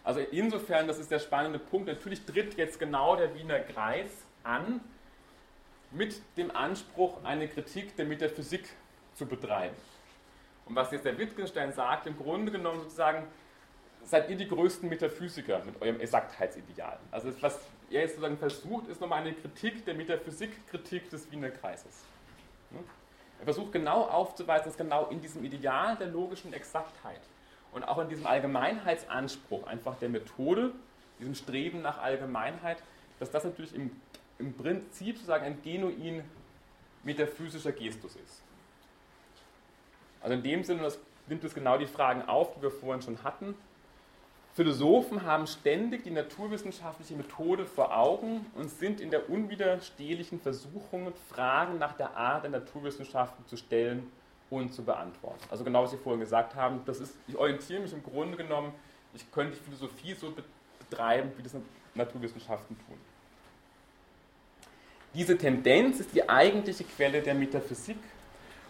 Also 0.04 0.20
insofern, 0.20 0.86
das 0.86 0.98
ist 0.98 1.10
der 1.10 1.18
spannende 1.18 1.58
Punkt, 1.58 1.88
natürlich 1.88 2.24
tritt 2.24 2.56
jetzt 2.56 2.78
genau 2.78 3.16
der 3.16 3.34
Wiener 3.34 3.60
Kreis 3.60 4.10
an, 4.44 4.80
mit 5.90 6.20
dem 6.36 6.54
Anspruch, 6.54 7.24
eine 7.24 7.48
Kritik 7.48 7.96
der 7.96 8.04
Metaphysik 8.04 8.68
zu 9.14 9.26
betreiben. 9.26 9.74
Und 10.66 10.76
was 10.76 10.90
jetzt 10.90 11.04
der 11.04 11.16
Wittgenstein 11.16 11.72
sagt, 11.72 12.06
im 12.06 12.16
Grunde 12.16 12.52
genommen 12.52 12.80
sozusagen, 12.80 13.26
seid 14.04 14.28
ihr 14.30 14.36
die 14.36 14.48
größten 14.48 14.88
Metaphysiker 14.88 15.62
mit 15.64 15.80
eurem 15.80 16.00
Exaktheitsideal. 16.00 16.98
Also 17.10 17.30
was 17.40 17.58
er 17.90 18.02
jetzt 18.02 18.12
sozusagen 18.12 18.38
versucht, 18.38 18.88
ist 18.88 19.00
nochmal 19.00 19.20
eine 19.20 19.34
Kritik 19.34 19.84
der 19.84 19.94
Metaphysikkritik 19.94 21.10
des 21.10 21.30
Wiener 21.30 21.50
Kreises. 21.50 22.04
Er 23.38 23.44
versucht 23.44 23.72
genau 23.72 24.02
aufzuweisen, 24.02 24.66
dass 24.66 24.76
genau 24.76 25.06
in 25.06 25.20
diesem 25.20 25.44
Ideal 25.44 25.96
der 25.96 26.08
logischen 26.08 26.52
Exaktheit 26.52 27.20
und 27.72 27.84
auch 27.84 27.98
in 27.98 28.08
diesem 28.08 28.26
Allgemeinheitsanspruch 28.26 29.66
einfach 29.66 29.96
der 29.98 30.08
Methode, 30.08 30.72
diesem 31.18 31.34
Streben 31.34 31.82
nach 31.82 31.98
Allgemeinheit, 31.98 32.82
dass 33.18 33.30
das 33.30 33.44
natürlich 33.44 33.74
im, 33.74 33.90
im 34.38 34.54
Prinzip 34.54 35.16
sozusagen 35.16 35.44
ein 35.44 35.62
genuin 35.62 36.22
metaphysischer 37.02 37.72
Gestus 37.72 38.16
ist. 38.16 38.42
Also 40.20 40.34
in 40.34 40.42
dem 40.42 40.64
Sinne, 40.64 40.82
das 40.82 40.98
nimmt 41.26 41.44
es 41.44 41.54
genau 41.54 41.78
die 41.78 41.86
Fragen 41.86 42.22
auf, 42.22 42.54
die 42.54 42.62
wir 42.62 42.70
vorhin 42.70 43.02
schon 43.02 43.22
hatten. 43.22 43.54
Philosophen 44.54 45.22
haben 45.22 45.46
ständig 45.46 46.02
die 46.02 46.10
naturwissenschaftliche 46.10 47.14
Methode 47.14 47.64
vor 47.64 47.96
Augen 47.96 48.44
und 48.56 48.68
sind 48.68 49.00
in 49.00 49.10
der 49.10 49.30
unwiderstehlichen 49.30 50.40
Versuchung, 50.40 51.12
Fragen 51.28 51.78
nach 51.78 51.92
der 51.92 52.16
Art 52.16 52.42
der 52.42 52.50
Naturwissenschaften 52.50 53.46
zu 53.46 53.56
stellen 53.56 54.10
und 54.50 54.74
zu 54.74 54.82
beantworten. 54.82 55.44
Also 55.50 55.62
genau, 55.62 55.84
was 55.84 55.92
Sie 55.92 55.96
vorhin 55.96 56.20
gesagt 56.20 56.56
haben, 56.56 56.80
das 56.86 56.98
ist, 56.98 57.14
ich 57.28 57.36
orientiere 57.36 57.80
mich 57.80 57.92
im 57.92 58.02
Grunde 58.02 58.36
genommen, 58.36 58.72
ich 59.14 59.30
könnte 59.30 59.56
die 59.56 59.62
Philosophie 59.62 60.14
so 60.14 60.34
betreiben, 60.78 61.30
wie 61.36 61.42
das 61.42 61.54
Naturwissenschaften 61.94 62.76
tun. 62.86 62.98
Diese 65.18 65.36
Tendenz 65.36 65.98
ist 65.98 66.14
die 66.14 66.28
eigentliche 66.28 66.84
Quelle 66.84 67.20
der 67.20 67.34
Metaphysik 67.34 67.98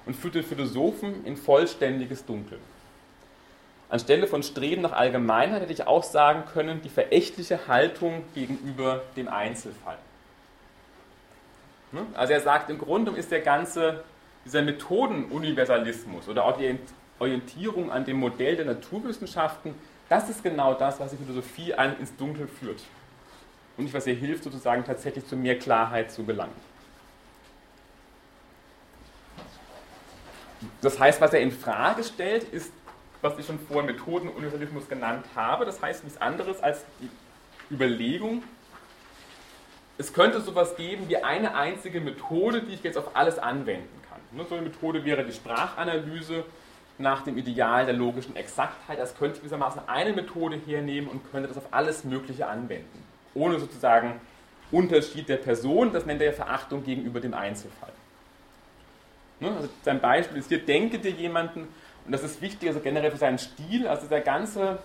und 0.07 0.17
führt 0.17 0.35
den 0.35 0.43
Philosophen 0.43 1.27
in 1.27 1.37
vollständiges 1.37 2.25
Dunkel. 2.25 2.59
Anstelle 3.91 4.27
von 4.27 4.43
Streben 4.43 4.81
nach 4.81 4.93
Allgemeinheit 4.93 5.61
hätte 5.61 5.75
ich 5.75 5.87
auch 5.87 6.03
sagen 6.03 6.45
können, 6.51 6.81
die 6.81 6.89
verächtliche 6.89 7.69
Haltung 7.69 8.23
gegenüber 8.35 9.03
dem 9.15 9.29
Einzelfall. 9.29 9.99
Ne? 11.93 12.07
Also 12.15 12.33
er 12.33 12.41
sagt, 12.41 12.71
im 12.71 12.79
Grunde 12.79 13.11
ist 13.11 13.31
der 13.31 13.41
ganze, 13.41 14.03
dieser 14.47 14.63
Methodenuniversalismus 14.63 16.29
oder 16.29 16.47
auch 16.47 16.57
die 16.57 16.79
Orientierung 17.19 17.93
an 17.93 18.07
dem 18.07 18.17
Modell 18.17 18.57
der 18.57 18.65
Naturwissenschaften, 18.65 19.75
das 20.09 20.31
ist 20.31 20.43
genau 20.43 20.73
das, 20.73 20.99
was 20.99 21.11
die 21.11 21.19
Philosophie 21.19 21.75
ins 22.01 22.17
Dunkel 22.17 22.49
führt. 22.49 22.81
Und 23.79 23.85
nicht, 23.85 23.95
was 23.95 24.07
ihr 24.07 24.15
hilft, 24.15 24.45
sozusagen 24.45 24.85
tatsächlich 24.85 25.27
zu 25.27 25.37
mehr 25.37 25.59
Klarheit 25.59 26.11
zu 26.11 26.25
gelangen. 26.25 26.53
Das 30.83 30.99
heißt, 30.99 31.21
was 31.21 31.33
er 31.33 31.41
in 31.41 31.53
Frage 31.53 32.05
stellt, 32.05 32.45
ist 32.45 32.73
was 33.21 33.39
ich 33.39 33.47
schon 33.47 33.59
vorher 33.59 33.85
Methodenuniversalismus 33.85 34.89
genannt 34.89 35.25
habe. 35.35 35.65
Das 35.65 35.83
heißt 35.83 36.05
nichts 36.05 36.21
anderes 36.21 36.63
als 36.63 36.85
die 37.01 37.09
Überlegung, 37.75 38.43
es 40.01 40.13
könnte 40.13 40.41
sowas 40.41 40.77
geben 40.77 41.09
wie 41.09 41.17
eine 41.17 41.57
einzige 41.57 42.01
Methode, 42.01 42.63
die 42.63 42.75
ich 42.75 42.85
jetzt 42.85 42.97
auf 42.97 43.17
alles 43.17 43.39
anwenden 43.39 44.01
kann. 44.09 44.21
Ne, 44.31 44.45
so 44.49 44.55
eine 44.55 44.69
Methode 44.69 45.05
wäre 45.05 45.25
die 45.25 45.33
Sprachanalyse 45.33 46.45
nach 46.99 47.25
dem 47.25 47.37
Ideal 47.37 47.85
der 47.85 47.95
logischen 47.95 48.37
Exaktheit. 48.37 49.01
Das 49.01 49.17
könnte 49.17 49.37
ich 49.37 49.41
gewissermaßen 49.41 49.83
eine 49.89 50.13
Methode 50.13 50.57
hernehmen 50.57 51.11
und 51.11 51.29
könnte 51.33 51.49
das 51.49 51.57
auf 51.57 51.67
alles 51.73 52.05
Mögliche 52.05 52.47
anwenden. 52.47 53.08
Ohne 53.35 53.59
sozusagen 53.59 54.21
Unterschied 54.71 55.29
der 55.29 55.37
Person, 55.37 55.93
das 55.93 56.07
nennt 56.07 56.21
er 56.21 56.29
ja 56.29 56.33
Verachtung 56.33 56.85
gegenüber 56.85 57.21
dem 57.21 57.35
Einzelfall. 57.35 57.93
Ne, 59.41 59.51
also 59.55 59.69
sein 59.83 60.01
Beispiel 60.01 60.39
ist 60.39 60.49
hier, 60.49 60.59
denke 60.59 60.99
dir 60.99 61.11
jemanden, 61.11 61.69
und 62.05 62.13
das 62.13 62.23
ist 62.23 62.41
wichtig, 62.41 62.69
also 62.69 62.81
generell 62.81 63.11
für 63.11 63.19
seinen 63.19 63.39
Stil. 63.39 63.87
Also 63.87 64.07
der 64.07 64.23
ganze, 64.23 64.79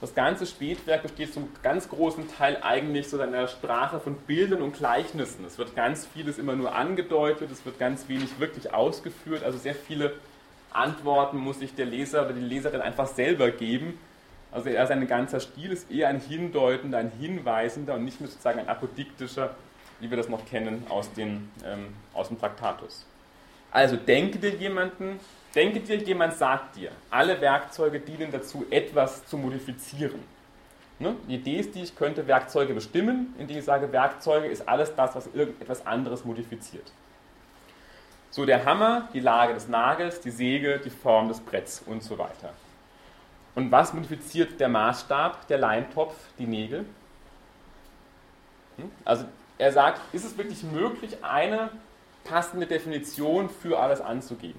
das 0.00 0.14
ganze 0.14 0.46
Spätwerk 0.46 1.02
besteht 1.02 1.34
zum 1.34 1.50
ganz 1.62 1.88
großen 1.88 2.26
Teil 2.28 2.58
eigentlich 2.62 3.08
so 3.08 3.20
einer 3.20 3.48
Sprache 3.48 4.00
von 4.00 4.16
Bildern 4.16 4.62
und 4.62 4.74
Gleichnissen. 4.74 5.44
Es 5.44 5.58
wird 5.58 5.76
ganz 5.76 6.06
vieles 6.06 6.38
immer 6.38 6.56
nur 6.56 6.74
angedeutet, 6.74 7.50
es 7.52 7.64
wird 7.66 7.78
ganz 7.78 8.08
wenig 8.08 8.40
wirklich 8.40 8.72
ausgeführt. 8.72 9.44
Also 9.44 9.58
sehr 9.58 9.74
viele 9.74 10.14
Antworten 10.72 11.36
muss 11.36 11.60
sich 11.60 11.74
der 11.74 11.86
Leser 11.86 12.24
oder 12.24 12.32
die 12.32 12.40
Leserin 12.40 12.80
einfach 12.80 13.08
selber 13.08 13.50
geben. 13.50 13.98
Also 14.54 14.70
er 14.70 14.86
sein 14.86 15.06
ganzer 15.06 15.40
Stil 15.40 15.72
ist 15.72 15.90
eher 15.90 16.08
ein 16.08 16.20
hindeutender, 16.20 16.96
ein 16.96 17.10
hinweisender 17.20 17.94
und 17.94 18.04
nicht 18.06 18.20
mehr 18.20 18.30
sozusagen 18.30 18.60
ein 18.60 18.68
apodiktischer, 18.68 19.54
wie 20.00 20.08
wir 20.08 20.16
das 20.16 20.30
noch 20.30 20.46
kennen 20.46 20.86
aus, 20.88 21.12
den, 21.12 21.50
ähm, 21.64 21.88
aus 22.14 22.28
dem 22.28 22.40
Traktatus. 22.40 23.04
Also 23.70 23.96
denke 23.96 24.38
dir 24.38 24.54
jemanden, 24.54 25.18
Denke 25.54 25.78
dir, 25.80 25.96
jemand 25.96 26.34
sagt 26.34 26.76
dir, 26.76 26.90
alle 27.10 27.40
Werkzeuge 27.40 28.00
dienen 28.00 28.32
dazu, 28.32 28.66
etwas 28.70 29.24
zu 29.26 29.38
modifizieren. 29.38 30.20
Ne? 30.98 31.14
Die 31.28 31.36
Idee 31.36 31.58
ist 31.58 31.74
die, 31.74 31.82
ich 31.82 31.94
könnte 31.94 32.26
Werkzeuge 32.26 32.74
bestimmen, 32.74 33.34
indem 33.38 33.58
ich 33.58 33.64
sage, 33.64 33.92
Werkzeuge 33.92 34.48
ist 34.48 34.68
alles 34.68 34.94
das, 34.96 35.14
was 35.14 35.28
irgendetwas 35.32 35.86
anderes 35.86 36.24
modifiziert. 36.24 36.90
So 38.30 38.44
der 38.44 38.64
Hammer, 38.64 39.08
die 39.14 39.20
Lage 39.20 39.54
des 39.54 39.68
Nagels, 39.68 40.20
die 40.20 40.30
Säge, 40.30 40.80
die 40.84 40.90
Form 40.90 41.28
des 41.28 41.38
Bretts 41.38 41.82
und 41.86 42.02
so 42.02 42.18
weiter. 42.18 42.52
Und 43.54 43.70
was 43.70 43.94
modifiziert 43.94 44.58
der 44.58 44.68
Maßstab, 44.68 45.46
der 45.48 45.58
Leintopf, 45.58 46.14
die 46.38 46.46
Nägel? 46.46 46.84
Hm? 48.76 48.90
Also 49.04 49.24
er 49.58 49.72
sagt, 49.72 50.00
ist 50.12 50.24
es 50.24 50.36
wirklich 50.36 50.62
möglich, 50.64 51.22
eine 51.22 51.70
passende 52.24 52.66
Definition 52.66 53.48
für 53.48 53.78
alles 53.78 54.00
anzugeben? 54.00 54.58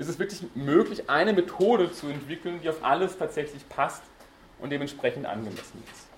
ist 0.00 0.08
es 0.08 0.18
wirklich 0.18 0.42
möglich, 0.54 1.10
eine 1.10 1.34
Methode 1.34 1.92
zu 1.92 2.08
entwickeln, 2.08 2.60
die 2.62 2.70
auf 2.70 2.82
alles 2.82 3.18
tatsächlich 3.18 3.68
passt 3.68 4.02
und 4.58 4.70
dementsprechend 4.70 5.26
angemessen 5.26 5.84
ist. 5.92 6.08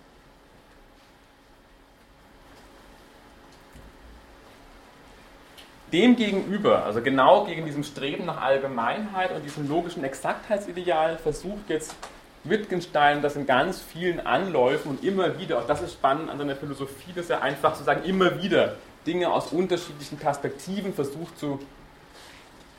Demgegenüber, 5.93 6.85
also 6.85 7.03
genau 7.03 7.45
gegen 7.45 7.67
diesem 7.67 7.85
Streben 7.85 8.25
nach 8.25 8.41
Allgemeinheit 8.41 9.31
und 9.33 9.45
diesem 9.45 9.69
logischen 9.69 10.05
Exaktheitsideal, 10.05 11.19
versucht 11.19 11.69
jetzt 11.69 11.95
Wittgenstein 12.45 13.21
das 13.23 13.37
in 13.37 13.47
ganz 13.47 13.81
vielen 13.81 14.19
Anläufen 14.21 14.89
und 14.89 15.05
immer 15.05 15.39
wieder, 15.39 15.59
auch 15.59 15.67
das 15.67 15.83
ist 15.83 15.93
spannend 15.93 16.31
an 16.31 16.39
seiner 16.39 16.57
Philosophie, 16.57 17.13
dass 17.15 17.29
er 17.31 17.43
einfach 17.43 17.75
sozusagen 17.75 18.05
immer 18.05 18.43
wieder 18.43 18.77
Dinge 19.07 19.31
aus 19.31 19.53
unterschiedlichen 19.53 20.17
Perspektiven 20.17 20.95
versucht 20.95 21.39
zu 21.39 21.61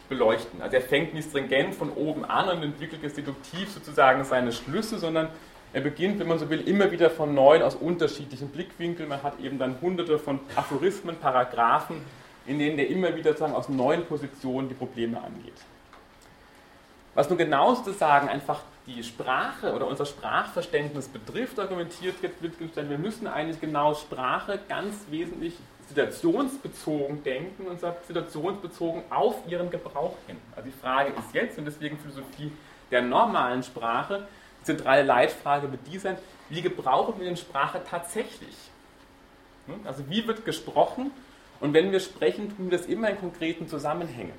beleuchten. 0.09 0.61
Also 0.61 0.75
er 0.75 0.81
fängt 0.81 1.13
nicht 1.13 1.29
stringent 1.29 1.75
von 1.75 1.91
oben 1.91 2.25
an 2.25 2.49
und 2.49 2.63
entwickelt 2.63 3.03
jetzt 3.03 3.17
deduktiv 3.17 3.69
sozusagen 3.71 4.23
seine 4.23 4.51
Schlüsse, 4.51 4.97
sondern 4.97 5.29
er 5.71 5.81
beginnt, 5.81 6.19
wenn 6.19 6.27
man 6.27 6.39
so 6.39 6.49
will, 6.49 6.67
immer 6.67 6.91
wieder 6.91 7.09
von 7.09 7.33
neuen 7.33 7.63
aus 7.63 7.75
unterschiedlichen 7.75 8.49
Blickwinkeln. 8.49 9.09
Man 9.09 9.23
hat 9.23 9.39
eben 9.39 9.57
dann 9.57 9.81
hunderte 9.81 10.19
von 10.19 10.39
Aphorismen, 10.55 11.15
Paragraphen, 11.15 12.01
in 12.45 12.59
denen 12.59 12.77
er 12.77 12.87
immer 12.87 13.15
wieder 13.15 13.31
sozusagen 13.31 13.55
aus 13.55 13.69
neuen 13.69 14.05
Positionen 14.05 14.69
die 14.69 14.75
Probleme 14.75 15.21
angeht. 15.21 15.53
Was 17.15 17.29
nun 17.29 17.37
genau 17.37 17.75
sozusagen 17.75 18.27
einfach 18.27 18.61
die 18.87 19.03
Sprache 19.03 19.73
oder 19.73 19.87
unser 19.87 20.05
Sprachverständnis 20.05 21.07
betrifft, 21.07 21.59
argumentiert 21.59 22.15
Wittgenstein, 22.21 22.89
wir 22.89 22.97
müssen 22.97 23.27
eigentlich 23.27 23.61
genau 23.61 23.93
Sprache 23.93 24.59
ganz 24.67 24.95
wesentlich 25.09 25.53
situationsbezogen 25.87 27.23
denken 27.23 27.67
und 27.67 27.79
sagt 27.79 28.07
situationsbezogen 28.07 29.03
auf 29.09 29.35
ihren 29.47 29.69
Gebrauch 29.69 30.15
hin. 30.27 30.37
Also 30.55 30.69
die 30.69 30.75
Frage 30.75 31.11
ist 31.11 31.33
jetzt, 31.33 31.57
und 31.57 31.65
deswegen 31.65 31.97
Philosophie 31.97 32.51
der 32.91 33.01
normalen 33.01 33.63
Sprache, 33.63 34.27
die 34.61 34.65
zentrale 34.65 35.03
Leitfrage 35.03 35.71
wird 35.71 35.81
die 35.91 35.99
sein, 35.99 36.17
wie 36.49 36.61
gebrauchen 36.61 37.15
wir 37.17 37.25
denn 37.25 37.37
Sprache 37.37 37.81
tatsächlich? 37.89 38.55
Hm? 39.67 39.79
Also 39.85 40.09
wie 40.09 40.27
wird 40.27 40.45
gesprochen 40.45 41.11
und 41.63 41.73
wenn 41.73 41.93
wir 41.93 42.01
sprechen, 42.01 42.53
tun 42.53 42.69
wir 42.69 42.77
das 42.77 42.87
immer 42.87 43.09
in 43.09 43.17
konkreten 43.17 43.69
Zusammenhängen. 43.69 44.33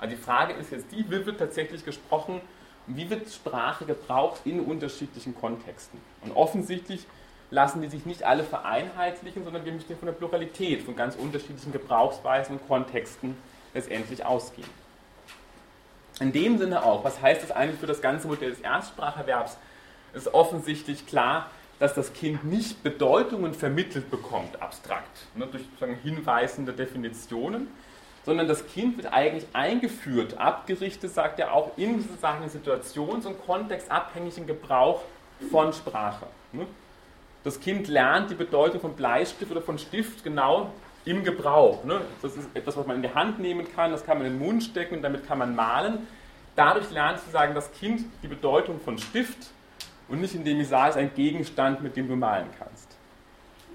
Also 0.00 0.16
die 0.16 0.20
Frage 0.20 0.52
ist 0.54 0.72
jetzt 0.72 0.90
die, 0.90 1.08
wie 1.08 1.24
wird 1.24 1.38
tatsächlich 1.38 1.84
gesprochen 1.84 2.40
und 2.88 2.96
wie 2.96 3.08
wird 3.08 3.30
Sprache 3.30 3.84
gebraucht 3.84 4.40
in 4.44 4.58
unterschiedlichen 4.58 5.36
Kontexten? 5.36 6.00
Und 6.22 6.32
offensichtlich 6.32 7.06
lassen 7.52 7.82
die 7.82 7.88
sich 7.88 8.04
nicht 8.04 8.24
alle 8.24 8.42
vereinheitlichen, 8.42 9.44
sondern 9.44 9.64
wir 9.64 9.70
müssen 9.70 9.96
von 9.96 10.06
der 10.06 10.12
Pluralität 10.12 10.82
von 10.82 10.96
ganz 10.96 11.14
unterschiedlichen 11.14 11.70
Gebrauchsweisen 11.70 12.56
und 12.56 12.66
Kontexten 12.66 13.36
letztendlich 13.72 14.26
ausgehen. 14.26 14.68
In 16.18 16.32
dem 16.32 16.58
Sinne 16.58 16.82
auch, 16.82 17.04
was 17.04 17.22
heißt 17.22 17.44
das 17.44 17.52
eigentlich 17.52 17.78
für 17.78 17.86
das 17.86 18.02
ganze 18.02 18.26
Modell 18.26 18.50
des 18.50 18.58
Erstspracherwerbs? 18.58 19.56
Es 20.14 20.22
ist 20.22 20.34
offensichtlich 20.34 21.06
klar, 21.06 21.48
dass 21.80 21.94
das 21.94 22.12
Kind 22.12 22.44
nicht 22.44 22.82
Bedeutungen 22.82 23.54
vermittelt 23.54 24.10
bekommt, 24.10 24.62
abstrakt, 24.62 25.26
ne, 25.34 25.46
durch 25.46 25.64
sozusagen 25.64 25.96
hinweisende 26.02 26.72
Definitionen, 26.72 27.68
sondern 28.24 28.46
das 28.46 28.66
Kind 28.66 28.98
wird 28.98 29.12
eigentlich 29.12 29.46
eingeführt, 29.54 30.36
abgerichtet, 30.38 31.12
sagt 31.12 31.40
er 31.40 31.54
auch, 31.54 31.76
in 31.78 32.02
sozusagen 32.02 32.44
situations- 32.48 33.26
und 33.26 33.44
kontextabhängigen 33.44 34.46
Gebrauch 34.46 35.00
von 35.50 35.72
Sprache. 35.72 36.26
Ne? 36.52 36.66
Das 37.44 37.58
Kind 37.58 37.88
lernt 37.88 38.30
die 38.30 38.34
Bedeutung 38.34 38.80
von 38.80 38.94
Bleistift 38.94 39.50
oder 39.50 39.62
von 39.62 39.78
Stift 39.78 40.22
genau 40.22 40.70
im 41.06 41.24
Gebrauch. 41.24 41.82
Ne? 41.84 42.02
Das 42.20 42.36
ist 42.36 42.46
etwas, 42.52 42.76
was 42.76 42.86
man 42.86 42.96
in 42.96 43.02
die 43.02 43.14
Hand 43.14 43.38
nehmen 43.38 43.66
kann, 43.74 43.90
das 43.90 44.04
kann 44.04 44.18
man 44.18 44.26
in 44.26 44.34
den 44.34 44.46
Mund 44.46 44.62
stecken 44.62 44.96
und 44.96 45.02
damit 45.02 45.26
kann 45.26 45.38
man 45.38 45.54
malen. 45.54 46.06
Dadurch 46.56 46.90
lernt 46.90 47.20
sozusagen 47.20 47.54
das 47.54 47.72
Kind 47.72 48.04
die 48.22 48.28
Bedeutung 48.28 48.80
von 48.80 48.98
Stift 48.98 49.48
und 50.10 50.20
nicht 50.20 50.34
indem 50.34 50.60
ich 50.60 50.68
sage, 50.68 50.90
es 50.90 50.96
ist 50.96 51.02
ein 51.02 51.14
Gegenstand, 51.14 51.82
mit 51.82 51.96
dem 51.96 52.08
du 52.08 52.16
malen 52.16 52.48
kannst. 52.58 52.96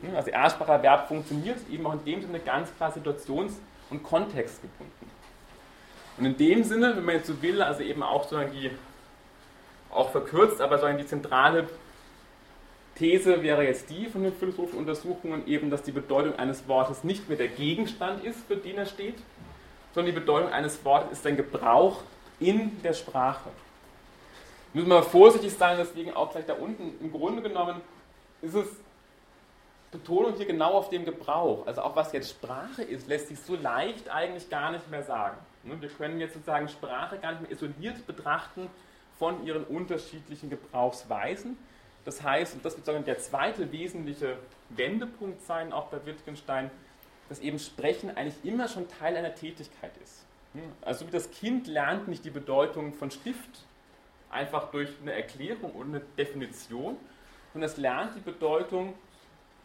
Hm? 0.02 0.16
Also 0.16 0.30
Erstspracherverb 0.30 1.07
funktioniert 1.07 1.57
eben 1.72 1.86
auch 1.88 1.94
in 1.94 2.06
dem 2.06 2.22
Sinne 2.22 2.40
ganz 2.40 2.76
klar 2.76 2.91
situations- 2.91 3.56
und 3.90 4.03
kontextgebunden. 4.03 5.10
Und 6.18 6.26
in 6.26 6.38
dem 6.38 6.64
Sinne, 6.64 6.95
wenn 6.95 7.06
man 7.06 7.16
jetzt 7.16 7.28
so 7.28 7.41
will, 7.41 7.62
also 7.62 7.82
eben 7.84 8.03
auch 8.03 8.24
sozusagen 8.24 8.52
die, 8.52 8.72
auch 9.90 10.12
verkürzt, 10.12 10.62
aber 10.62 10.78
sozusagen 10.78 10.98
die 10.98 11.06
zentrale 11.06 11.68
These 12.95 13.44
wäre 13.44 13.66
jetzt 13.66 13.90
die 13.90 14.06
von 14.06 14.24
den 14.24 14.34
philosophischen 14.34 14.80
Untersuchungen 14.80 15.45
eben, 15.48 15.70
dass 15.70 15.84
die 15.84 15.91
Bedeutung 15.91 16.38
eines 16.40 16.68
Wortes 16.68 17.03
nicht 17.03 17.28
mehr 17.28 17.38
der 17.38 17.49
Gegenstand 17.49 18.24
ist, 18.24 18.48
für 18.48 18.56
den 18.56 18.78
er 18.78 18.86
steht, 18.86 19.18
sondern 19.94 20.14
die 20.14 20.20
Bedeutung 20.20 20.52
eines 20.52 20.84
Wortes 20.86 21.20
ist 21.20 21.28
ein 21.28 21.36
Gebrauch 21.36 22.03
in 22.40 22.82
der 22.84 22.94
Sprache. 22.94 23.49
Müssen 24.76 24.90
wir 24.90 25.04
vorsichtig 25.04 25.54
sein, 25.54 25.78
deswegen 25.78 26.12
auch 26.14 26.34
gleich 26.34 26.46
da 26.46 26.54
unten. 26.54 27.00
Im 27.00 27.10
Grunde 27.10 27.42
genommen 27.42 27.80
ist 28.42 28.56
es 28.56 28.68
Betonung 29.90 30.34
hier 30.36 30.48
genau 30.48 30.74
auf 30.74 30.90
dem 30.90 31.06
Gebrauch. 31.06 31.66
Also 31.66 31.82
auch 31.82 31.96
was 31.96 32.12
jetzt 32.12 32.30
Sprache 32.30 32.84
ist, 32.84 33.08
lässt 33.08 33.30
sich 33.30 33.40
so 33.40 33.56
leicht 33.56 34.10
eigentlich 34.10 34.50
gar 34.50 34.74
nicht 34.74 34.92
mehr 34.92 35.04
sagen. 35.04 35.38
Ne, 35.64 35.82
wir 35.82 35.88
können 35.88 36.20
jetzt 36.20 36.34
sozusagen 36.34 36.68
Sprache 36.68 37.18
gar 37.20 37.32
nicht 37.32 37.44
mehr 37.44 37.52
isoliert 37.52 38.06
betrachten 38.06 38.68
von 39.18 39.46
ihren 39.46 39.64
unterschiedlichen 39.64 40.50
Gebrauchsweisen. 40.50 41.58
Das 42.04 42.22
heißt, 42.22 42.56
und 42.56 42.66
das 42.66 42.74
wird 42.76 42.86
sozusagen 42.86 43.06
der 43.06 43.20
zweite 43.20 43.72
wesentliche 43.72 44.36
Wendepunkt 44.72 45.42
sein, 45.44 45.72
auch 45.72 45.86
bei 45.86 46.06
Wittgenstein, 46.06 46.70
dass 47.30 47.40
eben 47.40 47.60
Sprechen 47.60 48.10
eigentlich 48.18 48.44
immer 48.44 48.68
schon 48.68 48.90
Teil 48.90 49.16
einer 49.16 49.36
Tätigkeit 49.36 49.92
ist. 50.04 50.26
Hm, 50.54 50.64
also 50.82 51.08
wie 51.08 51.12
das 51.12 51.32
Kind 51.32 51.68
lernt 51.68 52.10
nicht 52.10 52.26
die 52.26 52.30
Bedeutung 52.30 52.94
von 52.94 53.10
Stift 53.10 53.64
einfach 54.30 54.72
durch 54.72 54.90
eine 55.02 55.14
Erklärung 55.14 55.72
und 55.72 55.88
eine 55.88 56.02
Definition, 56.18 56.98
sondern 57.54 57.70
es 57.70 57.78
lernt 57.78 58.16
die 58.16 58.20
Bedeutung, 58.20 58.94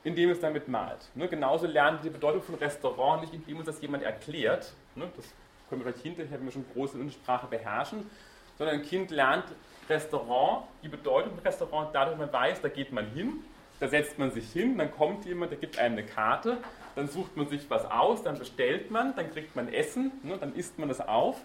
indem 0.05 0.31
es 0.31 0.41
damit 0.41 0.69
malt. 0.69 1.09
Ne, 1.15 1.28
genauso 1.28 1.66
lernt 1.66 2.05
die 2.05 2.11
Bedeutung 2.11 2.43
von 2.43 2.55
Restaurant 2.55 3.23
nicht, 3.23 3.35
indem 3.35 3.59
uns 3.59 3.66
das 3.66 3.81
jemand 3.81 4.03
erklärt. 4.03 4.73
Ne, 4.95 5.09
das 5.16 5.27
können 5.69 5.85
wir 5.85 5.93
vielleicht 5.93 6.05
hinterher, 6.05 6.39
wenn 6.39 6.47
wir 6.47 6.53
schon 6.53 6.65
große 6.73 6.99
Sprache 7.11 7.47
beherrschen, 7.47 8.09
sondern 8.57 8.77
ein 8.77 8.82
Kind 8.82 9.11
lernt 9.11 9.45
Restaurant, 9.89 10.65
die 10.82 10.89
Bedeutung 10.89 11.35
von 11.35 11.41
Restaurant, 11.41 11.91
dadurch, 11.93 12.16
man 12.16 12.32
weiß, 12.32 12.61
da 12.61 12.69
geht 12.69 12.93
man 12.93 13.07
hin, 13.11 13.45
da 13.81 13.89
setzt 13.89 14.19
man 14.19 14.31
sich 14.31 14.53
hin, 14.53 14.78
dann 14.78 14.91
kommt 14.93 15.24
jemand, 15.24 15.51
der 15.51 15.59
gibt 15.59 15.78
einem 15.78 15.99
eine 15.99 16.07
Karte, 16.07 16.59
dann 16.95 17.09
sucht 17.09 17.37
man 17.37 17.49
sich 17.49 17.69
was 17.70 17.91
aus, 17.91 18.23
dann 18.23 18.39
bestellt 18.39 18.91
man, 18.91 19.16
dann 19.16 19.31
kriegt 19.31 19.57
man 19.57 19.73
Essen, 19.73 20.12
ne, 20.23 20.37
dann 20.39 20.55
isst 20.55 20.78
man 20.78 20.89
das 20.89 21.01
auf 21.01 21.41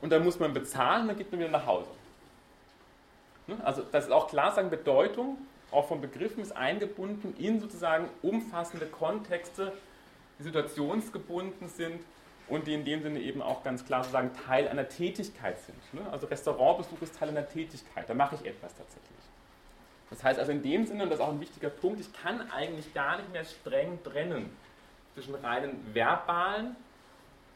und 0.00 0.10
dann 0.10 0.24
muss 0.24 0.38
man 0.38 0.52
bezahlen, 0.52 1.06
dann 1.06 1.16
geht 1.16 1.30
man 1.30 1.40
wieder 1.40 1.50
nach 1.50 1.66
Hause. 1.66 1.90
Ne, 3.50 3.56
also 3.64 3.82
das 3.82 4.04
ist 4.04 4.12
auch 4.12 4.28
klar 4.28 4.54
sagen, 4.54 4.70
Bedeutung 4.70 5.36
auch 5.72 5.88
von 5.88 6.00
Begriffen 6.00 6.42
ist 6.42 6.56
eingebunden 6.56 7.34
in 7.38 7.60
sozusagen 7.60 8.08
umfassende 8.22 8.86
Kontexte, 8.86 9.72
die 10.38 10.44
situationsgebunden 10.44 11.68
sind 11.68 12.00
und 12.48 12.66
die 12.66 12.74
in 12.74 12.84
dem 12.84 13.02
Sinne 13.02 13.20
eben 13.20 13.42
auch 13.42 13.62
ganz 13.62 13.84
klar 13.84 14.02
sozusagen 14.02 14.32
Teil 14.46 14.68
einer 14.68 14.88
Tätigkeit 14.88 15.58
sind. 15.60 15.94
Ne? 15.94 16.00
Also 16.10 16.26
Restaurantbesuch 16.26 17.02
ist 17.02 17.16
Teil 17.16 17.28
einer 17.28 17.46
Tätigkeit, 17.46 18.08
da 18.08 18.14
mache 18.14 18.36
ich 18.36 18.46
etwas 18.46 18.74
tatsächlich. 18.74 19.10
Das 20.10 20.24
heißt 20.24 20.38
also 20.38 20.50
in 20.50 20.62
dem 20.62 20.86
Sinne, 20.86 21.04
und 21.04 21.10
das 21.10 21.18
ist 21.18 21.24
auch 21.24 21.32
ein 21.32 21.40
wichtiger 21.40 21.70
Punkt, 21.70 22.00
ich 22.00 22.12
kann 22.12 22.50
eigentlich 22.50 22.92
gar 22.94 23.16
nicht 23.18 23.32
mehr 23.32 23.44
streng 23.44 24.02
trennen 24.02 24.50
zwischen 25.14 25.34
reinen 25.36 25.94
verbalen 25.94 26.76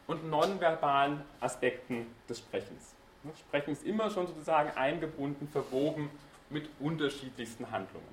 und 0.06 0.28
nonverbalen 0.28 1.22
Aspekten 1.40 2.06
des 2.28 2.38
Sprechens. 2.38 2.93
Ne? 3.24 3.32
Sprechen 3.38 3.72
ist 3.72 3.84
immer 3.84 4.10
schon 4.10 4.26
sozusagen 4.26 4.70
eingebunden, 4.76 5.48
verwoben 5.48 6.10
mit 6.50 6.68
unterschiedlichsten 6.80 7.70
Handlungen. 7.70 8.06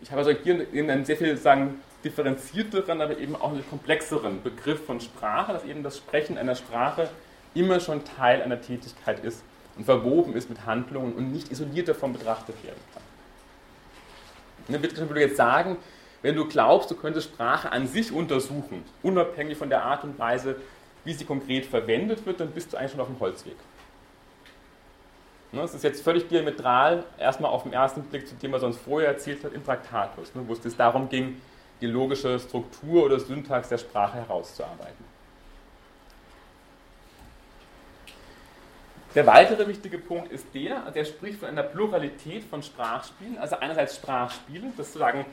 Ich 0.00 0.10
habe 0.10 0.18
also 0.18 0.32
hier 0.32 0.66
einen 0.72 1.04
sehr 1.04 1.16
viel 1.16 1.36
sagen, 1.36 1.80
differenzierteren, 2.04 3.00
aber 3.00 3.16
eben 3.18 3.36
auch 3.36 3.50
einen 3.50 3.68
komplexeren 3.68 4.42
Begriff 4.42 4.84
von 4.84 5.00
Sprache, 5.00 5.52
dass 5.52 5.64
eben 5.64 5.82
das 5.82 5.96
Sprechen 5.96 6.36
einer 6.36 6.54
Sprache 6.54 7.08
immer 7.54 7.80
schon 7.80 8.04
Teil 8.04 8.42
einer 8.42 8.60
Tätigkeit 8.60 9.24
ist 9.24 9.42
und 9.76 9.84
verwoben 9.84 10.34
ist 10.34 10.50
mit 10.50 10.66
Handlungen 10.66 11.14
und 11.14 11.32
nicht 11.32 11.50
isoliert 11.50 11.88
davon 11.88 12.12
betrachtet 12.12 12.62
werden 12.62 12.80
kann. 12.92 13.02
Dann 14.68 14.82
würde 15.08 15.20
ich 15.20 15.28
jetzt 15.28 15.36
sagen, 15.36 15.76
wenn 16.22 16.36
du 16.36 16.46
glaubst, 16.46 16.90
du 16.90 16.96
könntest 16.96 17.28
Sprache 17.28 17.70
an 17.70 17.86
sich 17.86 18.10
untersuchen, 18.12 18.82
unabhängig 19.02 19.58
von 19.58 19.68
der 19.68 19.84
Art 19.84 20.04
und 20.04 20.18
Weise, 20.18 20.56
wie 21.04 21.12
sie 21.12 21.24
konkret 21.24 21.66
verwendet 21.66 22.24
wird, 22.26 22.40
dann 22.40 22.50
bist 22.50 22.72
du 22.72 22.76
eigentlich 22.76 22.92
schon 22.92 23.00
auf 23.00 23.08
dem 23.08 23.20
Holzweg. 23.20 23.56
Ne, 25.52 25.62
es 25.62 25.74
ist 25.74 25.84
jetzt 25.84 26.02
völlig 26.02 26.26
diametral, 26.28 27.04
erstmal 27.18 27.50
auf 27.50 27.62
den 27.62 27.72
ersten 27.72 28.02
Blick 28.02 28.26
zu 28.26 28.34
dem, 28.34 28.50
was 28.52 28.62
er 28.62 28.68
uns 28.68 28.76
vorher 28.76 29.10
erzählt 29.10 29.44
hat, 29.44 29.52
im 29.52 29.64
Traktatus, 29.64 30.34
ne, 30.34 30.42
wo 30.46 30.52
es 30.52 30.76
darum 30.76 31.08
ging, 31.08 31.40
die 31.80 31.86
logische 31.86 32.38
Struktur 32.40 33.04
oder 33.04 33.20
Syntax 33.20 33.68
der 33.68 33.78
Sprache 33.78 34.18
herauszuarbeiten. 34.18 35.14
Der 39.14 39.26
weitere 39.26 39.68
wichtige 39.68 39.98
Punkt 39.98 40.32
ist 40.32 40.46
der, 40.54 40.84
also 40.84 40.98
er 40.98 41.04
spricht 41.04 41.38
von 41.38 41.48
einer 41.48 41.62
Pluralität 41.62 42.42
von 42.44 42.62
Sprachspielen, 42.62 43.38
also 43.38 43.56
einerseits 43.60 43.94
Sprachspiele, 43.96 44.72
das 44.76 44.88
sozusagen, 44.88 45.24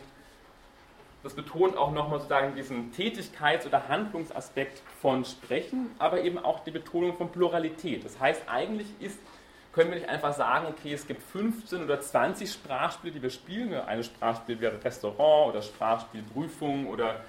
das 1.24 1.34
betont 1.34 1.78
auch 1.78 1.92
nochmal 1.92 2.20
sozusagen 2.20 2.56
diesen 2.56 2.92
Tätigkeits- 2.94 3.66
oder 3.66 3.88
Handlungsaspekt 3.88 4.82
von 5.02 5.24
Sprechen, 5.26 5.92
aber 6.00 6.22
eben 6.22 6.40
auch 6.40 6.64
die 6.64 6.72
Betonung 6.72 7.16
von 7.16 7.32
Pluralität. 7.32 8.04
Das 8.04 8.20
heißt, 8.20 8.44
eigentlich 8.48 8.88
ist 9.00 9.18
können 9.74 9.92
wir 9.92 10.00
nicht 10.00 10.10
einfach 10.10 10.34
sagen, 10.34 10.68
okay, 10.68 10.94
es 10.94 11.08
gibt 11.08 11.22
15 11.24 11.84
oder 11.84 12.02
20 12.02 12.52
Sprachspiele, 12.52 13.14
die 13.14 13.22
wir 13.22 13.30
spielen. 13.30 13.74
Eine 13.74 14.04
Sprachspiel 14.04 14.60
wäre 14.60 14.84
Restaurant 14.84 15.50
oder 15.50 15.62
Sprachspielprüfung 15.62 16.88
oder 16.88 17.22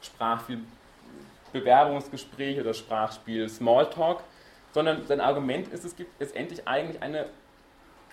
Sprachspiel 0.00 0.60
Bewerbungsgespräch 1.52 2.60
oder 2.60 2.74
Sprachspiel 2.74 3.48
Smalltalk, 3.48 4.22
sondern 4.72 5.04
sein 5.06 5.20
Argument 5.20 5.68
ist, 5.68 5.84
es 5.84 5.96
gibt 5.96 6.18
letztendlich 6.20 6.66
eigentlich 6.66 7.02
eine 7.02 7.26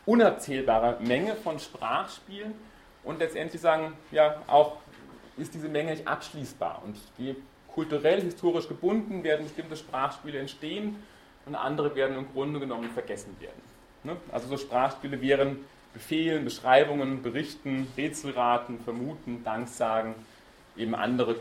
unabzählbare 0.05 0.97
Menge 1.01 1.35
von 1.35 1.59
Sprachspielen 1.59 2.55
und 3.03 3.19
letztendlich 3.19 3.61
sagen, 3.61 3.93
ja, 4.11 4.41
auch 4.47 4.77
ist 5.38 5.53
diese 5.53 5.69
Menge 5.69 5.91
nicht 5.91 6.07
abschließbar. 6.07 6.81
Und 6.85 6.97
die 7.18 7.35
kulturell, 7.68 8.22
historisch 8.22 8.68
gebunden 8.68 9.23
werden 9.23 9.45
bestimmte 9.45 9.76
Sprachspiele 9.76 10.39
entstehen 10.39 10.95
und 11.45 11.55
andere 11.55 11.95
werden 11.95 12.18
im 12.18 12.31
Grunde 12.34 12.59
genommen 12.59 12.89
vergessen 12.89 13.35
werden. 13.39 13.61
Ne? 14.03 14.18
Also 14.31 14.47
so 14.47 14.57
Sprachspiele 14.57 15.22
wären 15.22 15.57
Befehlen, 15.93 16.43
Beschreibungen, 16.43 17.22
Berichten, 17.22 17.88
Rätselraten, 17.97 18.80
Vermuten, 18.80 19.43
Danksagen, 19.43 20.15
eben 20.76 20.93
andere 20.95 21.38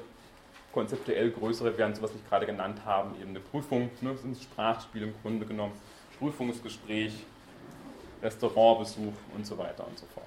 konzeptuell 0.72 1.30
größere 1.30 1.76
wären, 1.78 1.94
so 1.94 2.02
was 2.02 2.14
ich 2.14 2.26
gerade 2.28 2.44
genannt 2.44 2.82
habe, 2.84 3.16
eben 3.20 3.30
eine 3.30 3.40
Prüfung, 3.40 3.90
ne, 4.02 4.16
sind 4.16 4.36
Sprachspiele 4.36 5.06
im 5.06 5.14
Grunde 5.22 5.46
genommen, 5.46 5.72
Prüfungsgespräch, 6.18 7.14
Restaurantbesuch 8.22 9.14
und 9.34 9.46
so 9.46 9.56
weiter 9.56 9.86
und 9.86 9.98
so 9.98 10.06
fort. 10.06 10.26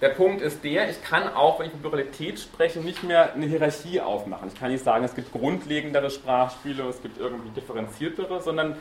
Der 0.00 0.08
Punkt 0.08 0.40
ist 0.40 0.64
der, 0.64 0.88
ich 0.88 1.02
kann 1.02 1.28
auch, 1.28 1.58
wenn 1.58 1.66
ich 1.66 1.72
von 1.72 1.82
Pluralität 1.82 2.40
spreche, 2.40 2.80
nicht 2.80 3.02
mehr 3.02 3.34
eine 3.34 3.44
Hierarchie 3.44 4.00
aufmachen. 4.00 4.48
Ich 4.48 4.58
kann 4.58 4.72
nicht 4.72 4.82
sagen, 4.82 5.04
es 5.04 5.14
gibt 5.14 5.30
grundlegendere 5.30 6.10
Sprachspiele, 6.10 6.84
es 6.84 7.02
gibt 7.02 7.18
irgendwie 7.18 7.50
differenziertere, 7.50 8.40
sondern 8.40 8.76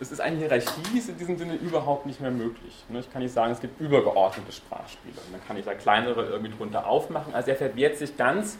es 0.00 0.10
ist 0.10 0.20
eine 0.20 0.38
Hierarchie, 0.38 0.98
ist 0.98 1.08
in 1.08 1.18
diesem 1.18 1.38
Sinne 1.38 1.54
überhaupt 1.54 2.06
nicht 2.06 2.20
mehr 2.20 2.32
möglich. 2.32 2.84
Ne, 2.88 2.98
ich 2.98 3.12
kann 3.12 3.22
nicht 3.22 3.32
sagen, 3.32 3.52
es 3.52 3.60
gibt 3.60 3.80
übergeordnete 3.80 4.50
Sprachspiele. 4.50 5.14
Und 5.26 5.34
dann 5.34 5.46
kann 5.46 5.56
ich 5.56 5.64
da 5.64 5.74
kleinere 5.74 6.26
irgendwie 6.26 6.56
drunter 6.56 6.86
aufmachen. 6.86 7.32
Also 7.32 7.50
er 7.50 7.56
verwehrt 7.56 7.96
sich 7.98 8.16
ganz 8.16 8.58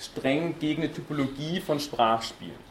streng 0.00 0.58
gegen 0.58 0.82
eine 0.82 0.92
Typologie 0.92 1.60
von 1.60 1.78
Sprachspielen. 1.78 2.68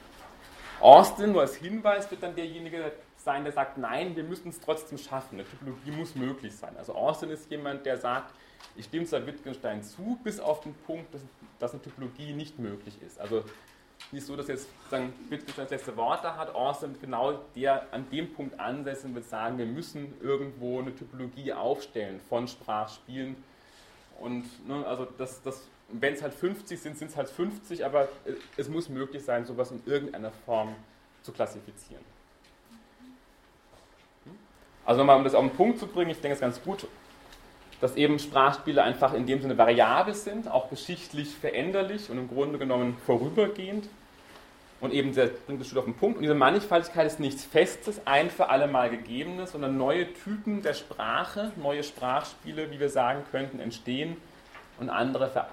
Austin, 0.82 1.32
nur 1.32 1.42
als 1.42 1.56
Hinweis, 1.56 2.10
wird 2.12 2.22
dann 2.22 2.36
derjenige 2.36 2.92
sein, 3.18 3.44
der 3.44 3.54
sagt, 3.54 3.78
nein, 3.78 4.16
wir 4.16 4.24
müssen 4.24 4.50
es 4.50 4.60
trotzdem 4.60 4.98
schaffen. 4.98 5.36
Eine 5.36 5.46
Typologie 5.46 5.92
muss 5.92 6.16
möglich 6.16 6.56
sein. 6.56 6.76
Also 6.78 6.96
Austin 6.96 7.30
ist 7.30 7.50
jemand, 7.50 7.86
der 7.86 7.98
sagt, 7.98 8.34
ich 8.76 8.86
stimme 8.86 9.06
zwar 9.06 9.26
Wittgenstein 9.26 9.84
zu, 9.84 10.20
bis 10.24 10.40
auf 10.40 10.62
den 10.62 10.74
Punkt, 10.74 11.14
dass, 11.14 11.22
dass 11.60 11.74
eine 11.74 11.82
Typologie 11.82 12.34
nicht 12.34 12.60
möglich 12.60 12.96
ist. 13.06 13.20
Also 13.20 13.44
nicht 14.12 14.26
so, 14.26 14.36
dass 14.36 14.48
jetzt 14.48 14.68
sagen, 14.90 15.12
Wittgenstein 15.30 15.66
das 15.66 15.72
letzte 15.72 15.98
Wort 15.98 16.24
da 16.24 16.38
hat, 16.38 16.54
Austin 16.54 16.96
genau 17.02 17.40
der 17.56 17.92
an 17.92 18.10
dem 18.10 18.34
Punkt 18.34 18.60
ansetzen 18.60 19.14
wird 19.16 19.26
sagen, 19.26 19.58
wir 19.58 19.66
müssen 19.66 20.14
irgendwo 20.22 20.80
eine 20.80 20.96
Typologie 20.96 21.54
aufstellen 21.54 22.22
von 22.30 22.48
Sprachspielen. 22.48 23.36
Und 24.20 24.46
ne, 24.68 24.86
also 24.86 25.06
das, 25.18 25.42
das, 25.42 25.64
wenn 25.90 26.14
es 26.14 26.22
halt 26.22 26.34
50 26.34 26.80
sind, 26.80 26.98
sind 26.98 27.10
es 27.10 27.18
halt 27.18 27.30
50, 27.30 27.86
aber 27.86 28.08
es 28.56 28.70
muss 28.70 28.90
möglich 28.90 29.24
sein, 29.24 29.46
sowas 29.46 29.72
in 29.72 29.82
irgendeiner 29.86 30.32
Form 30.46 30.76
zu 31.22 31.32
klassifizieren. 31.32 32.04
Also 34.86 35.00
nochmal, 35.00 35.18
um 35.18 35.26
das 35.26 35.36
auf 35.36 35.44
den 35.44 35.52
Punkt 35.52 35.80
zu 35.80 35.88
bringen, 35.88 36.12
ich 36.12 36.22
denke, 36.22 36.34
es 36.34 36.38
ist 36.38 36.42
ganz 36.42 36.64
gut, 36.64 36.88
dass 37.80 37.96
eben 37.96 38.18
Sprachspiele 38.20 38.82
einfach 38.82 39.14
in 39.14 39.26
dem 39.26 39.42
Sinne 39.42 39.58
variabel 39.58 40.14
sind, 40.14 40.50
auch 40.50 40.70
geschichtlich 40.70 41.30
veränderlich 41.30 42.10
und 42.10 42.18
im 42.18 42.28
Grunde 42.28 42.58
genommen 42.58 42.98
vorübergehend. 43.06 43.88
Und 44.80 44.94
eben 44.94 45.14
der 45.14 45.28
bringt 45.28 45.60
das 45.60 45.68
Stück 45.68 45.80
auf 45.80 45.86
den 45.86 45.96
Punkt. 45.96 46.18
Und 46.18 46.24
diese 46.24 46.36
Mannigfaltigkeit 46.36 47.08
ist 47.08 47.20
nichts 47.20 47.44
Festes, 47.44 48.02
ein 48.06 48.30
für 48.30 48.50
alle 48.50 48.68
Mal 48.68 48.90
Gegebenes, 48.90 49.52
sondern 49.54 49.78
neue 49.78 50.14
Typen 50.14 50.62
der 50.62 50.74
Sprache, 50.74 51.52
neue 51.56 51.84
Sprachspiele, 51.84 52.70
wie 52.72 52.80
wir 52.80 52.90
sagen 52.90 53.24
könnten, 53.32 53.60
entstehen 53.60 54.18
und 54.80 54.90
andere 54.90 55.30
ver 55.30 55.48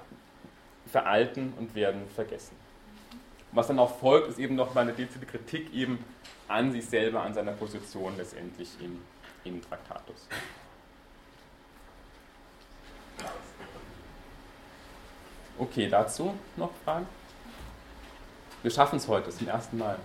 veralten 0.86 1.54
und 1.58 1.74
werden 1.74 2.02
vergessen. 2.14 2.54
Was 3.50 3.66
dann 3.66 3.78
auch 3.78 3.98
folgt, 3.98 4.28
ist 4.28 4.38
eben 4.38 4.54
nochmal 4.54 4.84
eine 4.84 4.92
dezidierte 4.92 5.26
Kritik 5.26 5.72
eben 5.74 6.04
an 6.46 6.70
sich 6.70 6.86
selber, 6.86 7.22
an 7.22 7.34
seiner 7.34 7.52
Position 7.52 8.16
letztendlich 8.16 8.68
im, 8.80 9.00
im 9.44 9.62
Traktatus. 9.62 10.28
Okay, 15.58 15.88
dazu 15.88 16.34
noch 16.56 16.70
Fragen? 16.84 17.06
Wir 18.62 18.70
schaffen 18.70 18.96
es 18.96 19.06
heute, 19.06 19.30
zum 19.30 19.46
ersten 19.46 19.78
Mal. 19.78 19.98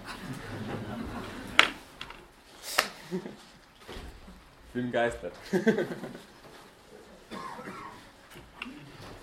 Ich 3.12 3.20
bin 4.74 4.88
begeistert. 4.88 5.34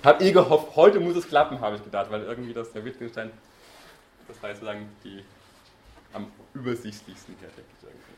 Hab 0.02 0.20
eh 0.20 0.32
gehofft, 0.32 0.74
heute 0.76 1.00
muss 1.00 1.16
es 1.16 1.28
klappen, 1.28 1.60
habe 1.60 1.76
ich 1.76 1.84
gedacht, 1.84 2.10
weil 2.10 2.22
irgendwie 2.22 2.54
das 2.54 2.72
der 2.72 2.84
Wittgenstein, 2.84 3.30
das 4.26 4.42
war 4.42 4.50
sozusagen 4.50 4.88
die 5.04 5.24
am 6.12 6.30
übersichtlichsten 6.54 7.36
her, 7.40 7.50
denke 7.56 7.70
ich 7.78 7.84
irgendwie. 7.84 8.14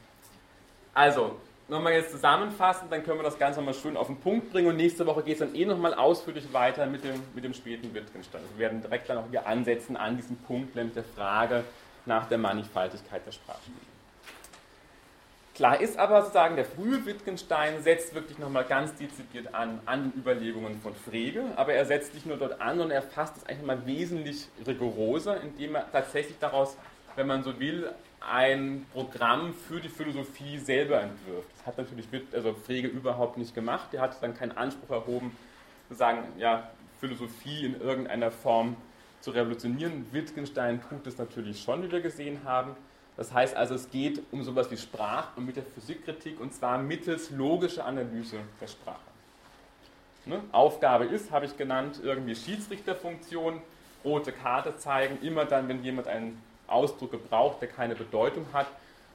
Also, 0.94 1.40
nochmal 1.68 1.92
jetzt 1.92 2.10
zusammenfassen, 2.10 2.88
dann 2.90 3.04
können 3.04 3.18
wir 3.18 3.24
das 3.24 3.38
Ganze 3.38 3.60
nochmal 3.60 3.74
schön 3.74 3.96
auf 3.96 4.06
den 4.06 4.16
Punkt 4.16 4.50
bringen 4.50 4.68
und 4.68 4.76
nächste 4.76 5.06
Woche 5.06 5.22
geht 5.22 5.34
es 5.34 5.40
dann 5.40 5.54
eh 5.54 5.64
nochmal 5.64 5.94
ausführlich 5.94 6.52
weiter 6.52 6.86
mit 6.86 7.04
dem, 7.04 7.22
mit 7.34 7.44
dem 7.44 7.54
späten 7.54 7.92
Wittgenstein. 7.94 8.40
Wir 8.56 8.66
werden 8.66 8.80
direkt 8.80 9.08
dann 9.08 9.18
auch 9.18 9.28
wieder 9.28 9.46
ansetzen 9.46 9.96
an 9.96 10.16
diesem 10.16 10.36
Punkt, 10.36 10.74
nämlich 10.74 10.94
der 10.94 11.04
Frage 11.04 11.64
nach 12.06 12.26
der 12.28 12.38
Mannigfaltigkeit 12.38 13.24
der 13.26 13.32
Sprache. 13.32 13.60
Klar 15.54 15.80
ist 15.80 15.98
aber 15.98 16.22
sozusagen, 16.22 16.54
der 16.54 16.64
frühe 16.64 17.04
Wittgenstein 17.04 17.82
setzt 17.82 18.14
wirklich 18.14 18.38
nochmal 18.38 18.64
ganz 18.64 18.94
dezidiert 18.94 19.52
an, 19.54 19.80
an 19.86 20.12
Überlegungen 20.16 20.80
von 20.80 20.94
Frege, 20.94 21.42
aber 21.56 21.72
er 21.72 21.84
setzt 21.84 22.14
nicht 22.14 22.26
nur 22.26 22.36
dort 22.36 22.60
an, 22.60 22.78
sondern 22.78 22.92
er 22.92 23.02
fasst 23.02 23.38
es 23.38 23.44
eigentlich 23.44 23.66
mal 23.66 23.84
wesentlich 23.84 24.46
rigoroser, 24.64 25.40
indem 25.40 25.74
er 25.74 25.90
tatsächlich 25.90 26.38
daraus, 26.38 26.76
wenn 27.16 27.26
man 27.26 27.42
so 27.42 27.58
will, 27.58 27.90
ein 28.20 28.86
Programm 28.92 29.54
für 29.54 29.80
die 29.80 29.88
Philosophie 29.88 30.58
selber 30.58 31.00
entwirft. 31.00 31.48
Das 31.56 31.66
hat 31.66 31.78
natürlich 31.78 32.06
also 32.32 32.54
Frege 32.54 32.88
überhaupt 32.88 33.38
nicht 33.38 33.54
gemacht. 33.54 33.92
Er 33.92 34.02
hat 34.02 34.22
dann 34.22 34.34
keinen 34.34 34.56
Anspruch 34.56 34.90
erhoben, 34.90 35.36
zu 35.88 35.94
sagen, 35.94 36.24
ja, 36.38 36.70
Philosophie 37.00 37.64
in 37.64 37.80
irgendeiner 37.80 38.30
Form 38.30 38.76
zu 39.20 39.30
revolutionieren. 39.30 40.06
Wittgenstein 40.12 40.80
tut 40.88 41.06
es 41.06 41.18
natürlich 41.18 41.62
schon, 41.62 41.82
wie 41.82 41.90
wir 41.90 42.00
gesehen 42.00 42.40
haben. 42.44 42.76
Das 43.16 43.32
heißt 43.32 43.56
also, 43.56 43.74
es 43.74 43.90
geht 43.90 44.22
um 44.30 44.44
sowas 44.44 44.70
wie 44.70 44.76
Sprach- 44.76 45.36
und 45.36 45.46
Metaphysikkritik 45.46 46.40
und 46.40 46.54
zwar 46.54 46.78
mittels 46.78 47.30
logischer 47.30 47.84
Analyse 47.84 48.36
der 48.60 48.68
Sprache. 48.68 49.00
Ne? 50.24 50.40
Aufgabe 50.52 51.06
ist, 51.06 51.30
habe 51.30 51.46
ich 51.46 51.56
genannt, 51.56 52.00
irgendwie 52.02 52.34
Schiedsrichterfunktion, 52.34 53.60
rote 54.04 54.30
Karte 54.30 54.76
zeigen, 54.76 55.18
immer 55.22 55.46
dann, 55.46 55.68
wenn 55.68 55.82
jemand 55.82 56.06
einen 56.06 56.40
Ausdruck 56.68 57.10
gebraucht, 57.10 57.60
der 57.60 57.68
keine 57.68 57.94
Bedeutung 57.94 58.46
hat 58.52 58.66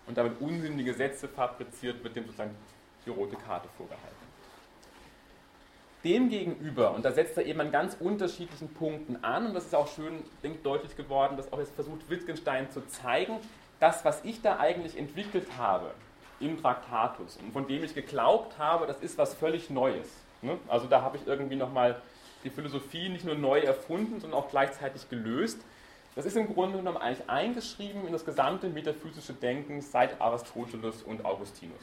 und 0.07 0.17
damit 0.17 0.41
unsinnige 0.41 0.93
Sätze 0.93 1.27
fabriziert, 1.27 2.03
wird 2.03 2.15
dem 2.15 2.25
sozusagen 2.25 2.55
die 3.05 3.09
rote 3.09 3.35
Karte 3.35 3.67
vorgehalten. 3.77 4.23
Demgegenüber, 6.03 6.93
und 6.93 7.05
da 7.05 7.13
setzt 7.13 7.37
er 7.37 7.45
eben 7.45 7.61
an 7.61 7.71
ganz 7.71 7.95
unterschiedlichen 7.97 8.73
Punkten 8.73 9.23
an, 9.23 9.47
und 9.47 9.53
das 9.53 9.65
ist 9.65 9.75
auch 9.75 9.87
schön 9.87 10.23
denke, 10.43 10.59
deutlich 10.61 10.97
geworden, 10.97 11.37
dass 11.37 11.51
auch 11.53 11.59
jetzt 11.59 11.73
versucht, 11.75 12.09
Wittgenstein 12.09 12.69
zu 12.71 12.85
zeigen, 12.87 13.37
das, 13.79 14.03
was 14.03 14.23
ich 14.25 14.41
da 14.41 14.59
eigentlich 14.59 14.97
entwickelt 14.97 15.47
habe 15.57 15.91
im 16.41 16.61
Traktatus 16.61 17.37
und 17.37 17.53
von 17.53 17.67
dem 17.67 17.83
ich 17.83 17.95
geglaubt 17.95 18.57
habe, 18.57 18.85
das 18.85 18.99
ist 18.99 19.17
was 19.17 19.33
völlig 19.33 19.69
Neues. 19.69 20.09
Ne? 20.41 20.57
Also 20.67 20.87
da 20.87 21.01
habe 21.01 21.17
ich 21.17 21.25
irgendwie 21.25 21.55
nochmal 21.55 22.01
die 22.43 22.49
Philosophie 22.49 23.07
nicht 23.07 23.23
nur 23.23 23.35
neu 23.35 23.59
erfunden, 23.59 24.19
sondern 24.19 24.39
auch 24.39 24.49
gleichzeitig 24.49 25.09
gelöst. 25.09 25.59
Das 26.15 26.25
ist 26.25 26.37
im 26.37 26.53
Grunde 26.53 26.77
genommen 26.77 26.97
eigentlich 26.97 27.27
eingeschrieben 27.27 28.05
in 28.05 28.13
das 28.13 28.23
gesamte 28.23 28.69
metaphysische 28.69 29.33
Denken 29.33 29.81
seit 29.81 30.21
Aristoteles 30.21 31.01
und 31.03 31.25
Augustinus. 31.25 31.81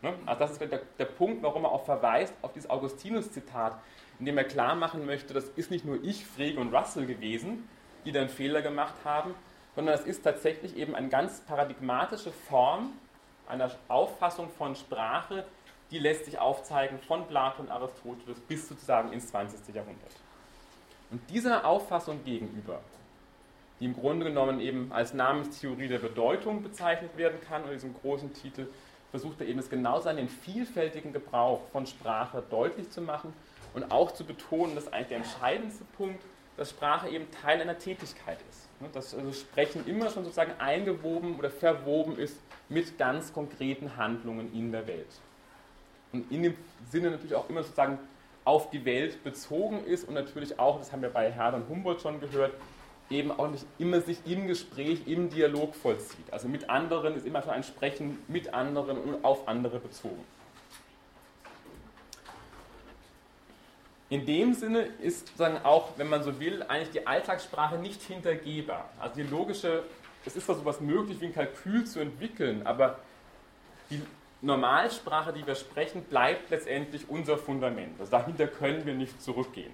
Ne? 0.00 0.14
Also 0.24 0.40
das 0.40 0.52
ist 0.52 0.60
der, 0.60 0.80
der 0.98 1.04
Punkt, 1.04 1.42
warum 1.42 1.64
er 1.64 1.72
auch 1.72 1.84
verweist 1.84 2.32
auf 2.40 2.52
dieses 2.52 2.70
Augustinus-Zitat, 2.70 3.78
in 4.18 4.26
dem 4.26 4.38
er 4.38 4.44
klar 4.44 4.74
machen 4.74 5.04
möchte, 5.04 5.34
das 5.34 5.44
ist 5.50 5.70
nicht 5.70 5.84
nur 5.84 6.02
ich, 6.02 6.24
Frege 6.24 6.60
und 6.60 6.74
Russell 6.74 7.06
gewesen, 7.06 7.68
die 8.04 8.12
da 8.12 8.20
einen 8.20 8.30
Fehler 8.30 8.62
gemacht 8.62 8.94
haben, 9.04 9.34
sondern 9.74 9.94
es 9.94 10.02
ist 10.02 10.22
tatsächlich 10.22 10.76
eben 10.76 10.94
eine 10.94 11.08
ganz 11.08 11.40
paradigmatische 11.40 12.32
Form 12.32 12.92
einer 13.48 13.70
Auffassung 13.88 14.50
von 14.50 14.76
Sprache, 14.76 15.44
die 15.90 15.98
lässt 15.98 16.26
sich 16.26 16.38
aufzeigen 16.38 16.98
von 16.98 17.26
Platon 17.26 17.66
und 17.66 17.72
Aristoteles 17.72 18.40
bis 18.40 18.68
sozusagen 18.68 19.12
ins 19.12 19.28
20. 19.28 19.74
Jahrhundert. 19.74 20.12
Und 21.10 21.28
dieser 21.30 21.64
Auffassung 21.64 22.22
gegenüber, 22.24 22.80
die 23.80 23.84
im 23.84 23.94
Grunde 23.94 24.26
genommen 24.26 24.60
eben 24.60 24.92
als 24.92 25.14
Namenstheorie 25.14 25.88
der 25.88 25.98
Bedeutung 25.98 26.62
bezeichnet 26.62 27.16
werden 27.16 27.38
kann, 27.48 27.62
unter 27.62 27.74
diesem 27.74 27.94
großen 27.94 28.32
Titel, 28.32 28.66
versucht 29.10 29.40
er 29.40 29.46
eben 29.46 29.58
es 29.58 29.70
genau 29.70 30.00
seinen 30.00 30.28
vielfältigen 30.28 31.12
Gebrauch 31.12 31.60
von 31.72 31.86
Sprache 31.86 32.42
deutlich 32.50 32.90
zu 32.90 33.00
machen 33.00 33.32
und 33.74 33.90
auch 33.90 34.12
zu 34.12 34.24
betonen, 34.24 34.74
dass 34.74 34.92
eigentlich 34.92 35.08
der 35.08 35.16
entscheidendste 35.18 35.84
Punkt, 35.96 36.22
dass 36.56 36.70
Sprache 36.70 37.08
eben 37.08 37.26
Teil 37.30 37.60
einer 37.60 37.78
Tätigkeit 37.78 38.38
ist. 38.50 38.68
Ne, 38.80 38.88
dass 38.92 39.14
also 39.14 39.32
Sprechen 39.32 39.86
immer 39.86 40.10
schon 40.10 40.24
sozusagen 40.24 40.52
eingewoben 40.58 41.36
oder 41.36 41.50
verwoben 41.50 42.18
ist 42.18 42.36
mit 42.68 42.98
ganz 42.98 43.32
konkreten 43.32 43.96
Handlungen 43.96 44.52
in 44.52 44.72
der 44.72 44.86
Welt. 44.86 45.08
Und 46.12 46.30
in 46.30 46.42
dem 46.42 46.54
Sinne 46.90 47.10
natürlich 47.10 47.34
auch 47.34 47.48
immer 47.48 47.62
sozusagen 47.62 47.98
auf 48.44 48.70
die 48.70 48.84
Welt 48.84 49.22
bezogen 49.24 49.84
ist 49.84 50.08
und 50.08 50.14
natürlich 50.14 50.58
auch, 50.58 50.78
das 50.78 50.92
haben 50.92 51.02
wir 51.02 51.10
bei 51.10 51.30
Herder 51.30 51.58
und 51.58 51.68
Humboldt 51.68 52.00
schon 52.00 52.20
gehört, 52.20 52.52
eben 53.10 53.30
auch 53.30 53.48
nicht 53.48 53.64
immer 53.78 54.00
sich 54.00 54.18
im 54.26 54.46
Gespräch, 54.46 55.06
im 55.06 55.30
Dialog 55.30 55.74
vollzieht. 55.74 56.32
Also 56.32 56.48
mit 56.48 56.68
anderen 56.68 57.16
ist 57.16 57.26
immer 57.26 57.42
schon 57.42 57.52
ein 57.52 57.64
Sprechen 57.64 58.18
mit 58.28 58.52
anderen 58.52 58.98
und 58.98 59.24
auf 59.24 59.48
andere 59.48 59.78
bezogen. 59.78 60.24
In 64.10 64.24
dem 64.24 64.54
Sinne 64.54 64.88
ist 65.02 65.28
sozusagen 65.28 65.58
auch, 65.64 65.90
wenn 65.98 66.08
man 66.08 66.22
so 66.22 66.40
will, 66.40 66.62
eigentlich 66.62 66.90
die 66.90 67.06
Alltagssprache 67.06 67.76
nicht 67.76 68.00
hintergehbar. 68.02 68.88
Also 68.98 69.16
die 69.16 69.22
logische, 69.22 69.82
es 70.24 70.34
ist 70.34 70.46
zwar 70.46 70.56
sowas 70.56 70.80
möglich 70.80 71.20
wie 71.20 71.26
ein 71.26 71.34
Kalkül 71.34 71.84
zu 71.84 72.00
entwickeln, 72.00 72.66
aber 72.66 72.98
die 73.90 74.00
Normalsprache, 74.40 75.32
die 75.32 75.46
wir 75.46 75.56
sprechen, 75.56 76.04
bleibt 76.04 76.50
letztendlich 76.50 77.08
unser 77.08 77.36
Fundament. 77.36 78.00
Also 78.00 78.10
dahinter 78.10 78.46
können 78.46 78.86
wir 78.86 78.94
nicht 78.94 79.20
zurückgehen. 79.20 79.72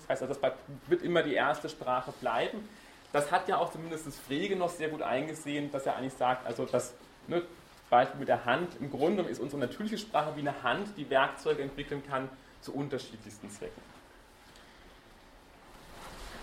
Das 0.00 0.08
heißt, 0.08 0.22
also 0.22 0.34
das 0.34 0.52
wird 0.86 1.02
immer 1.02 1.22
die 1.22 1.34
erste 1.34 1.68
Sprache 1.68 2.12
bleiben. 2.20 2.68
Das 3.12 3.30
hat 3.30 3.48
ja 3.48 3.58
auch 3.58 3.70
zumindest 3.70 4.06
das 4.06 4.18
Frege 4.18 4.56
noch 4.56 4.70
sehr 4.70 4.88
gut 4.88 5.02
eingesehen, 5.02 5.70
dass 5.70 5.86
er 5.86 5.96
eigentlich 5.96 6.14
sagt, 6.14 6.46
also 6.46 6.64
das 6.64 6.94
ne, 7.28 7.42
Beispiel 7.90 8.20
mit 8.20 8.28
der 8.28 8.44
Hand, 8.46 8.68
im 8.80 8.90
Grunde 8.90 9.22
ist 9.24 9.38
unsere 9.38 9.60
natürliche 9.60 9.98
Sprache 9.98 10.34
wie 10.34 10.40
eine 10.40 10.62
Hand, 10.62 10.88
die 10.96 11.10
Werkzeuge 11.10 11.62
entwickeln 11.62 12.02
kann, 12.08 12.28
zu 12.62 12.74
unterschiedlichsten 12.74 13.50
Zwecken. 13.50 13.82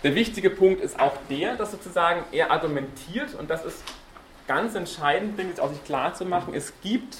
Der 0.02 0.14
wichtige 0.14 0.48
Punkt 0.48 0.80
ist 0.80 0.98
auch 0.98 1.16
der, 1.28 1.56
dass 1.56 1.72
sozusagen 1.72 2.24
er 2.32 2.50
argumentiert, 2.50 3.34
und 3.34 3.50
das 3.50 3.64
ist 3.64 3.82
ganz 4.46 4.74
entscheidend, 4.74 5.38
denke 5.38 5.54
ich, 5.54 5.60
auch 5.60 5.70
sich 5.70 5.84
klar 5.84 6.14
zu 6.14 6.24
machen, 6.24 6.54
es 6.54 6.72
gibt 6.82 7.18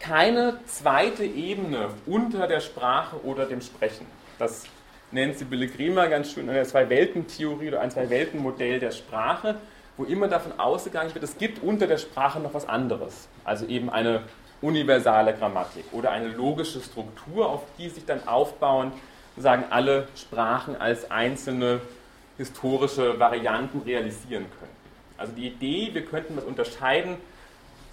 keine 0.00 0.58
zweite 0.66 1.24
Ebene 1.24 1.90
unter 2.06 2.46
der 2.46 2.60
Sprache 2.60 3.22
oder 3.24 3.46
dem 3.46 3.60
Sprechen. 3.60 4.06
Das 4.38 4.64
nennt 5.10 5.38
sie 5.38 5.44
Pellegrima 5.44 6.06
ganz 6.06 6.32
schön 6.32 6.48
in 6.48 6.54
der 6.54 6.64
Zwei-Welten-Theorie 6.64 7.68
oder 7.68 7.80
ein 7.80 7.90
Zwei-Welten-Modell 7.90 8.80
der 8.80 8.90
Sprache, 8.90 9.56
wo 9.96 10.04
immer 10.04 10.28
davon 10.28 10.58
ausgegangen 10.58 11.14
wird, 11.14 11.24
es 11.24 11.38
gibt 11.38 11.62
unter 11.62 11.86
der 11.86 11.98
Sprache 11.98 12.40
noch 12.40 12.54
was 12.54 12.68
anderes. 12.68 13.28
Also 13.44 13.66
eben 13.66 13.90
eine 13.90 14.22
universale 14.60 15.34
Grammatik 15.34 15.84
oder 15.92 16.10
eine 16.10 16.28
logische 16.28 16.80
Struktur, 16.80 17.48
auf 17.48 17.62
die 17.78 17.88
sich 17.88 18.04
dann 18.04 18.26
aufbauen, 18.26 18.92
sagen 19.36 19.64
alle 19.70 20.08
Sprachen 20.16 20.76
als 20.76 21.10
einzelne 21.10 21.80
historische 22.36 23.18
Varianten 23.18 23.82
realisieren 23.82 24.46
können. 24.58 24.74
Also 25.16 25.32
die 25.32 25.46
Idee, 25.46 25.90
wir 25.92 26.04
könnten 26.04 26.36
das 26.36 26.44
unterscheiden, 26.44 27.16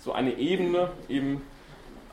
so 0.04 0.14
eine 0.14 0.34
Ebene, 0.34 0.90
eben 1.10 1.44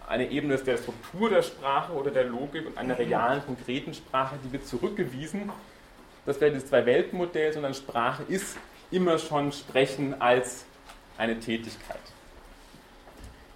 eine 0.08 0.30
Ebene 0.30 0.56
der 0.56 0.76
Struktur 0.78 1.30
der 1.30 1.42
Sprache 1.42 1.92
oder 1.92 2.10
der 2.10 2.24
Logik 2.24 2.66
und 2.66 2.78
einer 2.78 2.98
realen, 2.98 3.44
konkreten 3.44 3.92
Sprache, 3.94 4.36
die 4.44 4.52
wird 4.52 4.66
zurückgewiesen. 4.66 5.50
Das 6.24 6.40
wäre 6.40 6.52
das 6.52 6.66
Zwei-Welten-Modell, 6.66 7.52
sondern 7.52 7.74
Sprache 7.74 8.22
ist 8.24 8.56
immer 8.90 9.18
schon 9.18 9.52
Sprechen 9.52 10.20
als 10.20 10.64
eine 11.18 11.38
Tätigkeit. 11.38 12.00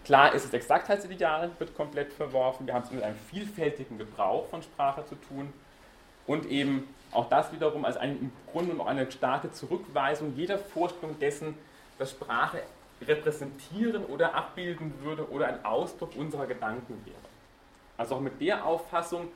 Klar 0.04 0.34
ist 0.34 0.46
das 0.46 0.52
Exaktheitsideal, 0.52 1.50
wird 1.58 1.76
komplett 1.76 2.12
verworfen. 2.12 2.66
Wir 2.66 2.74
haben 2.74 2.84
es 2.84 2.90
mit 2.90 3.02
einem 3.02 3.16
vielfältigen 3.30 3.98
Gebrauch 3.98 4.48
von 4.48 4.62
Sprache 4.62 5.04
zu 5.06 5.14
tun. 5.14 5.52
Und 6.26 6.46
eben 6.46 6.88
auch 7.12 7.28
das 7.28 7.52
wiederum 7.52 7.84
als 7.84 7.96
ein, 7.96 8.18
im 8.18 8.32
Grunde 8.50 8.84
eine 8.84 9.10
starke 9.10 9.52
Zurückweisung 9.52 10.34
jeder 10.36 10.58
Vorstellung 10.58 11.18
dessen, 11.18 11.54
dass 11.98 12.10
Sprache 12.10 12.62
repräsentieren 13.02 14.04
oder 14.04 14.34
abbilden 14.34 14.92
würde 15.02 15.30
oder 15.30 15.46
ein 15.46 15.64
Ausdruck 15.64 16.16
unserer 16.16 16.46
Gedanken 16.46 17.04
wäre. 17.04 17.16
Also 17.96 18.16
auch 18.16 18.20
mit 18.20 18.40
der 18.40 18.64
Auffassung 18.64 19.28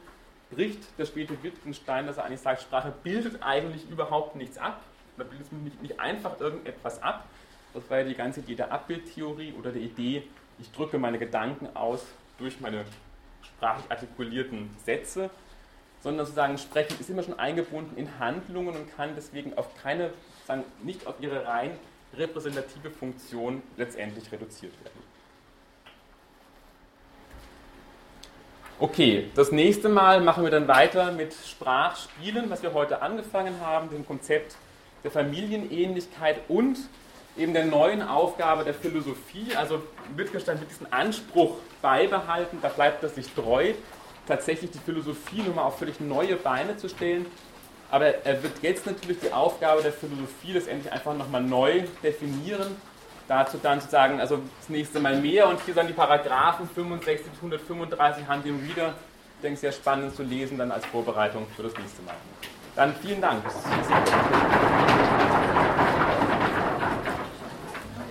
bricht 0.50 0.80
der 0.98 1.06
späte 1.06 1.42
Wittgenstein, 1.42 2.06
dass 2.06 2.16
er 2.16 2.24
eigentlich 2.24 2.40
sagt, 2.40 2.62
Sprache 2.62 2.92
bildet 3.02 3.42
eigentlich 3.42 3.88
überhaupt 3.90 4.36
nichts 4.36 4.58
ab, 4.58 4.80
oder 5.16 5.24
bildet 5.24 5.52
nicht, 5.52 5.82
nicht 5.82 6.00
einfach 6.00 6.38
irgendetwas 6.40 7.02
ab. 7.02 7.24
Das 7.74 7.88
war 7.90 7.98
ja 7.98 8.04
die 8.04 8.14
ganze 8.14 8.40
Idee 8.40 8.54
der 8.54 8.72
Abbildtheorie 8.72 9.52
oder 9.58 9.72
der 9.72 9.82
Idee, 9.82 10.22
ich 10.58 10.72
drücke 10.72 10.98
meine 10.98 11.18
Gedanken 11.18 11.68
aus 11.76 12.06
durch 12.38 12.60
meine 12.60 12.84
sprachlich 13.42 13.90
artikulierten 13.90 14.70
Sätze, 14.84 15.30
sondern 16.00 16.24
sozusagen 16.24 16.58
Sprechen 16.58 16.98
ist 17.00 17.10
immer 17.10 17.22
schon 17.22 17.38
eingebunden 17.38 17.96
in 17.96 18.18
Handlungen 18.18 18.74
und 18.74 18.96
kann 18.96 19.14
deswegen 19.14 19.56
auf 19.58 19.74
keine, 19.82 20.12
sagen, 20.46 20.64
nicht 20.82 21.06
auf 21.06 21.16
ihre 21.20 21.46
rein 21.46 21.72
repräsentative 22.14 22.90
Funktion 22.90 23.62
letztendlich 23.76 24.30
reduziert 24.30 24.72
werden. 24.82 25.06
Okay, 28.78 29.30
das 29.34 29.52
nächste 29.52 29.88
Mal 29.88 30.20
machen 30.20 30.44
wir 30.44 30.50
dann 30.50 30.68
weiter 30.68 31.10
mit 31.10 31.34
Sprachspielen, 31.34 32.50
was 32.50 32.62
wir 32.62 32.74
heute 32.74 33.00
angefangen 33.00 33.54
haben, 33.62 33.88
dem 33.88 34.06
Konzept 34.06 34.54
der 35.02 35.10
Familienähnlichkeit 35.10 36.40
und 36.48 36.76
eben 37.38 37.54
der 37.54 37.64
neuen 37.64 38.02
Aufgabe 38.02 38.64
der 38.64 38.74
Philosophie. 38.74 39.56
Also 39.56 39.82
Wittgenstein 40.14 40.60
wird 40.60 40.70
diesen 40.70 40.92
Anspruch 40.92 41.56
beibehalten, 41.80 42.58
da 42.60 42.68
bleibt 42.68 43.02
er 43.02 43.08
sich 43.08 43.32
treu, 43.32 43.72
tatsächlich 44.26 44.72
die 44.72 44.78
Philosophie 44.78 45.40
nochmal 45.40 45.64
auf 45.64 45.78
völlig 45.78 46.00
neue 46.00 46.36
Beine 46.36 46.76
zu 46.76 46.90
stellen. 46.90 47.24
Aber 47.90 48.06
er 48.24 48.42
wird 48.42 48.54
jetzt 48.62 48.86
natürlich 48.86 49.20
die 49.20 49.32
Aufgabe 49.32 49.82
der 49.82 49.92
Philosophie 49.92 50.52
letztendlich 50.52 50.92
einfach 50.92 51.14
nochmal 51.14 51.42
neu 51.42 51.84
definieren 52.02 52.76
dazu 53.28 53.58
dann 53.62 53.80
zu 53.80 53.88
sagen, 53.88 54.20
also 54.20 54.40
das 54.58 54.68
nächste 54.68 55.00
Mal 55.00 55.16
mehr 55.16 55.48
und 55.48 55.60
hier 55.62 55.74
sind 55.74 55.88
die 55.88 55.92
Paragraphen 55.92 56.68
65 56.68 57.26
bis 57.26 57.38
135 57.38 58.26
Hand 58.26 58.46
im 58.46 58.60
Reader. 58.60 58.94
Ich 59.36 59.42
denke, 59.42 59.58
sehr 59.58 59.72
spannend 59.72 60.14
zu 60.14 60.22
lesen 60.22 60.58
dann 60.58 60.70
als 60.70 60.86
Vorbereitung 60.86 61.46
für 61.54 61.62
das 61.64 61.76
nächste 61.76 62.02
Mal. 62.02 62.14
Dann 62.74 62.94
vielen 63.02 63.20
Dank. 63.20 63.42